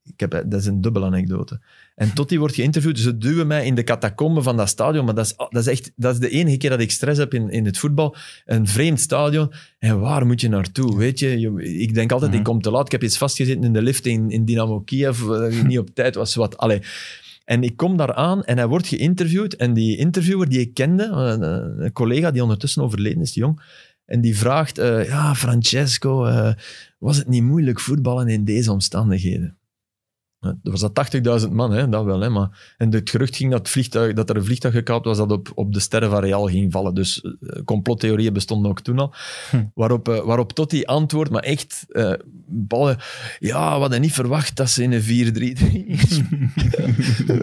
[0.04, 1.60] ik heb, dat is een dubbele anekdote.
[1.96, 5.26] En Totti wordt geïnterviewd, ze duwen mij in de catacombe van dat stadion, maar dat
[5.26, 7.66] is, dat is echt dat is de enige keer dat ik stress heb in, in
[7.66, 8.16] het voetbal.
[8.46, 9.52] Een vreemd stadion.
[9.80, 10.98] En waar moet je naartoe?
[10.98, 12.40] Weet je, je- ik denk altijd, Mhm.
[12.40, 12.86] ik kom te laat.
[12.86, 15.80] Ik heb iets vastgezeten in de lift in, in Dynamo Kiev, eh, dat ik niet
[15.80, 16.36] op tijd was.
[16.36, 16.58] Wat.
[16.58, 16.82] Allee.
[17.46, 19.56] En ik kom daar aan en hij wordt geïnterviewd.
[19.56, 21.42] En die interviewer die ik kende, een,
[21.84, 23.62] een collega die ondertussen overleden is, die jong,
[24.06, 26.54] en die vraagt, eh, ja, Francesco, eh,
[27.00, 29.58] was het niet moeilijk voetballen in deze omstandigheden?
[30.46, 32.20] Er was dat 80.000 man, hè, dat wel.
[32.20, 35.18] Hè, maar, en het gerucht ging dat, het vliegtuig, dat er een vliegtuig gekaapt was
[35.18, 36.94] dat op, op de sterren van Real ging vallen.
[36.94, 39.14] Dus eh, complottheorieën bestonden ook toen al.
[39.50, 39.64] Hm.
[39.74, 42.14] Waarop, eh, waarop Totti antwoordt, maar echt, eh,
[42.48, 42.98] ballen,
[43.40, 45.98] ja, we hadden niet verwacht dat ze in een 4-3-3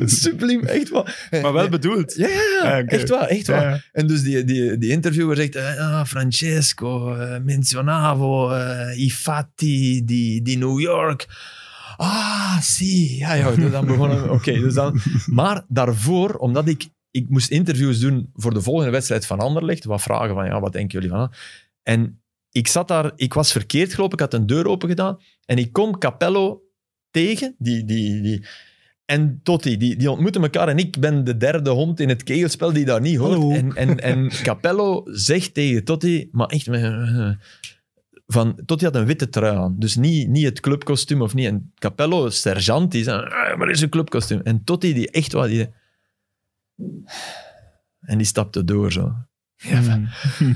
[0.20, 1.28] Subliem, echt waar.
[1.42, 2.14] Maar wel bedoeld.
[2.14, 2.78] Ja, ja, ja.
[2.78, 3.62] Ah, echt waar, echt waar.
[3.62, 3.80] Ja, ja.
[3.92, 8.52] En dus die, die, die interviewer zegt, ah, Francesco, menzionavo
[8.96, 11.26] i fatti di, di New York.
[11.96, 13.18] Ah, zie.
[13.18, 15.00] Ja, ja, dus dan begonnen Oké, dus dan...
[15.26, 16.88] Maar daarvoor, omdat ik...
[17.10, 19.84] Ik moest interviews doen voor de volgende wedstrijd van Anderlecht.
[19.84, 21.32] Wat vragen van, ja, wat denken jullie van?
[21.82, 23.12] En ik zat daar...
[23.16, 25.18] Ik was verkeerd gelopen, ik had een deur open gedaan.
[25.44, 26.62] En ik kom Capello
[27.10, 27.84] tegen, die...
[27.84, 28.46] die, die
[29.04, 32.72] en Totti, die, die ontmoeten elkaar en ik ben de derde hond in het kegelspel
[32.72, 33.32] die daar niet hoort.
[33.32, 33.50] Hallo.
[33.52, 36.66] En, en, en Capello zegt tegen Totti, maar echt...
[38.32, 41.46] Van, Totti had een witte trui aan, dus niet, niet het clubkostuum of niet.
[41.46, 44.40] En Capello, sergeant, die zei, "Ah, maar is een clubkostuum.
[44.40, 45.48] En Totti, die echt wat...
[45.48, 45.68] Die,
[48.00, 49.14] en die stapte door zo.
[49.62, 50.08] Ja, van,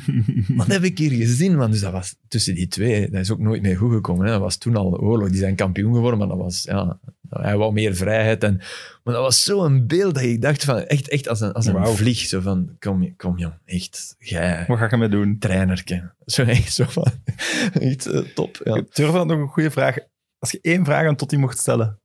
[0.56, 1.56] wat heb ik hier gezien?
[1.56, 1.70] Man?
[1.70, 4.26] Dus dat was tussen die twee, dat is ook nooit meer goed gekomen.
[4.26, 4.32] Hè.
[4.32, 5.28] Dat was toen al oorlog.
[5.28, 8.44] Die zijn kampioen geworden, maar dat was, ja, hij wou meer vrijheid.
[8.44, 8.56] En,
[9.04, 11.86] maar dat was zo'n beeld dat ik dacht van, echt, echt als een, als een
[11.86, 12.18] vlieg.
[12.18, 15.38] Zo van, kom, kom jong, echt, jij, Wat ga je mee doen?
[15.38, 16.12] trainerke.
[16.26, 17.12] Zo echt zo van,
[17.72, 18.60] echt eh, top.
[18.64, 18.74] Ja.
[18.74, 19.96] Ik durf dan nog een goede vraag.
[20.38, 22.00] Als je één vraag aan Totti mocht stellen.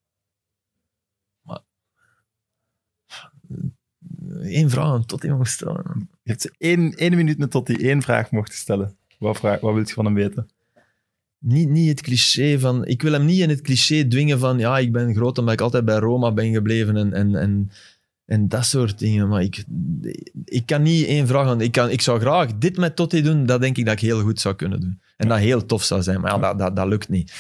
[4.42, 6.10] Eén vraag aan tot iemand stellen.
[6.24, 8.96] Je hebt één, één minuut met Totti één vraag mocht stellen.
[9.18, 10.50] Wat, vraag, wat wil je van hem weten?
[11.40, 12.86] Niet, niet het cliché van...
[12.86, 15.62] Ik wil hem niet in het cliché dwingen van ja, ik ben groot omdat ik
[15.62, 17.72] altijd bij Roma ben gebleven en, en, en,
[18.26, 19.28] en dat soort dingen.
[19.28, 19.64] Maar ik,
[20.46, 21.62] ik kan niet één vraag aan...
[21.62, 24.22] Ik, kan, ik zou graag dit met Totti doen, dat denk ik dat ik heel
[24.22, 25.02] goed zou kunnen doen.
[25.18, 27.34] En dat heel tof zou zijn, maar ja, dat, dat, dat lukt niet.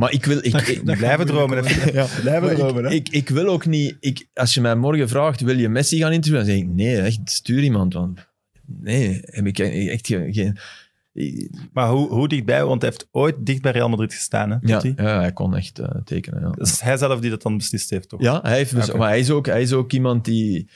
[0.00, 0.38] Maar ik wil...
[0.38, 1.64] Ik, ik, Blijven dromen.
[1.66, 1.90] hè.
[1.92, 2.84] Ja, Blijven dromen.
[2.84, 2.94] ik, hè.
[2.94, 3.96] ik, ik wil ook niet...
[4.00, 6.46] Ik, als je mij morgen vraagt, wil je Messi gaan interviewen?
[6.46, 7.92] Dan zeg ik, nee, echt, stuur iemand.
[7.94, 8.28] Want
[8.66, 10.32] nee, heb ik echt geen...
[10.34, 10.58] geen
[11.72, 12.64] Maar hoe, hoe dichtbij?
[12.64, 14.50] Want hij heeft ooit dicht bij Real Madrid gestaan.
[14.50, 14.92] Hè, ja, Totti?
[15.02, 16.40] ja, hij kon echt eh, tekenen.
[16.58, 16.66] Ja.
[16.78, 18.22] Hij zelf die dat dan beslist heeft, toch?
[18.22, 18.96] Ja, hij heeft, Oké.
[18.96, 20.68] maar hij is, ook, hij is ook iemand die...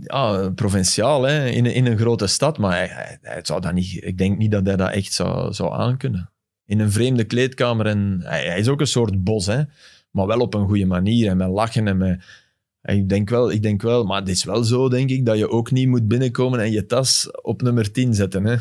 [0.00, 2.58] Ja, provinciaal, hè, in, een- in een grote stad.
[2.58, 4.04] Maar hij, hij, hij zou dat niet...
[4.04, 6.30] Ik denk niet dat hij dat echt zou, zou aankunnen.
[6.72, 7.86] In een vreemde kleedkamer.
[7.86, 9.62] En hij, hij is ook een soort bos, hè.
[10.10, 11.28] Maar wel op een goede manier.
[11.28, 12.24] En met lachen en met...
[12.82, 15.48] Ik denk, wel, ik denk wel, maar het is wel zo, denk ik, dat je
[15.48, 18.44] ook niet moet binnenkomen en je tas op nummer 10 zetten.
[18.44, 18.56] Hè?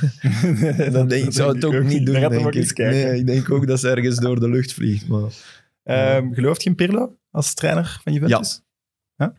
[0.91, 2.77] Dan denk, ik zou het ook niet doen, gaat denk ik.
[2.77, 5.07] Nee, ik denk ook dat ze ergens door de lucht vliegt.
[5.07, 5.31] Maar...
[5.83, 8.61] Ehm, gelooft je in Pirlo als trainer van Juventus?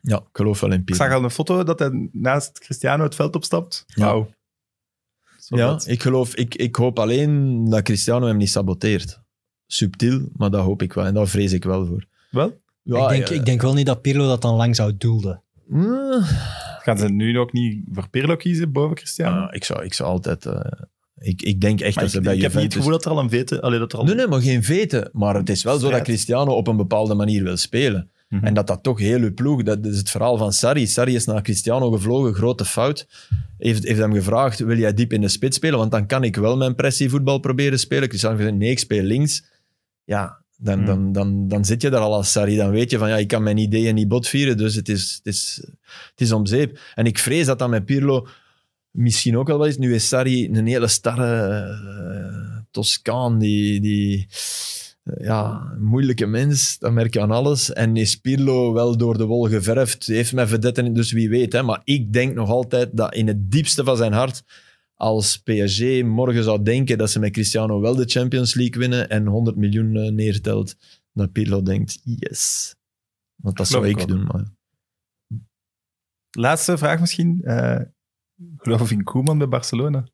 [0.02, 1.04] Ja, ik geloof wel in Ik Pirlo.
[1.04, 3.84] zag al een foto dat hij naast Cristiano het veld opstapt.
[3.86, 4.04] Ja.
[4.04, 4.30] Wauw.
[5.58, 9.20] Ja, ik geloof, ik, ik hoop alleen dat Cristiano hem niet saboteert.
[9.66, 11.04] Subtiel, maar dat hoop ik wel.
[11.04, 12.04] En daar vrees ik wel voor.
[12.30, 12.60] Wel?
[12.82, 13.34] Ja, ik, denk, ja.
[13.34, 15.42] ik denk wel niet dat Pirlo dat dan lang zou doelden.
[15.72, 16.28] Eh,
[16.82, 19.36] Gaan ze nu ook niet voor Pirlo kiezen boven Cristiano?
[19.36, 20.46] ja, ik, zou, ik zou altijd...
[20.46, 20.60] eh,
[21.18, 22.76] ik, ik denk echt Maar dat ik, ze bij ik heb niet het Juventus...
[22.76, 23.60] gevoel dat er al een vete...
[23.62, 24.04] Allee, dat er al...
[24.04, 25.10] Nee, nee, maar geen veten.
[25.12, 26.02] Maar het is wel zo dat.
[26.02, 28.10] Cristiano op een bepaalde manier wil spelen.
[28.32, 28.44] Mhm.
[28.44, 30.86] En dat dat toch heel uw ploeg, dat is het verhaal van Sarri.
[30.86, 33.06] Sarri is naar Cristiano gevlogen, grote fout.
[33.58, 35.78] Heeft, heeft hem gevraagd, wil jij diep in de spits spelen?
[35.78, 38.08] Want dan kan ik wel mijn pressievoetbal proberen spelen.
[38.08, 39.44] Cristiano heeft gezegd, nee, ik speel links.
[40.04, 40.86] Ja, dan, Hmm.
[40.86, 42.56] dan, dan, dan zit je daar al als Sarri.
[42.56, 45.34] Dan weet je van, ja, ik kan mijn ideeën niet botvieren, dus het is, het
[45.34, 45.60] is,
[46.10, 46.78] het is om zeep.
[46.94, 48.26] En ik vrees dat dat met Pirlo
[48.90, 49.78] misschien ook wel wel is.
[49.78, 53.80] Nu is Sarri een hele starre eh, Toscaan, die...
[53.80, 54.28] die
[55.02, 57.72] ja, een moeilijke mens, dat merk je aan alles.
[57.72, 61.52] En is Pirlo wel door de wol geverfd, heeft met vedetten, dus wie weet.
[61.52, 61.62] Hè.
[61.62, 64.44] Maar ik denk nog altijd dat in het diepste van zijn hart,
[64.94, 69.26] als PSG morgen zou denken dat ze met Cristiano wel de Champions League winnen en
[69.26, 70.76] 100 miljoen eh, neertelt,
[71.12, 72.74] dat Pirlo denkt, yes.
[73.34, 74.24] Want dat zou ik doen.
[74.24, 74.44] Maar...
[76.30, 77.40] Laatste vraag misschien.
[77.42, 77.80] Eh
[78.56, 80.06] geloof in Koeman bij Barcelona?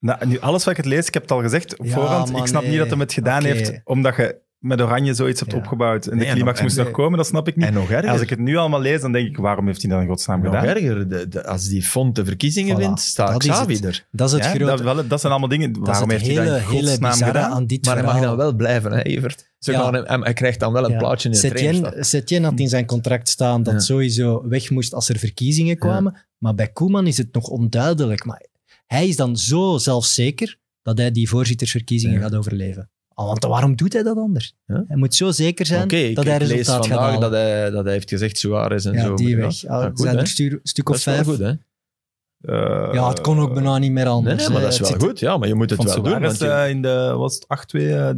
[0.00, 2.36] Nou, nu, alles wat ik het lees, ik heb het al gezegd op Ja, voorhand.
[2.36, 2.70] Ik snap nee.
[2.70, 5.58] niet dat hij het gedaan heeft, omdat je met Oranje zoiets hebt Ja.
[5.58, 6.06] opgebouwd.
[6.06, 7.66] En Nee, de en climax nog- moest en- nog komen, dat snap ik niet.
[7.66, 8.10] En nog erger.
[8.10, 10.42] Als ik het nu allemaal lees, dan denk ik, waarom heeft hij dat in godsnaam
[10.42, 10.76] nog gedaan?
[10.76, 11.08] erger.
[11.08, 13.84] De, de- als die font de verkiezingen Voilà, wint, staat dat is Xavi het.
[13.84, 14.06] er.
[14.10, 14.64] Dat is het Ja, grote.
[14.64, 15.72] dat, wel, dat zijn allemaal dingen.
[15.72, 17.50] dat is waarom het heeft hij hele, dat in hele godsnaam gedaan?
[17.50, 19.50] aan dit Maar hij mag dan wel blijven, hè, Evert.
[19.58, 19.80] Ze Ja.
[19.80, 20.98] gaan hem, hij krijgt dan wel een Ja.
[20.98, 21.92] plaatje in de trainerstaf.
[22.06, 23.78] Setien, had in zijn contract staan dat Ja.
[23.80, 26.26] sowieso weg moest als er verkiezingen kwamen.
[26.38, 28.24] Maar bij Koeman is het nog onduidelijk.
[28.24, 28.42] Maar
[28.94, 32.22] hij is dan zo zelfzeker dat hij die voorzittersverkiezingen Ja.
[32.22, 32.90] gaat overleven.
[33.14, 34.54] Want waarom doet hij dat anders?
[34.66, 34.84] Ja.
[34.88, 37.20] Hij moet zo zeker zijn dat hij ik lees resultaat gaat vandaag halen.
[37.20, 39.14] dat hij, dat hij heeft gezegd Suarez en ja, zo.
[39.14, 39.36] die Ja.
[39.36, 39.60] weg.
[39.60, 40.20] Ja, Ja, goed, zijn hè.
[40.20, 41.26] er stu- stuk Dat of is wel vijf.
[41.26, 41.52] goed, hè?
[42.92, 44.36] Ja, het kon ook bijna niet meer anders.
[44.36, 45.18] Nee, nee, maar dat is wel zit- goed.
[45.18, 46.20] Ja, maar je moet het Van wel doen.
[46.20, 48.10] Want je- eh, in de was het 8-2 eh,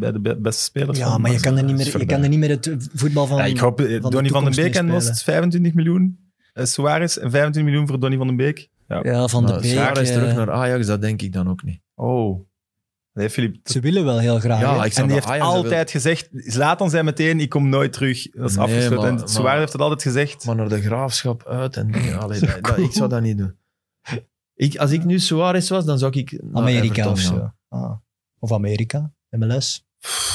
[0.00, 0.98] bij de be- beste spelers.
[0.98, 3.36] Ja, maar je kan, er niet meer, je kan er niet meer het voetbal van...
[3.38, 5.12] Ja, ik hoop, eh, van de Donny van den Beek en was spelen.
[5.14, 6.18] het 25 miljoen.
[6.52, 8.68] eh, Suarez en 25 miljoen voor Donny van den Beek.
[8.88, 9.00] Ja.
[9.02, 9.70] Ja, van de maar Beek.
[9.70, 11.80] Suarez eh, terug naar Ajax, dat denk ik dan ook niet.
[11.94, 12.46] Oh.
[13.12, 13.56] Nee, Filip.
[13.64, 14.60] Ze willen wel heel graag.
[14.60, 18.30] Ja, En die heeft Ajax altijd gezegd, Zlatan zei meteen, ik kom nooit terug.
[18.30, 19.08] Dat is Nee, afgesloten.
[19.08, 20.44] en maar- Suarez heeft het altijd gezegd.
[20.46, 22.18] Maar naar de graafschap uit en dingen.
[22.22, 23.56] Allee, dat, dat- ik zou dat niet doen.
[24.54, 27.52] Ik, als ik nu Suarez was, dan zou ik naar Amerika Everton of zo.
[27.68, 27.92] Ah.
[28.38, 29.86] Of Amerika, MLS.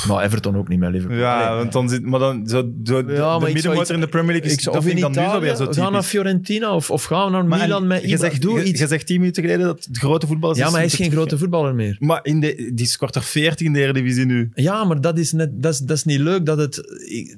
[0.08, 1.18] Maar Everton ook niet met Liverpool.
[1.18, 1.58] Ja, Allee.
[1.58, 4.32] want dan zit, maar dan zo, zo, de, Ja, de ik middenmotor in de Premier
[4.32, 6.08] League, is, ik dat vind ik dan nu zo Italië, weer zo gaan naar typisch.
[6.08, 8.80] Fiorentina of, of gaan we naar Maar Milan en met je zegt, Doe je, iets.
[8.80, 10.58] je zegt tien minuten geleden dat het grote voetbal is.
[10.58, 11.96] Ja, maar hij is geen te grote voetballer meer.
[12.00, 14.52] Maar in de, die scoort er 14 in de Eredivisie nu.
[14.54, 16.46] Ja, maar dat is, net, dat is, dat is niet leuk.
[16.46, 16.78] Dat, het,
[17.10, 17.38] ik,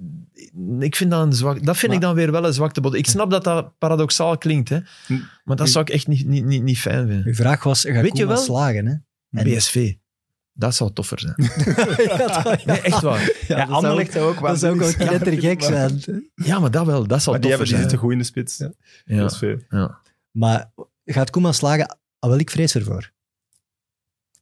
[0.79, 2.93] ik vind dat, een zwak, dat vind ik dan weer wel een zwaktebod.
[2.95, 4.77] Ik snap dat dat paradoxaal klinkt, hè.
[5.07, 5.13] Hm.
[5.43, 7.25] maar dat zou ik echt niet, niet, niet, niet fijn vinden.
[7.27, 8.43] Uw vraag was, gaat Weet je Koeman wel?
[8.43, 8.85] slagen?
[8.85, 8.93] Hè?
[9.39, 9.93] En- PSV.
[10.59, 11.33] Dat zou toffer zijn.
[12.07, 13.21] ja, dat, Nee, echt waar.
[13.47, 13.81] ja, Ja, dat zou,
[14.11, 16.01] zou ook dat zou ook wel knettergek zijn.
[16.35, 17.07] Ja, maar dat wel.
[17.07, 17.79] Dat zou Maar die, hebben, toffer die zijn.
[17.81, 18.57] zitten goed in de spits.
[18.57, 18.71] Ja.
[19.05, 19.55] Ja, PSV.
[19.69, 19.97] ja.
[20.31, 20.71] Maar
[21.05, 21.97] gaat Koeman slagen?
[22.19, 23.11] Ah, wel, ik vrees ervoor.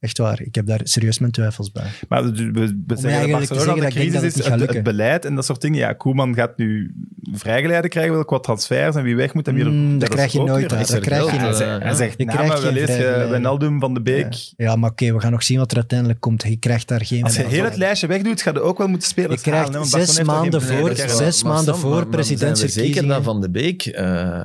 [0.00, 1.86] Echt waar, ik heb daar serieus mijn twijfels bij.
[2.08, 5.24] Maar we, we, we zeggen dat Barcelona zeggen de ik crisis het is, het, beleid
[5.24, 5.78] en dat soort dingen.
[5.78, 6.94] Ja, Koeman gaat nu
[7.32, 10.32] vrijgeleide krijgen, wil qua transfers en wie weg moet en wie er- Mm, dat krijg
[10.32, 11.94] je nooit dat krijg je eh, zegt, hij ja.
[11.94, 13.30] zegt Je namen, krijgt we geen lezen vrijgeleide.
[13.30, 14.34] Wijnaldum van de Beek.
[14.56, 16.42] Ja, maar oké, we gaan nog zien wat er uiteindelijk komt.
[16.42, 17.22] Je krijgt daar geen...
[17.24, 19.30] Als je heel het lijstje wegdoet, ga je ook wel moeten spelen.
[19.30, 22.94] Je krijgt zes maanden voor- zes maanden voor presidentsverkiezingen.
[22.94, 24.40] Zeker dat Van de Beek eh,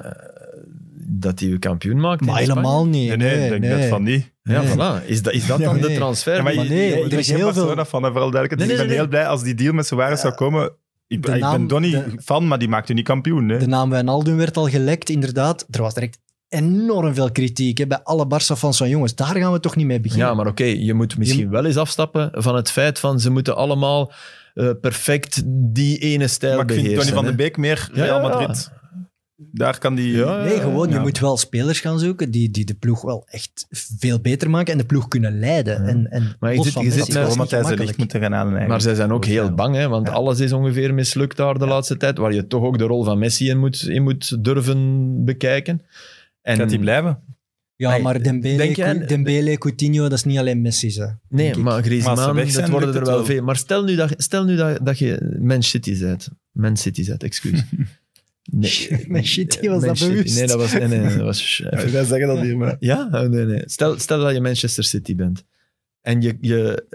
[1.19, 2.22] dat hij uw kampioen maakt.
[2.26, 3.07] Maar helemaal niet.
[3.07, 3.80] Nee, nee, ik denk nee.
[3.80, 4.31] dat van niet.
[4.44, 5.06] Ja, voilà.
[5.06, 6.35] Is dat, is dat Ja, dan de transfer?
[6.35, 8.56] Ja, maar maar je- nee, je- er ik ben is heel veel- hè, vooral duidelijk.
[8.56, 10.72] Nee, nee, ik ben heel blij als die deal met Suarez zou komen.
[11.07, 13.49] Ik, De ik naam- ben Donny de- fan, maar die maakt u niet kampioen.
[13.49, 13.57] Hè.
[13.57, 15.65] De naam Wijnaldum werd al gelekt, inderdaad.
[15.69, 16.18] Er was direct
[16.49, 19.99] enorm veel kritiek hè, bij alle Barça-fans van jongens, daar gaan we toch niet mee
[19.99, 20.27] beginnen.
[20.27, 23.56] Ja, maar oké, je moet misschien wel eens afstappen van het feit van ze moeten
[23.56, 24.11] allemaal
[24.53, 27.06] eh, perfect die ene stijl maar ik vind beheersen.
[27.14, 28.56] Donny van den Beek meer Ja, Real ja, ja.
[29.35, 30.11] Daar kan die...
[30.15, 33.65] Ja, Nee, gewoon, je moet wel spelers gaan zoeken die, die de ploeg wel echt
[33.69, 35.81] veel beter maken en de ploeg kunnen leiden.
[35.81, 35.88] Ja.
[35.88, 37.76] En, en Maar je los zit- van je zit met- Matthijs de.
[37.77, 38.68] Ligt moeten gaan halen eigenlijk.
[38.72, 40.14] Maar zij zijn ook heel bang, hè, want Ja.
[40.14, 43.19] alles is ongeveer mislukt daar de laatste tijd, waar je toch ook de rol van
[43.19, 45.81] Messi in moet, in moet durven bekijken.
[46.41, 47.19] En, Gaat hij blijven?
[47.76, 50.99] Ja, maar Dembele, Cou- Dembele, Coutinho, dat is niet alleen Messi.
[51.01, 53.26] Hè, Nee, maar Griezmann, dat worden er wel.
[53.26, 53.43] veel.
[53.43, 56.27] Maar stel nu dat, stel nu dat, dat je Man City bent.
[56.51, 57.64] Man City bent, excuus.
[58.44, 59.06] Nee.
[59.07, 60.11] Man City, was Man dat City.
[60.11, 60.36] bewust?
[60.36, 60.74] Nee, dat was...
[60.74, 62.76] Nee, nee, dat was Wij zeggen dat hier, maar...
[62.80, 63.10] Ja?
[63.11, 63.61] Oh, nee, nee.
[63.65, 65.44] Stel, stel dat je Manchester City bent.
[66.02, 66.38] En je...
[66.41, 66.88] je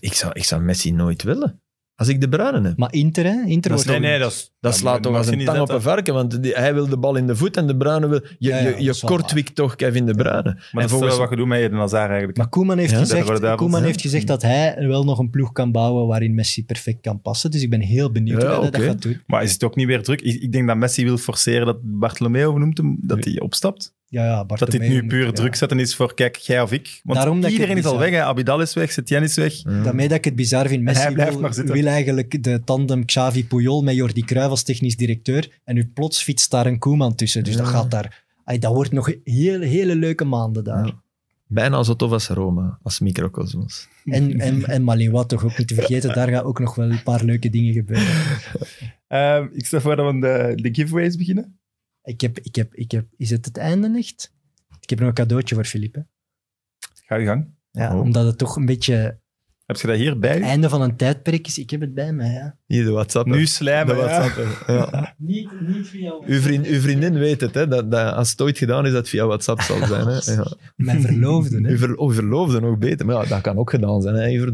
[0.00, 1.60] ik, zou, ik zou Messi nooit willen.
[1.98, 2.76] Als ik de Bruyne heb.
[2.76, 3.42] Maar Inter, hè?
[3.46, 4.52] Inter Dat Nee, nee, dat is...
[4.60, 6.98] Dat ja, slaat toch als een tang op een varken, want die- hij wil de
[6.98, 8.20] bal in de voet en de Bruyne wil...
[8.22, 10.60] Je, Ja, ja, je, je kortwikt toch Kevin de Bruyne.
[10.72, 11.10] Maar en volgens...
[11.10, 12.38] wel wat je doet met Eden Hazard eigenlijk.
[12.38, 16.06] Maar Koeman heeft, gezegd, Koeman heeft gezegd dat hij wel nog een ploeg kan bouwen
[16.06, 17.50] waarin Messi perfect kan passen.
[17.50, 19.22] Dus ik ben heel benieuwd Ja, hoe hij dat gaat doen.
[19.26, 20.20] Maar is het ook niet weer druk?
[20.20, 23.96] Ik, ik denk dat Messi wil forceren dat Bartomeu noemt hem, dat hij opstapt.
[24.10, 27.00] Ja, ja, Dat dit nu puur druk zetten is voor, kijk, jij of ik.
[27.04, 28.10] Want Daarom iedereen is al weg.
[28.10, 28.22] Hè.
[28.22, 29.62] Abidal is weg, Setien is weg.
[29.62, 30.82] Daarmee dat ik het bizar vind.
[30.82, 31.74] Messi wil, maar zitten.
[31.74, 35.60] wil eigenlijk de tandem Xavi-Puyol met Jordi Cruijff als technisch directeur.
[35.64, 37.44] En nu plots fietst daar een Koeman tussen.
[37.44, 37.60] Dus Ja.
[37.60, 38.24] dat gaat daar...
[38.44, 40.86] Ay, dat wordt nog hele, hele leuke maanden daar.
[40.86, 41.02] Ja.
[41.46, 43.88] Bijna zo tof als Roma, als microcosmos.
[44.04, 46.14] En, en, en Malinois toch ook niet te vergeten.
[46.14, 48.06] Daar gaan ook nog wel een paar leuke dingen gebeuren.
[49.08, 51.58] Ehm, ik stel voor dat we de, de giveaways beginnen.
[52.08, 53.06] Ik heb, ik heb, ik heb...
[53.16, 54.32] Is het het einde echt?
[54.80, 56.06] Ik heb nog een cadeautje voor Philippe.
[57.06, 57.46] Ga je gang.
[57.70, 58.00] Ja, Oh.
[58.00, 59.18] Omdat het toch een beetje
[59.66, 60.34] Heb je dat hier bij?
[60.34, 61.58] het einde van een tijdperk is.
[61.58, 62.56] Ik heb het bij mij, ja.
[62.66, 63.26] Hier, de WhatsApp.
[63.26, 63.96] Nu de slijmen.
[63.96, 64.04] ja.
[64.04, 64.64] WhatsApp.
[64.66, 65.14] Ja.
[65.18, 68.58] Niet, niet via Uw, vriend, uw vriendin weet het, hè, dat, dat als het ooit
[68.58, 70.06] gedaan is, dat het via WhatsApp zal zijn.
[70.06, 70.32] Hè.
[70.34, 70.52] Ja.
[70.76, 71.68] Mijn verloofde, hè.
[71.70, 74.14] Uw, ver, oh, uw verloofde nog beter, maar ja, dat kan ook gedaan zijn.
[74.14, 74.52] Hè,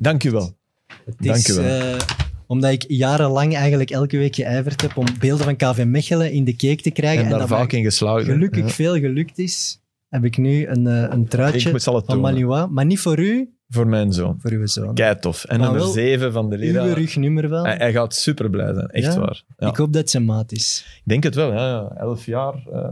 [0.00, 0.56] Dank u wel.
[1.04, 1.64] Het Dank is, u wel.
[1.94, 1.98] eh,
[2.46, 6.56] omdat ik jarenlang eigenlijk elke week geijverd heb om beelden van KV Mechelen in de
[6.56, 7.18] cake te krijgen.
[7.18, 8.24] En, En, daar dat vaak in geslaagd.
[8.24, 8.68] gelukkig Ja.
[8.68, 12.20] veel gelukt is, heb ik nu een, eh, een truitje van.
[12.20, 12.66] Malinois.
[12.70, 14.36] Maar niet voor u, Voor mijn zoon.
[14.40, 14.94] voor uw zoon.
[14.94, 15.44] Kei tof.
[15.44, 16.92] En Maar nummer wel 7 van de Uw Lira.
[16.92, 17.64] rugnummer wel.
[17.64, 19.20] Hij, hij gaat super blij zijn, echt Ja?
[19.20, 19.42] waar.
[19.56, 19.68] Ja.
[19.68, 20.84] Ik hoop dat het zijn maat is.
[20.96, 21.68] Ik denk het wel, ja.
[21.68, 21.92] ja.
[21.96, 22.54] Elf jaar.
[22.72, 22.88] eh,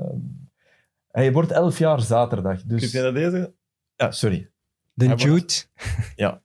[1.11, 2.59] Hij wordt elf jaar zaterdag.
[2.59, 2.93] Kun Dus...
[2.93, 3.53] je dat deze?
[3.97, 4.51] Ja, sorry.
[4.95, 5.29] De Jude.
[5.29, 5.71] wordt-
[6.17, 6.43] Ja.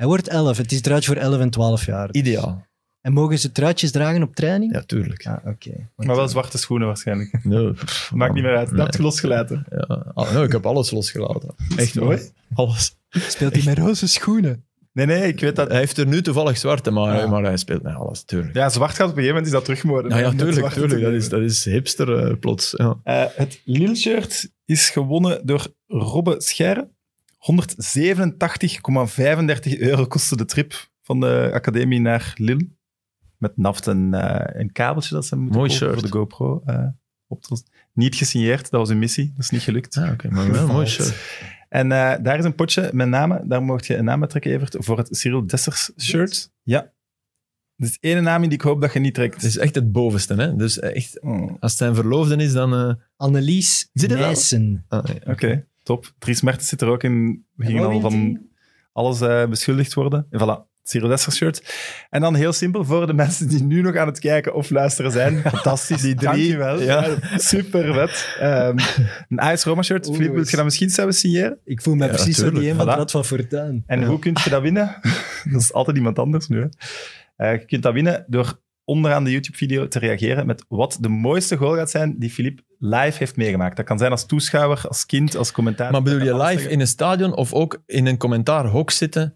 [0.00, 0.56] Hij wordt 11.
[0.56, 2.08] Het is truitje voor 11 en 12 jaar.
[2.12, 2.66] Ideaal.
[3.00, 4.72] En mogen ze truitjes dragen op training?
[4.74, 5.26] Ja, tuurlijk.
[5.26, 5.88] Ah, oké.
[5.96, 7.38] Maar wel zwarte schoenen waarschijnlijk.
[7.44, 7.72] Nee,
[8.14, 8.66] Maakt niet meer uit.
[8.68, 8.84] Dat Nee.
[8.86, 9.66] heb je losgelaten.
[9.70, 10.12] Ja.
[10.14, 11.54] Ah, nee, ik heb alles losgelaten.
[11.76, 12.16] Echt mooi.
[12.16, 12.26] waar.
[12.66, 12.96] Alles.
[13.10, 14.64] Speelt hij met roze schoenen?
[14.92, 15.68] Nee, nee, ik weet dat...
[15.68, 17.26] Hij heeft er nu toevallig zwarte, maar, Ja.
[17.26, 18.54] maar hij speelt met alles, tuurlijk.
[18.54, 20.10] Ja, zwart gaat op een gegeven moment is dat terugmoorden.
[20.10, 21.02] Ja, ja, tuurlijk, tuurlijk.
[21.02, 22.74] Dat is, dat is hipster eh, plots.
[22.76, 22.96] Ja.
[23.04, 26.88] Eh, het Lille-shirt is gewonnen door Robbe Scherre.
[27.40, 32.68] 187,35 euro kostte de trip van de academie naar Lille.
[33.38, 36.00] Met naft en eh, een kabeltje dat ze moeten Mooi kopen shirt.
[36.00, 36.62] voor de GoPro.
[36.66, 36.86] eh,
[37.26, 37.62] op te-
[37.92, 39.32] niet gesigneerd, dat was een missie.
[39.34, 39.96] Dat is niet gelukt.
[39.96, 41.14] Ah, oké, maar wel mooi shirt.
[41.68, 43.48] En eh, daar is een potje met namen.
[43.48, 46.52] Daar mocht je een naam trekken, Evert, voor het Cyril Dessers shirt.
[46.62, 46.92] Ja.
[47.76, 49.34] Dus ene naam in die ik hoop dat je niet trekt.
[49.34, 50.56] Het is echt het bovenste, hè.
[50.56, 52.74] Dus echt, Oh, als het zijn verloofde is, dan...
[52.74, 53.88] eh, Annelies?
[53.92, 54.84] Nijssen.
[54.88, 55.32] ah, ja.
[55.32, 56.12] Oké, top.
[56.18, 57.44] Dries Mertens zit er ook in.
[57.54, 58.40] We gingen al van
[58.92, 60.26] alles eh, beschuldigd worden.
[60.30, 61.74] En voilà, Cyril Dessers shirt.
[62.10, 65.10] En dan heel simpel, voor de mensen die nu nog aan het kijken of luisteren
[65.12, 65.36] zijn.
[65.54, 66.28] Fantastisch, die drie.
[66.28, 66.80] Dankjewel.
[66.80, 67.06] Ja.
[67.06, 68.36] Ja, super vet.
[68.40, 68.78] Ehm,
[69.28, 70.06] een AS Roma shirt.
[70.06, 71.58] Filip, wil je dat misschien zelf signeren?
[71.64, 72.78] Ik voel me Ja, precies zo die een Voilà.
[72.78, 73.82] Rad van Fortuin.
[73.86, 74.06] En Ja.
[74.06, 74.96] hoe kun je dat winnen?
[75.52, 76.60] dat is altijd iemand anders nu.
[76.60, 76.66] Hè.
[77.36, 81.56] Eh, je kunt dat winnen door onderaan de YouTube-video te reageren met wat de mooiste
[81.56, 83.76] goal gaat zijn die Filip live heeft meegemaakt.
[83.76, 85.92] Dat kan zijn als toeschouwer, als kind, als commentator.
[85.92, 86.70] Maar bedoel je live zeggen.
[86.70, 89.34] in een stadion of ook in een commentaarhok zitten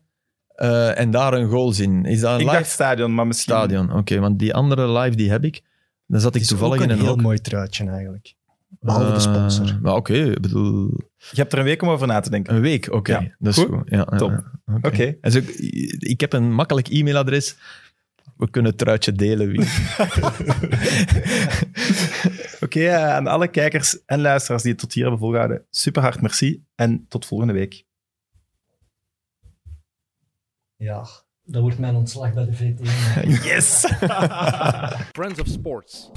[0.55, 2.05] eh, en daar een goal zien?
[2.05, 3.55] Is dat een Ik live dacht stadion, maar misschien...
[3.55, 3.93] stadion?
[3.93, 5.63] Oké, want die andere live die heb ik.
[6.07, 7.21] Dan zat ik toevallig ook in een een heel hok.
[7.23, 8.35] mooi truitje eigenlijk.
[8.81, 9.79] Behalve de Eh, sponsor.
[9.83, 12.55] maar Oké, ik bedoel, Je hebt er een week om over na te denken.
[12.55, 13.13] een week, oké.
[13.13, 13.35] Ja.
[13.39, 13.75] Dat is Goed.
[13.75, 13.91] goed.
[13.91, 14.45] Ja, ja, Top.
[14.83, 15.17] Oké.
[15.99, 17.57] Ik heb een makkelijk e-mailadres.
[18.45, 19.49] We kunnen het truitje delen.
[19.49, 19.61] Wie.
[22.65, 26.21] Oké, eh, aan alle kijkers en luisteraars die het tot hier hebben volgehouden, super hard
[26.21, 27.85] merci en tot volgende week.
[30.77, 31.07] Ja,
[31.45, 32.81] dat wordt mijn ontslag bij de VT.
[33.45, 33.81] Yes!
[35.19, 36.11] Friends of Sports.